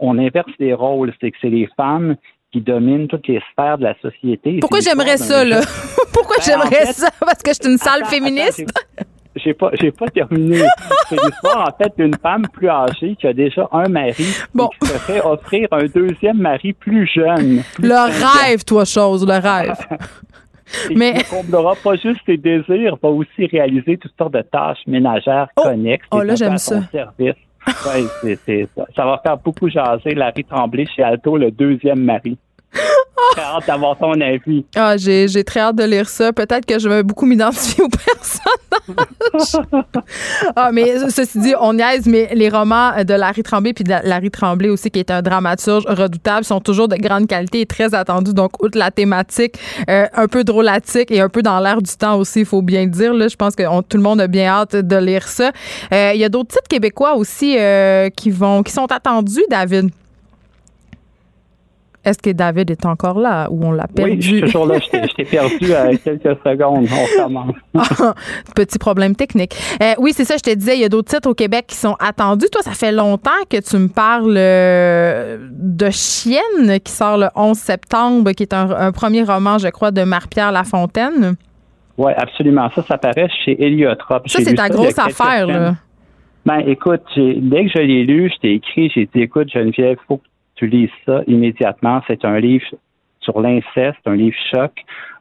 on 0.00 0.18
inverse 0.18 0.52
les 0.58 0.74
rôles. 0.74 1.12
C'est 1.20 1.30
que 1.30 1.36
c'est 1.40 1.50
les 1.50 1.68
femmes 1.76 2.16
qui 2.50 2.60
domine 2.60 3.06
toutes 3.06 3.28
les 3.28 3.40
sphères 3.52 3.78
de 3.78 3.84
la 3.84 3.94
société. 4.00 4.58
Pourquoi 4.60 4.80
j'aimerais 4.80 5.18
ça, 5.18 5.44
là? 5.44 5.60
Pourquoi 6.18 6.36
Ben, 6.38 6.42
j'aimerais 6.44 6.66
en 6.82 6.86
fait- 6.86 6.92
ça? 6.92 7.10
Parce 7.20 7.42
que 7.42 7.50
je 7.52 7.58
suis 7.62 7.72
une 7.72 7.78
sale 7.78 8.00
Attends, 8.02 8.10
féministe? 8.10 8.60
attends, 8.60 9.06
j'ai- 9.36 9.54
pas, 9.54 9.70
j'ai 9.80 9.90
pas 9.92 10.08
terminé. 10.08 10.62
C'est 11.08 11.16
l'histoire, 11.22 11.68
en 11.68 11.82
fait, 11.82 11.92
d'une 11.96 12.14
femme 12.16 12.46
plus 12.52 12.68
âgée 12.68 13.16
qui 13.20 13.26
a 13.26 13.32
déjà 13.32 13.68
un 13.72 13.88
mari 13.88 14.26
Bon. 14.54 14.68
et 14.80 14.84
qui 14.86 14.92
se 14.92 14.98
fait 14.98 15.20
offrir 15.24 15.68
un 15.72 15.84
deuxième 15.86 16.38
mari 16.38 16.72
plus 16.72 17.06
jeune. 17.06 17.62
plus 17.74 17.88
Le 17.88 18.44
rêve, 18.46 18.64
toi, 18.64 18.84
chose, 18.84 19.26
le 19.26 19.34
rêve. 19.38 19.76
Et 20.90 20.94
Mais- 20.96 21.12
qui 21.14 21.34
ne 21.34 21.40
comblera 21.42 21.74
pas 21.82 21.94
juste 21.96 22.20
ses 22.26 22.36
désirs, 22.36 22.96
va 23.02 23.08
aussi 23.08 23.46
réaliser 23.46 23.96
toutes 23.96 24.12
sortes 24.18 24.34
de 24.34 24.42
tâches 24.42 24.80
ménagères 24.86 25.48
connexes. 25.56 26.06
Oh, 26.10 26.20
là, 26.20 26.34
j'aime 26.34 26.58
ça. 26.58 26.82
service. 26.92 27.34
Ouais, 27.66 28.04
c'est, 28.22 28.38
c'est 28.46 28.68
ça. 28.76 28.84
ça 28.96 29.04
va 29.04 29.20
faire 29.22 29.36
beaucoup 29.38 29.68
jaser 29.68 30.14
Larry 30.14 30.44
Tremblay 30.44 30.86
chez 30.94 31.02
Alto, 31.02 31.36
le 31.36 31.50
deuxième 31.50 32.00
mari. 32.02 32.36
J'ai 33.36 33.42
hâte 33.42 33.66
d'avoir 33.66 33.96
ton 33.98 34.18
avis. 34.20 34.64
Ah, 34.76 34.96
j'ai, 34.96 35.28
j'ai 35.28 35.42
très 35.44 35.60
hâte 35.60 35.76
de 35.76 35.84
lire 35.84 36.08
ça. 36.08 36.32
Peut-être 36.32 36.64
que 36.64 36.78
je 36.78 36.88
vais 36.88 37.02
beaucoup 37.02 37.26
m'identifier 37.26 37.82
aux 37.84 37.88
personnages. 38.96 39.66
ah, 40.56 40.70
mais 40.72 41.10
ceci 41.10 41.38
dit, 41.40 41.54
on 41.60 41.74
niaise, 41.74 42.06
mais 42.06 42.28
les 42.34 42.48
romans 42.48 42.92
de 43.04 43.14
Larry 43.14 43.42
Tremblay, 43.42 43.72
puis 43.72 43.84
de 43.84 43.94
Larry 44.04 44.30
Tremblay 44.30 44.68
aussi, 44.68 44.90
qui 44.90 44.98
est 44.98 45.10
un 45.10 45.22
dramaturge 45.22 45.84
redoutable, 45.86 46.44
sont 46.44 46.60
toujours 46.60 46.88
de 46.88 46.96
grande 46.96 47.26
qualité 47.26 47.60
et 47.62 47.66
très 47.66 47.94
attendus. 47.94 48.34
Donc, 48.34 48.62
outre 48.62 48.78
la 48.78 48.90
thématique, 48.90 49.58
euh, 49.90 50.06
un 50.14 50.28
peu 50.28 50.44
drôlatique 50.44 51.10
et 51.10 51.20
un 51.20 51.28
peu 51.28 51.42
dans 51.42 51.60
l'air 51.60 51.82
du 51.82 51.92
temps 51.96 52.16
aussi, 52.18 52.40
il 52.40 52.46
faut 52.46 52.62
bien 52.62 52.86
dire. 52.86 53.12
Là, 53.14 53.28
je 53.28 53.36
pense 53.36 53.54
que 53.56 53.62
tout 53.82 53.96
le 53.96 54.02
monde 54.02 54.20
a 54.20 54.26
bien 54.26 54.46
hâte 54.46 54.76
de 54.76 54.96
lire 54.96 55.26
ça. 55.26 55.50
Euh, 55.92 56.12
Il 56.14 56.20
y 56.20 56.24
a 56.24 56.28
d'autres 56.28 56.50
titres 56.50 56.68
québécois 56.68 57.14
aussi 57.14 57.56
euh, 57.58 58.10
qui 58.10 58.30
vont, 58.30 58.62
qui 58.62 58.72
sont 58.72 58.90
attendus, 58.90 59.44
David. 59.50 59.90
Est-ce 62.08 62.18
que 62.18 62.30
David 62.30 62.70
est 62.70 62.86
encore 62.86 63.18
là 63.18 63.48
ou 63.50 63.66
on 63.66 63.72
l'a 63.72 63.86
perdu? 63.86 64.12
Oui, 64.12 64.20
je 64.20 64.28
suis 64.28 64.40
toujours 64.40 64.66
là. 64.66 64.78
Je 64.80 65.14
t'ai, 65.14 65.24
perdu 65.24 65.74
à 65.74 65.94
quelques 66.04 66.38
secondes. 66.42 66.86
On 66.90 67.22
commence. 67.22 67.54
Petit 68.54 68.78
problème 68.78 69.14
technique. 69.14 69.54
Euh, 69.82 69.92
oui, 69.98 70.12
c'est 70.14 70.24
ça, 70.24 70.36
je 70.38 70.42
te 70.42 70.54
disais, 70.54 70.76
il 70.76 70.80
y 70.80 70.84
a 70.84 70.88
d'autres 70.88 71.14
titres 71.14 71.28
au 71.28 71.34
Québec 71.34 71.66
qui 71.68 71.76
sont 71.76 71.96
attendus. 72.00 72.46
Toi, 72.50 72.62
ça 72.62 72.72
fait 72.72 72.92
longtemps 72.92 73.30
que 73.50 73.60
tu 73.60 73.76
me 73.76 73.88
parles 73.88 74.34
euh, 74.36 75.36
de 75.50 75.90
Chienne, 75.90 76.80
qui 76.82 76.92
sort 76.92 77.18
le 77.18 77.28
11 77.34 77.56
septembre, 77.56 78.32
qui 78.32 78.44
est 78.44 78.54
un, 78.54 78.70
un 78.70 78.92
premier 78.92 79.22
roman, 79.22 79.58
je 79.58 79.68
crois, 79.68 79.90
de 79.90 80.02
Marie-Pierre 80.02 80.52
Lafontaine. 80.52 81.36
Oui, 81.98 82.12
absolument. 82.16 82.70
Ça, 82.74 82.82
ça 82.82 82.96
paraît 82.96 83.28
chez 83.44 83.62
Héliotrope. 83.62 84.28
Ça, 84.28 84.40
c'est 84.42 84.54
ta 84.54 84.68
il 84.68 84.72
grosse 84.72 84.98
affaire, 84.98 85.46
là. 85.46 85.74
Ben, 86.46 86.60
écoute, 86.60 87.02
dès 87.16 87.66
que 87.66 87.70
je 87.74 87.78
l'ai 87.78 88.04
lu, 88.04 88.30
je 88.32 88.40
t'ai 88.40 88.54
écrit, 88.54 88.90
j'ai 88.94 89.04
dit, 89.04 89.20
écoute, 89.20 89.50
Geneviève, 89.52 89.98
faut 90.06 90.16
que 90.16 90.22
tu 90.58 90.66
lises 90.66 90.90
ça 91.06 91.22
immédiatement. 91.26 92.02
C'est 92.06 92.24
un 92.24 92.38
livre 92.40 92.66
sur 93.20 93.40
l'inceste, 93.40 93.98
un 94.06 94.16
livre 94.16 94.36
choc, 94.52 94.72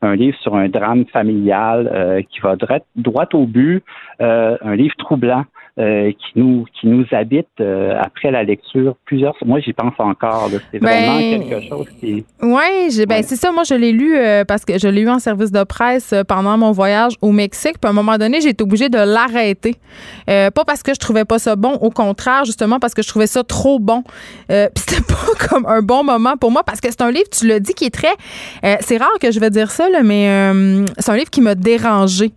un 0.01 0.15
livre 0.15 0.37
sur 0.39 0.55
un 0.55 0.67
drame 0.67 1.05
familial 1.05 1.89
euh, 1.93 2.21
qui 2.29 2.39
va 2.39 2.55
droit, 2.95 3.27
au 3.33 3.45
but, 3.45 3.83
euh, 4.21 4.57
un 4.61 4.75
livre 4.75 4.95
troublant. 4.97 5.45
Euh, 5.79 6.11
qui 6.11 6.39
nous 6.39 6.65
qui 6.79 6.87
nous 6.87 7.05
habite 7.11 7.47
euh, 7.61 7.93
après 8.01 8.31
la 8.31 8.43
lecture 8.43 8.95
plusieurs 9.05 9.35
moi 9.45 9.59
j'y 9.59 9.73
pense 9.73 9.93
encore 9.99 10.49
c'est 10.71 10.79
vraiment 10.79 11.19
Ben, 11.19 11.43
quelque 11.47 11.67
chose 11.69 11.85
qui 11.99 12.25
Oui, 12.41 12.89
j'ai- 12.89 13.05
ben, 13.05 13.21
c'est 13.23 13.35
ça. 13.35 13.51
Moi, 13.51 13.63
je 13.63 13.75
l'ai 13.75 13.91
lu 13.91 14.15
euh, 14.17 14.43
parce 14.43 14.65
que 14.65 14.77
je 14.79 14.87
l'ai 14.87 15.01
eu 15.01 15.09
en 15.09 15.19
service 15.19 15.51
de 15.51 15.63
presse 15.63 16.13
pendant 16.27 16.57
mon 16.57 16.71
voyage 16.71 17.13
au 17.21 17.31
Mexique. 17.31 17.75
Puis 17.79 17.87
à 17.87 17.89
un 17.89 17.93
moment 17.93 18.17
donné, 18.17 18.41
j'ai 18.41 18.49
été 18.49 18.63
obligée 18.63 18.89
de 18.89 18.97
l'arrêter. 18.97 19.75
Pas 20.25 20.65
parce 20.65 20.81
que 20.83 20.93
je 20.93 20.99
trouvais 20.99 21.25
pas 21.25 21.37
ça 21.39 21.55
bon, 21.55 21.73
au 21.73 21.89
contraire, 21.91 22.43
justement 22.45 22.79
parce 22.79 22.93
que 22.93 23.01
je 23.03 23.07
trouvais 23.07 23.27
ça 23.27 23.43
trop 23.43 23.79
bon. 23.79 24.03
Puis 24.47 24.57
c'était 24.75 25.03
pas 25.03 25.47
comme 25.47 25.65
un 25.67 25.81
bon 25.81 26.03
moment 26.03 26.37
pour 26.37 26.51
moi 26.51 26.63
parce 26.63 26.81
que 26.81 26.89
c'est 26.89 27.01
un 27.01 27.11
livre, 27.11 27.29
tu 27.31 27.47
l'as 27.47 27.59
dit, 27.59 27.73
qui 27.73 27.85
est 27.85 27.93
très. 27.93 28.15
c'est 28.81 28.97
rare 28.97 29.09
que 29.21 29.31
je 29.31 29.39
vais 29.39 29.49
dire 29.49 29.69
ça, 29.71 29.89
là, 29.89 30.01
mais 30.03 30.25
c'est 30.97 31.11
un 31.11 31.17
livre 31.17 31.29
qui 31.29 31.41
m'a 31.41 31.55
dérangé. 31.55 32.31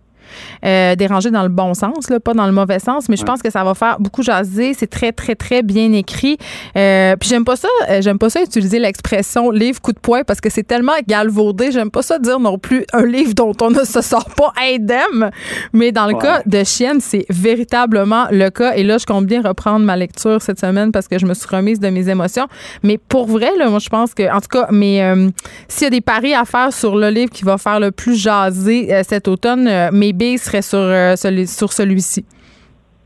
Euh, 0.65 0.95
dérangé 0.95 1.31
dans 1.31 1.43
le 1.43 1.49
bon 1.49 1.73
sens, 1.73 2.09
là, 2.09 2.19
pas 2.19 2.33
dans 2.33 2.45
le 2.45 2.51
mauvais 2.51 2.79
sens, 2.79 3.09
mais 3.09 3.15
je 3.15 3.23
pense 3.23 3.41
que 3.41 3.49
ça 3.49 3.63
va 3.63 3.73
faire 3.73 3.99
beaucoup 3.99 4.21
jaser. 4.23 4.73
C'est 4.73 4.89
très, 4.89 5.11
très, 5.11 5.35
très 5.35 5.63
bien 5.63 5.91
écrit. 5.93 6.37
Euh, 6.77 7.15
puis 7.15 7.29
j'aime 7.29 7.45
pas 7.45 7.55
ça, 7.55 7.67
euh, 7.89 8.01
j'aime 8.01 8.19
pas 8.19 8.29
ça 8.29 8.41
utiliser 8.41 8.79
l'expression 8.79 9.49
livre 9.51 9.81
coup 9.81 9.91
de 9.93 9.99
poing 9.99 10.23
parce 10.23 10.39
que 10.41 10.49
c'est 10.49 10.63
tellement 10.63 10.93
galvaudé. 11.07 11.71
J'aime 11.71 11.89
pas 11.91 12.01
ça 12.03 12.19
dire 12.19 12.39
non 12.39 12.57
plus 12.57 12.85
un 12.93 13.05
livre 13.05 13.33
dont 13.33 13.53
on 13.61 13.71
ne 13.71 13.83
se 13.83 14.01
sort 14.01 14.29
pas 14.35 14.53
indemne. 14.61 15.31
Mais 15.73 15.91
dans 15.91 16.05
le 16.07 16.13
Ouais. 16.15 16.21
cas 16.21 16.41
de 16.45 16.63
Chienne, 16.63 16.99
c'est 16.99 17.25
véritablement 17.29 18.25
le 18.31 18.49
cas. 18.49 18.73
Et 18.75 18.83
là, 18.83 18.97
je 18.97 19.05
compte 19.05 19.25
bien 19.25 19.41
reprendre 19.41 19.85
ma 19.85 19.95
lecture 19.95 20.41
cette 20.41 20.59
semaine 20.59 20.91
parce 20.91 21.07
que 21.07 21.17
je 21.17 21.25
me 21.25 21.33
suis 21.33 21.47
remise 21.47 21.79
de 21.79 21.89
mes 21.89 22.09
émotions. 22.09 22.47
Mais 22.83 22.97
pour 22.97 23.27
vrai, 23.27 23.49
là, 23.57 23.69
moi, 23.69 23.79
je 23.79 23.89
pense 23.89 24.13
que, 24.13 24.23
en 24.31 24.41
tout 24.41 24.49
cas, 24.49 24.67
mais 24.71 25.01
euh, 25.03 25.29
s'il 25.67 25.83
y 25.85 25.87
a 25.87 25.89
des 25.89 26.01
paris 26.01 26.33
à 26.33 26.45
faire 26.45 26.73
sur 26.73 26.95
le 26.95 27.09
livre 27.09 27.31
qui 27.31 27.43
va 27.45 27.57
faire 27.57 27.79
le 27.79 27.91
plus 27.91 28.15
jaser 28.15 28.93
euh, 28.93 29.03
cet 29.07 29.27
automne, 29.27 29.67
euh, 29.67 29.89
mes 29.91 30.13
billes 30.13 30.37
sur, 30.59 30.79
euh, 30.79 31.15
celui- 31.15 31.47
sur 31.47 31.71
celui-ci. 31.71 32.25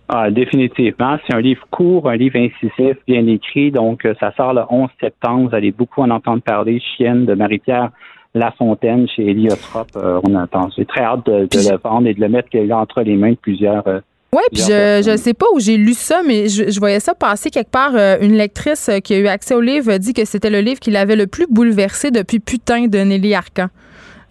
Ah, 0.10 0.30
définitivement. 0.32 1.18
C'est 1.28 1.36
un 1.36 1.42
livre 1.42 1.66
court, 1.72 2.10
un 2.10 2.16
livre 2.16 2.38
incisif, 2.38 2.98
bien 3.08 3.26
écrit. 3.28 3.72
Donc, 3.72 4.06
euh, 4.06 4.14
ça 4.20 4.32
sort 4.38 4.54
le 4.54 4.62
11 4.70 4.90
septembre. 5.00 5.50
Vous 5.50 5.56
allez 5.56 5.72
beaucoup 5.72 6.02
en 6.02 6.10
entendre 6.10 6.42
parler. 6.42 6.80
Chienne 6.96 7.26
de 7.26 7.34
Marie-Pierre 7.34 7.90
Lafontaine 8.36 9.08
chez 9.08 9.30
Héliotrope. 9.32 9.90
Euh, 9.96 10.20
on 10.28 10.36
attend. 10.36 10.70
J'ai 10.78 10.86
très 10.86 11.02
hâte 11.02 11.26
de, 11.26 11.46
de 11.46 11.70
le 11.72 11.78
vendre 11.84 12.08
et 12.08 12.14
de 12.14 12.22
le 12.22 12.30
mettre 12.30 12.50
entre 12.72 13.02
les 13.02 13.16
mains 13.16 13.32
de 13.32 13.38
plusieurs. 13.38 13.88
euh, 13.88 14.00
Oui, 14.34 14.42
puis 14.52 14.62
je 14.62 15.02
je 15.06 15.16
sais 15.18 15.34
pas 15.34 15.46
où 15.56 15.60
j'ai 15.60 15.78
lu 15.78 15.94
ça, 15.94 16.22
mais 16.28 16.50
je, 16.50 16.70
je 16.70 16.80
voyais 16.80 17.00
ça 17.00 17.16
passer 17.16 17.50
quelque 17.50 17.72
part. 17.72 17.94
Euh, 17.96 18.18
une 18.22 18.34
lectrice 18.34 18.92
qui 19.04 19.14
a 19.14 19.18
eu 19.20 19.28
accès 19.28 19.56
au 19.56 19.62
livre 19.62 19.90
a 19.92 19.98
dit 19.98 20.14
que 20.14 20.26
c'était 20.26 20.50
le 20.50 20.60
livre 20.60 20.80
qui 20.82 20.92
l'avait 20.92 21.16
le 21.16 21.26
plus 21.28 21.48
bouleversé 21.50 22.12
depuis 22.12 22.40
Putain 22.40 22.88
de 22.88 22.98
Nelly 23.00 23.34
Arcan. 23.34 23.68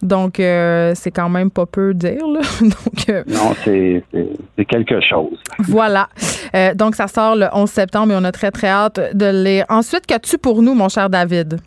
Donc, 0.01 0.39
euh, 0.39 0.93
c'est 0.95 1.11
quand 1.11 1.29
même 1.29 1.49
pas 1.51 1.65
peu 1.65 1.93
dire. 1.93 2.27
Là. 2.27 2.41
Donc, 2.61 3.09
euh, 3.09 3.23
Non, 3.27 3.53
c'est 3.63 4.03
c'est- 4.13 4.29
c'est 4.57 4.65
quelque 4.65 4.99
chose. 5.01 5.37
voilà. 5.67 6.07
Euh, 6.53 6.73
donc, 6.73 6.95
ça 6.95 7.07
sort 7.07 7.35
le 7.35 7.47
11 7.53 7.69
septembre 7.69 8.13
et 8.13 8.15
on 8.17 8.23
a 8.23 8.31
très, 8.31 8.51
très 8.51 8.67
hâte 8.67 8.99
de 9.13 9.25
le 9.25 9.43
lire. 9.43 9.65
Ensuite, 9.69 10.05
qu'as-tu 10.05 10.37
pour 10.37 10.61
nous, 10.61 10.73
mon 10.73 10.89
cher 10.89 11.09
David? 11.09 11.59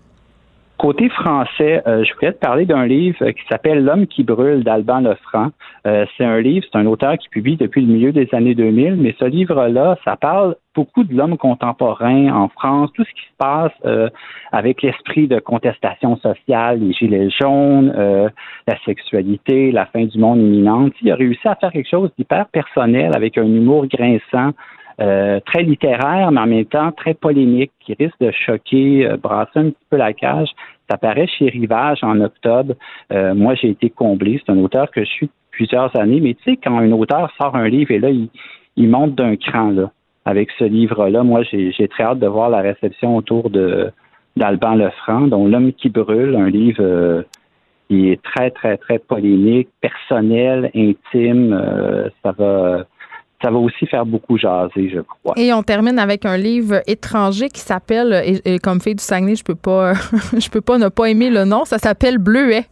Côté 0.78 1.08
français, 1.08 1.82
euh, 1.88 2.04
je 2.04 2.14
voulais 2.14 2.32
te 2.32 2.38
parler 2.38 2.64
d'un 2.64 2.86
livre 2.86 3.18
euh, 3.22 3.32
qui 3.32 3.42
s'appelle 3.48 3.84
L'homme 3.84 4.06
qui 4.06 4.22
brûle 4.22 4.62
d'Alban 4.62 5.00
Lefranc. 5.00 5.50
Euh, 5.88 6.06
c'est 6.16 6.24
un 6.24 6.40
livre, 6.40 6.64
c'est 6.70 6.78
un 6.78 6.86
auteur 6.86 7.18
qui 7.18 7.28
publie 7.28 7.56
depuis 7.56 7.80
le 7.80 7.92
milieu 7.92 8.12
des 8.12 8.28
années 8.32 8.54
2000, 8.54 8.94
mais 8.96 9.14
ce 9.18 9.24
livre-là, 9.24 9.96
ça 10.04 10.16
parle 10.16 10.54
beaucoup 10.78 11.02
de 11.02 11.12
l'homme 11.12 11.36
contemporain 11.36 12.32
en 12.32 12.48
France, 12.48 12.90
tout 12.94 13.02
ce 13.02 13.10
qui 13.10 13.22
se 13.22 13.36
passe 13.36 13.72
euh, 13.84 14.08
avec 14.52 14.82
l'esprit 14.82 15.26
de 15.26 15.40
contestation 15.40 16.16
sociale, 16.18 16.78
les 16.78 16.92
gilets 16.92 17.30
jaunes, 17.30 17.92
euh, 17.96 18.28
la 18.68 18.78
sexualité, 18.84 19.72
la 19.72 19.86
fin 19.86 20.04
du 20.04 20.18
monde 20.18 20.38
imminente. 20.38 20.92
Il 21.02 21.10
a 21.10 21.16
réussi 21.16 21.48
à 21.48 21.56
faire 21.56 21.72
quelque 21.72 21.90
chose 21.90 22.10
d'hyper 22.16 22.46
personnel 22.46 23.10
avec 23.16 23.38
un 23.38 23.46
humour 23.46 23.86
grinçant, 23.86 24.52
euh, 25.00 25.38
très 25.46 25.62
littéraire, 25.62 26.32
mais 26.32 26.40
en 26.40 26.46
même 26.46 26.64
temps 26.64 26.90
très 26.92 27.14
polémique, 27.14 27.70
qui 27.80 27.94
risque 27.94 28.18
de 28.20 28.30
choquer, 28.32 29.06
euh, 29.06 29.16
brasser 29.16 29.58
un 29.58 29.70
petit 29.70 29.86
peu 29.90 29.96
la 29.96 30.12
cage. 30.12 30.48
Ça 30.90 30.96
paraît 30.96 31.26
chez 31.26 31.48
Rivage 31.48 32.02
en 32.02 32.20
octobre. 32.20 32.74
Euh, 33.12 33.34
moi, 33.34 33.54
j'ai 33.54 33.70
été 33.70 33.90
comblé. 33.90 34.40
C'est 34.44 34.52
un 34.52 34.58
auteur 34.58 34.90
que 34.90 35.04
je 35.04 35.10
suis 35.10 35.30
plusieurs 35.50 35.94
années. 35.96 36.20
Mais 36.20 36.34
tu 36.34 36.42
sais, 36.44 36.56
quand 36.56 36.76
un 36.78 36.90
auteur 36.92 37.30
sort 37.38 37.54
un 37.54 37.68
livre 37.68 37.90
et 37.90 37.98
là, 37.98 38.10
il, 38.10 38.28
il 38.76 38.88
monte 38.88 39.14
d'un 39.14 39.36
cran 39.36 39.70
là, 39.70 39.90
avec 40.24 40.50
ce 40.58 40.64
livre-là, 40.64 41.22
moi, 41.22 41.42
j'ai 41.42 41.72
j'ai 41.72 41.88
très 41.88 42.04
hâte 42.04 42.18
de 42.18 42.26
voir 42.26 42.50
la 42.50 42.60
réception 42.60 43.16
autour 43.16 43.50
de 43.50 43.92
d'Alban 44.36 44.74
Lefranc, 44.74 45.26
dont 45.26 45.46
L'homme 45.46 45.72
qui 45.72 45.88
brûle, 45.90 46.36
un 46.36 46.48
livre 46.48 46.80
euh, 46.80 47.22
qui 47.88 48.10
est 48.10 48.22
très, 48.22 48.50
très, 48.50 48.76
très 48.76 48.98
polémique, 48.98 49.68
personnel, 49.80 50.70
intime. 50.74 51.52
Euh, 51.52 52.08
ça 52.22 52.32
va 52.32 52.84
ça 53.40 53.50
va 53.50 53.58
aussi 53.58 53.86
faire 53.86 54.04
beaucoup 54.04 54.36
jaser, 54.36 54.90
je 54.90 55.00
crois. 55.00 55.34
Et 55.36 55.52
on 55.52 55.62
termine 55.62 55.98
avec 55.98 56.26
un 56.26 56.36
livre 56.36 56.82
étranger 56.86 57.48
qui 57.48 57.60
s'appelle, 57.60 58.20
et, 58.24 58.54
et 58.54 58.58
comme 58.58 58.80
fille 58.80 58.96
du 58.96 59.02
Saguenay, 59.02 59.36
je 59.36 59.44
peux 59.44 59.54
pas, 59.54 59.92
je 60.36 60.48
peux 60.50 60.60
pas 60.60 60.78
ne 60.78 60.88
pas 60.88 61.06
aimer 61.06 61.30
le 61.30 61.44
nom, 61.44 61.64
ça 61.64 61.78
s'appelle 61.78 62.18
Bleuet. 62.18 62.64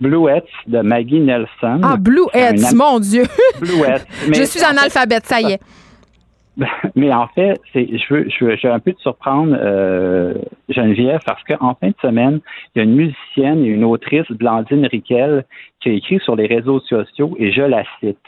Bluets 0.00 0.42
de 0.66 0.80
Maggie 0.80 1.20
Nelson. 1.20 1.80
Ah, 1.82 1.96
Blue 1.96 2.26
Heads, 2.34 2.74
mon 2.74 2.98
Dieu. 3.00 3.22
Bluets. 3.60 4.04
je 4.26 4.42
suis 4.42 4.62
analphabète, 4.62 5.24
ça 5.24 5.40
y 5.40 5.52
est. 5.52 5.60
Mais 6.94 7.12
en 7.12 7.28
fait, 7.28 7.60
c'est, 7.72 7.86
je 7.86 8.14
veux, 8.14 8.28
je 8.28 8.44
veux, 8.44 8.56
je 8.56 8.66
veux 8.66 8.72
un 8.72 8.78
peu 8.78 8.92
te 8.92 9.00
surprendre, 9.00 9.56
euh, 9.58 10.34
Geneviève, 10.68 11.20
parce 11.26 11.42
qu'en 11.44 11.74
fin 11.74 11.88
de 11.88 11.94
semaine, 12.00 12.40
il 12.74 12.78
y 12.78 12.80
a 12.80 12.84
une 12.84 12.94
musicienne 12.94 13.64
et 13.64 13.68
une 13.68 13.84
autrice, 13.84 14.26
Blandine 14.30 14.86
Riquel, 14.86 15.44
qui 15.80 15.90
a 15.90 15.92
écrit 15.92 16.18
sur 16.20 16.36
les 16.36 16.46
réseaux 16.46 16.80
sociaux, 16.80 17.36
et 17.38 17.52
je 17.52 17.62
la 17.62 17.84
cite. 18.00 18.18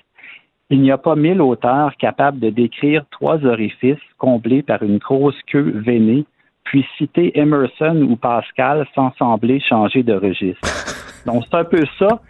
Il 0.70 0.82
n'y 0.82 0.90
a 0.90 0.98
pas 0.98 1.16
mille 1.16 1.40
auteurs 1.40 1.96
capables 1.96 2.40
de 2.40 2.50
décrire 2.50 3.04
trois 3.10 3.42
orifices 3.46 3.96
comblés 4.18 4.62
par 4.62 4.82
une 4.82 4.98
grosse 4.98 5.40
queue 5.46 5.72
veinée, 5.74 6.26
puis 6.64 6.84
citer 6.98 7.38
Emerson 7.38 8.06
ou 8.08 8.16
Pascal 8.16 8.86
sans 8.94 9.10
sembler 9.18 9.60
changer 9.60 10.02
de 10.02 10.12
registre. 10.12 10.60
Donc, 11.26 11.44
c'est 11.48 11.56
un 11.56 11.64
peu 11.64 11.84
ça. 11.98 12.20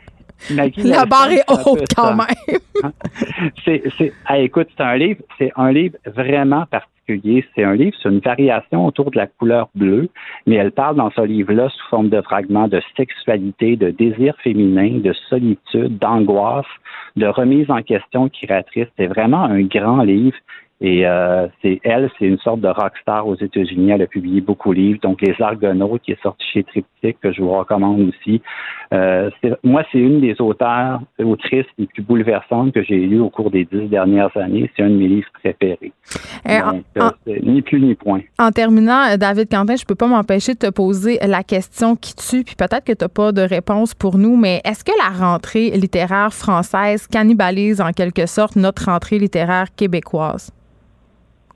Maggie 0.51 0.83
La 0.83 1.05
barre 1.05 1.31
est 1.31 1.45
haute 1.49 1.85
quand 1.95 2.15
même. 2.15 2.93
c'est, 3.65 3.83
c'est, 3.97 4.13
ah, 4.27 4.39
écoute, 4.39 4.69
c'est 4.77 4.83
un 4.83 4.97
livre, 4.97 5.21
c'est 5.39 5.53
un 5.57 5.73
livre 5.73 5.97
vraiment 6.07 6.65
particulier. 6.67 7.45
C'est 7.55 7.65
un 7.65 7.75
livre, 7.75 7.97
c'est 8.03 8.09
une 8.09 8.21
variation 8.21 8.87
autour 8.87 9.11
de 9.11 9.17
la 9.17 9.27
couleur 9.27 9.69
bleue, 9.75 10.09
mais 10.47 10.57
elle 10.57 10.73
parle 10.73 10.97
dans 10.97 11.11
ce 11.11 11.23
livre-là 11.23 11.69
sous 11.71 11.89
forme 11.89 12.11
de 12.11 12.21
fragments 12.21 12.69
de 12.69 12.83
sexualité, 12.97 13.77
de 13.77 13.91
désir 13.91 14.35
féminin, 14.43 14.99
de 14.99 15.13
solitude, 15.29 15.99
d'angoisse, 15.99 16.67
de 17.17 17.27
remise 17.27 17.71
en 17.71 17.83
question 17.83 18.29
créatrice. 18.29 18.89
C'est 18.99 19.07
vraiment 19.07 19.45
un 19.45 19.63
grand 19.63 20.03
livre. 20.03 20.37
Et 20.81 21.05
euh, 21.07 21.49
c'est 21.61 21.81
elle, 21.83 22.09
c'est 22.19 22.27
une 22.27 22.39
sorte 22.39 22.61
de 22.61 22.69
rockstar 22.69 23.27
aux 23.27 23.35
États-Unis. 23.35 23.91
Elle 23.91 24.03
a 24.03 24.07
publié 24.07 24.41
beaucoup 24.41 24.73
de 24.73 24.79
livres, 24.79 25.01
donc 25.03 25.21
Les 25.23 25.35
Argonautes, 25.41 26.03
qui 26.03 26.13
est 26.13 26.23
sorti 26.23 26.45
chez 26.53 26.63
Triptyque, 26.63 27.19
que 27.21 27.33
je 27.33 27.43
vous 27.43 27.51
recommande 27.51 28.01
aussi. 28.09 28.41
Euh, 28.95 29.29
moi, 29.65 29.83
c'est 29.91 29.99
une 29.99 30.21
des 30.21 30.41
auteurs, 30.41 31.01
autrices 31.19 31.67
les 31.79 31.87
plus 31.87 32.03
bouleversantes 32.03 32.73
que 32.73 32.83
j'ai 32.85 32.99
lues 32.99 33.19
au 33.19 33.29
cours 33.29 33.51
des 33.51 33.65
dix 33.65 33.89
dernières 33.89 34.35
années. 34.37 34.71
C'est 34.77 34.85
un 34.85 34.91
de 34.91 34.95
mes 34.95 35.09
livres 35.09 35.29
préférés. 35.35 35.93
Euh, 36.49 36.61
Donc, 36.95 37.15
c'est 37.27 37.43
ni 37.43 37.61
plus 37.61 37.81
ni 37.81 37.97
point. 37.97 38.21
En 38.39 38.51
terminant, 38.51 39.17
David 39.17 39.51
Quentin, 39.51 39.75
je 39.75 39.85
peux 39.85 39.97
pas 39.97 40.07
m'empêcher 40.07 40.55
de 40.55 40.59
te 40.59 40.71
poser 40.71 41.19
la 41.27 41.43
question 41.43 41.97
qui 41.97 42.15
tue, 42.15 42.45
puis 42.45 42.55
peut-être 42.55 42.85
que 42.85 42.93
tu 42.93 43.05
n'as 43.05 43.09
pas 43.09 43.33
de 43.33 43.43
réponse 43.43 43.95
pour 43.95 44.17
nous, 44.17 44.37
mais 44.37 44.61
est-ce 44.65 44.85
que 44.85 44.93
la 44.97 45.27
rentrée 45.27 45.71
littéraire 45.71 46.33
française 46.33 47.09
cannibalise 47.09 47.81
en 47.81 47.91
quelque 47.91 48.27
sorte 48.27 48.55
notre 48.55 48.85
rentrée 48.85 49.19
littéraire 49.19 49.67
québécoise? 49.77 50.53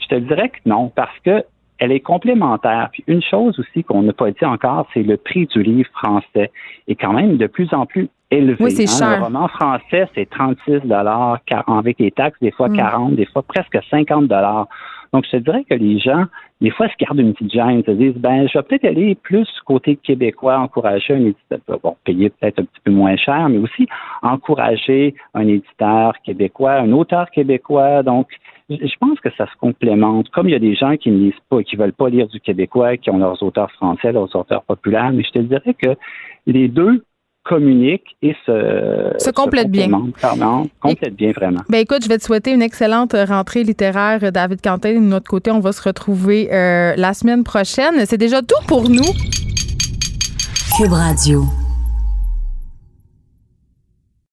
Je 0.02 0.08
te 0.08 0.14
dirais 0.16 0.48
que 0.50 0.58
non, 0.66 0.90
parce 0.94 1.18
que 1.24 1.44
elle 1.78 1.90
est 1.90 2.00
complémentaire. 2.00 2.90
Puis 2.92 3.02
une 3.08 3.22
chose 3.22 3.58
aussi 3.58 3.82
qu'on 3.82 4.02
n'a 4.02 4.12
pas 4.12 4.30
dit 4.30 4.44
encore, 4.44 4.86
c'est 4.94 5.02
le 5.02 5.16
prix 5.16 5.46
du 5.46 5.62
livre 5.62 5.90
français 5.90 6.52
est 6.86 6.94
quand 6.94 7.12
même 7.12 7.36
de 7.38 7.46
plus 7.48 7.72
en 7.74 7.86
plus 7.86 8.08
élevé. 8.30 8.56
Oui, 8.60 8.70
c'est 8.70 8.84
hein. 8.84 9.08
cher. 9.10 9.18
Le 9.18 9.24
roman 9.24 9.48
français, 9.48 10.08
c'est 10.14 10.30
36 10.30 10.86
dollars 10.86 11.40
avec 11.66 11.98
les 11.98 12.12
taxes, 12.12 12.38
des 12.40 12.52
fois 12.52 12.68
Mm. 12.68 12.76
40, 12.76 13.14
des 13.16 13.26
fois 13.26 13.42
presque 13.42 13.78
50 13.90 14.28
dollars. 14.28 14.68
Donc, 15.12 15.26
je 15.26 15.32
te 15.32 15.36
dirais 15.36 15.64
que 15.68 15.74
les 15.74 15.98
gens, 15.98 16.24
des 16.62 16.70
fois, 16.70 16.88
se 16.88 16.94
gardent 16.98 17.18
une 17.18 17.34
petite 17.34 17.52
gêne, 17.52 17.82
se 17.84 17.90
disent, 17.90 18.16
ben, 18.16 18.48
je 18.48 18.58
vais 18.58 18.62
peut-être 18.62 18.86
aller 18.86 19.14
plus 19.14 19.46
côté 19.66 19.96
québécois, 19.96 20.58
encourager 20.58 21.12
un 21.12 21.26
éditeur, 21.26 21.58
bon, 21.82 21.96
payer 22.04 22.30
peut-être 22.30 22.60
un 22.60 22.64
petit 22.64 22.80
peu 22.82 22.92
moins 22.92 23.16
cher, 23.16 23.48
mais 23.50 23.58
aussi 23.58 23.86
encourager 24.22 25.14
un 25.34 25.46
éditeur 25.46 26.14
québécois, 26.24 26.76
un 26.76 26.92
auteur 26.92 27.30
québécois. 27.30 28.02
Donc, 28.02 28.28
je 28.80 28.96
pense 28.98 29.18
que 29.20 29.28
ça 29.36 29.46
se 29.46 29.56
complémente. 29.60 30.28
Comme 30.30 30.48
il 30.48 30.52
y 30.52 30.56
a 30.56 30.60
des 30.60 30.74
gens 30.74 30.96
qui 30.96 31.10
ne 31.10 31.18
lisent 31.18 31.34
pas, 31.48 31.62
qui 31.62 31.76
veulent 31.76 31.92
pas 31.92 32.08
lire 32.08 32.28
du 32.28 32.40
québécois, 32.40 32.96
qui 32.96 33.10
ont 33.10 33.18
leurs 33.18 33.42
auteurs 33.42 33.70
français, 33.72 34.12
leurs 34.12 34.34
auteurs 34.36 34.62
populaires, 34.62 35.12
mais 35.12 35.22
je 35.24 35.30
te 35.30 35.38
dirais 35.38 35.74
que 35.74 35.96
les 36.46 36.68
deux 36.68 37.04
communiquent 37.44 38.16
et 38.22 38.36
se, 38.46 39.14
Se 39.18 39.30
complètent 39.30 39.70
bien. 39.70 39.88
pardon, 40.20 40.68
complètent 40.80 41.16
bien 41.16 41.32
vraiment. 41.32 41.60
Ben 41.68 41.78
écoute, 41.78 42.04
je 42.04 42.08
vais 42.08 42.18
te 42.18 42.22
souhaiter 42.22 42.52
une 42.52 42.62
excellente 42.62 43.14
rentrée 43.28 43.64
littéraire, 43.64 44.20
euh, 44.22 44.30
David 44.30 44.60
Quentin. 44.62 44.94
De 44.94 44.98
notre 45.00 45.28
côté, 45.28 45.50
on 45.50 45.60
va 45.60 45.72
se 45.72 45.82
retrouver 45.82 46.52
euh, 46.52 46.94
la 46.96 47.14
semaine 47.14 47.42
prochaine. 47.42 48.06
C'est 48.06 48.18
déjà 48.18 48.42
tout 48.42 48.64
pour 48.68 48.88
nous. 48.88 49.02
Cube 50.76 50.92
Radio. 50.92 51.61